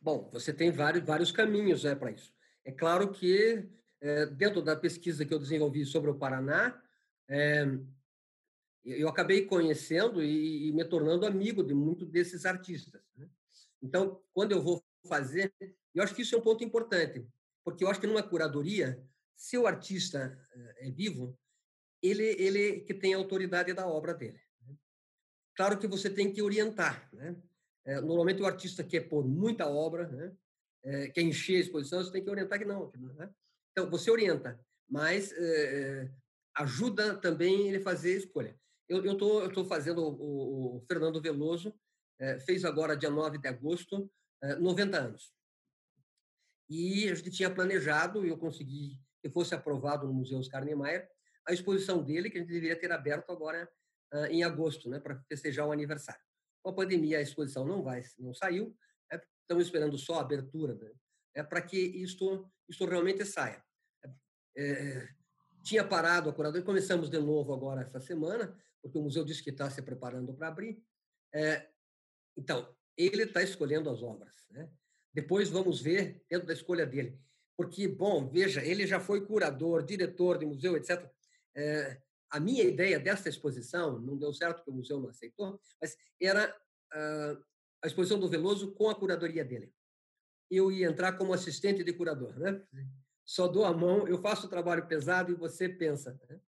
Bom, 0.00 0.30
você 0.32 0.50
tem 0.50 0.70
vários, 0.70 1.04
vários 1.04 1.30
caminhos 1.30 1.84
né, 1.84 1.94
para 1.94 2.12
isso. 2.12 2.32
É 2.64 2.72
claro 2.72 3.12
que, 3.12 3.68
é, 4.00 4.24
dentro 4.24 4.62
da 4.62 4.74
pesquisa 4.74 5.26
que 5.26 5.34
eu 5.34 5.38
desenvolvi 5.38 5.84
sobre 5.84 6.10
o 6.10 6.18
Paraná, 6.18 6.82
é, 7.28 7.64
eu 8.84 9.08
acabei 9.08 9.44
conhecendo 9.44 10.22
e, 10.22 10.68
e, 10.68 10.72
me 10.72 10.84
tornando 10.84 11.26
amigo 11.26 11.62
de 11.62 11.74
muitos 11.74 12.08
desses 12.08 12.46
artistas. 12.46 13.02
Né? 13.16 13.28
Então, 13.82 14.22
quando 14.32 14.52
eu 14.52 14.62
vou 14.62 14.84
fazer, 15.08 15.52
eu 15.94 16.02
acho 16.02 16.14
que 16.14 16.22
isso 16.22 16.34
é 16.34 16.38
um 16.38 16.42
ponto 16.42 16.62
importante, 16.62 17.26
porque 17.64 17.82
eu 17.82 17.88
acho 17.88 18.00
que 18.00 18.06
numa 18.06 18.22
curadoria, 18.22 19.02
se 19.34 19.58
o 19.58 19.66
artista 19.66 20.38
eh, 20.52 20.88
é 20.88 20.90
vivo, 20.90 21.38
ele 22.02 22.24
ele 22.38 22.80
que 22.80 22.94
tem 22.94 23.14
a 23.14 23.18
autoridade 23.18 23.72
da 23.72 23.86
obra 23.86 24.14
dele. 24.14 24.40
Né. 24.60 24.74
Claro 25.54 25.78
que 25.78 25.86
você 25.86 26.08
tem 26.08 26.32
que 26.32 26.40
orientar, 26.40 27.08
né? 27.12 27.36
Eh, 27.84 28.00
normalmente 28.00 28.40
o 28.40 28.46
artista 28.46 28.82
quer 28.82 29.08
pôr 29.08 29.26
muita 29.26 29.66
obra, 29.66 30.08
né? 30.08 30.36
É, 30.82 31.08
quer 31.08 31.22
encher 31.22 31.56
a 31.56 31.60
exposição, 31.60 32.02
você 32.02 32.12
tem 32.12 32.22
que 32.22 32.30
orientar 32.30 32.60
que 32.60 32.64
não. 32.64 32.92
Né? 32.92 33.28
Então, 33.72 33.90
você 33.90 34.08
orienta, 34.08 34.58
mas 34.88 35.32
é, 35.32 36.08
ajuda 36.56 37.16
também 37.16 37.68
ele 37.68 37.78
a 37.78 37.82
fazer 37.82 38.14
a 38.14 38.18
escolha. 38.18 38.58
Eu 38.88 39.04
estou 39.12 39.42
eu 39.42 39.52
tô 39.52 39.64
fazendo 39.64 40.00
o, 40.02 40.76
o 40.76 40.80
Fernando 40.86 41.20
Veloso, 41.20 41.74
é, 42.18 42.38
fez 42.40 42.64
agora, 42.64 42.96
dia 42.96 43.10
9 43.10 43.38
de 43.38 43.48
agosto, 43.48 44.10
90 44.60 44.96
anos. 44.96 45.32
E 46.68 47.08
a 47.08 47.14
gente 47.14 47.30
tinha 47.30 47.50
planejado, 47.50 48.24
e 48.24 48.28
eu 48.28 48.38
consegui 48.38 49.00
que 49.22 49.30
fosse 49.30 49.54
aprovado 49.54 50.06
no 50.06 50.12
Museu 50.12 50.38
Oscar 50.38 50.64
Niemeyer, 50.64 51.08
a 51.46 51.52
exposição 51.52 52.02
dele, 52.02 52.30
que 52.30 52.38
a 52.38 52.40
gente 52.40 52.52
deveria 52.52 52.78
ter 52.78 52.92
aberto 52.92 53.30
agora 53.30 53.68
em 54.30 54.42
agosto, 54.42 54.88
né, 54.88 55.00
para 55.00 55.20
festejar 55.28 55.66
o 55.66 55.72
aniversário. 55.72 56.20
Com 56.62 56.70
a 56.70 56.74
pandemia, 56.74 57.18
a 57.18 57.22
exposição 57.22 57.66
não 57.66 57.82
vai, 57.82 58.02
não 58.18 58.34
saiu, 58.34 58.76
né, 59.10 59.20
estamos 59.42 59.64
esperando 59.64 59.98
só 59.98 60.18
a 60.18 60.20
abertura, 60.22 60.74
né, 60.74 60.92
é 61.34 61.42
para 61.42 61.60
que 61.60 61.78
isto, 61.78 62.50
isto 62.68 62.84
realmente 62.84 63.24
saia. 63.24 63.62
É, 64.56 65.08
tinha 65.66 65.82
parado 65.82 66.30
a 66.30 66.32
curadoria, 66.32 66.64
começamos 66.64 67.10
de 67.10 67.18
novo 67.18 67.52
agora 67.52 67.82
essa 67.82 67.98
semana, 67.98 68.56
porque 68.80 68.96
o 68.96 69.02
museu 69.02 69.24
disse 69.24 69.42
que 69.42 69.50
está 69.50 69.68
se 69.68 69.82
preparando 69.82 70.32
para 70.32 70.46
abrir. 70.46 70.80
É, 71.34 71.68
então, 72.36 72.72
ele 72.96 73.24
está 73.24 73.42
escolhendo 73.42 73.90
as 73.90 74.00
obras. 74.00 74.46
Né? 74.50 74.70
Depois 75.12 75.50
vamos 75.50 75.80
ver 75.80 76.24
dentro 76.30 76.46
da 76.46 76.52
escolha 76.52 76.86
dele. 76.86 77.20
Porque, 77.56 77.88
bom, 77.88 78.28
veja, 78.28 78.64
ele 78.64 78.86
já 78.86 79.00
foi 79.00 79.26
curador, 79.26 79.82
diretor 79.82 80.38
de 80.38 80.46
museu, 80.46 80.76
etc. 80.76 81.10
É, 81.56 82.00
a 82.30 82.38
minha 82.38 82.62
ideia 82.62 83.00
dessa 83.00 83.28
exposição, 83.28 83.98
não 83.98 84.16
deu 84.16 84.32
certo 84.32 84.58
porque 84.58 84.70
o 84.70 84.74
museu 84.74 85.00
não 85.00 85.08
aceitou, 85.08 85.60
mas 85.80 85.96
era 86.20 86.56
uh, 86.94 87.44
a 87.82 87.86
exposição 87.88 88.20
do 88.20 88.28
Veloso 88.28 88.72
com 88.72 88.88
a 88.88 88.94
curadoria 88.94 89.44
dele. 89.44 89.72
Eu 90.48 90.70
ia 90.70 90.86
entrar 90.86 91.14
como 91.14 91.32
assistente 91.32 91.82
de 91.82 91.92
curador, 91.92 92.38
né? 92.38 92.62
Só 93.26 93.48
dou 93.48 93.64
a 93.64 93.76
mão, 93.76 94.06
eu 94.06 94.18
faço 94.18 94.46
o 94.46 94.50
trabalho 94.50 94.86
pesado 94.86 95.32
e 95.32 95.34
você 95.34 95.68
pensa. 95.68 96.18
Né? 96.28 96.40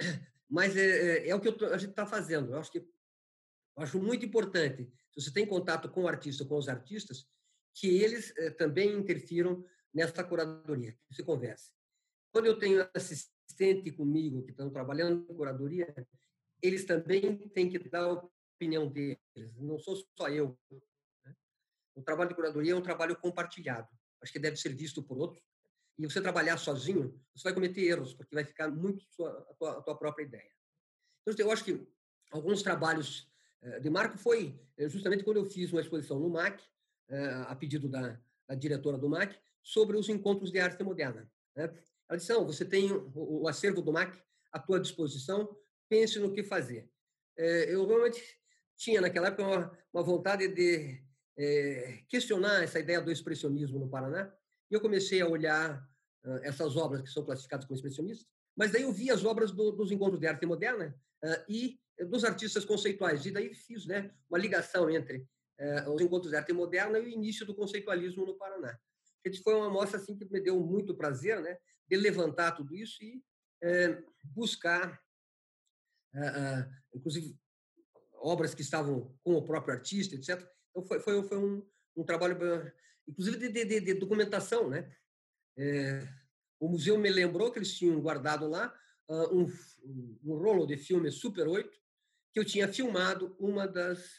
Mas 0.48 0.76
é, 0.76 1.26
é, 1.26 1.28
é 1.28 1.34
o 1.34 1.40
que 1.40 1.52
tô, 1.52 1.66
a 1.66 1.76
gente 1.76 1.90
está 1.90 2.06
fazendo. 2.06 2.52
Eu 2.52 2.58
acho 2.58 2.72
que 2.72 2.78
eu 2.78 3.82
acho 3.82 4.00
muito 4.00 4.24
importante, 4.24 4.90
se 5.12 5.20
você 5.20 5.30
tem 5.30 5.44
contato 5.44 5.90
com 5.90 6.04
o 6.04 6.08
artista, 6.08 6.46
com 6.46 6.56
os 6.56 6.66
artistas, 6.66 7.28
que 7.74 7.88
eles 8.02 8.32
eh, 8.38 8.50
também 8.50 8.90
interfiram 8.94 9.62
nessa 9.92 10.24
curadoria, 10.24 10.96
que 11.06 11.14
se 11.14 11.22
converse. 11.22 11.70
Quando 12.32 12.46
eu 12.46 12.58
tenho 12.58 12.88
assistente 12.94 13.92
comigo 13.92 14.42
que 14.42 14.50
estão 14.50 14.70
trabalhando 14.70 15.26
em 15.30 15.36
curadoria, 15.36 15.94
eles 16.62 16.86
também 16.86 17.36
têm 17.50 17.68
que 17.68 17.78
dar 17.78 18.04
a 18.04 18.28
opinião 18.54 18.88
deles, 18.88 19.20
não 19.58 19.78
sou 19.78 19.96
só 20.16 20.28
eu. 20.30 20.58
Né? 21.22 21.36
O 21.94 22.02
trabalho 22.02 22.30
de 22.30 22.34
curadoria 22.34 22.72
é 22.72 22.76
um 22.76 22.82
trabalho 22.82 23.14
compartilhado, 23.16 23.88
acho 24.22 24.32
que 24.32 24.38
deve 24.38 24.56
ser 24.56 24.74
visto 24.74 25.02
por 25.02 25.18
outros. 25.18 25.44
E 25.98 26.04
você 26.04 26.20
trabalhar 26.20 26.58
sozinho, 26.58 27.18
você 27.34 27.44
vai 27.44 27.54
cometer 27.54 27.82
erros, 27.82 28.12
porque 28.12 28.34
vai 28.34 28.44
ficar 28.44 28.70
muito 28.70 29.04
sua, 29.10 29.30
a, 29.50 29.54
tua, 29.54 29.78
a 29.78 29.82
tua 29.82 29.96
própria 29.96 30.24
ideia. 30.24 30.50
Então, 31.26 31.46
eu 31.46 31.50
acho 31.50 31.64
que 31.64 31.86
alguns 32.30 32.62
trabalhos 32.62 33.28
eh, 33.62 33.80
de 33.80 33.90
marco 33.90 34.18
foi 34.18 34.58
eh, 34.76 34.88
justamente 34.88 35.24
quando 35.24 35.38
eu 35.38 35.44
fiz 35.44 35.72
uma 35.72 35.80
exposição 35.80 36.18
no 36.18 36.30
MAC, 36.30 36.62
eh, 37.08 37.44
a 37.48 37.56
pedido 37.56 37.88
da, 37.88 38.20
da 38.46 38.54
diretora 38.54 38.98
do 38.98 39.08
MAC, 39.08 39.36
sobre 39.62 39.96
os 39.96 40.08
encontros 40.08 40.52
de 40.52 40.60
arte 40.60 40.82
moderna. 40.84 41.30
Né? 41.54 41.74
Ela 42.08 42.18
disse, 42.18 42.32
você 42.32 42.64
tem 42.64 42.88
o 43.14 43.48
acervo 43.48 43.82
do 43.82 43.92
MAC 43.92 44.16
à 44.52 44.60
tua 44.60 44.78
disposição, 44.78 45.56
pense 45.88 46.18
no 46.20 46.32
que 46.32 46.44
fazer. 46.44 46.88
Eu 47.36 47.84
realmente 47.84 48.22
tinha, 48.76 49.00
naquela 49.00 49.26
época, 49.26 49.42
uma, 49.42 49.78
uma 49.92 50.02
vontade 50.04 50.46
de 50.46 51.02
questionar 52.08 52.62
essa 52.62 52.78
ideia 52.78 53.00
do 53.00 53.10
expressionismo 53.10 53.80
no 53.80 53.88
Paraná, 53.88 54.32
e 54.70 54.74
eu 54.74 54.80
comecei 54.80 55.20
a 55.20 55.28
olhar 55.28 55.80
uh, 56.24 56.38
essas 56.42 56.76
obras 56.76 57.02
que 57.02 57.08
são 57.08 57.24
classificadas 57.24 57.64
como 57.66 57.76
expressionistas, 57.76 58.26
mas 58.56 58.72
daí 58.72 58.82
eu 58.82 58.92
vi 58.92 59.10
as 59.10 59.24
obras 59.24 59.52
do, 59.52 59.72
dos 59.72 59.90
encontros 59.90 60.20
de 60.20 60.26
arte 60.26 60.46
moderna 60.46 60.94
uh, 61.24 61.44
e 61.48 61.78
dos 62.08 62.24
artistas 62.24 62.64
conceituais. 62.64 63.24
E 63.26 63.30
daí 63.30 63.54
fiz 63.54 63.86
né, 63.86 64.10
uma 64.28 64.38
ligação 64.38 64.88
entre 64.90 65.18
uh, 65.60 65.90
os 65.92 66.00
encontros 66.00 66.30
de 66.30 66.36
arte 66.36 66.52
moderna 66.52 66.98
e 66.98 67.02
o 67.02 67.08
início 67.08 67.46
do 67.46 67.54
conceitualismo 67.54 68.26
no 68.26 68.36
Paraná. 68.36 68.78
Esse 69.24 69.42
foi 69.42 69.54
uma 69.54 69.70
mostra 69.70 69.98
assim, 69.98 70.16
que 70.16 70.24
me 70.30 70.40
deu 70.40 70.58
muito 70.60 70.96
prazer 70.96 71.40
né, 71.40 71.58
de 71.88 71.96
levantar 71.96 72.52
tudo 72.52 72.74
isso 72.76 73.02
e 73.02 73.22
buscar, 74.22 75.02
inclusive, 76.94 77.36
obras 78.14 78.54
que 78.54 78.62
estavam 78.62 79.12
com 79.24 79.34
o 79.34 79.42
próprio 79.42 79.74
artista, 79.74 80.14
etc. 80.14 80.48
Então, 80.70 80.84
foi, 80.84 81.00
foi, 81.00 81.22
foi 81.24 81.38
um, 81.38 81.66
um 81.96 82.04
trabalho 82.04 82.36
inclusive 83.06 83.48
de, 83.48 83.64
de, 83.64 83.80
de 83.80 83.94
documentação, 83.94 84.68
né? 84.68 84.90
É, 85.58 86.06
o 86.60 86.68
museu 86.68 86.98
me 86.98 87.10
lembrou 87.10 87.50
que 87.52 87.58
eles 87.58 87.76
tinham 87.76 88.00
guardado 88.00 88.48
lá 88.48 88.74
uh, 89.08 89.34
um, 89.34 89.46
um, 90.24 90.36
rolo 90.36 90.66
de 90.66 90.76
filme 90.76 91.10
Super 91.10 91.48
8 91.48 91.70
que 92.32 92.40
eu 92.40 92.44
tinha 92.44 92.68
filmado 92.68 93.34
uma 93.38 93.66
das 93.66 94.18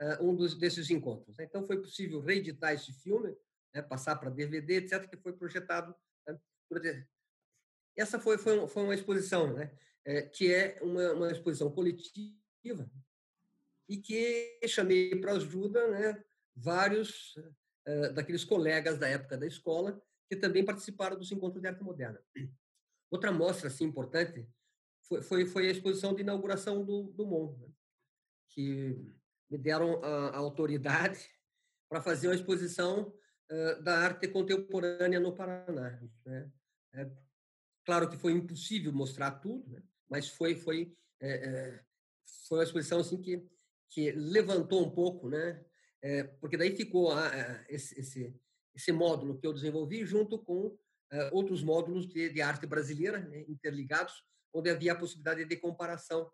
uh, 0.00 0.22
um 0.22 0.34
dos 0.34 0.56
desses 0.56 0.90
encontros. 0.90 1.36
Né? 1.36 1.44
Então 1.44 1.66
foi 1.66 1.80
possível 1.80 2.20
reeditar 2.20 2.72
esse 2.72 2.92
filme, 2.92 3.36
né? 3.74 3.82
passar 3.82 4.16
para 4.16 4.30
DVD, 4.30 4.76
etc, 4.76 5.08
que 5.08 5.16
foi 5.16 5.32
projetado. 5.32 5.94
Né? 6.26 7.06
Essa 7.96 8.18
foi 8.20 8.38
foi, 8.38 8.68
foi 8.68 8.82
uma 8.82 8.94
exposição, 8.94 9.52
né? 9.52 9.76
É, 10.04 10.22
que 10.22 10.52
é 10.54 10.78
uma, 10.82 11.12
uma 11.14 11.32
exposição 11.32 11.68
coletiva 11.68 12.88
e 13.88 13.96
que 13.96 14.60
chamei 14.68 15.16
para 15.16 15.32
ajuda, 15.32 15.88
né? 15.88 16.24
Vários 16.54 17.34
daqueles 18.14 18.44
colegas 18.44 18.98
da 18.98 19.08
época 19.08 19.36
da 19.36 19.46
escola 19.46 20.00
que 20.28 20.36
também 20.36 20.64
participaram 20.64 21.16
dos 21.16 21.30
encontros 21.30 21.62
de 21.62 21.68
arte 21.68 21.82
moderna. 21.82 22.20
Outra 23.10 23.30
mostra 23.30 23.68
assim 23.68 23.84
importante 23.84 24.48
foi, 25.02 25.22
foi, 25.22 25.46
foi 25.46 25.68
a 25.68 25.70
exposição 25.70 26.14
de 26.14 26.22
inauguração 26.22 26.84
do, 26.84 27.04
do 27.12 27.24
MON, 27.24 27.56
né? 27.58 27.68
que 28.50 29.14
me 29.48 29.56
deram 29.56 30.02
a, 30.02 30.30
a 30.30 30.36
autoridade 30.38 31.28
para 31.88 32.02
fazer 32.02 32.26
uma 32.26 32.34
exposição 32.34 33.14
uh, 33.50 33.82
da 33.82 33.98
arte 33.98 34.26
contemporânea 34.26 35.20
no 35.20 35.32
Paraná. 35.32 36.00
Né? 36.24 36.50
É, 36.94 37.10
claro 37.84 38.10
que 38.10 38.16
foi 38.16 38.32
impossível 38.32 38.92
mostrar 38.92 39.30
tudo, 39.32 39.70
né? 39.70 39.82
mas 40.08 40.28
foi 40.28 40.56
foi 40.56 40.96
é, 41.20 41.30
é, 41.30 41.84
foi 42.48 42.58
uma 42.58 42.64
exposição 42.64 42.98
assim 42.98 43.20
que 43.20 43.48
que 43.88 44.10
levantou 44.12 44.84
um 44.84 44.90
pouco, 44.90 45.28
né, 45.28 45.64
é, 46.02 46.24
porque 46.24 46.56
daí 46.56 46.76
ficou 46.76 47.12
esse, 47.68 47.98
esse, 47.98 48.40
esse, 48.74 48.92
módulo 48.92 49.38
que 49.38 49.46
eu 49.46 49.52
desenvolvi 49.52 50.04
junto 50.04 50.38
com 50.38 50.78
é, 51.10 51.30
outros 51.32 51.62
módulos 51.62 52.06
de, 52.06 52.28
de 52.28 52.42
arte 52.42 52.66
brasileira 52.66 53.18
né, 53.20 53.44
interligados, 53.48 54.24
onde 54.52 54.70
havia 54.70 54.92
a 54.92 54.98
possibilidade 54.98 55.44
de 55.44 55.56
comparação. 55.56 56.30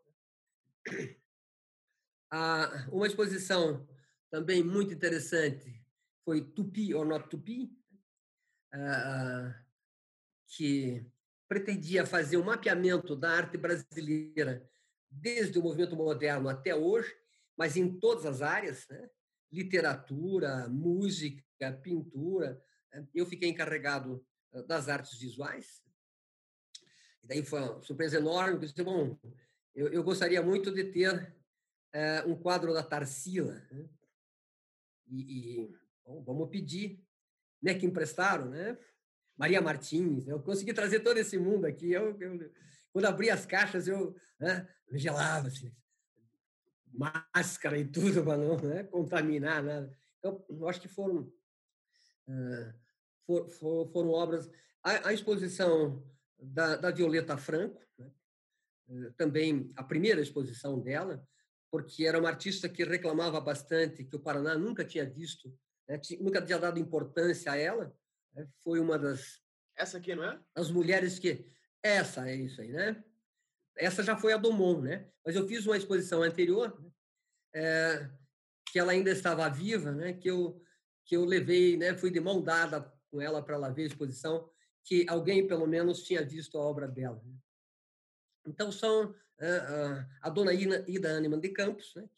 A, 2.30 2.88
uma 2.90 3.06
exposição 3.06 3.86
também 4.30 4.62
muito 4.62 4.94
interessante 4.94 5.84
foi 6.24 6.40
Tupi 6.40 6.94
or 6.94 7.04
Not 7.06 7.28
Tupi, 7.28 7.70
que 10.56 11.06
pretendia 11.48 12.06
fazer 12.06 12.38
um 12.38 12.44
mapeamento 12.44 13.14
da 13.14 13.30
arte 13.30 13.58
brasileira 13.58 14.66
desde 15.10 15.58
o 15.58 15.62
movimento 15.62 15.94
moderno 15.94 16.48
até 16.48 16.74
hoje, 16.74 17.14
mas 17.56 17.76
em 17.76 17.98
todas 17.98 18.24
as 18.24 18.40
áreas, 18.40 18.86
né? 18.88 19.10
Literatura, 19.52 20.68
música, 20.68 21.72
pintura. 21.82 22.60
Né? 22.92 23.06
Eu 23.14 23.26
fiquei 23.26 23.48
encarregado 23.48 24.24
das 24.66 24.88
artes 24.88 25.18
visuais. 25.18 25.82
E 27.22 27.26
daí 27.26 27.44
foi 27.44 27.60
uma 27.60 27.82
surpresa 27.82 28.16
enorme. 28.16 28.58
Pensei, 28.58 28.84
bom, 28.84 29.18
eu, 29.74 29.88
eu 29.88 30.02
gostaria 30.02 30.42
muito 30.42 30.72
de 30.72 30.84
ter 30.84 31.34
é, 31.92 32.22
um 32.22 32.34
quadro 32.34 32.72
da 32.72 32.82
Tarsila. 32.82 33.54
Né? 33.70 33.88
E, 35.08 35.60
e 35.60 35.76
bom, 36.04 36.22
vamos 36.22 36.48
pedir, 36.50 37.04
né, 37.62 37.74
que 37.74 37.86
emprestaram, 37.86 38.48
né? 38.48 38.78
Maria 39.36 39.60
Martins, 39.60 40.28
eu 40.28 40.40
consegui 40.40 40.72
trazer 40.72 41.00
todo 41.00 41.16
esse 41.16 41.38
mundo 41.38 41.64
aqui. 41.64 41.90
Eu, 41.90 42.18
eu 42.20 42.52
quando 42.92 43.06
abri 43.06 43.30
as 43.30 43.46
caixas, 43.46 43.88
eu 43.88 44.14
né, 44.38 44.68
gelava, 44.92 45.48
assim, 45.48 45.74
máscara 46.92 47.78
e 47.78 47.84
tudo 47.84 48.22
para 48.22 48.36
não 48.36 48.56
né, 48.58 48.84
contaminar 48.84 49.62
nada. 49.62 49.96
Então, 50.18 50.44
eu 50.48 50.68
acho 50.68 50.80
que 50.80 50.88
foram, 50.88 51.32
uh, 52.28 52.74
for, 53.26 53.48
for, 53.50 53.90
foram 53.90 54.10
obras. 54.10 54.50
A, 54.82 55.08
a 55.08 55.12
exposição 55.12 56.04
da, 56.38 56.76
da, 56.76 56.90
Violeta 56.90 57.36
Franco, 57.36 57.80
né, 57.98 58.12
uh, 58.88 59.12
também 59.12 59.72
a 59.76 59.82
primeira 59.82 60.20
exposição 60.20 60.78
dela, 60.78 61.26
porque 61.70 62.04
era 62.04 62.18
uma 62.18 62.28
artista 62.28 62.68
que 62.68 62.84
reclamava 62.84 63.40
bastante 63.40 64.04
que 64.04 64.16
o 64.16 64.20
Paraná 64.20 64.54
nunca 64.56 64.84
tinha 64.84 65.08
visto, 65.08 65.56
né, 65.88 66.00
nunca 66.20 66.42
tinha 66.42 66.58
dado 66.58 66.78
importância 66.78 67.52
a 67.52 67.56
ela. 67.56 67.94
Né, 68.34 68.46
foi 68.62 68.78
uma 68.78 68.98
das. 68.98 69.40
Essa 69.74 69.96
aqui, 69.96 70.14
não 70.14 70.24
é? 70.24 70.38
As 70.54 70.70
mulheres 70.70 71.18
que. 71.18 71.46
Essa 71.82 72.28
é 72.28 72.36
isso 72.36 72.60
aí, 72.60 72.70
né? 72.70 73.02
Essa 73.76 74.02
já 74.02 74.16
foi 74.16 74.32
a 74.32 74.36
Domon, 74.36 74.80
né? 74.80 75.08
Mas 75.24 75.34
eu 75.34 75.46
fiz 75.46 75.66
uma 75.66 75.76
exposição 75.76 76.22
anterior, 76.22 76.78
né? 76.80 76.90
é, 77.54 78.10
que 78.70 78.78
ela 78.78 78.92
ainda 78.92 79.10
estava 79.10 79.48
viva, 79.48 79.92
né? 79.92 80.12
Que 80.12 80.28
eu 80.30 80.60
que 81.04 81.16
eu 81.16 81.24
levei, 81.24 81.76
né? 81.76 81.94
Fui 81.94 82.10
de 82.10 82.20
mão 82.20 82.40
dada 82.40 82.92
com 83.10 83.20
ela 83.20 83.42
para 83.42 83.56
ela 83.56 83.70
ver 83.70 83.82
a 83.82 83.86
exposição, 83.86 84.48
que 84.84 85.04
alguém 85.08 85.46
pelo 85.46 85.66
menos 85.66 86.02
tinha 86.04 86.24
visto 86.24 86.56
a 86.56 86.60
obra 86.60 86.86
dela. 86.86 87.20
Né? 87.24 87.34
Então 88.46 88.70
são 88.70 89.14
é, 89.38 90.06
a 90.20 90.30
dona 90.30 90.54
Ida, 90.54 90.84
Ida 90.88 91.16
Animan 91.16 91.40
de 91.40 91.48
Campos, 91.48 91.92
né? 91.96 92.08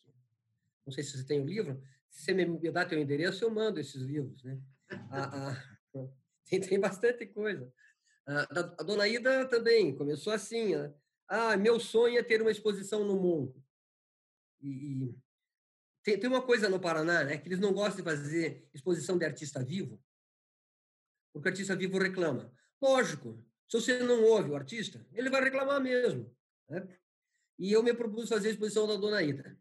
Não 0.86 0.92
sei 0.92 1.02
se 1.02 1.16
você 1.16 1.24
tem 1.24 1.40
o 1.40 1.46
livro. 1.46 1.82
Se 2.10 2.24
você 2.24 2.34
me 2.34 2.70
dá 2.70 2.84
teu 2.84 2.98
endereço, 2.98 3.42
eu 3.42 3.50
mando 3.50 3.80
esses 3.80 4.02
livros, 4.02 4.44
né? 4.44 4.60
A, 5.10 5.50
a, 5.50 5.78
tem, 6.44 6.60
tem 6.60 6.78
bastante 6.78 7.26
coisa. 7.26 7.72
A, 8.26 8.40
a, 8.80 8.82
dona 8.82 9.08
Ida 9.08 9.46
também 9.48 9.96
começou 9.96 10.32
assim, 10.32 10.76
né? 10.76 10.94
Ah, 11.28 11.56
meu 11.56 11.80
sonho 11.80 12.18
é 12.18 12.22
ter 12.22 12.40
uma 12.40 12.50
exposição 12.50 13.04
no 13.04 13.16
mundo. 13.16 13.62
E, 14.60 14.68
e 14.68 15.18
tem, 16.02 16.18
tem, 16.18 16.28
uma 16.28 16.42
coisa 16.42 16.68
no 16.68 16.80
Paraná, 16.80 17.24
né, 17.24 17.38
que 17.38 17.48
eles 17.48 17.58
não 17.58 17.72
gostam 17.72 17.96
de 17.96 18.02
fazer 18.02 18.68
exposição 18.74 19.16
de 19.16 19.24
artista 19.24 19.64
vivo, 19.64 20.02
porque 21.32 21.48
o 21.48 21.50
artista 21.50 21.74
vivo 21.74 21.98
reclama. 21.98 22.52
Lógico, 22.80 23.42
se 23.68 23.80
você 23.80 23.98
não 24.00 24.22
ouve 24.24 24.50
o 24.50 24.56
artista, 24.56 25.04
ele 25.12 25.30
vai 25.30 25.42
reclamar 25.42 25.80
mesmo. 25.80 26.34
Né? 26.68 26.86
E 27.58 27.72
eu 27.72 27.82
me 27.82 27.94
propus 27.94 28.28
fazer 28.28 28.48
a 28.48 28.50
exposição 28.52 28.86
da 28.86 28.96
Dona 28.96 29.22
Ida. 29.22 29.58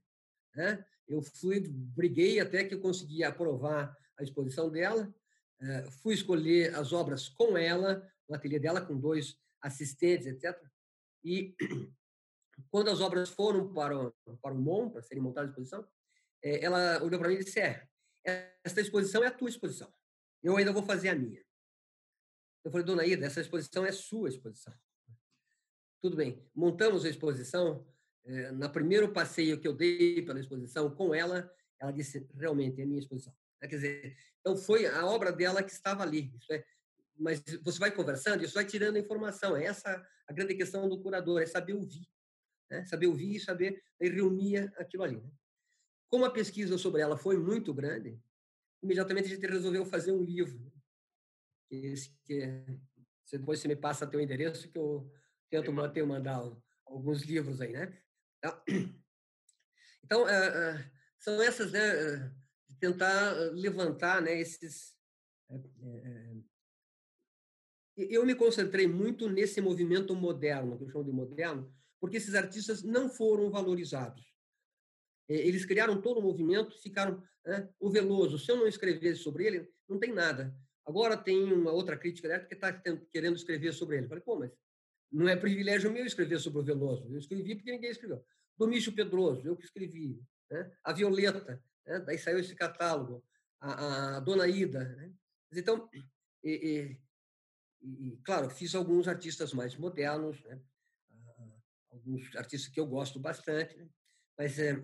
Né? 0.55 0.85
Eu 1.07 1.21
fui, 1.21 1.61
briguei 1.67 2.39
até 2.39 2.63
que 2.63 2.75
eu 2.75 2.81
consegui 2.81 3.23
aprovar 3.23 3.95
a 4.17 4.23
exposição 4.23 4.69
dela, 4.69 5.13
eh, 5.61 5.89
fui 6.01 6.13
escolher 6.13 6.75
as 6.75 6.93
obras 6.93 7.29
com 7.29 7.57
ela, 7.57 8.07
no 8.27 8.35
ateliê 8.35 8.59
dela, 8.59 8.85
com 8.85 8.97
dois 8.97 9.37
assistentes, 9.61 10.27
etc. 10.27 10.59
E 11.23 11.55
quando 12.69 12.89
as 12.89 13.01
obras 13.01 13.29
foram 13.29 13.73
para 13.73 13.97
o, 13.97 14.13
para 14.41 14.53
o 14.53 14.59
MON, 14.59 14.89
para 14.89 15.01
serem 15.01 15.23
montadas 15.23 15.49
à 15.49 15.51
exposição, 15.51 15.87
eh, 16.43 16.63
ela 16.63 17.01
olhou 17.03 17.19
para 17.19 17.29
mim 17.29 17.35
e 17.35 17.43
disse: 17.43 17.59
É, 17.59 17.87
esta 18.63 18.81
exposição 18.81 19.23
é 19.23 19.27
a 19.27 19.31
tua 19.31 19.49
exposição. 19.49 19.93
Eu 20.41 20.57
ainda 20.57 20.73
vou 20.73 20.83
fazer 20.83 21.09
a 21.09 21.15
minha. 21.15 21.43
Eu 22.63 22.71
falei, 22.71 22.85
dona 22.85 23.05
Ida, 23.05 23.25
essa 23.25 23.41
exposição 23.41 23.85
é 23.85 23.91
sua 23.91 24.29
exposição. 24.29 24.73
Tudo 26.01 26.15
bem. 26.15 26.49
Montamos 26.55 27.05
a 27.05 27.09
exposição. 27.09 27.85
Eh, 28.25 28.51
no 28.51 28.69
primeiro 28.69 29.11
passeio 29.11 29.59
que 29.59 29.67
eu 29.67 29.73
dei 29.73 30.21
pela 30.21 30.39
exposição 30.39 30.89
com 30.93 31.13
ela, 31.13 31.51
ela 31.79 31.91
disse, 31.91 32.25
realmente, 32.35 32.81
é 32.81 32.85
minha 32.85 32.99
exposição. 32.99 33.33
Quer 33.59 33.67
dizer, 33.67 34.17
então 34.39 34.57
foi 34.57 34.85
a 34.85 35.05
obra 35.05 35.31
dela 35.31 35.63
que 35.63 35.71
estava 35.71 36.03
ali. 36.03 36.33
É, 36.51 36.65
mas 37.17 37.41
você 37.61 37.79
vai 37.79 37.91
conversando, 37.91 38.43
isso 38.43 38.53
vai 38.53 38.65
tirando 38.65 38.97
informação. 38.97 39.55
É 39.55 39.65
essa 39.65 40.05
a 40.27 40.33
grande 40.33 40.55
questão 40.55 40.87
do 40.87 41.01
curador, 41.01 41.41
é 41.41 41.45
saber 41.45 41.73
ouvir. 41.73 42.07
Né? 42.69 42.85
Saber 42.85 43.07
ouvir 43.07 43.35
e 43.35 43.39
saber 43.39 43.83
reunir 43.99 44.71
aquilo 44.77 45.03
ali. 45.03 45.21
Né? 45.21 45.31
Como 46.09 46.25
a 46.25 46.31
pesquisa 46.31 46.77
sobre 46.77 47.01
ela 47.01 47.17
foi 47.17 47.37
muito 47.37 47.73
grande, 47.73 48.19
imediatamente 48.81 49.25
a 49.25 49.35
gente 49.35 49.47
resolveu 49.47 49.85
fazer 49.85 50.11
um 50.11 50.23
livro. 50.23 50.59
Né? 50.59 50.71
Esse 51.71 52.15
que 52.23 52.41
é, 52.41 52.65
depois 53.31 53.59
você 53.59 53.67
me 53.67 53.75
passa 53.75 54.07
teu 54.07 54.21
endereço 54.21 54.69
que 54.69 54.77
eu 54.77 55.11
tento 55.49 55.71
manter, 55.71 56.05
mandar 56.05 56.41
alguns 56.85 57.23
livros 57.23 57.61
aí, 57.61 57.71
né? 57.71 57.97
Então, 60.05 60.23
então 60.23 60.23
uh, 60.23 60.25
uh, 60.25 60.91
são 61.17 61.41
essas, 61.41 61.71
né? 61.71 62.15
Uh, 62.17 62.31
tentar 62.77 63.31
levantar, 63.53 64.21
né? 64.21 64.37
Esses 64.37 64.93
eu 67.95 68.25
me 68.25 68.35
concentrei 68.35 68.87
muito 68.87 69.29
nesse 69.29 69.61
movimento 69.61 70.15
moderno, 70.15 70.77
que 70.77 70.83
eu 70.83 70.89
chamo 70.89 71.03
de 71.03 71.11
moderno, 71.11 71.71
porque 71.99 72.17
esses 72.17 72.35
artistas 72.35 72.83
não 72.83 73.09
foram 73.09 73.49
valorizados. 73.49 74.33
Eles 75.29 75.65
criaram 75.65 76.01
todo 76.01 76.19
o 76.19 76.23
movimento, 76.23 76.81
ficaram. 76.81 77.23
Né, 77.45 77.69
o 77.79 77.89
Veloso, 77.89 78.37
se 78.39 78.51
eu 78.51 78.57
não 78.57 78.67
escrevesse 78.67 79.21
sobre 79.21 79.45
ele, 79.45 79.69
não 79.87 79.99
tem 79.99 80.13
nada. 80.13 80.55
Agora 80.85 81.15
tem 81.15 81.51
uma 81.51 81.71
outra 81.71 81.97
crítica 81.97 82.27
dela 82.27 82.43
que 82.43 82.53
está 82.53 82.73
querendo 83.11 83.35
escrever 83.35 83.73
sobre 83.73 83.97
ele. 83.97 84.05
Eu 84.05 84.09
falei, 84.09 84.23
pô, 84.23 84.37
mas 84.37 84.51
não 85.11 85.29
é 85.29 85.35
privilégio 85.35 85.91
meu 85.91 86.05
escrever 86.05 86.39
sobre 86.39 86.59
o 86.59 86.63
Veloso. 86.63 87.07
Eu 87.09 87.19
escrevi 87.19 87.55
porque 87.55 87.71
ninguém 87.71 87.91
escreveu. 87.91 88.25
Domício 88.57 88.91
Pedroso, 88.91 89.47
eu 89.47 89.55
que 89.55 89.65
escrevi. 89.65 90.19
Né? 90.49 90.71
A 90.83 90.91
Violeta, 90.91 91.61
né? 91.85 91.99
daí 91.99 92.17
saiu 92.17 92.39
esse 92.39 92.55
catálogo. 92.55 93.23
A, 93.59 94.17
a 94.17 94.19
Dona 94.19 94.47
Ida. 94.47 94.83
Né? 94.83 95.13
Então, 95.53 95.89
e, 96.43 96.49
e, 96.51 96.97
e, 97.83 98.17
claro, 98.23 98.49
fiz 98.49 98.73
alguns 98.73 99.07
artistas 99.07 99.53
mais 99.53 99.75
modernos, 99.75 100.41
né? 100.43 100.59
alguns 101.91 102.35
artistas 102.35 102.71
que 102.71 102.79
eu 102.79 102.87
gosto 102.87 103.19
bastante, 103.19 103.75
né? 103.77 103.87
mas 104.37 104.57
é, 104.57 104.83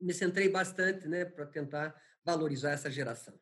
me 0.00 0.12
centrei 0.12 0.48
bastante 0.48 1.06
né, 1.06 1.24
para 1.24 1.46
tentar 1.46 1.94
valorizar 2.24 2.70
essa 2.70 2.90
geração. 2.90 3.38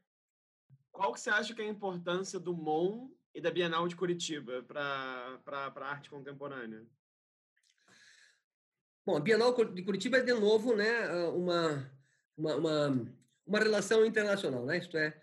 Qual 0.91 1.13
que 1.13 1.21
você 1.21 1.31
acha 1.31 1.55
que 1.55 1.63
é 1.63 1.65
a 1.65 1.69
importância 1.69 2.39
do 2.39 2.55
MON 2.55 3.11
e 3.35 3.41
da 3.41 3.51
Bienal 3.51 3.89
de 3.89 3.97
Curitiba 3.97 4.63
para 4.65 5.41
a 5.47 5.85
arte 5.85 6.11
contemporânea? 6.11 6.85
Bom, 9.07 9.17
a 9.17 9.21
Bienal 9.21 9.53
de 9.53 9.83
Curitiba 9.83 10.19
é, 10.19 10.23
de 10.23 10.35
novo, 10.35 10.77
né, 10.77 11.09
uma, 11.29 11.91
uma, 12.37 12.57
uma, 12.57 13.15
uma 13.47 13.59
relação 13.59 14.05
internacional. 14.05 14.67
Né? 14.67 14.79
Isto 14.79 14.97
é, 14.97 15.22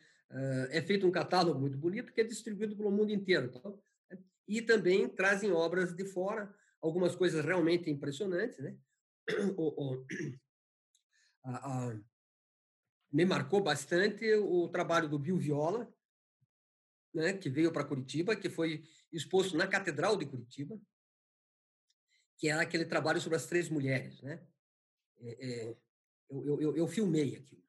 é 0.71 0.81
feito 0.81 1.07
um 1.07 1.11
catálogo 1.11 1.59
muito 1.59 1.77
bonito 1.77 2.13
que 2.13 2.21
é 2.21 2.23
distribuído 2.23 2.75
pelo 2.75 2.91
mundo 2.91 3.11
inteiro. 3.11 3.47
Então, 3.47 3.81
e 4.47 4.61
também 4.61 5.07
trazem 5.07 5.51
obras 5.51 5.93
de 5.95 6.05
fora, 6.05 6.53
algumas 6.81 7.15
coisas 7.15 7.43
realmente 7.43 7.89
impressionantes. 7.89 8.57
Né? 8.59 8.77
O, 9.55 9.93
o, 9.93 10.05
a, 11.45 11.89
a, 11.89 11.99
me 13.11 13.25
marcou 13.25 13.61
bastante 13.61 14.33
o 14.35 14.67
trabalho 14.69 15.07
do 15.07 15.19
Bill 15.19 15.37
Viola, 15.37 15.91
né, 17.13 17.33
que 17.33 17.49
veio 17.49 17.71
para 17.71 17.85
Curitiba, 17.85 18.35
que 18.35 18.49
foi 18.49 18.83
exposto 19.11 19.57
na 19.57 19.67
Catedral 19.67 20.17
de 20.17 20.25
Curitiba, 20.25 20.79
que 22.37 22.47
era 22.47 22.61
aquele 22.61 22.85
trabalho 22.85 23.19
sobre 23.19 23.35
as 23.35 23.45
três 23.45 23.69
mulheres. 23.69 24.21
Né? 24.21 24.47
É, 25.19 25.47
é, 25.47 25.77
eu, 26.29 26.61
eu, 26.61 26.77
eu, 26.77 26.87
filmei 26.87 27.35
aquilo. 27.35 27.63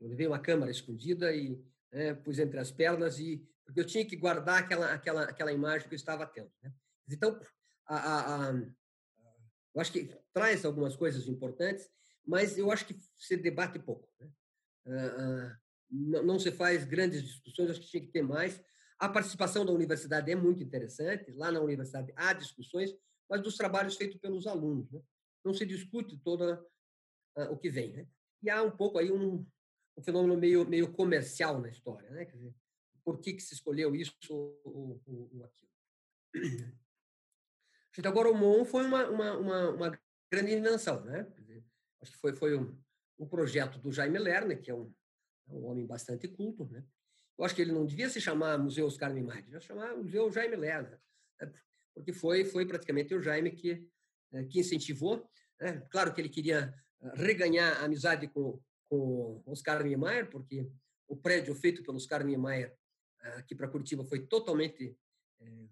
Eu 0.00 0.08
levei 0.08 0.26
uma 0.26 0.38
câmera 0.38 0.70
escondida 0.70 1.34
e 1.34 1.62
né, 1.92 2.14
pus 2.14 2.38
entre 2.38 2.58
as 2.58 2.70
pernas, 2.70 3.18
e, 3.18 3.46
porque 3.64 3.80
eu 3.80 3.86
tinha 3.86 4.04
que 4.04 4.16
guardar 4.16 4.58
aquela, 4.58 4.92
aquela, 4.92 5.22
aquela 5.24 5.52
imagem 5.52 5.88
que 5.88 5.94
eu 5.94 5.96
estava 5.96 6.26
tendo. 6.26 6.50
Né? 6.62 6.72
Então, 7.08 7.40
a, 7.86 7.96
a, 7.96 8.50
a, 8.50 8.52
eu 8.52 9.80
acho 9.80 9.92
que 9.92 10.16
traz 10.32 10.64
algumas 10.64 10.96
coisas 10.96 11.26
importantes, 11.28 11.88
mas 12.26 12.58
eu 12.58 12.70
acho 12.70 12.86
que 12.86 12.96
se 13.18 13.36
debate 13.36 13.78
pouco. 13.78 14.08
Né? 14.18 14.30
não 15.90 16.38
se 16.38 16.50
faz 16.52 16.84
grandes 16.84 17.22
discussões, 17.22 17.70
acho 17.70 17.80
que 17.80 17.90
tinha 17.90 18.02
que 18.02 18.12
ter 18.12 18.22
mais. 18.22 18.62
A 18.98 19.08
participação 19.08 19.64
da 19.64 19.72
universidade 19.72 20.30
é 20.30 20.34
muito 20.34 20.62
interessante, 20.62 21.32
lá 21.32 21.50
na 21.50 21.60
universidade 21.60 22.12
há 22.16 22.32
discussões, 22.32 22.94
mas 23.28 23.42
dos 23.42 23.56
trabalhos 23.56 23.96
feitos 23.96 24.18
pelos 24.18 24.46
alunos. 24.46 24.90
Né? 24.90 25.00
Não 25.44 25.52
se 25.52 25.66
discute 25.66 26.18
todo 26.18 26.64
o 27.36 27.56
que 27.56 27.70
vem. 27.70 27.92
Né? 27.92 28.06
E 28.42 28.50
há 28.50 28.62
um 28.62 28.70
pouco 28.70 28.98
aí 28.98 29.10
um, 29.10 29.46
um 30.00 30.02
fenômeno 30.02 30.36
meio, 30.36 30.66
meio 30.66 30.92
comercial 30.92 31.60
na 31.60 31.68
história. 31.68 32.10
Né? 32.10 32.24
Quer 32.24 32.36
dizer, 32.36 32.54
por 33.04 33.20
que, 33.20 33.34
que 33.34 33.42
se 33.42 33.54
escolheu 33.54 33.94
isso 33.94 34.16
ou, 34.28 34.60
ou, 34.64 35.30
ou 35.32 35.44
aquilo? 35.44 35.70
MON 38.34 38.64
foi 38.64 38.84
uma, 38.84 39.08
uma, 39.08 39.36
uma, 39.36 39.70
uma 39.70 40.00
grande 40.32 40.54
invenção. 40.54 41.04
Né? 41.04 41.24
Dizer, 41.38 41.64
acho 42.00 42.12
que 42.12 42.18
foi, 42.18 42.32
foi 42.34 42.56
um, 42.56 42.76
um 43.18 43.28
projeto 43.28 43.78
do 43.78 43.92
Jaime 43.92 44.18
Lerner, 44.18 44.60
que 44.60 44.70
é 44.70 44.74
um, 44.74 44.92
é 45.48 45.52
um 45.52 45.66
homem 45.66 45.86
bastante 45.86 46.26
culto, 46.28 46.66
né? 46.66 46.84
Eu 47.38 47.44
acho 47.44 47.54
que 47.54 47.62
ele 47.62 47.72
não 47.72 47.86
devia 47.86 48.10
se 48.10 48.20
chamar 48.20 48.58
Museu 48.58 48.86
Oscar 48.86 49.10
Niemeyer, 49.10 49.42
devia 49.42 49.60
se 49.60 49.66
chamar 49.66 49.96
Museu 49.96 50.30
Jaime 50.30 50.56
Lerner, 50.56 51.00
né? 51.40 51.52
porque 51.94 52.12
foi 52.12 52.44
foi 52.44 52.66
praticamente 52.66 53.14
o 53.14 53.22
Jaime 53.22 53.50
que 53.50 53.88
né, 54.30 54.44
que 54.44 54.60
incentivou. 54.60 55.26
Né? 55.58 55.80
Claro 55.90 56.12
que 56.12 56.20
ele 56.20 56.28
queria 56.28 56.74
ah, 57.00 57.12
reganhar 57.14 57.80
a 57.80 57.84
amizade 57.84 58.28
com 58.28 58.60
com 58.90 59.40
Oscar 59.46 59.84
Niemeyer, 59.84 60.28
porque 60.28 60.68
o 61.06 61.16
prédio 61.16 61.54
feito 61.54 61.82
pelo 61.82 61.96
Oscar 61.96 62.24
Niemeyer 62.24 62.76
ah, 63.20 63.36
aqui 63.36 63.54
para 63.54 63.68
Curitiba 63.68 64.04
foi 64.04 64.26
totalmente 64.26 64.98
é, 65.40 65.68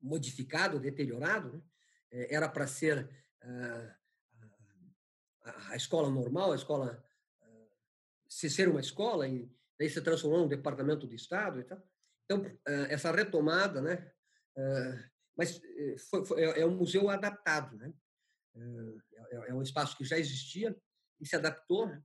modificado, 0.00 0.80
deteriorado. 0.80 1.52
Né? 1.52 1.62
É, 2.10 2.34
era 2.34 2.48
para 2.48 2.66
ser 2.66 3.08
ah, 3.40 3.96
a 5.70 5.76
escola 5.76 6.10
normal, 6.10 6.52
a 6.52 6.56
escola 6.56 7.04
ah, 7.40 7.66
se 8.28 8.50
ser 8.50 8.68
uma 8.68 8.80
escola 8.80 9.28
e 9.28 9.48
daí 9.78 9.88
se 9.88 10.02
transformou 10.02 10.40
num 10.40 10.48
departamento 10.48 11.06
do 11.06 11.14
estado 11.14 11.60
e 11.60 11.64
tal. 11.64 11.80
Então 12.24 12.44
ah, 12.66 12.86
essa 12.90 13.12
retomada, 13.12 13.80
né? 13.80 14.12
Ah, 14.58 15.08
mas 15.36 15.62
eh, 15.64 15.96
foi, 16.10 16.26
foi, 16.26 16.42
é, 16.42 16.60
é 16.60 16.66
um 16.66 16.76
museu 16.76 17.08
adaptado, 17.08 17.76
né? 17.76 17.94
É, 18.54 19.48
é, 19.48 19.54
um 19.54 19.62
espaço 19.62 19.96
que 19.96 20.04
já 20.04 20.18
existia 20.18 20.76
e 21.22 21.26
se 21.26 21.36
adaptou. 21.36 21.86
Né? 21.86 22.02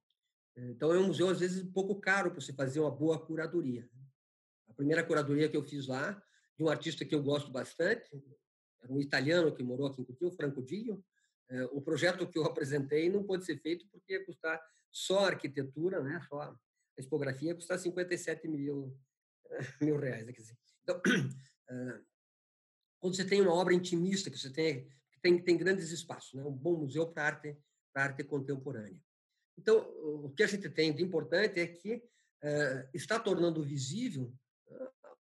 Então 0.55 0.93
é 0.93 0.99
um 0.99 1.07
museu 1.07 1.27
às 1.29 1.39
vezes 1.39 1.63
um 1.63 1.71
pouco 1.71 1.99
caro 1.99 2.31
para 2.31 2.39
você 2.39 2.53
fazer 2.53 2.79
uma 2.79 2.91
boa 2.91 3.19
curadoria. 3.19 3.81
Né. 3.81 4.01
A 4.69 4.73
primeira 4.73 5.03
curadoria 5.03 5.49
que 5.49 5.57
eu 5.57 5.63
fiz 5.63 5.87
lá 5.87 6.21
de 6.55 6.63
um 6.63 6.69
artista 6.69 7.03
que 7.03 7.13
eu 7.13 7.21
gosto 7.21 7.51
bastante, 7.51 8.09
era 8.81 8.91
um 8.91 8.99
italiano 8.99 9.53
que 9.53 9.63
morou 9.63 9.87
aqui 9.87 10.01
em 10.01 10.05
Curitiba, 10.05 10.31
Franco 10.31 10.63
Dio, 10.63 11.03
é, 11.49 11.63
o 11.65 11.81
projeto 11.81 12.27
que 12.27 12.37
eu 12.37 12.45
apresentei 12.45 13.09
não 13.09 13.23
pode 13.23 13.45
ser 13.45 13.57
feito 13.59 13.87
porque 13.91 14.13
ia 14.13 14.25
custar 14.25 14.61
só 14.91 15.19
a 15.19 15.27
arquitetura, 15.27 16.01
né, 16.01 16.19
só 16.27 16.41
a 16.41 16.59
expografia, 16.97 17.49
ia 17.49 17.55
custar 17.55 17.79
57 17.79 18.47
mil, 18.47 18.97
mil 19.81 19.97
reais. 19.97 20.25
Né, 20.25 20.33
então, 20.83 21.01
quando 22.99 23.15
você 23.15 23.25
tem 23.25 23.41
uma 23.41 23.53
obra 23.53 23.73
intimista, 23.73 24.29
que 24.29 24.37
você 24.37 24.51
tem, 24.51 24.89
que 25.11 25.19
tem, 25.21 25.41
tem 25.41 25.57
grandes 25.57 25.91
espaços, 25.91 26.33
né, 26.33 26.43
um 26.43 26.51
bom 26.51 26.77
museu 26.77 27.07
para 27.07 27.27
arte, 27.27 27.57
para 27.93 28.03
arte 28.05 28.23
contemporânea. 28.23 29.01
Então, 29.57 29.79
o 29.79 30.29
que 30.35 30.43
a 30.43 30.47
gente 30.47 30.69
tem 30.69 30.93
de 30.93 31.03
importante 31.03 31.59
é 31.59 31.67
que 31.67 32.03
está 32.93 33.19
tornando 33.19 33.63
visível 33.63 34.31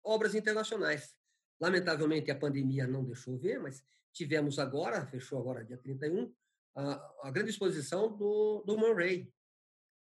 obras 0.04 0.34
internacionais. 0.34 1.14
Lamentavelmente, 1.60 2.30
a 2.30 2.38
pandemia 2.38 2.86
não 2.86 3.04
deixou 3.04 3.36
ver, 3.36 3.58
mas 3.58 3.84
tivemos 4.12 4.58
agora, 4.58 5.06
fechou 5.06 5.38
agora 5.38 5.64
dia 5.64 5.76
31, 5.76 6.32
a, 6.76 7.28
a 7.28 7.30
grande 7.30 7.50
exposição 7.50 8.16
do, 8.16 8.62
do 8.66 8.78
Man 8.78 8.94
Ray, 8.94 9.32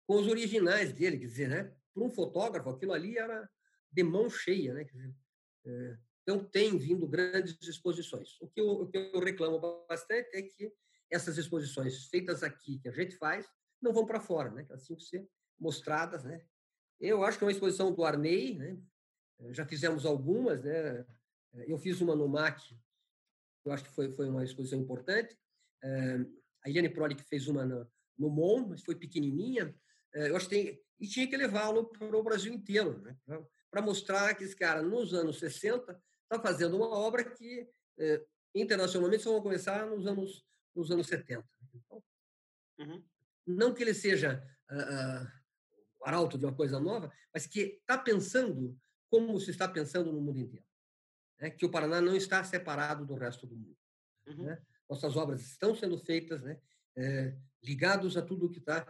com 0.08 0.16
os 0.16 0.28
originais 0.28 0.92
dele, 0.94 1.20
quer 1.20 1.28
dizer, 1.28 1.50
né? 1.50 1.76
Para 1.94 2.04
um 2.04 2.10
fotógrafo, 2.10 2.70
aquilo 2.70 2.94
ali 2.94 3.18
era 3.18 3.50
de 3.92 4.04
mão 4.04 4.30
cheia, 4.30 4.74
né? 4.74 4.84
Dizer, 4.84 5.16
é, 5.66 5.98
então, 6.24 6.44
tem 6.44 6.76
vindo 6.78 7.08
grandes 7.08 7.56
exposições. 7.68 8.40
O 8.42 8.48
que, 8.48 8.60
eu, 8.60 8.68
o 8.68 8.88
que 8.88 8.98
eu 8.98 9.20
reclamo 9.20 9.60
bastante 9.88 10.36
é 10.36 10.42
que 10.42 10.74
essas 11.10 11.38
exposições 11.38 12.06
feitas 12.08 12.42
aqui, 12.42 12.80
que 12.80 12.90
a 12.90 12.92
gente 12.92 13.16
faz, 13.16 13.48
não 13.86 13.94
vão 13.94 14.06
para 14.06 14.20
fora, 14.20 14.50
né? 14.50 14.66
Elas 14.70 14.86
tinham 14.86 14.98
que 14.98 15.06
ser 15.06 15.28
mostradas, 15.60 16.24
né? 16.24 16.42
Eu 17.00 17.24
acho 17.24 17.38
que 17.38 17.44
é 17.44 17.48
uma 17.48 17.52
exposição 17.52 17.94
do 17.94 18.04
Arnei, 18.04 18.58
né? 18.58 18.78
já 19.52 19.66
fizemos 19.66 20.06
algumas, 20.06 20.64
né? 20.64 21.06
Eu 21.68 21.78
fiz 21.78 22.02
uma 22.02 22.16
no 22.16 22.28
MAC, 22.28 22.78
eu 23.66 23.72
acho 23.72 23.84
que 23.84 23.92
foi, 23.92 24.12
foi 24.12 24.30
uma 24.30 24.44
exposição 24.44 24.80
importante. 24.80 25.38
A 26.64 26.70
Eliane 26.70 26.90
Proli 26.90 27.16
fez 27.16 27.48
uma 27.48 27.66
no, 27.66 27.88
no 28.18 28.30
MON, 28.30 28.68
mas 28.70 28.82
foi 28.82 28.96
pequenininha. 28.96 29.74
Eu 30.14 30.36
acho 30.36 30.50
que 30.50 30.56
tem, 30.56 30.82
e 31.00 31.08
tinha 31.08 31.28
que 31.28 31.38
levá-lo 31.38 31.86
para 31.86 32.18
o 32.18 32.24
Brasil 32.24 32.54
inteiro, 32.54 33.02
né? 33.02 33.18
para 33.70 33.82
mostrar 33.82 34.34
que 34.36 34.44
esse 34.44 34.56
cara, 34.56 34.82
nos 34.82 35.14
anos 35.14 35.40
60, 35.40 36.02
está 36.24 36.42
fazendo 36.42 36.78
uma 36.78 36.88
obra 36.88 37.24
que 37.24 37.70
internacionalmente 38.54 39.24
só 39.24 39.32
vão 39.32 39.42
começar 39.42 39.86
nos 39.86 40.08
anos, 40.08 40.46
nos 40.74 40.92
anos 40.92 41.08
70. 41.08 41.46
Então, 41.74 42.04
uhum. 42.80 43.04
Não 43.46 43.74
que 43.74 43.84
ele 43.84 43.94
seja 43.94 44.44
uh, 44.72 45.28
o 46.00 46.06
arauto 46.06 46.38
de 46.38 46.46
uma 46.46 46.56
coisa 46.56 46.80
nova, 46.80 47.12
mas 47.34 47.46
que 47.46 47.80
está 47.80 47.98
pensando 47.98 48.78
como 49.10 49.40
se 49.40 49.52
está 49.52 49.68
pensando 49.68 50.12
no 50.12 50.22
mundo 50.22 50.40
inteiro. 50.40 50.66
Né? 51.40 51.50
Que 51.50 51.66
o 51.66 51.72
Paraná 51.72 52.02
não 52.02 52.16
está 52.16 52.44
separado 52.44 53.06
do 53.06 53.16
resto 53.16 53.46
do 53.46 53.56
mundo. 53.56 53.78
Uhum. 54.28 54.44
Né? 54.44 54.62
Nossas 54.90 55.16
obras 55.16 55.42
estão 55.42 55.76
sendo 55.76 55.98
feitas 55.98 56.42
né? 56.42 56.60
É, 56.96 57.36
ligados 57.64 58.18
a 58.18 58.22
tudo 58.22 58.46
o 58.46 58.50
que 58.50 58.60
está. 58.60 58.86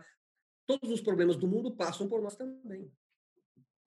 Todos 0.65 0.89
os 0.89 1.01
problemas 1.01 1.35
do 1.35 1.47
mundo 1.47 1.75
passam 1.75 2.07
por 2.07 2.21
nós 2.21 2.35
também. 2.35 2.91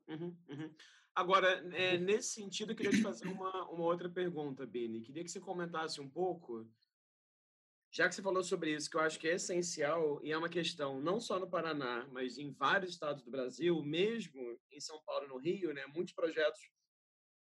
Uhum, 0.09 0.36
uhum. 0.49 0.74
Agora, 1.15 1.49
é, 1.74 1.99
nesse 1.99 2.35
sentido, 2.35 2.73
eu 2.73 2.77
queria 2.77 2.93
te 2.93 3.03
fazer 3.03 3.27
uma, 3.27 3.69
uma 3.69 3.85
outra 3.85 4.09
pergunta, 4.09 4.65
Bini. 4.65 5.01
Queria 5.01 5.24
que 5.24 5.31
você 5.31 5.40
comentasse 5.40 6.01
um 6.01 6.09
pouco, 6.09 6.66
já 7.90 8.09
que 8.09 8.15
você 8.15 8.23
falou 8.23 8.43
sobre 8.43 8.74
isso, 8.74 8.90
que 8.90 8.97
eu 8.97 9.01
acho 9.01 9.19
que 9.19 9.28
é 9.28 9.35
essencial 9.35 10.20
e 10.23 10.31
é 10.31 10.36
uma 10.36 10.48
questão 10.48 11.01
não 11.01 11.19
só 11.20 11.39
no 11.39 11.48
Paraná, 11.48 12.06
mas 12.12 12.36
em 12.36 12.52
vários 12.52 12.93
estados 12.93 13.23
do 13.23 13.31
Brasil, 13.31 13.82
mesmo 13.82 14.59
em 14.70 14.81
São 14.81 15.02
Paulo 15.05 15.27
no 15.28 15.39
Rio, 15.39 15.73
né, 15.73 15.86
muitos 15.86 16.12
projetos 16.12 16.60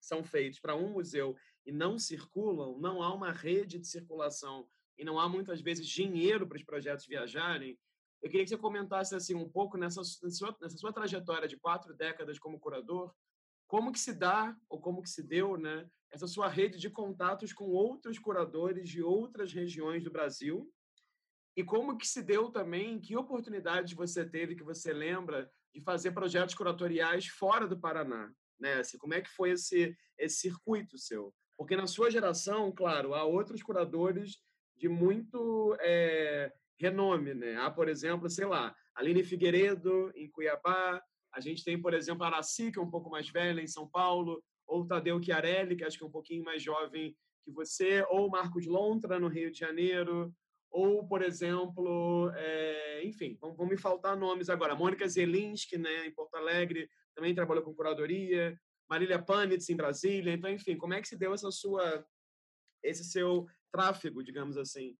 são 0.00 0.22
feitos 0.22 0.60
para 0.60 0.76
um 0.76 0.90
museu 0.90 1.34
e 1.64 1.72
não 1.72 1.98
circulam, 1.98 2.78
não 2.78 3.02
há 3.02 3.12
uma 3.14 3.32
rede 3.32 3.78
de 3.78 3.86
circulação 3.86 4.68
e 4.98 5.04
não 5.04 5.18
há 5.18 5.28
muitas 5.28 5.60
vezes 5.62 5.88
dinheiro 5.88 6.46
para 6.46 6.56
os 6.56 6.64
projetos 6.64 7.06
viajarem. 7.06 7.78
Eu 8.22 8.30
queria 8.30 8.44
que 8.44 8.50
você 8.50 8.58
comentasse 8.58 9.14
assim 9.14 9.34
um 9.34 9.48
pouco 9.48 9.78
nessa, 9.78 10.00
nessa, 10.00 10.30
sua, 10.30 10.56
nessa 10.60 10.76
sua 10.76 10.92
trajetória 10.92 11.48
de 11.48 11.56
quatro 11.56 11.94
décadas 11.94 12.38
como 12.38 12.60
curador, 12.60 13.14
como 13.74 13.90
que 13.90 13.98
se 13.98 14.12
dá 14.12 14.56
ou 14.68 14.80
como 14.80 15.02
que 15.02 15.10
se 15.10 15.20
deu, 15.20 15.56
né, 15.56 15.90
essa 16.12 16.28
sua 16.28 16.46
rede 16.46 16.78
de 16.78 16.88
contatos 16.88 17.52
com 17.52 17.64
outros 17.64 18.20
curadores 18.20 18.88
de 18.88 19.02
outras 19.02 19.52
regiões 19.52 20.04
do 20.04 20.12
Brasil 20.12 20.72
e 21.56 21.64
como 21.64 21.98
que 21.98 22.06
se 22.06 22.22
deu 22.22 22.52
também, 22.52 23.00
que 23.00 23.16
oportunidades 23.16 23.92
você 23.92 24.24
teve 24.24 24.54
que 24.54 24.62
você 24.62 24.92
lembra 24.92 25.50
de 25.74 25.80
fazer 25.80 26.12
projetos 26.12 26.54
curatoriais 26.54 27.26
fora 27.26 27.66
do 27.66 27.76
Paraná, 27.76 28.32
né? 28.60 28.74
Assim, 28.74 28.96
como 28.96 29.12
é 29.12 29.20
que 29.20 29.30
foi 29.30 29.50
esse 29.50 29.96
esse 30.16 30.36
circuito 30.36 30.96
seu? 30.96 31.34
Porque 31.56 31.74
na 31.74 31.88
sua 31.88 32.12
geração, 32.12 32.70
claro, 32.70 33.12
há 33.12 33.24
outros 33.24 33.60
curadores 33.60 34.38
de 34.76 34.88
muito 34.88 35.76
é, 35.80 36.52
renome, 36.78 37.34
né? 37.34 37.56
Há, 37.56 37.72
por 37.72 37.88
exemplo, 37.88 38.30
sei 38.30 38.46
lá, 38.46 38.72
Aline 38.94 39.24
Figueiredo 39.24 40.12
em 40.14 40.30
Cuiabá, 40.30 41.02
a 41.34 41.40
gente 41.40 41.64
tem, 41.64 41.80
por 41.80 41.92
exemplo, 41.94 42.24
a 42.24 42.28
Araci, 42.28 42.70
que 42.70 42.78
é 42.78 42.82
um 42.82 42.90
pouco 42.90 43.10
mais 43.10 43.28
velha, 43.28 43.60
em 43.60 43.66
São 43.66 43.88
Paulo, 43.88 44.42
ou 44.66 44.82
o 44.82 44.86
Tadeu 44.86 45.22
Chiarelli, 45.22 45.76
que 45.76 45.84
acho 45.84 45.98
que 45.98 46.04
é 46.04 46.06
um 46.06 46.10
pouquinho 46.10 46.44
mais 46.44 46.62
jovem 46.62 47.14
que 47.44 47.50
você, 47.50 48.04
ou 48.08 48.30
Marcos 48.30 48.66
Lontra, 48.66 49.18
no 49.18 49.28
Rio 49.28 49.50
de 49.50 49.58
Janeiro, 49.58 50.32
ou, 50.70 51.06
por 51.06 51.22
exemplo, 51.22 52.30
é, 52.34 53.04
enfim, 53.04 53.36
vão, 53.40 53.54
vão, 53.54 53.66
me 53.66 53.76
faltar 53.76 54.16
nomes 54.16 54.48
agora. 54.48 54.74
Mônica 54.74 55.06
Zelinski, 55.06 55.76
né, 55.76 56.06
em 56.06 56.12
Porto 56.12 56.34
Alegre, 56.34 56.88
também 57.14 57.34
trabalhou 57.34 57.62
com 57.62 57.74
curadoria. 57.74 58.58
Marília 58.88 59.22
Panitz, 59.22 59.68
em 59.68 59.76
Brasília. 59.76 60.32
Então, 60.32 60.50
enfim, 60.50 60.76
como 60.76 60.94
é 60.94 61.00
que 61.00 61.08
se 61.08 61.16
deu 61.16 61.32
essa 61.32 61.50
sua, 61.50 62.04
esse 62.82 63.04
seu 63.04 63.46
tráfego, 63.72 64.22
digamos 64.22 64.56
assim? 64.56 64.96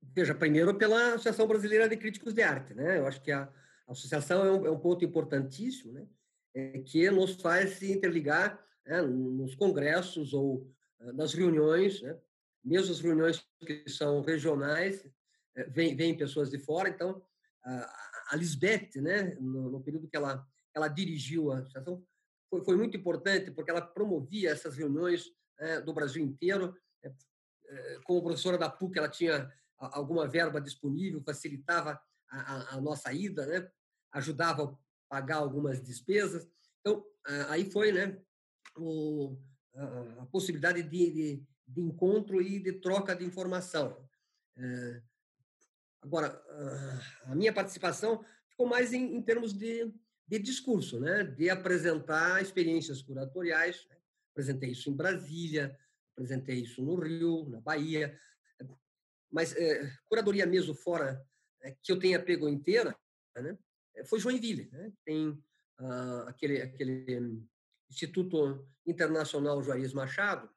Veja, 0.00 0.34
primeiro 0.34 0.76
pela 0.76 1.14
Associação 1.14 1.46
Brasileira 1.46 1.88
de 1.88 1.96
Críticos 1.96 2.34
de 2.34 2.42
Arte, 2.42 2.74
né? 2.74 2.98
Eu 2.98 3.06
acho 3.06 3.20
que 3.20 3.32
a, 3.32 3.52
a 3.88 3.92
associação 3.92 4.44
é 4.44 4.52
um, 4.52 4.66
é 4.66 4.70
um 4.70 4.78
ponto 4.78 5.04
importantíssimo, 5.04 5.92
né? 5.92 6.06
É, 6.54 6.78
que 6.80 7.10
nos 7.10 7.40
faz 7.40 7.78
se 7.78 7.92
interligar 7.92 8.62
né, 8.86 9.02
nos 9.02 9.54
congressos 9.54 10.32
ou 10.32 10.66
uh, 11.00 11.12
nas 11.12 11.32
reuniões, 11.32 12.02
né? 12.02 12.18
mesmo 12.64 12.92
as 12.92 13.00
reuniões 13.00 13.46
que 13.64 13.88
são 13.88 14.20
regionais, 14.20 15.06
é, 15.54 15.64
vêm, 15.64 15.94
vem 15.94 16.16
pessoas 16.16 16.50
de 16.50 16.58
fora. 16.58 16.88
Então, 16.88 17.22
a, 17.64 18.08
a 18.30 18.36
Lisbeth, 18.36 18.90
né, 18.96 19.36
no, 19.40 19.70
no, 19.70 19.82
período 19.82 20.08
que 20.08 20.16
ela, 20.16 20.46
ela 20.74 20.88
dirigiu 20.88 21.52
a 21.52 21.58
associação, 21.58 22.04
foi, 22.50 22.64
foi 22.64 22.76
muito 22.76 22.96
importante 22.96 23.50
porque 23.50 23.70
ela 23.70 23.82
promovia 23.82 24.50
essas 24.50 24.76
reuniões 24.76 25.30
é, 25.58 25.80
do 25.80 25.92
Brasil 25.92 26.24
inteiro. 26.24 26.74
É, 27.02 27.12
é 27.68 28.00
como 28.04 28.22
professora 28.22 28.58
da 28.58 28.70
PUC, 28.70 28.98
ela 28.98 29.08
tinha 29.08 29.50
alguma 29.78 30.26
verba 30.26 30.60
disponível, 30.60 31.22
facilitava 31.22 32.00
a, 32.30 32.38
a, 32.38 32.74
a 32.76 32.80
nossa 32.80 33.12
ida, 33.12 33.46
né? 33.46 33.70
Ajudava 34.12 34.64
a 34.64 34.76
pagar 35.08 35.36
algumas 35.36 35.82
despesas. 35.82 36.48
Então, 36.80 37.04
aí 37.48 37.70
foi 37.70 37.92
né, 37.92 38.18
o, 38.76 39.36
a, 39.74 40.26
possibilidade 40.26 40.82
de, 40.82 41.12
de, 41.12 41.46
de, 41.66 41.80
encontro 41.80 42.40
e 42.40 42.58
de 42.58 42.72
troca 42.74 43.14
de 43.14 43.24
informação. 43.24 44.08
É, 44.56 45.02
agora, 46.02 46.42
a 47.24 47.34
minha 47.34 47.52
participação 47.52 48.24
ficou 48.48 48.66
mais 48.66 48.92
em, 48.92 49.14
em 49.14 49.22
termos 49.22 49.52
de, 49.52 49.92
de 50.26 50.38
discurso, 50.38 51.00
né, 51.00 51.24
de 51.24 51.50
apresentar 51.50 52.42
experiências 52.42 53.02
curatoriais. 53.02 53.86
Né? 53.90 53.96
Apresentei 54.32 54.70
isso 54.70 54.90
em 54.90 54.96
Brasília, 54.96 55.78
apresentei 56.12 56.62
isso 56.62 56.82
no 56.82 56.96
Rio, 56.96 57.48
na 57.48 57.60
Bahia, 57.60 58.18
mas 59.30 59.54
é, 59.56 59.90
curadoria 60.08 60.46
mesmo 60.46 60.74
fora 60.74 61.24
é, 61.62 61.76
que 61.82 61.92
eu 61.92 61.98
tenha 61.98 62.22
pego 62.22 62.48
inteira, 62.48 62.96
né? 63.36 63.56
Eh, 63.98 64.04
foi 64.04 64.18
Joinville. 64.20 64.68
Né? 64.70 64.92
Tem 65.04 65.28
uh, 65.80 66.22
aquele, 66.26 66.62
aquele 66.62 67.42
Instituto 67.90 68.66
Internacional 68.86 69.62
Juarez 69.62 69.92
Machado, 69.92 70.48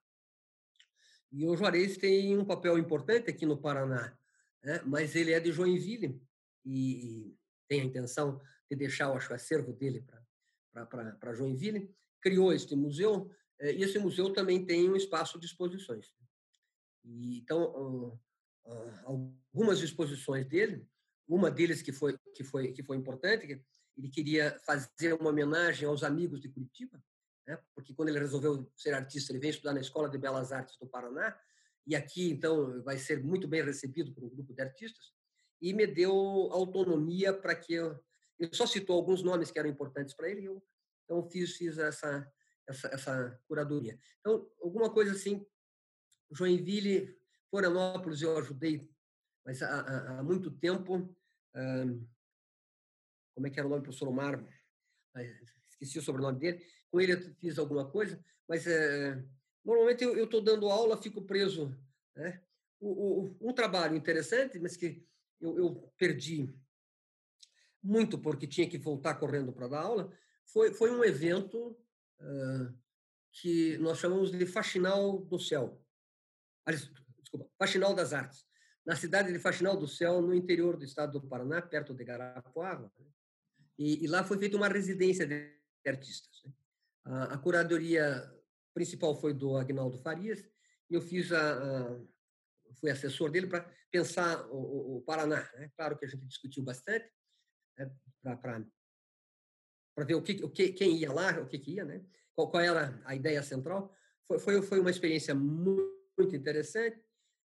e 1.32 1.46
o 1.46 1.56
Juarez 1.56 1.98
tem 1.98 2.38
um 2.38 2.44
papel 2.44 2.78
importante 2.78 3.30
aqui 3.30 3.46
no 3.46 3.58
Paraná, 3.58 4.18
né? 4.62 4.82
mas 4.86 5.16
ele 5.16 5.32
é 5.32 5.40
de 5.40 5.52
Joinville 5.52 6.22
e 6.66 7.38
tem 7.70 7.82
a 7.82 7.86
intenção 7.86 8.42
de 8.70 8.76
deixar 8.76 9.10
o 9.10 9.16
acervo 9.16 9.72
dele 9.72 10.06
para 10.74 11.34
Joinville. 11.34 11.90
Criou 12.20 12.52
este 12.52 12.76
museu, 12.76 13.32
eh, 13.60 13.74
e 13.76 13.84
esse 13.84 13.98
museu 13.98 14.34
também 14.34 14.66
tem 14.66 14.90
um 14.90 14.96
espaço 14.96 15.40
de 15.40 15.46
exposições. 15.46 16.14
E, 17.04 17.40
então, 17.40 18.20
algumas 19.06 19.82
exposições 19.82 20.46
dele 20.46 20.86
uma 21.28 21.50
deles 21.50 21.82
que 21.82 21.94
foi 21.94 22.18
que 22.34 22.44
foi 22.44 22.72
que 22.72 22.84
foi 22.84 22.98
importante, 22.98 23.64
ele 23.98 24.10
queria 24.10 24.58
fazer 24.66 25.14
uma 25.14 25.30
homenagem 25.30 25.88
aos 25.88 26.04
amigos 26.04 26.42
de 26.42 26.50
Curitiba, 26.50 27.04
né? 27.46 27.60
Porque 27.76 27.94
quando 27.94 28.10
ele 28.10 28.20
resolveu 28.20 28.70
ser 28.76 28.94
artista, 28.94 29.32
ele 29.32 29.40
veio 29.40 29.52
estudar 29.52 29.74
na 29.74 29.82
Escola 29.82 30.10
de 30.10 30.18
Belas 30.18 30.52
Artes 30.52 30.78
do 30.78 30.88
Paraná 30.88 31.38
e 31.86 31.96
aqui 31.96 32.30
então 32.30 32.82
vai 32.84 32.98
ser 32.98 33.24
muito 33.24 33.48
bem 33.48 33.64
recebido 33.64 34.14
por 34.14 34.24
um 34.24 34.30
grupo 34.30 34.54
de 34.54 34.62
artistas 34.62 35.14
e 35.62 35.74
me 35.74 35.86
deu 35.86 36.14
autonomia 36.52 37.34
para 37.34 37.56
que 37.56 37.74
eu 37.74 38.00
ele 38.40 38.56
só 38.56 38.66
citou 38.66 38.96
alguns 38.96 39.22
nomes 39.22 39.52
que 39.52 39.60
eram 39.60 39.70
importantes 39.70 40.16
para 40.16 40.28
ele 40.30 40.42
e 40.42 40.46
eu 40.46 40.64
então 41.06 41.30
fiz 41.30 41.56
fiz 41.56 41.78
essa 41.78 42.28
essa, 42.68 42.88
essa 42.88 43.42
curadoria. 43.48 44.00
Então, 44.20 44.50
alguma 44.62 44.90
coisa 44.90 45.12
assim, 45.12 45.46
Joinville, 46.32 47.18
Florianópolis 47.50 48.22
eu 48.22 48.38
ajudei, 48.38 48.90
mas 49.46 49.62
há, 49.62 50.20
há 50.20 50.24
muito 50.24 50.50
tempo 50.52 51.14
como 53.42 53.48
é 53.48 53.50
que 53.50 53.60
era 53.60 53.68
o 53.68 53.72
nome 53.72 53.82
do 53.82 53.86
professor 53.86 54.08
Omar? 54.08 54.46
Esqueci 55.68 55.98
o 55.98 56.02
sobrenome 56.04 56.38
dele. 56.38 56.64
Com 56.92 57.02
ele 57.02 57.14
eu 57.14 57.36
fiz 57.36 57.58
alguma 57.58 57.90
coisa, 57.90 58.24
mas 58.48 58.68
é, 58.68 59.20
normalmente 59.66 60.04
eu 60.04 60.26
estou 60.26 60.42
dando 60.42 60.70
aula, 60.70 61.02
fico 61.02 61.24
preso. 61.24 61.76
Né? 62.16 62.40
O, 62.80 63.40
o, 63.42 63.50
um 63.50 63.52
trabalho 63.52 63.96
interessante, 63.96 64.60
mas 64.60 64.78
que 64.78 65.04
eu, 65.40 65.58
eu, 65.58 65.94
perdi 65.98 66.54
muito 67.82 68.20
porque 68.20 68.46
tinha 68.46 68.70
que 68.70 68.78
voltar 68.78 69.16
correndo 69.16 69.52
para 69.52 69.68
dar 69.68 69.82
aula, 69.82 70.16
foi, 70.46 70.72
foi 70.72 70.92
um 70.92 71.04
evento 71.04 71.76
uh, 72.20 72.78
que 73.32 73.76
nós 73.80 73.98
chamamos 73.98 74.32
de 74.32 74.46
Faxinal 74.46 75.20
do 75.26 75.40
Céu. 75.40 75.84
Desculpa, 76.68 77.50
Faxinal 77.58 77.96
das 77.96 78.14
Artes 78.14 78.46
na 78.86 78.96
cidade 78.96 79.32
de 79.32 79.40
Faxinal 79.40 79.78
do 79.78 79.88
Céu, 79.88 80.22
no 80.22 80.34
interior 80.34 80.76
do 80.76 80.84
estado 80.84 81.20
do 81.20 81.28
Paraná, 81.28 81.62
perto 81.62 81.94
de 81.94 82.04
Garapuava. 82.04 82.92
Né? 82.98 83.06
E, 83.82 84.04
e, 84.04 84.08
lá 84.08 84.24
foi 84.24 84.38
feita 84.38 84.56
uma 84.56 84.68
residência 84.68 85.26
de 85.26 85.58
artistas. 85.88 86.44
Né? 86.46 86.54
A, 87.04 87.34
a, 87.34 87.38
curadoria 87.40 88.32
principal 88.76 89.20
foi 89.20 89.34
do 89.34 89.58
Agnaldo 89.58 89.98
Farias, 89.98 90.48
e 90.88 90.94
eu 90.94 91.02
fiz 91.02 91.32
a, 91.32 91.88
a 91.88 92.00
fui 92.80 92.92
assessor 92.92 93.32
dele 93.32 93.48
para 93.48 93.68
pensar 93.90 94.46
o, 94.52 94.98
o, 94.98 95.02
Paraná. 95.02 95.50
Né? 95.56 95.72
Claro 95.76 95.98
que 95.98 96.06
a 96.06 96.08
gente 96.08 96.28
discutiu 96.28 96.64
bastante 96.64 97.10
né? 97.76 97.92
para 98.24 100.06
ver 100.06 100.14
o 100.14 100.22
que, 100.22 100.44
o 100.44 100.50
que, 100.50 100.74
quem 100.74 100.98
ia 100.98 101.12
lá, 101.12 101.40
o 101.40 101.48
que, 101.48 101.58
que 101.58 101.72
ia, 101.72 101.84
né? 101.84 102.06
Qual, 102.36 102.52
qual 102.52 102.62
era 102.62 103.02
a 103.04 103.16
ideia 103.16 103.42
central. 103.42 103.92
Foi, 104.28 104.38
foi, 104.40 104.62
foi 104.62 104.80
uma 104.80 104.92
experiência 104.92 105.34
muito, 105.34 106.08
muito 106.18 106.36
interessante. 106.36 107.04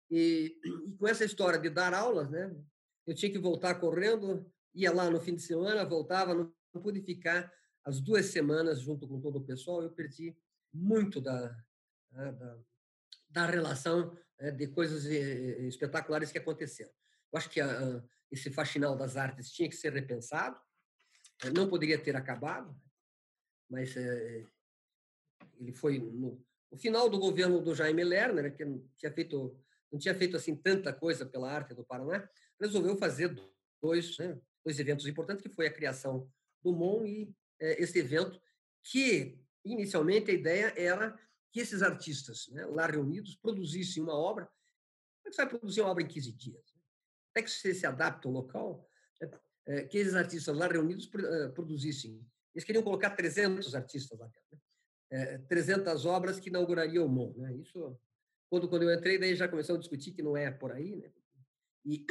E, 0.09 0.59
e, 0.65 0.97
com 0.97 1.07
essa 1.07 1.23
história 1.23 1.59
de 1.59 1.69
dar 1.69 1.93
aulas, 1.93 2.29
né? 2.31 2.53
Eu 3.05 3.13
tinha 3.13 3.31
que 3.31 3.39
voltar 3.39 3.75
correndo, 3.75 4.51
ia 4.73 4.91
lá 4.91 5.09
no 5.09 5.19
fim 5.19 5.35
de 5.35 5.41
semana, 5.41 5.85
voltava, 5.85 6.33
não, 6.33 6.53
pude 6.81 7.01
ficar 7.01 7.51
as 7.85 7.99
duas 7.99 8.27
semanas 8.27 8.81
junto 8.81 9.07
com 9.07 9.19
todo 9.19 9.37
o 9.37 9.45
pessoal. 9.45 9.83
Eu 9.83 9.91
perdi 9.91 10.35
muito 10.73 11.21
da, 11.21 11.55
né, 12.11 12.31
da, 12.31 12.57
da 13.29 13.45
relação 13.45 14.17
né, 14.39 14.51
de 14.51 14.67
coisas 14.67 15.05
eh, 15.05 15.67
espetaculares 15.67 16.31
que 16.31 16.37
aconteceram. 16.37 16.91
Eu 17.31 17.37
acho 17.37 17.49
que 17.49 17.59
esse 18.31 18.49
faxinal 18.51 18.95
das 18.95 19.17
artes 19.17 19.51
tinha 19.51 19.69
que 19.69 19.75
ser 19.75 19.93
repensado, 19.93 20.59
eh, 21.43 21.49
não 21.49 21.69
poderia 21.69 22.01
ter 22.01 22.15
acabado, 22.15 22.75
mas 23.69 23.95
é, 23.97 24.45
ele 25.59 25.71
foi 25.73 25.99
no, 25.99 26.43
no, 26.71 26.77
final 26.77 27.09
do 27.09 27.19
governo 27.19 27.61
do 27.61 27.75
Jaime 27.75 28.03
Lerner, 28.03 28.55
que 28.55 28.65
não 28.65 28.87
tinha 28.97 29.11
feito 29.11 29.59
não 29.91 29.99
tinha 29.99 30.15
feito 30.15 30.35
assim 30.35 30.55
tanta 30.55 30.91
coisa 30.91 31.23
pela 31.23 31.51
arte 31.51 31.75
do 31.75 31.85
Paraná, 31.85 32.27
resolveu 32.59 32.97
fazer 32.97 33.35
dois, 33.79 34.17
né, 34.17 34.39
dois 34.63 34.79
eventos 34.79 35.05
importantes, 35.07 35.43
que 35.43 35.49
foi 35.49 35.67
a 35.67 35.73
criação 35.73 36.29
do 36.63 36.71
MON 36.71 37.05
e 37.05 37.33
é, 37.59 37.81
esse 37.81 37.99
evento, 37.99 38.41
que 38.83 39.39
inicialmente 39.63 40.31
a 40.31 40.33
ideia 40.33 40.73
era 40.77 41.17
que 41.51 41.59
esses 41.59 41.81
artistas 41.81 42.47
né, 42.49 42.65
lá 42.65 42.87
reunidos 42.87 43.35
produzissem 43.35 44.01
uma 44.01 44.15
obra. 44.15 44.45
Como 44.45 45.27
é 45.27 45.29
que 45.29 45.35
você 45.35 45.41
vai 45.43 45.49
produzir 45.49 45.81
uma 45.81 45.91
obra 45.91 46.03
em 46.03 46.07
15 46.07 46.31
dias? 46.33 46.71
Como 46.71 47.37
é 47.37 47.41
que 47.43 47.51
você 47.51 47.73
se 47.73 47.85
adapta 47.85 48.27
ao 48.27 48.33
local? 48.33 48.89
É, 49.65 49.83
que 49.83 49.97
esses 49.97 50.13
artistas 50.13 50.57
lá 50.57 50.67
reunidos 50.67 51.09
eh, 51.13 51.47
produzissem. 51.49 52.19
Eles 52.53 52.65
queriam 52.65 52.83
colocar 52.83 53.11
300 53.11 53.73
artistas 53.73 54.19
lá 54.19 54.25
dentro. 54.25 54.43
Né? 54.51 54.59
É, 55.09 55.37
300 55.37 56.05
obras 56.05 56.37
que 56.37 56.49
inaugurariam 56.49 57.05
o 57.05 57.09
MON. 57.09 57.33
Né? 57.37 57.55
Isso, 57.55 57.97
quando, 58.49 58.67
quando 58.67 58.83
eu 58.83 58.93
entrei, 58.93 59.17
daí 59.17 59.35
já 59.35 59.47
começou 59.47 59.77
a 59.77 59.79
discutir 59.79 60.11
que 60.11 60.21
não 60.21 60.35
é 60.35 60.51
por 60.51 60.73
aí. 60.73 60.97
Né? 60.97 61.09
E 61.85 62.05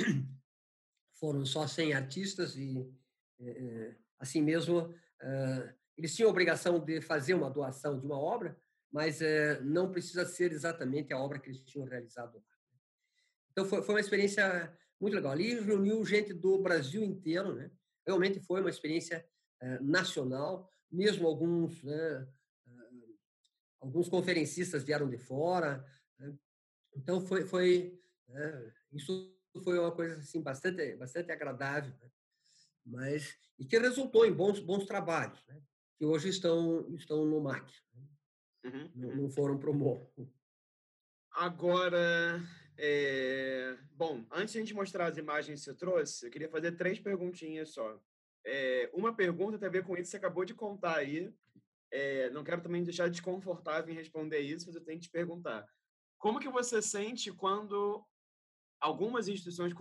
foram 1.23 1.47
só 1.47 1.69
100 1.69 1.95
artistas 1.95 2.57
e, 2.57 2.93
é, 3.39 3.95
assim 4.19 4.43
mesmo, 4.43 4.93
eles 5.97 6.17
tinham 6.17 6.29
a 6.29 6.33
obrigação 6.33 6.85
de 6.85 7.01
fazer 7.01 7.35
uma 7.35 7.49
doação 7.49 7.97
de 7.97 8.05
uma 8.05 8.19
obra, 8.19 8.61
mas 8.91 9.23
é, 9.23 9.61
não 9.61 9.93
precisa 9.93 10.27
ser 10.27 10.51
exatamente 10.51 11.13
a 11.13 11.19
obra 11.21 11.39
que 11.39 11.49
eles 11.49 11.63
tinham 11.63 11.87
realizado 11.87 12.39
lá. 12.39 12.45
Então, 13.53 13.65
foi, 13.65 13.83
foi 13.83 13.95
uma 13.95 14.01
experiência 14.01 14.77
muito 15.01 15.15
legal. 15.15 15.31
Ali 15.31 15.61
reuniu 15.61 16.05
gente 16.05 16.35
do 16.35 16.59
Brasil 16.59 17.05
inteiro, 17.05 17.55
né? 17.55 17.71
Realmente 18.05 18.41
foi 18.41 18.61
uma 18.61 18.71
experiência 18.71 19.25
nacional, 19.81 20.69
mesmo 20.91 21.29
alguns, 21.29 21.85
né, 21.85 22.29
alguns 23.81 24.09
conferencistas 24.09 24.83
vieram 24.83 25.09
de 25.09 25.19
fora. 25.19 25.87
Né? 26.19 26.37
Então, 26.97 27.25
foi, 27.25 27.47
foi 27.47 27.97
né, 28.27 28.73
isso 28.93 29.33
foi 29.61 29.79
uma 29.79 29.93
coisa 29.93 30.17
assim 30.17 30.41
bastante, 30.41 30.97
bastante 30.97 31.31
agradável, 31.31 31.93
né? 32.01 32.11
mas 32.85 33.37
e 33.59 33.65
que 33.65 33.79
resultou 33.79 34.27
em 34.27 34.33
bons, 34.33 34.59
bons 34.61 34.87
trabalhos, 34.87 35.45
né? 35.47 35.61
que 35.97 36.05
hoje 36.05 36.29
estão, 36.29 36.93
estão 36.95 37.25
no 37.25 37.41
MAC. 37.41 37.73
Né? 37.95 38.09
Uhum, 38.65 38.93
uhum. 38.97 39.17
Não 39.23 39.31
foram 39.31 39.59
para 39.59 39.71
o. 39.71 40.09
Agora, 41.33 42.41
é... 42.77 43.79
bom, 43.93 44.25
antes 44.33 44.53
de 44.53 44.59
a 44.59 44.61
gente 44.63 44.75
mostrar 44.75 45.07
as 45.07 45.17
imagens 45.17 45.61
que 45.61 45.65
você 45.65 45.75
trouxe, 45.75 46.27
eu 46.27 46.31
queria 46.31 46.49
fazer 46.49 46.73
três 46.73 46.99
perguntinhas 46.99 47.71
só. 47.71 48.01
É, 48.45 48.91
uma 48.93 49.15
pergunta 49.15 49.59
tem 49.59 49.69
a 49.69 49.71
ver 49.71 49.85
com 49.85 49.95
isso 49.95 50.05
que 50.05 50.09
você 50.11 50.17
acabou 50.17 50.45
de 50.45 50.55
contar 50.55 50.97
aí. 50.97 51.33
É, 51.91 52.31
não 52.31 52.43
quero 52.43 52.63
também 52.63 52.83
deixar 52.83 53.09
desconfortável 53.09 53.93
em 53.93 53.97
responder 53.97 54.41
isso, 54.41 54.67
mas 54.67 54.75
eu 54.75 54.83
tenho 54.83 54.99
que 54.99 55.07
te 55.07 55.13
perguntar. 55.13 55.67
Como 56.19 56.41
que 56.41 56.49
você 56.49 56.83
sente 56.83 57.31
quando 57.33 58.05
algumas 58.83 59.29
instituições, 59.29 59.73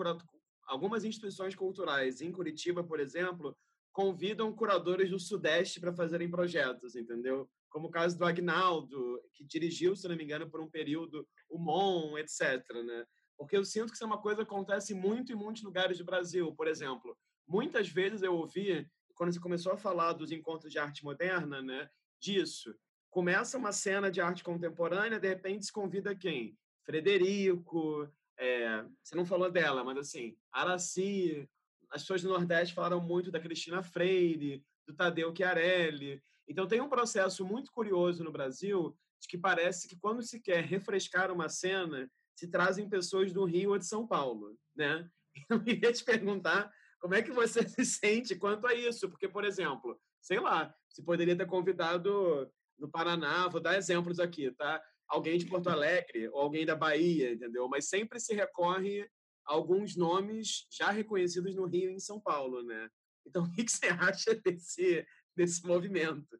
algumas 0.65 1.03
instituições 1.03 1.55
culturais, 1.55 2.21
em 2.21 2.31
Curitiba, 2.31 2.83
por 2.83 2.99
exemplo, 2.99 3.57
convidam 3.91 4.53
curadores 4.53 5.09
do 5.09 5.19
Sudeste 5.19 5.79
para 5.81 5.93
fazerem 5.93 6.29
projetos, 6.29 6.95
entendeu? 6.95 7.49
como 7.71 7.87
o 7.87 7.91
caso 7.91 8.17
do 8.17 8.25
Agnaldo, 8.25 9.19
que 9.33 9.45
dirigiu, 9.45 9.95
se 9.95 10.07
não 10.07 10.15
me 10.15 10.23
engano, 10.23 10.49
por 10.49 10.61
um 10.61 10.69
período 10.69 11.27
o 11.49 11.57
MON, 11.57 12.17
etc. 12.17 12.63
Né? 12.85 13.05
Porque 13.37 13.57
eu 13.57 13.63
sinto 13.63 13.87
que 13.87 13.93
isso 13.93 14.03
é 14.03 14.07
uma 14.07 14.21
coisa 14.21 14.45
que 14.45 14.51
acontece 14.51 14.93
muito 14.93 15.31
em 15.31 15.35
muitos 15.35 15.63
lugares 15.63 15.97
do 15.97 16.05
Brasil. 16.05 16.53
Por 16.53 16.67
exemplo, 16.67 17.17
muitas 17.47 17.87
vezes 17.87 18.21
eu 18.21 18.35
ouvi, 18.35 18.85
quando 19.15 19.33
você 19.33 19.39
começou 19.39 19.71
a 19.71 19.77
falar 19.77 20.13
dos 20.13 20.31
encontros 20.31 20.71
de 20.71 20.77
arte 20.77 21.03
moderna, 21.03 21.61
né, 21.61 21.89
disso. 22.19 22.75
Começa 23.09 23.57
uma 23.57 23.71
cena 23.71 24.11
de 24.11 24.21
arte 24.21 24.43
contemporânea, 24.43 25.19
de 25.19 25.29
repente 25.29 25.65
se 25.65 25.71
convida 25.71 26.15
quem? 26.15 26.57
Frederico, 26.83 28.07
é, 28.41 28.83
você 29.03 29.15
não 29.15 29.23
falou 29.23 29.51
dela, 29.51 29.83
mas 29.83 29.99
assim, 29.99 30.35
Araci, 30.51 31.47
as 31.91 32.01
pessoas 32.01 32.23
do 32.23 32.29
Nordeste 32.29 32.73
falaram 32.73 32.99
muito 32.99 33.31
da 33.31 33.39
Cristina 33.39 33.83
Freire, 33.83 34.65
do 34.87 34.95
Tadeu 34.95 35.33
Chiarelli. 35.35 36.21
Então, 36.47 36.67
tem 36.67 36.81
um 36.81 36.89
processo 36.89 37.45
muito 37.45 37.71
curioso 37.71 38.23
no 38.23 38.31
Brasil 38.31 38.97
de 39.21 39.27
que 39.27 39.37
parece 39.37 39.87
que 39.87 39.95
quando 39.95 40.23
se 40.23 40.41
quer 40.41 40.63
refrescar 40.63 41.31
uma 41.31 41.47
cena, 41.47 42.09
se 42.35 42.47
trazem 42.47 42.89
pessoas 42.89 43.31
do 43.31 43.45
Rio 43.45 43.71
ou 43.71 43.77
de 43.77 43.85
São 43.85 44.07
Paulo, 44.07 44.57
né? 44.75 45.07
Eu 45.47 45.63
queria 45.63 45.93
te 45.93 46.03
perguntar 46.03 46.71
como 46.99 47.13
é 47.13 47.21
que 47.21 47.31
você 47.31 47.61
se 47.69 47.85
sente 47.85 48.35
quanto 48.35 48.65
a 48.65 48.73
isso, 48.73 49.07
porque, 49.07 49.29
por 49.29 49.45
exemplo, 49.45 50.01
sei 50.19 50.39
lá, 50.39 50.73
se 50.89 51.03
poderia 51.03 51.37
ter 51.37 51.45
convidado 51.45 52.51
no 52.79 52.89
Paraná, 52.89 53.47
vou 53.47 53.61
dar 53.61 53.77
exemplos 53.77 54.19
aqui, 54.19 54.49
tá? 54.51 54.83
Alguém 55.11 55.37
de 55.37 55.45
Porto 55.45 55.69
Alegre 55.69 56.29
ou 56.29 56.39
alguém 56.39 56.65
da 56.65 56.73
Bahia, 56.73 57.33
entendeu? 57.33 57.67
Mas 57.67 57.89
sempre 57.89 58.17
se 58.17 58.33
recorre 58.33 59.01
a 59.45 59.53
alguns 59.53 59.97
nomes 59.97 60.65
já 60.71 60.89
reconhecidos 60.89 61.53
no 61.53 61.65
Rio 61.65 61.91
e 61.91 61.95
em 61.95 61.99
São 61.99 62.17
Paulo, 62.17 62.63
né? 62.63 62.89
Então, 63.25 63.43
o 63.43 63.51
que 63.51 63.69
você 63.69 63.87
acha 63.87 64.33
desse, 64.35 65.05
desse 65.35 65.67
movimento. 65.67 66.39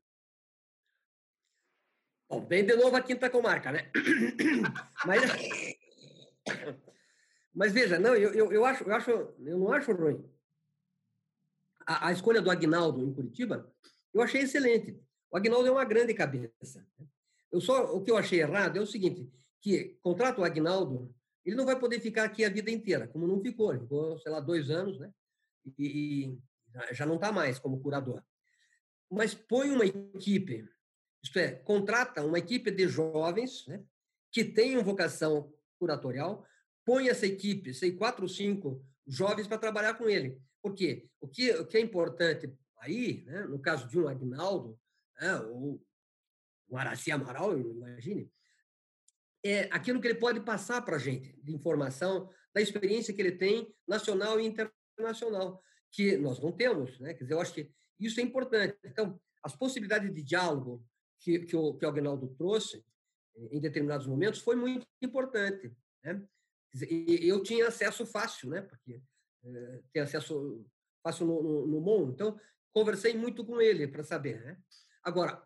Bom, 2.30 2.48
vem 2.48 2.66
de 2.66 2.74
novo 2.78 2.96
a 2.96 3.02
quinta 3.02 3.30
comarca, 3.30 3.74
né? 3.74 3.92
Mas, 5.06 5.22
mas 7.54 7.74
veja, 7.74 8.00
não, 8.00 8.16
eu, 8.16 8.34
eu, 8.34 8.54
eu, 8.54 8.66
acho, 8.66 8.84
eu, 8.86 8.96
acho, 8.96 9.12
eu 9.12 9.58
não 9.58 9.74
acho 9.74 9.92
ruim. 9.92 10.24
A, 11.86 12.08
a 12.08 12.12
escolha 12.12 12.42
do 12.42 12.50
Agnaldo 12.50 13.04
em 13.04 13.14
Curitiba, 13.14 13.70
eu 14.14 14.22
achei 14.22 14.42
excelente. 14.42 14.98
O 15.30 15.38
Agnaldo 15.38 15.68
é 15.68 15.72
uma 15.72 15.84
grande 15.84 16.14
cabeça. 16.14 16.88
Eu 17.52 17.62
só, 17.62 17.96
o 17.96 18.02
que 18.02 18.10
eu 18.10 18.18
achei 18.18 18.40
errado 18.40 18.78
é 18.78 18.82
o 18.82 18.88
seguinte, 18.88 19.30
que 19.62 19.98
contrata 20.02 20.40
o 20.40 20.44
Agnaldo, 20.44 21.14
ele 21.46 21.56
não 21.56 21.66
vai 21.66 21.78
poder 21.78 22.00
ficar 22.00 22.24
aqui 22.24 22.46
a 22.46 22.50
vida 22.50 22.72
inteira, 22.72 23.08
como 23.08 23.28
não 23.28 23.42
ficou. 23.42 23.72
Ele 23.72 23.82
ficou, 23.82 24.18
sei 24.20 24.32
lá, 24.32 24.40
dois 24.40 24.70
anos, 24.70 25.00
né? 25.00 25.12
E, 25.78 26.30
e 26.30 26.38
já 26.94 27.06
não 27.06 27.16
está 27.16 27.32
mais 27.32 27.60
como 27.60 27.82
curador 27.82 28.24
mas 29.12 29.34
põe 29.34 29.70
uma 29.70 29.86
equipe, 29.86 30.66
isto 31.22 31.38
é, 31.38 31.52
contrata 31.52 32.24
uma 32.24 32.40
equipe 32.40 32.72
de 32.72 32.88
jovens 32.88 33.68
né, 33.68 33.84
que 34.32 34.46
tenham 34.46 34.84
vocação 34.84 35.54
curatorial, 35.78 36.46
põe 36.86 37.10
essa 37.10 37.26
equipe, 37.26 37.74
sei, 37.74 37.92
quatro 37.92 38.24
ou 38.24 38.30
cinco 38.30 38.84
jovens 39.06 39.48
para 39.48 39.58
trabalhar 39.58 39.96
com 39.96 40.08
ele. 40.08 40.42
Porque 40.62 41.10
o 41.20 41.28
que, 41.28 41.52
o 41.56 41.68
que 41.68 41.78
é 41.78 41.82
importante 41.82 42.56
aí, 42.78 43.24
né, 43.26 43.42
no 43.42 43.60
caso 43.60 43.88
de 43.90 44.00
um 44.00 44.08
Agnaldo, 44.08 44.80
né, 45.20 45.36
ou 45.42 45.84
um 46.72 46.78
Araci 46.78 47.12
Amaral, 47.12 47.58
imagine, 47.60 48.32
é 49.44 49.64
aquilo 49.72 50.00
que 50.00 50.08
ele 50.08 50.20
pode 50.20 50.40
passar 50.40 50.82
para 50.84 50.96
a 50.96 51.00
gente, 51.00 51.34
de 51.42 51.54
informação, 51.54 52.30
da 52.54 52.62
experiência 52.62 53.14
que 53.14 53.22
ele 53.22 53.34
tem 53.34 53.74
nacional 53.88 54.40
e 54.40 54.46
internacional, 54.46 55.62
que 55.92 56.18
nós 56.18 56.40
não 56.40 56.52
temos. 56.52 57.00
Né? 57.00 57.14
Quer 57.14 57.24
dizer, 57.24 57.34
eu 57.34 57.42
acho 57.42 57.54
que 57.54 57.70
isso 58.00 58.20
é 58.20 58.24
importante. 58.24 58.78
Então, 58.86 59.20
as 59.44 59.56
possibilidades 59.56 60.14
de 60.14 60.22
diálogo 60.22 60.86
que, 61.20 61.40
que, 61.40 61.56
o, 61.56 61.74
que 61.74 61.86
o 61.86 61.90
Agnaldo 61.90 62.28
trouxe 62.36 62.84
em 63.52 63.60
determinados 63.60 64.08
momentos 64.08 64.40
foi 64.40 64.56
muito 64.56 64.86
importante. 65.02 65.76
Né? 66.04 66.24
E 66.90 67.28
eu 67.28 67.42
tinha 67.44 67.68
acesso 67.68 68.06
fácil, 68.06 68.50
né? 68.50 68.62
porque 68.62 69.02
é, 69.44 69.82
tem 69.92 70.02
acesso 70.02 70.66
fácil 71.04 71.26
no, 71.26 71.68
no, 71.68 71.82
no. 71.82 72.12
Então, 72.12 72.40
conversei 72.72 73.16
muito 73.16 73.44
com 73.46 73.60
ele 73.60 73.88
para 73.88 74.04
saber. 74.04 74.42
Né? 74.44 74.58
Agora, 75.04 75.44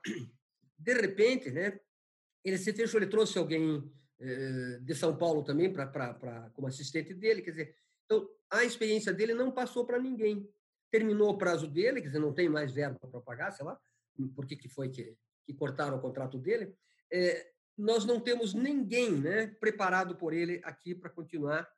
de 0.78 0.94
repente, 0.94 1.52
né, 1.52 1.80
ele 2.44 2.58
se 2.58 2.74
fechou, 2.74 3.00
ele 3.00 3.10
trouxe 3.10 3.38
alguém 3.38 3.92
é, 4.20 4.80
de 4.82 4.96
São 4.96 5.18
Paulo 5.18 5.44
também 5.44 5.72
para 5.72 6.50
como 6.54 6.68
assistente 6.68 7.14
dele. 7.14 7.42
Quer 7.42 7.52
dizer, 7.52 7.76
então, 8.06 8.30
a 8.50 8.64
experiência 8.64 9.14
dele 9.14 9.34
não 9.34 9.52
passou 9.52 9.86
para 9.86 10.00
ninguém 10.00 10.48
terminou 10.92 11.32
o 11.32 11.38
prazo 11.38 11.68
dele, 11.68 12.00
quer 12.00 12.08
dizer, 12.08 12.20
não 12.20 12.34
tem 12.34 12.48
mais 12.48 12.72
verba 12.72 12.98
para 12.98 13.20
pagar, 13.20 13.52
sei 13.52 13.66
lá, 13.66 13.78
por 14.34 14.46
que, 14.46 14.56
que 14.56 14.70
foi 14.70 14.88
que, 14.88 15.18
que 15.46 15.54
cortaram 15.54 15.98
o 15.98 16.02
contrato 16.02 16.38
dele. 16.40 16.74
É, 17.12 17.52
nós 17.78 18.06
não 18.06 18.18
temos 18.18 18.54
ninguém 18.54 19.12
né, 19.12 19.48
preparado 19.60 20.16
por 20.16 20.32
ele 20.32 20.62
aqui 20.64 20.96
para 20.96 21.10
continuar, 21.10 21.70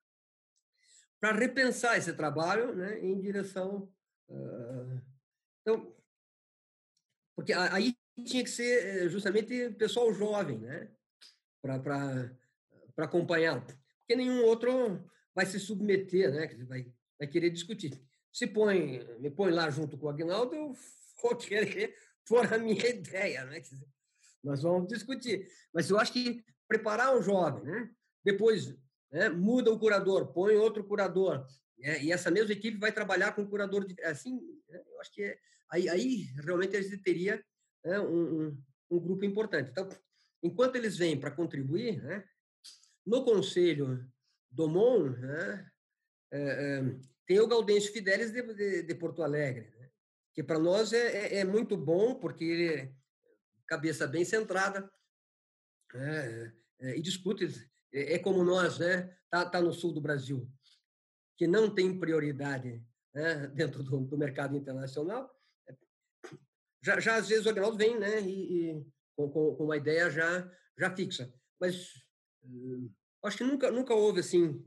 para 1.20 1.32
repensar 1.32 1.98
esse 1.98 2.14
trabalho 2.14 2.76
né, 2.76 3.00
em 3.00 3.20
direção. 3.20 3.92
Uh... 4.30 5.02
Então, 5.62 5.96
porque 7.36 7.54
aí 7.54 7.96
tinha 8.24 8.44
que 8.44 8.50
ser 8.50 8.86
eh, 8.86 9.10
justamente 9.10 9.70
pessoal 9.72 10.14
jovem, 10.14 10.60
né? 10.60 10.90
Para 11.62 12.32
acompanhar. 12.98 13.64
Porque 13.64 14.16
nenhum 14.16 14.44
outro 14.46 15.04
vai 15.36 15.46
se 15.46 15.60
submeter, 15.60 16.32
né? 16.32 16.48
Vai, 16.66 16.92
vai 17.20 17.28
querer 17.28 17.50
discutir. 17.50 18.02
Se 18.32 18.48
põe, 18.48 19.04
me 19.20 19.30
põe 19.30 19.52
lá 19.52 19.70
junto 19.70 19.98
com 19.98 20.08
o 20.08 20.10
Agnaldo, 20.10 20.56
eu 20.56 20.74
vou 21.22 21.36
querer 21.38 21.96
pôr 22.26 22.52
a 22.54 22.58
minha 22.58 22.88
ideia, 22.88 23.46
né? 23.46 23.62
Nós 24.44 24.62
vamos 24.62 24.88
discutir. 24.88 25.48
Mas 25.74 25.90
eu 25.90 26.00
acho 26.00 26.14
que 26.14 26.44
preparar 26.68 27.16
um 27.16 27.22
jovem, 27.22 27.64
né? 27.64 27.90
Depois 28.24 28.76
né, 29.12 29.30
muda 29.30 29.72
o 29.72 29.80
curador, 29.80 30.34
põe 30.34 30.56
outro 30.56 30.84
curador, 30.84 31.46
né? 31.78 32.04
e 32.04 32.12
essa 32.12 32.30
mesma 32.30 32.52
equipe 32.52 32.78
vai 32.78 32.92
trabalhar 32.92 33.34
com 33.34 33.44
o 33.44 33.50
curador 33.50 33.86
de, 33.86 33.96
assim. 34.04 34.36
Né? 34.70 34.82
Eu 34.86 35.00
acho 35.00 35.12
que 35.12 35.24
é, 35.24 35.38
aí, 35.72 35.88
aí 35.90 36.24
realmente 36.44 36.76
a 36.76 36.82
gente 36.82 36.98
teria 36.98 37.44
né, 37.88 38.00
um, 38.02 38.58
um, 38.92 39.00
grupo 39.00 39.24
importante. 39.24 39.72
Então, 39.72 39.88
enquanto 40.44 40.76
eles 40.76 40.98
vêm 40.98 41.18
para 41.18 41.32
contribuir, 41.32 42.04
né, 42.04 42.28
no 43.06 43.24
conselho 43.24 44.06
do 44.52 44.68
MON, 44.68 45.12
né, 45.12 45.72
é, 46.32 46.40
é, 46.40 46.96
tem 47.26 47.40
o 47.40 47.48
Gaudêncio 47.48 47.94
Fidelis 47.94 48.32
de, 48.32 48.42
de, 48.54 48.84
de 48.84 48.96
Porto 48.96 49.24
Alegre, 49.24 49.72
né, 49.78 49.90
que 50.34 50.44
para 50.44 50.60
nós 50.60 50.92
é, 50.92 51.36
é, 51.36 51.36
é, 51.38 51.46
muito 51.46 51.78
bom, 51.78 52.16
porque 52.16 52.44
ele 52.44 52.74
é 52.74 52.94
cabeça 53.66 54.06
bem 54.06 54.26
centrada 54.26 54.90
né, 55.94 56.54
é, 56.80 56.98
e 56.98 57.02
discute. 57.02 57.48
É, 57.94 58.20
como 58.20 58.44
nós, 58.44 58.80
né? 58.80 59.14
Tá, 59.30 59.46
tá 59.50 59.62
no 59.62 59.74
sul 59.74 59.94
do 59.94 60.02
Brasil, 60.02 60.50
que 61.38 61.48
não 61.48 61.74
tem 61.74 61.98
prioridade 61.98 62.84
né, 63.14 63.48
dentro 63.56 63.82
do, 63.82 64.02
do 64.02 64.18
mercado 64.18 64.56
internacional 64.56 65.37
já, 66.88 67.00
já 67.02 67.16
às 67.16 67.28
vezes 67.28 67.46
o 67.46 67.50
Agnaldo 67.50 67.78
vem, 67.78 68.00
né, 68.00 68.22
e, 68.22 68.70
e 68.72 68.86
com, 69.16 69.30
com, 69.30 69.64
uma 69.64 69.76
ideia 69.76 70.10
já, 70.10 70.50
já 70.78 70.96
fixa. 70.96 71.34
Mas 71.60 71.94
uh, 72.44 72.92
acho 73.26 73.38
que 73.38 73.44
nunca, 73.44 73.70
nunca 73.70 73.94
houve, 73.94 74.22
assim, 74.22 74.66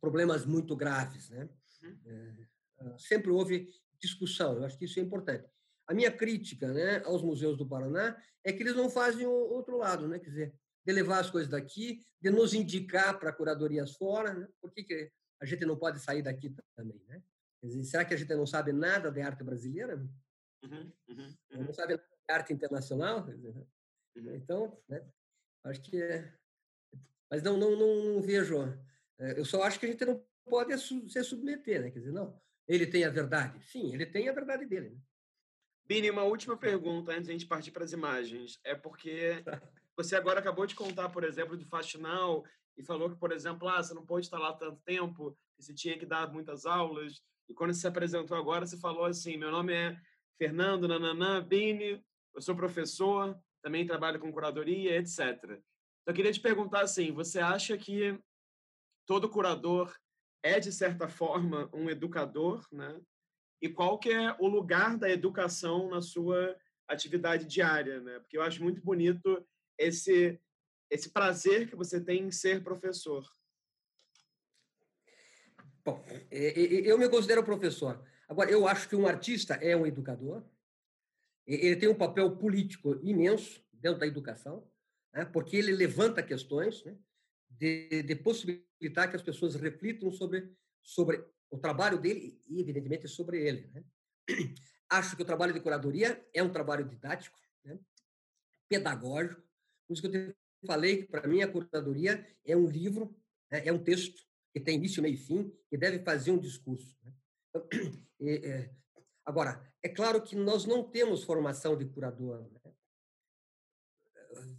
problemas 0.00 0.44
muito 0.44 0.76
graves, 0.76 1.30
né? 1.30 1.48
Uh, 1.82 2.98
sempre 2.98 3.30
houve 3.30 3.68
discussão, 4.00 4.56
eu 4.56 4.64
acho 4.64 4.78
que 4.78 4.84
isso 4.84 5.00
é 5.00 5.02
importante. 5.02 5.48
A 5.86 5.94
minha 5.94 6.12
crítica 6.12 6.70
né, 6.72 7.02
aos 7.04 7.22
museus 7.22 7.56
do 7.56 7.66
Paraná 7.66 8.16
é 8.44 8.52
que 8.52 8.62
eles 8.62 8.76
não 8.76 8.90
fazem 8.90 9.26
o 9.26 9.32
outro 9.32 9.78
lado, 9.78 10.06
né? 10.06 10.18
quer 10.18 10.28
dizer, 10.28 10.54
de 10.86 10.92
levar 10.92 11.18
as 11.18 11.30
coisas 11.30 11.50
daqui, 11.50 12.04
de 12.20 12.30
nos 12.30 12.52
indicar 12.52 13.18
para 13.18 13.32
curadorias 13.32 13.96
fora, 13.96 14.34
né? 14.34 14.46
por 14.60 14.70
que, 14.70 14.84
que 14.84 15.10
a 15.40 15.46
gente 15.46 15.64
não 15.64 15.76
pode 15.76 15.98
sair 16.00 16.22
daqui 16.22 16.54
também? 16.76 17.02
Né? 17.08 17.22
Dizer, 17.64 17.82
será 17.84 18.04
que 18.04 18.14
a 18.14 18.16
gente 18.16 18.32
não 18.34 18.46
sabe 18.46 18.70
nada 18.70 19.10
de 19.10 19.20
arte 19.20 19.42
brasileira? 19.42 19.98
Uhum, 20.62 20.92
uhum, 21.08 21.36
uhum. 21.52 21.64
Não 21.64 21.72
sabe 21.72 22.00
arte 22.28 22.52
internacional? 22.52 23.24
Né? 23.26 23.34
Uhum. 23.34 24.34
Então, 24.34 24.80
né, 24.88 25.04
acho 25.64 25.80
que 25.80 26.00
é. 26.00 26.32
Mas 27.30 27.42
não, 27.42 27.56
não, 27.56 27.76
não, 27.76 28.04
não, 28.04 28.22
vejo. 28.22 28.56
É, 29.18 29.38
eu 29.38 29.44
só 29.44 29.62
acho 29.62 29.78
que 29.78 29.86
a 29.86 29.88
gente 29.88 30.04
não 30.04 30.24
pode 30.46 30.76
se 30.78 31.24
submeter, 31.24 31.82
né? 31.82 31.90
Quer 31.90 31.98
dizer, 32.00 32.12
não, 32.12 32.40
ele 32.66 32.86
tem 32.86 33.04
a 33.04 33.10
verdade. 33.10 33.62
Sim, 33.66 33.92
ele 33.92 34.06
tem 34.06 34.28
a 34.28 34.32
verdade 34.32 34.64
dele. 34.64 34.90
Né? 34.90 35.00
Bini, 35.86 36.10
uma 36.10 36.22
última 36.22 36.56
pergunta 36.56 37.12
antes 37.12 37.26
de 37.26 37.30
a 37.30 37.32
gente 37.32 37.46
partir 37.46 37.70
para 37.70 37.84
as 37.84 37.92
imagens. 37.92 38.58
É 38.64 38.74
porque 38.74 39.42
você 39.96 40.16
agora 40.16 40.40
acabou 40.40 40.66
de 40.66 40.74
contar, 40.74 41.08
por 41.08 41.24
exemplo, 41.24 41.56
do 41.56 41.64
Faxinal 41.66 42.44
e 42.76 42.82
falou 42.82 43.10
que, 43.10 43.16
por 43.16 43.32
exemplo, 43.32 43.68
ah, 43.68 43.82
você 43.82 43.94
não 43.94 44.04
pôde 44.04 44.26
estar 44.26 44.38
lá 44.38 44.52
tanto 44.52 44.80
tempo, 44.84 45.36
que 45.56 45.64
você 45.64 45.74
tinha 45.74 45.98
que 45.98 46.06
dar 46.06 46.32
muitas 46.32 46.66
aulas. 46.66 47.22
E 47.48 47.54
quando 47.54 47.72
você 47.72 47.80
se 47.80 47.86
apresentou 47.86 48.36
agora, 48.36 48.66
você 48.66 48.76
falou 48.76 49.04
assim: 49.04 49.36
meu 49.36 49.50
nome 49.50 49.72
é 49.72 49.98
Fernando 50.38 50.86
Nananã 50.86 51.42
Bini, 51.42 52.02
eu 52.34 52.40
sou 52.40 52.54
professor, 52.54 53.36
também 53.60 53.86
trabalho 53.86 54.20
com 54.20 54.32
curadoria, 54.32 54.96
etc. 54.96 55.18
Então, 55.42 55.60
eu 56.06 56.14
queria 56.14 56.32
te 56.32 56.40
perguntar 56.40 56.82
assim, 56.82 57.12
você 57.12 57.40
acha 57.40 57.76
que 57.76 58.18
todo 59.04 59.28
curador 59.28 59.94
é, 60.42 60.60
de 60.60 60.72
certa 60.72 61.08
forma, 61.08 61.68
um 61.74 61.90
educador, 61.90 62.64
né? 62.72 63.00
E 63.60 63.68
qual 63.68 63.98
que 63.98 64.10
é 64.10 64.36
o 64.38 64.46
lugar 64.46 64.96
da 64.96 65.10
educação 65.10 65.90
na 65.90 66.00
sua 66.00 66.56
atividade 66.86 67.44
diária, 67.44 68.00
né? 68.00 68.20
Porque 68.20 68.38
eu 68.38 68.42
acho 68.42 68.62
muito 68.62 68.80
bonito 68.80 69.44
esse 69.76 70.40
esse 70.90 71.10
prazer 71.10 71.68
que 71.68 71.76
você 71.76 72.02
tem 72.02 72.22
em 72.22 72.30
ser 72.30 72.64
professor. 72.64 73.30
Bom, 75.84 76.02
eu 76.30 76.96
me 76.96 77.10
considero 77.10 77.44
professor. 77.44 78.02
Agora, 78.28 78.50
eu 78.50 78.68
acho 78.68 78.88
que 78.88 78.94
um 78.94 79.06
artista 79.06 79.54
é 79.54 79.74
um 79.74 79.86
educador, 79.86 80.44
ele 81.46 81.76
tem 81.76 81.88
um 81.88 81.94
papel 81.94 82.36
político 82.36 83.00
imenso 83.02 83.64
dentro 83.72 83.98
da 83.98 84.06
educação, 84.06 84.70
né? 85.14 85.24
porque 85.24 85.56
ele 85.56 85.72
levanta 85.72 86.22
questões 86.22 86.84
né? 86.84 86.94
de, 87.48 88.02
de, 88.02 88.14
possibilitar 88.14 89.08
que 89.08 89.16
as 89.16 89.22
pessoas 89.22 89.54
reflitam 89.54 90.10
sobre, 90.10 90.54
sobre 90.82 91.24
o 91.50 91.56
trabalho 91.56 91.98
dele 91.98 92.38
e, 92.46 92.60
evidentemente, 92.60 93.08
sobre 93.08 93.40
ele. 93.42 93.66
Né? 93.68 93.82
Acho 94.90 95.16
que 95.16 95.22
o 95.22 95.24
trabalho 95.26 95.54
de 95.54 95.60
curadoria 95.60 96.22
é 96.34 96.42
um 96.42 96.52
trabalho 96.52 96.84
didático, 96.84 97.38
né? 97.64 97.78
pedagógico. 98.68 99.42
Por 99.86 99.94
isso 99.94 100.02
que 100.02 100.14
eu 100.14 100.34
falei 100.66 100.98
que, 100.98 101.04
para 101.04 101.26
mim, 101.26 101.40
a 101.40 101.48
curadoria 101.48 102.26
é 102.44 102.54
um 102.54 102.66
livro, 102.66 103.16
né? 103.50 103.66
é 103.66 103.72
um 103.72 103.82
texto 103.82 104.22
que 104.52 104.60
tem 104.60 104.76
início, 104.76 105.02
meio 105.02 105.14
e 105.14 105.18
fim, 105.18 105.50
que 105.70 105.78
deve 105.78 106.00
fazer 106.00 106.30
um 106.30 106.38
discurso. 106.38 106.94
Né? 107.02 107.12
Então, 108.20 108.50
é, 108.50 108.70
agora, 109.24 109.62
é 109.82 109.88
claro 109.88 110.22
que 110.22 110.34
nós 110.34 110.64
não 110.64 110.82
temos 110.82 111.24
formação 111.24 111.76
de 111.76 111.84
curador. 111.86 112.50
Né? 112.50 112.72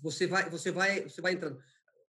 Você 0.02 0.28
vai, 0.28 0.50
você 0.50 0.72
vai, 0.72 1.02
você 1.04 1.22
vai 1.22 1.34
entrando. 1.34 1.62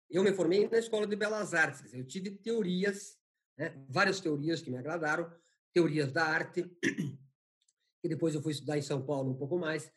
Eu 0.10 0.24
me 0.24 0.34
formei 0.34 0.68
na 0.68 0.78
escola 0.78 1.08
de 1.08 1.16
belas 1.16 1.54
artes. 1.54 1.94
Eu 1.94 2.06
tive 2.06 2.32
teorias, 2.32 3.18
né? 3.58 3.76
várias 3.90 4.20
teorias 4.20 4.62
que 4.62 4.70
me 4.70 4.78
agradaram, 4.78 5.32
teorias 5.74 6.12
da 6.12 6.26
arte, 6.26 6.64
que 8.02 8.08
depois 8.10 8.36
eu 8.36 8.42
fui 8.42 8.52
estudar 8.52 8.78
em 8.78 8.82
São 8.82 9.06
Paulo 9.06 9.32
um 9.32 9.38
pouco 9.38 9.58
mais, 9.58 9.92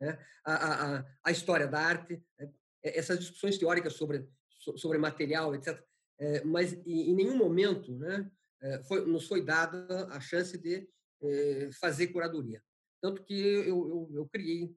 né? 0.00 0.18
a, 0.44 0.54
a, 0.54 1.06
a 1.24 1.30
história 1.30 1.66
da 1.66 1.80
arte, 1.80 2.22
né? 2.38 2.52
essas 2.82 3.18
discussões 3.18 3.58
teóricas 3.58 3.94
sobre 3.94 4.28
sobre 4.76 4.98
material, 4.98 5.54
etc. 5.54 5.82
É, 6.18 6.44
mas 6.44 6.72
em 6.84 7.14
nenhum 7.14 7.36
momento, 7.36 7.96
né? 7.96 8.30
Eh, 8.60 8.82
foi, 8.84 9.06
nos 9.06 9.26
foi 9.26 9.44
dada 9.44 10.06
a 10.10 10.20
chance 10.20 10.58
de 10.58 10.88
eh, 11.22 11.70
fazer 11.80 12.08
curadoria. 12.08 12.62
Tanto 13.00 13.22
que 13.22 13.34
eu, 13.34 13.88
eu, 13.88 14.10
eu 14.14 14.28
criei, 14.28 14.74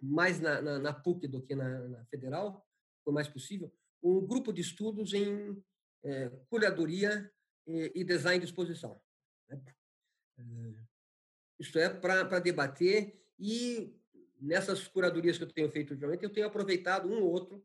mais 0.00 0.38
na, 0.38 0.60
na, 0.60 0.78
na, 0.78 0.92
PUC 0.92 1.26
do 1.26 1.42
que 1.42 1.54
na, 1.54 1.88
na, 1.88 2.04
Federal, 2.06 2.64
foi 3.02 3.12
mais 3.12 3.28
possível, 3.28 3.72
um 4.02 4.24
grupo 4.24 4.52
de 4.52 4.60
estudos 4.60 5.12
em 5.14 5.60
eh, 6.04 6.30
curadoria 6.48 7.30
e, 7.66 7.92
e, 7.94 8.04
design 8.04 8.38
de 8.38 8.46
exposição. 8.46 9.00
Né? 9.48 9.60
Isto 11.58 11.78
é, 11.78 11.88
para 11.88 12.38
debater 12.38 13.20
e 13.38 13.96
nessas 14.40 14.86
curadorias 14.86 15.38
que 15.38 15.44
eu 15.44 15.52
tenho 15.52 15.70
feito 15.70 15.92
ultimamente, 15.92 16.24
eu 16.24 16.32
tenho 16.32 16.46
aproveitado 16.46 17.08
um 17.08 17.22
ou 17.22 17.30
outro 17.30 17.64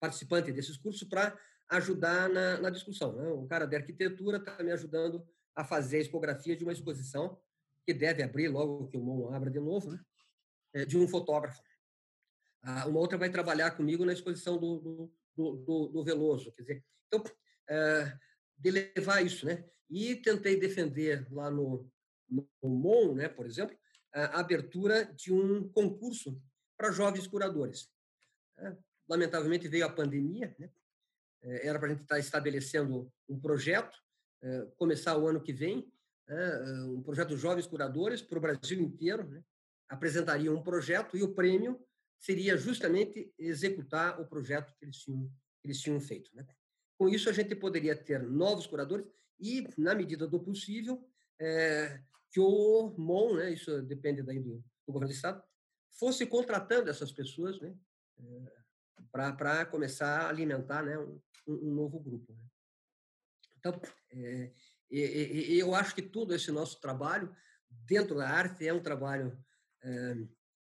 participante 0.00 0.52
desses 0.52 0.76
cursos 0.76 1.06
para 1.06 1.38
ajudar 1.70 2.28
na, 2.28 2.60
na 2.60 2.70
discussão. 2.70 3.12
Né? 3.12 3.28
O 3.28 3.46
cara 3.46 3.66
de 3.66 3.76
arquitetura 3.76 4.38
está 4.38 4.62
me 4.62 4.72
ajudando 4.72 5.26
a 5.54 5.64
fazer 5.64 5.98
a 5.98 6.00
expografia 6.00 6.56
de 6.56 6.64
uma 6.64 6.72
exposição 6.72 7.40
que 7.84 7.92
deve 7.92 8.22
abrir 8.22 8.48
logo 8.48 8.86
que 8.88 8.96
o 8.96 9.00
MON 9.00 9.32
abra 9.34 9.50
de 9.50 9.58
novo, 9.58 9.90
né? 9.90 10.00
É, 10.74 10.84
de 10.84 10.98
um 10.98 11.08
fotógrafo. 11.08 11.62
Ah, 12.62 12.86
uma 12.86 13.00
outra 13.00 13.16
vai 13.16 13.30
trabalhar 13.30 13.70
comigo 13.72 14.04
na 14.04 14.12
exposição 14.12 14.58
do, 14.58 15.10
do, 15.34 15.56
do, 15.56 15.88
do 15.88 16.04
Veloso. 16.04 16.52
Quer 16.52 16.62
dizer, 16.62 16.84
então, 17.06 17.24
é, 17.68 18.18
de 18.58 18.70
levar 18.70 19.24
isso, 19.24 19.46
né? 19.46 19.64
E 19.88 20.16
tentei 20.16 20.60
defender 20.60 21.26
lá 21.32 21.50
no, 21.50 21.90
no 22.28 22.46
MON, 22.62 23.14
né, 23.14 23.28
por 23.28 23.46
exemplo, 23.46 23.76
a 24.12 24.40
abertura 24.40 25.06
de 25.14 25.32
um 25.32 25.68
concurso 25.70 26.40
para 26.76 26.92
jovens 26.92 27.26
curadores. 27.26 27.90
É, 28.58 28.76
lamentavelmente 29.08 29.66
veio 29.66 29.86
a 29.86 29.92
pandemia, 29.92 30.54
né? 30.58 30.70
Eh, 31.42 31.66
era 31.66 31.78
para 31.78 31.88
a 31.88 31.90
gente 31.90 32.02
estar 32.02 32.16
tá 32.16 32.20
estabelecendo 32.20 33.10
um 33.28 33.38
projeto, 33.38 33.96
eh, 34.42 34.66
começar 34.76 35.16
o 35.16 35.26
ano 35.28 35.40
que 35.40 35.52
vem, 35.52 35.90
né, 36.26 36.36
eh, 36.36 36.84
um 36.84 37.02
projeto 37.02 37.30
de 37.30 37.36
jovens 37.36 37.66
curadores 37.66 38.22
para 38.22 38.38
o 38.38 38.40
Brasil 38.40 38.80
inteiro, 38.80 39.28
né? 39.28 39.42
apresentariam 39.88 40.54
um 40.54 40.62
projeto 40.62 41.16
e 41.16 41.22
o 41.22 41.34
prêmio 41.34 41.80
seria 42.18 42.56
justamente 42.56 43.32
executar 43.38 44.20
o 44.20 44.26
projeto 44.26 44.74
que 44.76 44.84
eles 44.84 44.98
tinham, 44.98 45.30
que 45.60 45.68
eles 45.68 45.80
tinham 45.80 46.00
feito. 46.00 46.30
Né? 46.34 46.46
Com 46.98 47.08
isso, 47.08 47.30
a 47.30 47.32
gente 47.32 47.54
poderia 47.54 47.96
ter 47.96 48.22
novos 48.22 48.66
curadores 48.66 49.06
e, 49.40 49.66
na 49.78 49.94
medida 49.94 50.26
do 50.26 50.40
possível, 50.40 51.08
é, 51.40 52.00
que 52.30 52.40
o 52.40 52.94
MON, 52.98 53.36
né, 53.36 53.52
isso 53.52 53.80
depende 53.82 54.22
daí 54.22 54.40
do, 54.40 54.56
do, 54.56 54.92
governo 54.92 55.08
do 55.08 55.14
Estado, 55.14 55.42
fosse 55.92 56.26
contratando 56.26 56.90
essas 56.90 57.12
pessoas 57.12 57.60
né, 57.60 57.74
para 59.10 59.66
começar 59.66 60.22
a 60.22 60.28
alimentar 60.28 60.82
né, 60.82 60.98
um, 60.98 61.20
um 61.46 61.74
novo 61.74 61.98
grupo. 61.98 62.32
Né? 62.32 62.42
Então, 63.58 63.80
é, 64.10 64.52
eu 64.90 65.74
acho 65.74 65.94
que 65.94 66.02
todo 66.02 66.34
esse 66.34 66.50
nosso 66.50 66.80
trabalho 66.80 67.34
dentro 67.68 68.16
da 68.16 68.28
arte 68.28 68.66
é 68.66 68.72
um 68.72 68.82
trabalho 68.82 69.38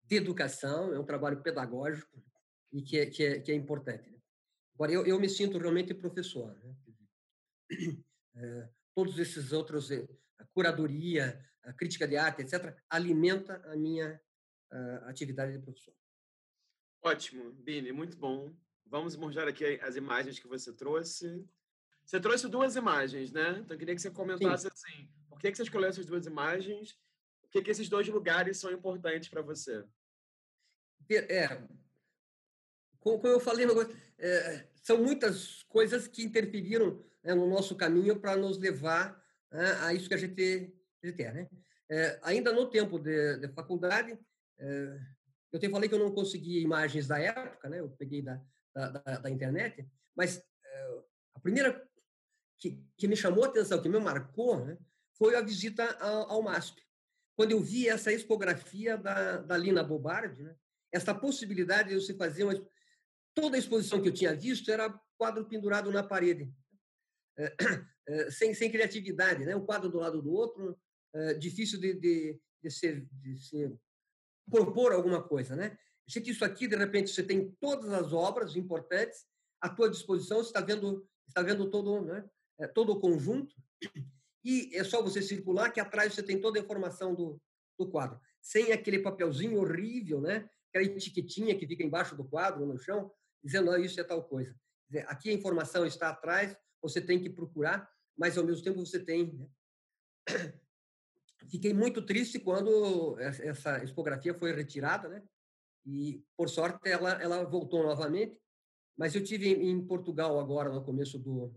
de 0.05 0.17
educação, 0.17 0.95
é 0.95 0.99
um 0.99 1.05
trabalho 1.05 1.43
pedagógico 1.43 2.23
e 2.73 2.83
que 2.83 2.99
é, 2.99 3.07
que 3.07 3.25
é, 3.25 3.41
que 3.41 3.53
é 3.53 3.55
importante. 3.55 4.11
Né? 4.11 4.19
Agora, 4.75 4.93
eu, 4.93 5.07
eu 5.07 5.21
me 5.21 5.29
sinto 5.29 5.59
realmente 5.59 5.95
professor. 5.95 6.57
Né? 6.57 6.77
É, 8.35 8.67
todos 8.95 9.19
esses 9.19 9.53
outros, 9.53 9.91
eh, 9.91 10.09
a 10.39 10.47
curadoria, 10.47 11.39
a 11.65 11.73
crítica 11.75 12.09
de 12.09 12.17
arte, 12.17 12.41
etc., 12.41 12.75
alimenta 12.89 13.57
a 13.71 13.77
minha 13.77 14.19
a 14.73 15.11
atividade 15.11 15.53
de 15.53 15.59
professor. 15.59 15.95
Ótimo, 17.03 17.51
Bini, 17.53 17.91
muito 17.91 18.17
bom. 18.17 18.55
Vamos 18.87 19.17
mostrar 19.17 19.49
aqui 19.49 19.65
as 19.83 19.97
imagens 19.97 20.39
que 20.39 20.47
você 20.47 20.73
trouxe. 20.73 21.45
Você 22.05 22.21
trouxe 22.21 22.49
duas 22.49 22.77
imagens, 22.77 23.33
né? 23.33 23.59
Então, 23.59 23.75
eu 23.75 23.79
queria 23.79 23.95
que 23.95 24.01
você 24.01 24.11
comentasse 24.11 24.63
Sim. 24.63 24.71
assim, 24.73 25.09
por 25.29 25.41
que, 25.41 25.51
que 25.51 25.57
você 25.57 25.65
escolheu 25.65 25.89
essas 25.89 26.07
duas 26.07 26.27
imagens? 26.27 26.97
Por 27.41 27.51
que, 27.51 27.63
que 27.63 27.71
esses 27.73 27.89
dois 27.89 28.07
lugares 28.09 28.59
são 28.59 28.71
importantes 28.71 29.29
para 29.29 29.43
você? 29.43 29.85
É, 31.11 31.61
como, 33.01 33.27
eu 33.27 33.41
falei, 33.41 33.67
é, 34.19 34.69
são 34.83 35.03
muitas 35.03 35.65
coisas 35.65 36.07
que 36.07 36.23
interferiram 36.23 37.05
né, 37.23 37.35
no 37.35 37.49
nosso 37.49 37.75
caminho 37.75 38.21
para 38.21 38.37
nos 38.37 38.59
levar 38.59 39.21
né, 39.51 39.73
a 39.81 39.93
isso 39.93 40.09
que 40.09 40.15
a 40.15 40.19
gente, 40.19 40.73
a 41.03 41.07
gente 41.09 41.23
é. 41.23 41.33
Né? 41.33 41.49
É, 41.89 42.21
ainda 42.23 42.53
no 42.53 42.71
tempo 42.71 42.99
de, 42.99 43.39
de 43.39 43.49
faculdade, 43.49 44.17
é, 44.59 45.01
eu 45.53 45.61
te 45.61 45.69
falei 45.69 45.89
que 45.89 45.95
eu 45.95 45.99
não 45.99 46.13
consegui 46.13 46.61
imagens 46.61 47.07
da 47.07 47.19
época, 47.19 47.69
né? 47.69 47.81
eu 47.81 47.91
peguei 47.91 48.23
da, 48.23 48.43
da, 48.75 48.89
da, 48.89 49.19
da 49.19 49.31
internet, 49.31 49.87
mas 50.17 50.39
é, 50.39 51.03
a 51.35 51.41
primeira 51.41 51.87
que, 52.59 52.83
que 52.97 53.09
me 53.09 53.17
chamou 53.17 53.45
a 53.45 53.49
atenção, 53.49 53.83
que 53.83 53.89
me 53.89 53.99
marcou, 53.99 54.65
né, 54.65 54.79
foi 55.19 55.35
a 55.35 55.43
visita 55.43 55.85
ao, 55.99 56.31
ao 56.31 56.43
MASP. 56.43 56.81
Quando 57.37 57.51
eu 57.51 57.61
vi 57.61 57.89
essa 57.89 58.13
expografia 58.13 58.97
da, 58.97 59.39
da 59.39 59.57
Lina 59.57 59.83
Bobardi, 59.83 60.43
né, 60.43 60.55
essa 60.93 61.15
possibilidade 61.15 61.89
de 61.89 61.95
você 61.97 62.15
fazer 62.15 62.45
uma. 62.45 62.55
Toda 63.35 63.57
a 63.57 63.59
exposição 63.59 64.01
que 64.01 64.09
eu 64.09 64.15
tinha 64.15 64.37
visto 64.37 64.71
era 64.71 64.93
quadro 65.19 65.47
pendurado 65.47 65.91
na 65.91 66.03
parede, 66.03 66.53
é, 67.39 67.57
é, 68.09 68.31
sem, 68.31 68.55
sem 68.55 68.71
criatividade, 68.71 69.45
né? 69.45 69.57
um 69.57 69.65
quadro 69.65 69.89
do 69.89 69.99
lado 69.99 70.21
do 70.21 70.33
outro, 70.33 70.79
é, 71.15 71.35
difícil 71.35 71.81
de, 71.81 71.95
de, 71.95 72.41
de, 72.63 72.71
ser, 72.71 73.09
de 73.11 73.39
ser 73.39 73.75
propor 74.51 74.93
alguma 74.93 75.23
coisa. 75.23 75.57
Né? 75.57 75.77
Que 76.07 76.31
isso 76.31 76.45
aqui, 76.45 76.67
de 76.67 76.77
repente, 76.77 77.11
você 77.11 77.23
tem 77.23 77.51
todas 77.61 77.93
as 77.93 78.13
obras 78.13 78.57
importantes 78.57 79.25
à 79.61 79.69
tua 79.69 79.89
disposição, 79.89 80.39
você 80.39 80.51
está 80.51 80.61
vendo, 80.61 81.07
está 81.29 81.43
vendo 81.43 81.71
todo, 81.71 82.03
né? 82.03 82.29
todo 82.75 82.93
o 82.93 83.01
conjunto, 83.01 83.55
e 84.45 84.75
é 84.75 84.85
só 84.85 85.03
você 85.03 85.23
circular 85.23 85.71
que 85.71 85.81
atrás 85.81 86.15
você 86.15 86.23
tem 86.23 86.41
toda 86.41 86.59
a 86.59 86.63
informação 86.63 87.15
do, 87.15 87.41
do 87.79 87.89
quadro, 87.89 88.21
sem 88.41 88.73
aquele 88.73 88.99
papelzinho 88.99 89.61
horrível, 89.61 90.21
né? 90.21 90.49
aquela 90.69 90.85
etiquetinha 90.85 91.57
que 91.57 91.67
fica 91.67 91.85
embaixo 91.85 92.17
do 92.17 92.25
quadro, 92.25 92.67
no 92.67 92.79
chão, 92.79 93.11
dizendo, 93.43 93.71
oh, 93.71 93.77
isso 93.77 94.01
é 94.01 94.05
tal 94.05 94.25
coisa. 94.25 94.55
Dizer, 94.89 95.07
aqui 95.09 95.31
a 95.31 95.35
informação 95.35 95.87
está 95.87 96.09
atrás, 96.09 96.57
você 96.81 97.01
tem 97.01 97.21
que 97.21 97.31
procurar, 97.31 97.89
mas 98.17 98.37
ao 98.37 98.45
mesmo 98.45 98.65
tempo 98.65 98.85
você 98.85 98.99
tem. 98.99 99.33
Né? 99.33 99.49
Fiquei 101.49 101.73
muito 101.75 102.03
triste 102.03 102.39
quando 102.39 103.19
essa 103.19 103.83
expografia 103.83 104.35
foi 104.35 104.53
retirada, 104.53 105.09
né? 105.09 105.23
E 105.85 106.25
por 106.37 106.49
sorte 106.49 106.89
ela 106.89 107.13
ela 107.23 107.45
voltou 107.45 107.83
novamente. 107.83 108.39
Mas 108.97 109.15
eu 109.15 109.25
tive 109.25 109.51
em 109.51 109.85
Portugal 109.87 110.39
agora 110.39 110.71
no 110.71 110.85
começo 110.85 111.19
do, 111.19 111.55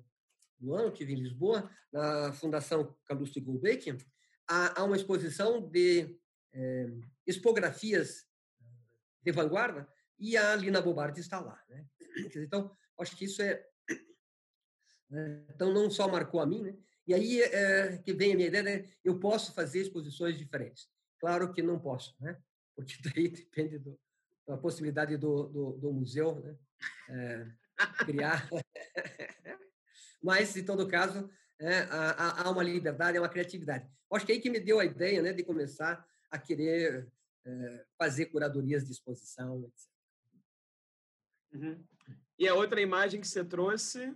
do 0.60 0.74
ano, 0.74 0.92
tive 0.92 1.14
em 1.14 1.22
Lisboa 1.22 1.70
na 1.92 2.32
Fundação 2.34 2.96
Calouste 3.06 3.40
Gulbenkian, 3.40 3.98
há, 4.48 4.82
há 4.82 4.84
uma 4.84 4.96
exposição 4.96 5.62
de 5.70 6.18
é, 6.54 6.88
expografias 7.28 8.26
de 9.22 9.32
vanguarda, 9.32 9.88
e 10.18 10.38
a 10.38 10.56
Lina 10.56 10.82
Bobardi 10.82 11.20
está 11.20 11.40
lá. 11.40 11.62
Né? 11.68 11.86
Então, 12.38 12.72
acho 13.00 13.16
que 13.18 13.26
isso 13.26 13.42
é. 13.42 13.66
Né? 15.10 15.46
Então, 15.54 15.74
não 15.74 15.90
só 15.90 16.08
marcou 16.08 16.40
a 16.40 16.46
mim, 16.46 16.62
né? 16.62 16.78
E 17.08 17.14
aí 17.14 17.42
é, 17.42 17.98
que 18.00 18.14
vem 18.14 18.34
a 18.34 18.36
minha 18.36 18.48
ideia, 18.48 18.64
né? 18.64 18.90
eu 19.04 19.20
posso 19.20 19.54
fazer 19.54 19.82
exposições 19.82 20.38
diferentes. 20.38 20.90
Claro 21.20 21.54
que 21.54 21.62
não 21.62 21.80
posso, 21.80 22.16
né? 22.20 22.38
porque 22.76 22.96
daí 23.14 23.30
depende 23.30 23.80
do, 23.80 24.00
da 24.48 24.58
possibilidade 24.58 25.18
do, 25.18 25.48
do, 25.48 25.72
do 25.78 25.94
museu 25.94 26.40
né? 26.40 26.58
É, 27.10 28.06
criar. 28.06 28.48
Mas, 30.22 30.56
em 30.58 30.66
todo 30.66 30.88
caso, 30.88 31.30
é, 31.60 31.80
há, 31.90 32.44
há, 32.44 32.50
uma 32.50 32.64
liberdade, 32.64 33.18
há 33.18 33.22
uma 33.22 33.30
criatividade. 33.30 33.88
Acho 34.12 34.26
que 34.26 34.32
é 34.32 34.36
aí 34.36 34.42
que 34.42 34.50
me 34.50 34.60
deu 34.60 34.80
a 34.80 34.86
ideia 34.86 35.22
né, 35.22 35.34
de 35.34 35.44
começar 35.44 36.06
a 36.32 36.40
querer 36.40 37.08
é, 37.46 37.86
fazer 37.98 38.28
curadorias 38.28 38.86
de 38.86 38.92
exposição, 38.92 39.64
etc. 39.66 39.90
Uhum. 41.54 41.86
E 42.38 42.48
a 42.48 42.54
outra 42.54 42.82
imagem 42.82 43.22
que 43.22 43.28
você 43.28 43.44
trouxe? 43.44 44.14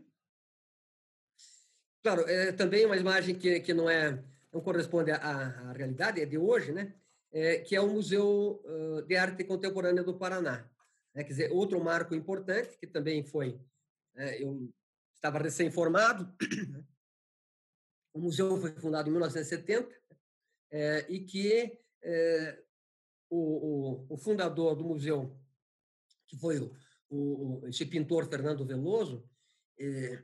Claro, 2.02 2.22
é 2.28 2.52
também 2.52 2.86
uma 2.86 2.98
imagem 2.98 3.36
que, 3.36 3.60
que 3.60 3.74
não 3.74 3.90
é 3.90 4.24
não 4.52 4.62
corresponde 4.62 5.12
à, 5.12 5.18
à 5.18 5.72
realidade, 5.74 6.22
é 6.22 6.26
de 6.26 6.38
hoje, 6.38 6.72
né? 6.72 6.94
É, 7.32 7.60
que 7.60 7.76
é 7.76 7.82
o 7.82 7.88
Museu 7.88 8.64
de 9.06 9.16
Arte 9.16 9.44
Contemporânea 9.44 10.04
do 10.04 10.18
Paraná. 10.18 10.68
É, 11.14 11.24
quer 11.24 11.30
dizer, 11.30 11.52
outro 11.52 11.84
marco 11.84 12.16
importante, 12.16 12.78
que 12.78 12.88
também 12.88 13.24
foi. 13.24 13.60
É, 14.16 14.44
eu 14.44 14.72
estava 15.14 15.40
recém-formado, 15.40 16.26
né? 16.70 16.84
o 18.14 18.20
museu 18.20 18.60
foi 18.60 18.72
fundado 18.74 19.10
em 19.10 19.12
1970, 19.12 19.94
é, 20.72 21.06
e 21.10 21.20
que 21.20 21.78
é, 22.02 22.64
o, 23.30 24.06
o, 24.10 24.14
o 24.14 24.18
fundador 24.18 24.76
do 24.76 24.84
museu, 24.84 25.38
que 26.28 26.38
foi 26.38 26.60
o, 26.60 26.72
o, 27.10 27.68
esse 27.68 27.86
pintor 27.86 28.30
Fernando 28.30 28.66
Veloso, 28.66 29.28
é, 29.78 30.24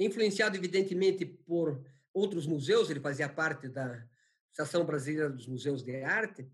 influenciado 0.00 0.56
evidentemente 0.56 1.24
por 1.24 1.84
outros 2.12 2.46
museus, 2.46 2.90
ele 2.90 3.00
fazia 3.00 3.28
parte 3.28 3.68
da 3.68 4.04
Associação 4.50 4.84
Brasileira 4.84 5.30
dos 5.30 5.46
Museus 5.46 5.82
de 5.82 6.02
Arte, 6.02 6.50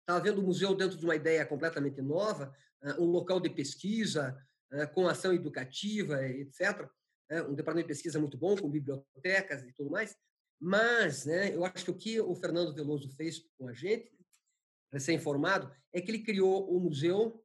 estava 0.00 0.18
é, 0.18 0.22
vendo 0.22 0.40
o 0.40 0.44
museu 0.44 0.74
dentro 0.74 0.96
de 0.96 1.04
uma 1.04 1.16
ideia 1.16 1.44
completamente 1.44 2.00
nova, 2.00 2.54
é, 2.82 2.94
um 2.94 3.06
local 3.06 3.38
de 3.40 3.50
pesquisa, 3.50 4.36
é, 4.70 4.86
com 4.86 5.06
ação 5.06 5.32
educativa, 5.34 6.26
etc. 6.26 6.88
Um 7.48 7.54
departamento 7.54 7.88
de 7.88 7.94
pesquisa 7.94 8.18
muito 8.18 8.36
bom, 8.36 8.56
com 8.56 8.70
bibliotecas 8.70 9.62
e 9.62 9.72
tudo 9.72 9.90
mais. 9.90 10.16
Mas 10.60 11.24
né, 11.24 11.54
eu 11.54 11.64
acho 11.64 11.84
que 11.86 11.90
o 11.90 11.94
que 11.94 12.20
o 12.20 12.34
Fernando 12.34 12.74
Veloso 12.74 13.08
fez 13.16 13.38
com 13.58 13.68
a 13.68 13.72
gente 13.72 14.12
recém-formado, 14.92 15.72
é 15.92 16.00
que 16.00 16.10
ele 16.10 16.22
criou 16.22 16.68
o 16.70 16.78
museu. 16.78 17.42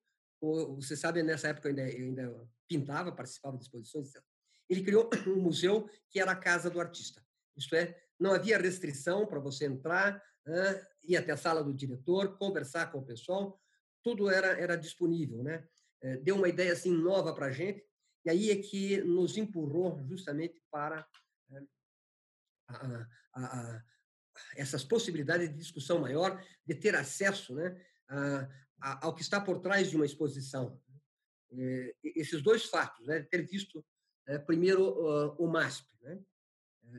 Você 0.76 0.96
sabe, 0.96 1.24
nessa 1.24 1.48
época 1.48 1.70
eu 1.70 1.72
ainda, 1.72 1.90
eu 1.90 2.06
ainda 2.06 2.50
pintava, 2.68 3.12
participava 3.12 3.58
de 3.58 3.64
exposições, 3.64 4.10
etc. 4.10 4.22
Ele 4.70 4.84
criou 4.84 5.10
um 5.28 5.42
museu 5.42 5.90
que 6.10 6.20
era 6.20 6.32
a 6.32 6.36
casa 6.36 6.70
do 6.70 6.80
artista. 6.80 7.26
Isto 7.56 7.76
é, 7.76 8.00
não 8.20 8.34
havia 8.34 8.58
restrição 8.58 9.26
para 9.26 9.40
você 9.40 9.66
entrar, 9.66 10.22
ir 11.04 11.18
até 11.18 11.32
a 11.32 11.38
sala 11.38 11.64
do 11.64 11.74
diretor, 11.74 12.38
conversar 12.38 12.92
com 12.92 13.00
o 13.00 13.06
pessoal, 13.06 13.60
tudo 14.04 14.30
era, 14.30 14.48
era 14.60 14.76
disponível. 14.76 15.44
Né? 15.44 15.68
É, 16.02 16.18
deu 16.18 16.36
uma 16.36 16.50
ideia 16.50 16.74
assim 16.74 16.92
nova 16.92 17.34
para 17.34 17.48
a 17.48 17.52
gente, 17.52 17.86
e 18.26 18.30
aí 18.30 18.52
é 18.52 18.56
que 18.56 19.02
nos 19.02 19.38
empurrou 19.38 20.04
justamente 20.06 20.62
para 20.70 21.08
né, 21.50 21.66
a, 22.68 23.08
a, 23.34 23.76
a, 23.76 23.84
essas 24.56 24.84
possibilidades 24.84 25.50
de 25.50 25.56
discussão 25.56 26.00
maior, 26.00 26.44
de 26.66 26.76
ter 26.76 26.96
acesso 26.96 27.56
né, 27.56 27.80
ao 28.80 29.16
que 29.16 29.22
está 29.22 29.40
por 29.40 29.60
trás 29.60 29.90
de 29.90 29.96
uma 29.96 30.06
exposição. 30.06 30.82
É, 31.52 31.96
esses 32.04 32.42
dois 32.42 32.66
fatos, 32.66 33.08
né, 33.08 33.22
ter 33.22 33.46
visto 33.48 33.86
primeiro 34.40 34.90
uh, 34.90 35.36
o 35.38 35.48
MASP, 35.48 35.88
né, 36.02 36.20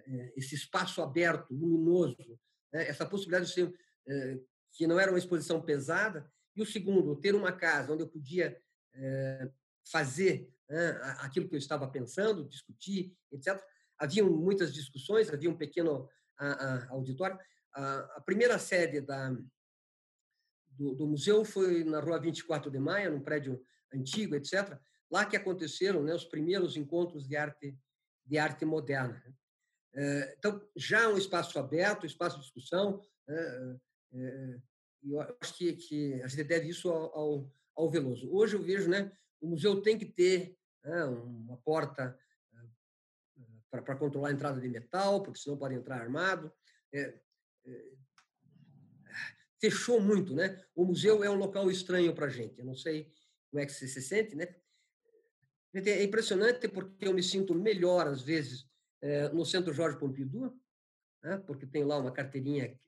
é, 0.07 0.33
esse 0.37 0.55
espaço 0.55 1.03
aberto, 1.03 1.53
luminoso, 1.53 2.39
né, 2.73 2.87
essa 2.89 3.07
possibilidade 3.07 3.47
de 3.47 3.53
ser, 3.53 3.75
é, 4.07 4.39
que 4.73 4.87
não 4.87 4.99
era 4.99 5.11
uma 5.11 5.19
exposição 5.19 5.61
pesada, 5.61 6.31
e 6.55 6.63
o 6.63 6.67
segundo, 6.67 7.17
ter 7.17 7.35
uma 7.35 7.53
casa 7.53 7.93
onde 7.93 8.03
eu 8.03 8.09
podia 8.09 8.61
é, 8.95 9.51
fazer 9.91 10.53
né, 10.69 11.01
aquilo 11.21 11.49
que 11.49 11.55
eu 11.55 11.59
estava 11.59 11.89
pensando, 11.89 12.49
discutir, 12.49 13.17
etc. 13.33 13.63
Haviam 13.99 14.29
muitas 14.31 14.73
discussões, 14.73 15.31
havia 15.33 15.51
um 15.51 15.57
pequeno 15.57 16.09
auditório. 16.89 17.39
A, 17.73 18.21
primeira 18.25 18.59
sede 18.59 19.01
da, 19.01 19.31
do, 20.69 20.95
do, 20.95 21.07
museu 21.07 21.45
foi 21.45 21.83
na 21.83 22.01
rua 22.01 22.21
24 22.21 22.71
de 22.71 22.79
maio, 22.79 23.11
num 23.11 23.21
prédio 23.21 23.61
antigo, 23.93 24.37
etc. 24.37 24.79
Lá 25.11 25.25
que 25.25 25.37
aconteceram 25.37 26.03
né, 26.03 26.15
os 26.15 26.25
primeiros 26.25 26.77
encontros 26.77 27.27
de 27.27 27.37
arte, 27.37 27.77
de 28.25 28.39
arte 28.39 28.65
moderna. 28.65 29.23
Né. 29.25 29.35
É, 29.95 30.35
então, 30.39 30.63
já 30.77 31.09
um 31.09 31.17
espaço 31.17 31.59
aberto, 31.59 32.07
espaço 32.07 32.37
de 32.37 32.43
discussão. 32.43 33.01
É, 33.29 33.77
é, 34.15 34.59
eu 35.05 35.21
acho 35.41 35.57
que, 35.57 35.73
que, 35.75 36.23
a 36.23 36.29
gente 36.29 36.45
deve 36.45 36.69
isso 36.69 36.91
ao, 36.91 37.17
ao, 37.17 37.53
ao 37.75 37.91
Veloso. 37.91 38.31
Hoje 38.31 38.57
eu 38.57 38.63
vejo, 38.63 38.89
né, 38.89 39.11
o 39.41 39.49
museu 39.49 39.81
tem 39.81 39.99
que 39.99 40.07
ter 40.07 40.59
né, 40.85 41.05
uma 41.05 41.57
porta 41.59 42.19
para 43.71 43.97
controlar 43.97 44.29
a 44.29 44.33
entrada 44.33 44.61
de 44.61 44.69
metal, 44.69 45.23
porque 45.23 45.39
senão 45.39 45.59
pode 45.59 45.75
entrar 45.75 46.01
armado. 46.01 46.53
É, 46.93 47.21
é, 47.67 47.85
fechou 49.61 50.01
muito, 50.01 50.35
né? 50.35 50.63
O 50.75 50.85
museu 50.85 51.23
é 51.23 51.31
um 51.31 51.35
local 51.35 51.71
estranho 51.71 52.15
para 52.15 52.27
a 52.27 52.31
gente. 52.31 52.59
Eu 52.59 52.65
não 52.65 52.75
sei 52.75 53.13
como 53.51 53.63
é 53.63 53.67
que 53.67 53.73
você 53.73 53.87
se 53.87 54.01
sente, 54.01 54.35
né? 54.35 54.55
É 55.87 56.03
impressionante 56.03 56.69
porque 56.69 57.07
eu 57.07 57.15
me 57.15 57.23
sinto 57.23 57.55
melhor, 57.55 58.07
às 58.07 58.23
vezes, 58.23 58.67
é, 59.03 59.29
no 59.29 59.45
Centro 59.45 59.73
Jorge 59.73 59.99
Pompidou, 59.99 60.57
né? 61.23 61.39
porque 61.47 61.67
tenho 61.67 61.87
lá 61.87 61.99
uma 61.99 62.13
carteirinha 62.13 62.79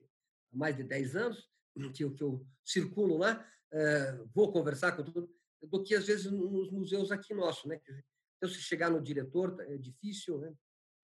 há 0.51 0.57
mais 0.57 0.75
de 0.75 0.83
10 0.83 1.15
anos, 1.15 1.49
que 1.95 2.03
eu, 2.03 2.13
que 2.13 2.23
eu 2.23 2.45
circulo 2.65 3.17
lá, 3.17 3.45
é, 3.71 4.13
vou 4.33 4.51
conversar 4.51 4.93
com 4.93 5.03
tudo, 5.03 5.29
do 5.61 5.83
que, 5.83 5.95
às 5.95 6.07
vezes, 6.07 6.31
nos 6.31 6.71
museus 6.71 7.11
aqui 7.11 7.33
nossos. 7.33 7.65
Né? 7.65 7.79
Então, 8.37 8.49
se 8.49 8.59
chegar 8.61 8.89
no 8.89 9.01
diretor, 9.01 9.55
é 9.61 9.77
difícil. 9.77 10.39
Né? 10.39 10.53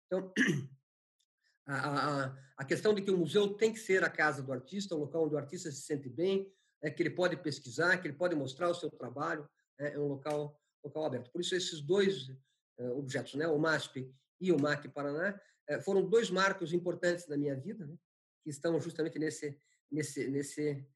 Então, 0.06 0.32
a, 1.66 2.24
a, 2.24 2.38
a 2.56 2.64
questão 2.64 2.94
de 2.94 3.02
que 3.02 3.10
o 3.10 3.18
museu 3.18 3.54
tem 3.54 3.72
que 3.72 3.78
ser 3.78 4.02
a 4.02 4.10
casa 4.10 4.42
do 4.42 4.52
artista, 4.52 4.94
o 4.94 5.00
local 5.00 5.24
onde 5.24 5.34
o 5.34 5.38
artista 5.38 5.70
se 5.70 5.82
sente 5.82 6.08
bem, 6.08 6.50
é, 6.82 6.90
que 6.90 7.02
ele 7.02 7.10
pode 7.10 7.36
pesquisar, 7.36 7.98
que 7.98 8.08
ele 8.08 8.16
pode 8.16 8.34
mostrar 8.34 8.70
o 8.70 8.74
seu 8.74 8.90
trabalho, 8.90 9.48
é, 9.78 9.94
é 9.94 9.98
um 9.98 10.06
local, 10.06 10.58
local 10.86 11.04
aberto. 11.04 11.30
Por 11.30 11.40
isso, 11.40 11.54
esses 11.54 11.80
dois 11.80 12.30
é, 12.78 12.88
objetos, 12.90 13.34
né, 13.34 13.46
o 13.46 13.58
MASP 13.58 14.12
e 14.40 14.52
o 14.52 14.60
MAC 14.60 14.88
Paraná, 14.88 15.38
é, 15.68 15.80
foram 15.80 16.06
dois 16.08 16.30
marcos 16.30 16.72
importantes 16.72 17.26
da 17.26 17.36
minha 17.36 17.54
vida, 17.54 17.86
né, 17.86 17.96
que 18.42 18.50
estão 18.50 18.80
justamente 18.80 19.18
nesse, 19.18 19.58
nesse, 19.90 20.28
nesse, 20.28 20.86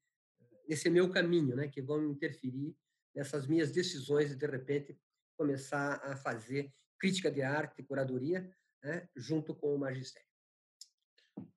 nesse 0.67 0.89
meu 0.89 1.09
caminho, 1.09 1.55
né, 1.55 1.67
que 1.67 1.81
vão 1.81 2.03
interferir 2.09 2.75
nessas 3.13 3.45
minhas 3.45 3.71
decisões 3.71 4.29
de, 4.29 4.35
de 4.35 4.47
repente, 4.47 4.97
começar 5.37 5.99
a 6.03 6.15
fazer 6.15 6.73
crítica 6.99 7.31
de 7.31 7.41
arte, 7.41 7.83
curadoria, 7.83 8.49
né, 8.83 9.09
junto 9.15 9.55
com 9.55 9.75
o 9.75 9.79
magistério. 9.79 10.29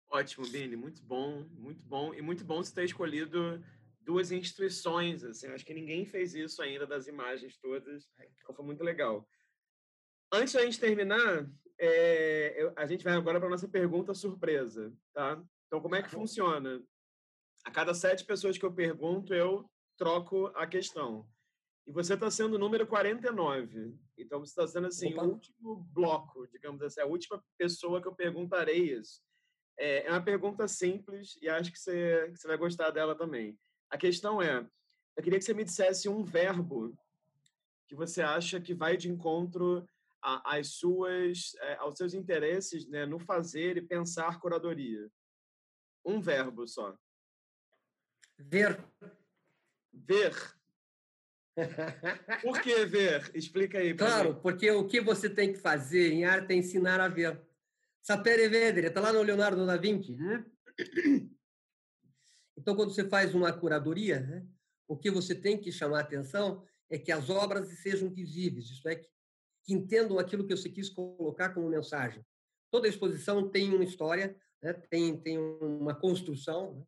Ótimo, 0.08 0.46
Bini, 0.48 0.76
muito 0.76 1.02
bom, 1.02 1.44
muito 1.50 1.82
bom. 1.82 2.14
E 2.14 2.22
muito 2.22 2.44
bom 2.44 2.62
você 2.62 2.72
ter 2.72 2.84
escolhido 2.84 3.64
duas 4.04 4.30
instituições, 4.30 5.24
assim, 5.24 5.48
acho 5.48 5.64
que 5.64 5.74
ninguém 5.74 6.04
fez 6.04 6.34
isso 6.34 6.62
ainda 6.62 6.86
das 6.86 7.06
imagens 7.06 7.56
todas, 7.56 8.08
então 8.42 8.54
foi 8.54 8.64
muito 8.64 8.84
legal. 8.84 9.28
Antes 10.32 10.54
da 10.54 10.64
gente 10.64 10.78
terminar, 10.78 11.48
é, 11.78 12.54
eu, 12.62 12.72
a 12.76 12.86
gente 12.86 13.04
vai 13.04 13.14
agora 13.14 13.40
para 13.40 13.48
nossa 13.48 13.68
pergunta 13.68 14.14
surpresa, 14.14 14.92
tá? 15.12 15.42
Então, 15.66 15.80
como 15.80 15.94
é 15.94 16.02
que 16.02 16.10
tá 16.10 16.16
funciona? 16.16 16.82
A 17.64 17.70
cada 17.70 17.94
sete 17.94 18.24
pessoas 18.24 18.58
que 18.58 18.64
eu 18.64 18.72
pergunto, 18.72 19.32
eu 19.32 19.68
troco 19.96 20.46
a 20.54 20.66
questão. 20.66 21.26
E 21.86 21.92
você 21.92 22.14
está 22.14 22.30
sendo 22.30 22.54
o 22.54 22.58
número 22.58 22.86
49. 22.86 23.94
Então, 24.16 24.40
você 24.40 24.50
está 24.50 24.66
sendo, 24.66 24.86
assim, 24.86 25.12
Opa. 25.12 25.24
o 25.24 25.30
último 25.30 25.76
bloco, 25.92 26.46
digamos 26.48 26.82
assim, 26.82 27.00
a 27.00 27.06
última 27.06 27.42
pessoa 27.58 28.00
que 28.00 28.08
eu 28.08 28.14
perguntarei 28.14 28.92
isso. 28.92 29.20
É, 29.78 30.06
é 30.06 30.10
uma 30.10 30.22
pergunta 30.22 30.68
simples 30.68 31.36
e 31.42 31.48
acho 31.48 31.72
que 31.72 31.78
você, 31.78 32.30
que 32.30 32.38
você 32.38 32.46
vai 32.46 32.56
gostar 32.56 32.90
dela 32.90 33.14
também. 33.14 33.58
A 33.94 33.96
questão 33.96 34.42
é, 34.42 34.68
eu 35.16 35.22
queria 35.22 35.38
que 35.38 35.44
você 35.44 35.54
me 35.54 35.62
dissesse 35.62 36.08
um 36.08 36.24
verbo 36.24 36.98
que 37.86 37.94
você 37.94 38.22
acha 38.22 38.60
que 38.60 38.74
vai 38.74 38.96
de 38.96 39.08
encontro 39.08 39.88
às 40.20 40.70
suas, 40.70 41.54
é, 41.60 41.74
aos 41.76 41.96
seus 41.96 42.12
interesses 42.12 42.88
né, 42.88 43.06
no 43.06 43.20
fazer 43.20 43.76
e 43.76 43.82
pensar 43.82 44.40
curadoria. 44.40 45.08
Um 46.04 46.20
verbo 46.20 46.66
só. 46.66 46.98
Ver. 48.36 48.84
Ver. 49.92 50.34
Por 52.42 52.60
que 52.62 52.84
ver? 52.86 53.30
Explica 53.32 53.78
aí. 53.78 53.94
Claro, 53.94 54.34
mim. 54.34 54.40
porque 54.42 54.72
o 54.72 54.88
que 54.88 55.00
você 55.00 55.30
tem 55.30 55.52
que 55.52 55.58
fazer 55.60 56.10
em 56.12 56.24
arte 56.24 56.52
é 56.52 56.56
ensinar 56.56 57.00
a 57.00 57.06
ver. 57.06 57.40
Sapere 58.02 58.48
vedere, 58.48 58.88
está 58.88 59.00
lá 59.00 59.12
no 59.12 59.22
Leonardo 59.22 59.64
da 59.64 59.76
Vinci. 59.76 60.16
Né? 60.16 60.44
Então, 62.56 62.74
quando 62.74 62.92
você 62.92 63.08
faz 63.08 63.34
uma 63.34 63.52
curadoria, 63.52 64.20
né, 64.20 64.46
o 64.86 64.96
que 64.96 65.10
você 65.10 65.34
tem 65.34 65.58
que 65.58 65.72
chamar 65.72 65.98
a 65.98 66.02
atenção 66.02 66.64
é 66.90 66.98
que 66.98 67.10
as 67.10 67.30
obras 67.30 67.68
sejam 67.80 68.10
visíveis, 68.10 68.66
isto 68.66 68.88
é, 68.88 68.96
que, 68.96 69.08
que 69.64 69.74
entendam 69.74 70.18
aquilo 70.18 70.46
que 70.46 70.56
você 70.56 70.68
quis 70.68 70.88
colocar 70.88 71.50
como 71.50 71.68
mensagem. 71.68 72.24
Toda 72.70 72.88
exposição 72.88 73.48
tem 73.48 73.72
uma 73.74 73.84
história, 73.84 74.36
né, 74.62 74.72
tem, 74.72 75.20
tem 75.20 75.38
uma 75.38 75.94
construção, 75.94 76.74
né, 76.74 76.86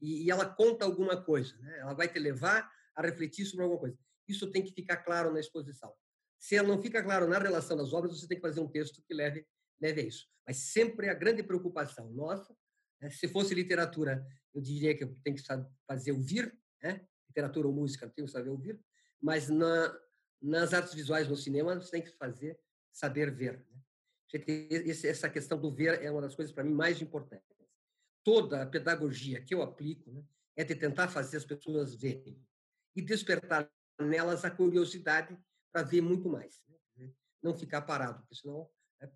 e, 0.00 0.24
e, 0.24 0.30
ela 0.30 0.46
conta 0.46 0.84
alguma 0.84 1.22
coisa, 1.22 1.56
né, 1.58 1.78
ela 1.78 1.94
vai 1.94 2.08
te 2.08 2.18
levar 2.18 2.70
a 2.94 3.02
refletir 3.02 3.46
sobre 3.46 3.62
alguma 3.64 3.80
coisa. 3.80 3.98
Isso 4.26 4.50
tem 4.50 4.62
que 4.62 4.72
ficar 4.72 4.98
claro 4.98 5.32
na 5.32 5.40
exposição. 5.40 5.92
Se 6.38 6.56
ela 6.56 6.68
não 6.68 6.80
fica 6.80 7.02
claro 7.02 7.28
na 7.28 7.38
relação 7.38 7.76
das 7.76 7.92
obras, 7.92 8.18
você 8.18 8.26
tem 8.26 8.36
que 8.36 8.46
fazer 8.46 8.60
um 8.60 8.68
texto 8.68 9.02
que 9.06 9.14
leve 9.14 9.46
leve 9.80 10.00
a 10.00 10.04
isso. 10.04 10.26
Mas 10.46 10.56
sempre 10.58 11.08
a 11.08 11.14
grande 11.14 11.42
preocupação 11.42 12.10
nossa, 12.10 12.54
se 13.10 13.28
fosse 13.28 13.54
literatura, 13.54 14.26
eu 14.54 14.60
diria 14.60 14.96
que 14.96 15.04
eu 15.04 15.14
tenho 15.22 15.36
que 15.36 15.42
fazer 15.86 16.12
ouvir, 16.12 16.56
né? 16.82 17.06
literatura 17.28 17.66
ou 17.66 17.74
música, 17.74 18.06
eu 18.06 18.10
tenho 18.10 18.26
que 18.26 18.32
saber 18.32 18.50
ouvir, 18.50 18.80
mas 19.20 19.48
na, 19.48 20.00
nas 20.40 20.72
artes 20.72 20.94
visuais 20.94 21.28
no 21.28 21.36
cinema, 21.36 21.74
você 21.74 21.90
tem 21.90 22.02
que 22.02 22.10
fazer 22.10 22.58
saber 22.92 23.34
ver. 23.34 23.64
Né? 23.70 23.80
Essa 25.04 25.28
questão 25.28 25.60
do 25.60 25.72
ver 25.72 26.02
é 26.02 26.10
uma 26.10 26.20
das 26.20 26.34
coisas, 26.34 26.54
para 26.54 26.64
mim, 26.64 26.72
mais 26.72 27.00
importantes. 27.00 27.48
Toda 28.22 28.62
a 28.62 28.66
pedagogia 28.66 29.42
que 29.42 29.54
eu 29.54 29.62
aplico 29.62 30.10
né, 30.10 30.24
é 30.56 30.64
de 30.64 30.74
tentar 30.74 31.08
fazer 31.08 31.36
as 31.36 31.44
pessoas 31.44 31.94
verem 31.94 32.40
e 32.96 33.02
despertar 33.02 33.70
nelas 34.00 34.44
a 34.44 34.50
curiosidade 34.50 35.36
para 35.72 35.82
ver 35.82 36.00
muito 36.00 36.28
mais. 36.28 36.62
Né? 36.96 37.10
Não 37.42 37.56
ficar 37.56 37.82
parado, 37.82 38.20
porque 38.20 38.36
senão 38.36 38.70
né, 39.00 39.10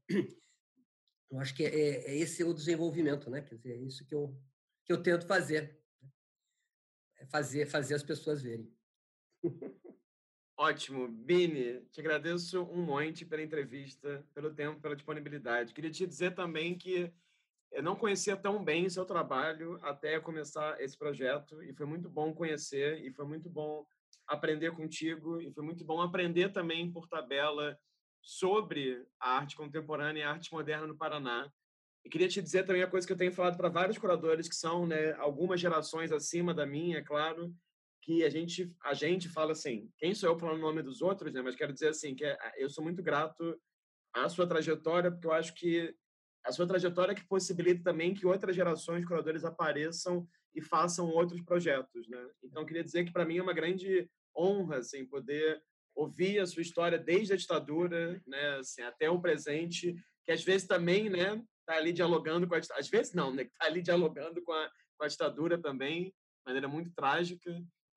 eu 1.30 1.40
acho 1.40 1.54
que 1.54 1.64
é, 1.64 1.68
é, 1.68 2.10
é 2.10 2.16
esse 2.16 2.42
o 2.42 2.54
desenvolvimento, 2.54 3.28
né? 3.30 3.42
Quer 3.42 3.56
dizer, 3.56 3.72
é 3.72 3.78
isso 3.78 4.04
que 4.06 4.14
eu, 4.14 4.36
que 4.84 4.92
eu 4.92 5.02
tento 5.02 5.26
fazer. 5.26 5.78
Né? 6.02 6.10
É 7.18 7.26
fazer, 7.26 7.66
fazer 7.66 7.94
as 7.94 8.02
pessoas 8.02 8.42
verem. 8.42 8.72
Ótimo. 10.56 11.06
Bini, 11.06 11.82
te 11.92 12.00
agradeço 12.00 12.62
um 12.64 12.82
monte 12.82 13.24
pela 13.24 13.42
entrevista, 13.42 14.26
pelo 14.34 14.52
tempo, 14.52 14.80
pela 14.80 14.96
disponibilidade. 14.96 15.72
Queria 15.72 15.90
te 15.90 16.06
dizer 16.06 16.34
também 16.34 16.76
que 16.76 17.12
eu 17.70 17.82
não 17.82 17.94
conhecia 17.94 18.36
tão 18.36 18.64
bem 18.64 18.86
o 18.86 18.90
seu 18.90 19.04
trabalho 19.04 19.78
até 19.82 20.18
começar 20.18 20.80
esse 20.80 20.96
projeto 20.96 21.62
e 21.62 21.72
foi 21.74 21.86
muito 21.86 22.08
bom 22.08 22.34
conhecer 22.34 23.04
e 23.04 23.12
foi 23.12 23.26
muito 23.26 23.48
bom 23.48 23.86
aprender 24.26 24.72
contigo 24.72 25.40
e 25.40 25.52
foi 25.52 25.62
muito 25.62 25.84
bom 25.84 26.00
aprender 26.00 26.50
também 26.50 26.90
por 26.90 27.06
tabela 27.06 27.78
sobre 28.20 29.06
a 29.20 29.36
arte 29.36 29.56
contemporânea 29.56 30.20
e 30.20 30.22
a 30.22 30.30
arte 30.30 30.52
moderna 30.52 30.86
no 30.86 30.96
Paraná. 30.96 31.50
E 32.04 32.08
queria 32.08 32.28
te 32.28 32.40
dizer 32.40 32.64
também 32.64 32.82
a 32.82 32.90
coisa 32.90 33.06
que 33.06 33.12
eu 33.12 33.16
tenho 33.16 33.32
falado 33.32 33.56
para 33.56 33.68
vários 33.68 33.98
curadores 33.98 34.48
que 34.48 34.54
são, 34.54 34.86
né, 34.86 35.12
algumas 35.14 35.60
gerações 35.60 36.12
acima 36.12 36.54
da 36.54 36.66
minha, 36.66 36.98
é 36.98 37.02
claro, 37.02 37.54
que 38.02 38.24
a 38.24 38.30
gente 38.30 38.74
a 38.82 38.94
gente 38.94 39.28
fala 39.28 39.52
assim, 39.52 39.90
quem 39.98 40.14
sou 40.14 40.30
eu 40.30 40.38
falando 40.38 40.58
o 40.58 40.62
nome 40.62 40.82
dos 40.82 41.02
outros, 41.02 41.32
né? 41.32 41.42
Mas 41.42 41.56
quero 41.56 41.72
dizer 41.72 41.88
assim 41.88 42.14
que 42.14 42.24
é, 42.24 42.38
eu 42.56 42.70
sou 42.70 42.82
muito 42.82 43.02
grato 43.02 43.60
à 44.14 44.28
sua 44.28 44.46
trajetória, 44.46 45.10
porque 45.10 45.26
eu 45.26 45.32
acho 45.32 45.54
que 45.54 45.94
a 46.44 46.52
sua 46.52 46.66
trajetória 46.66 47.14
que 47.14 47.26
possibilita 47.26 47.82
também 47.82 48.14
que 48.14 48.26
outras 48.26 48.56
gerações 48.56 49.00
de 49.00 49.06
curadores 49.06 49.44
apareçam 49.44 50.26
e 50.54 50.62
façam 50.62 51.08
outros 51.08 51.42
projetos, 51.42 52.08
né? 52.08 52.30
Então 52.42 52.64
queria 52.64 52.82
dizer 52.82 53.04
que 53.04 53.12
para 53.12 53.26
mim 53.26 53.38
é 53.38 53.42
uma 53.42 53.52
grande 53.52 54.08
honra 54.34 54.78
assim 54.78 55.04
poder 55.04 55.62
ouvir 55.98 56.38
a 56.38 56.46
sua 56.46 56.62
história 56.62 56.96
desde 56.96 57.32
a 57.32 57.36
ditadura, 57.36 58.22
né, 58.24 58.58
assim, 58.58 58.82
até 58.82 59.10
o 59.10 59.20
presente, 59.20 59.96
que 60.24 60.30
às 60.30 60.44
vezes 60.44 60.66
também, 60.66 61.10
né, 61.10 61.42
tá 61.66 61.74
ali 61.74 61.92
dialogando 61.92 62.46
com 62.46 62.54
a 62.54 62.58
às 62.58 62.88
vezes 62.88 63.12
não, 63.12 63.34
né, 63.34 63.44
tá 63.58 63.66
ali 63.66 63.82
dialogando 63.82 64.40
com 64.42 64.52
a, 64.52 64.70
com 64.96 65.04
a 65.04 65.08
ditadura 65.08 65.60
também, 65.60 66.04
de 66.04 66.14
maneira 66.46 66.68
muito 66.68 66.92
trágica. 66.94 67.50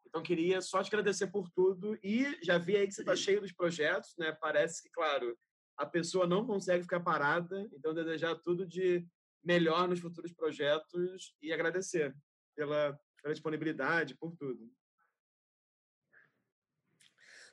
Então 0.07 0.23
queria 0.23 0.61
só 0.61 0.82
te 0.82 0.88
agradecer 0.88 1.28
por 1.28 1.48
tudo 1.52 1.98
e 2.03 2.38
já 2.44 2.57
vi 2.57 2.76
aí 2.76 2.88
que 2.88 2.94
você 2.94 3.02
está 3.02 3.15
cheio 3.15 3.40
dos 3.40 3.53
projetos, 3.53 4.14
né? 4.18 4.32
Parece 4.41 4.82
que, 4.82 4.90
claro, 4.90 5.38
a 5.78 5.86
pessoa 5.86 6.28
não 6.28 6.45
consegue 6.45 6.84
ficar 6.84 6.99
parada, 6.99 7.69
então 7.72 7.94
desejar 7.94 8.36
tudo 8.36 8.65
de 8.65 9.06
melhor 9.44 9.88
nos 9.88 9.99
futuros 9.99 10.34
projetos 10.34 11.36
e 11.41 11.53
agradecer 11.53 12.14
pela, 12.56 12.99
pela 13.22 13.34
disponibilidade, 13.34 14.18
por 14.18 14.36
tudo. 14.36 14.69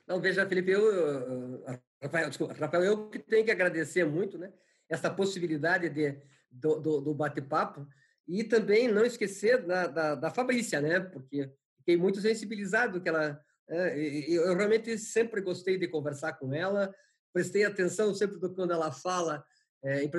Não, 0.09 0.19
veja, 0.19 0.43
Felipe, 0.47 0.71
eu, 0.71 1.63
Rafael, 2.01 2.29
desculpa, 2.29 2.55
Rafael, 2.55 2.83
eu 2.83 3.09
que 3.11 3.19
tenho 3.19 3.45
que 3.45 3.51
agradecer 3.51 4.03
muito, 4.03 4.39
né? 4.39 4.51
Essa 4.89 5.07
possibilidade 5.07 5.87
de, 5.87 6.19
do, 6.49 6.79
do, 6.79 6.99
do 7.01 7.13
bate-papo 7.13 7.87
e 8.27 8.43
também 8.43 8.87
não 8.87 9.05
esquecer 9.05 9.63
da, 9.63 9.85
da, 9.85 10.15
da, 10.15 10.31
Fabrícia, 10.31 10.81
né? 10.81 10.99
Porque 10.99 11.53
fiquei 11.77 11.95
muito 11.95 12.19
sensibilizado 12.19 12.99
que 12.99 13.07
ela... 13.07 13.39
É, 13.69 13.99
eu 14.27 14.55
realmente 14.55 14.97
sempre 14.97 15.41
gostei 15.41 15.77
de 15.77 15.87
conversar 15.87 16.33
com 16.33 16.51
ela, 16.55 16.91
prestei 17.31 17.63
atenção 17.63 18.11
sempre 18.15 18.39
quando 18.39 18.73
ela 18.73 18.91
fala, 18.91 19.45
é, 19.83 20.09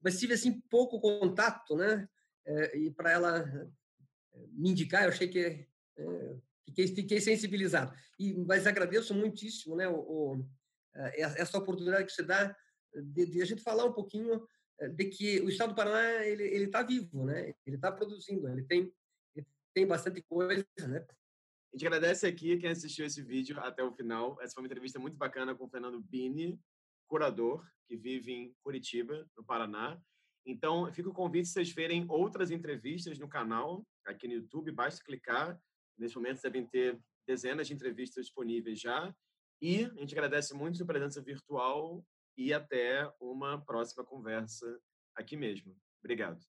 mas 0.00 0.16
tive 0.16 0.34
assim 0.34 0.60
pouco 0.70 1.00
contato, 1.00 1.74
né? 1.74 2.08
É, 2.46 2.78
e 2.78 2.90
para 2.92 3.10
ela 3.10 3.40
é, 3.40 4.46
me 4.52 4.70
indicar, 4.70 5.02
eu 5.02 5.08
achei 5.08 5.26
que 5.26 5.66
é, 5.98 6.36
Fiquei, 6.66 6.88
fiquei 6.88 7.20
sensibilizado. 7.20 7.94
E, 8.18 8.34
mas 8.34 8.66
agradeço 8.66 9.14
muitíssimo 9.14 9.76
né, 9.76 9.88
o, 9.88 9.96
o, 9.96 10.48
eh, 10.94 11.20
essa 11.20 11.58
oportunidade 11.58 12.06
que 12.06 12.12
você 12.12 12.22
dá 12.22 12.56
de, 12.94 13.26
de, 13.26 13.42
a 13.42 13.44
gente 13.44 13.62
falar 13.62 13.84
um 13.84 13.92
pouquinho 13.92 14.46
eh, 14.80 14.88
de 14.88 15.04
que 15.06 15.40
o 15.40 15.48
Estado 15.48 15.70
do 15.70 15.74
Paraná 15.74 16.24
ele 16.24 16.64
está 16.64 16.82
vivo, 16.82 17.24
né? 17.24 17.54
ele 17.66 17.76
está 17.76 17.92
produzindo, 17.92 18.48
ele 18.48 18.64
tem, 18.64 18.92
ele 19.34 19.46
tem 19.74 19.86
bastante 19.86 20.22
coisa, 20.22 20.64
né? 20.80 21.06
A 21.74 21.76
gente 21.76 21.88
agradece 21.88 22.24
aqui 22.24 22.56
quem 22.56 22.70
assistiu 22.70 23.04
esse 23.04 23.20
vídeo 23.20 23.58
até 23.58 23.82
o 23.82 23.92
final. 23.92 24.40
Essa 24.40 24.54
foi 24.54 24.62
uma 24.62 24.68
entrevista 24.68 25.00
muito 25.00 25.16
bacana 25.16 25.56
com 25.56 25.64
o 25.64 25.68
Fernando 25.68 26.00
Bini, 26.00 26.56
curador, 27.08 27.66
que 27.88 27.96
vive 27.96 28.32
em 28.32 28.54
Curitiba, 28.62 29.26
no 29.36 29.44
Paraná. 29.44 30.00
Então, 30.46 30.92
fica 30.92 31.08
o 31.08 31.12
convite 31.12 31.48
se 31.48 31.54
vocês 31.54 31.72
verem 31.72 32.06
outras 32.08 32.52
entrevistas 32.52 33.18
no 33.18 33.28
canal, 33.28 33.84
aqui 34.06 34.28
no 34.28 34.34
YouTube, 34.34 34.70
basta 34.70 35.02
clicar. 35.02 35.60
Nesse 35.98 36.16
momento 36.16 36.42
devem 36.42 36.66
ter 36.66 37.00
dezenas 37.26 37.66
de 37.66 37.74
entrevistas 37.74 38.26
disponíveis 38.26 38.80
já. 38.80 39.14
E 39.60 39.84
a 39.84 40.00
gente 40.00 40.14
agradece 40.14 40.54
muito 40.54 40.76
sua 40.76 40.86
presença 40.86 41.22
virtual 41.22 42.04
e 42.36 42.52
até 42.52 43.10
uma 43.20 43.64
próxima 43.64 44.04
conversa 44.04 44.80
aqui 45.14 45.36
mesmo. 45.36 45.76
Obrigado. 46.00 46.44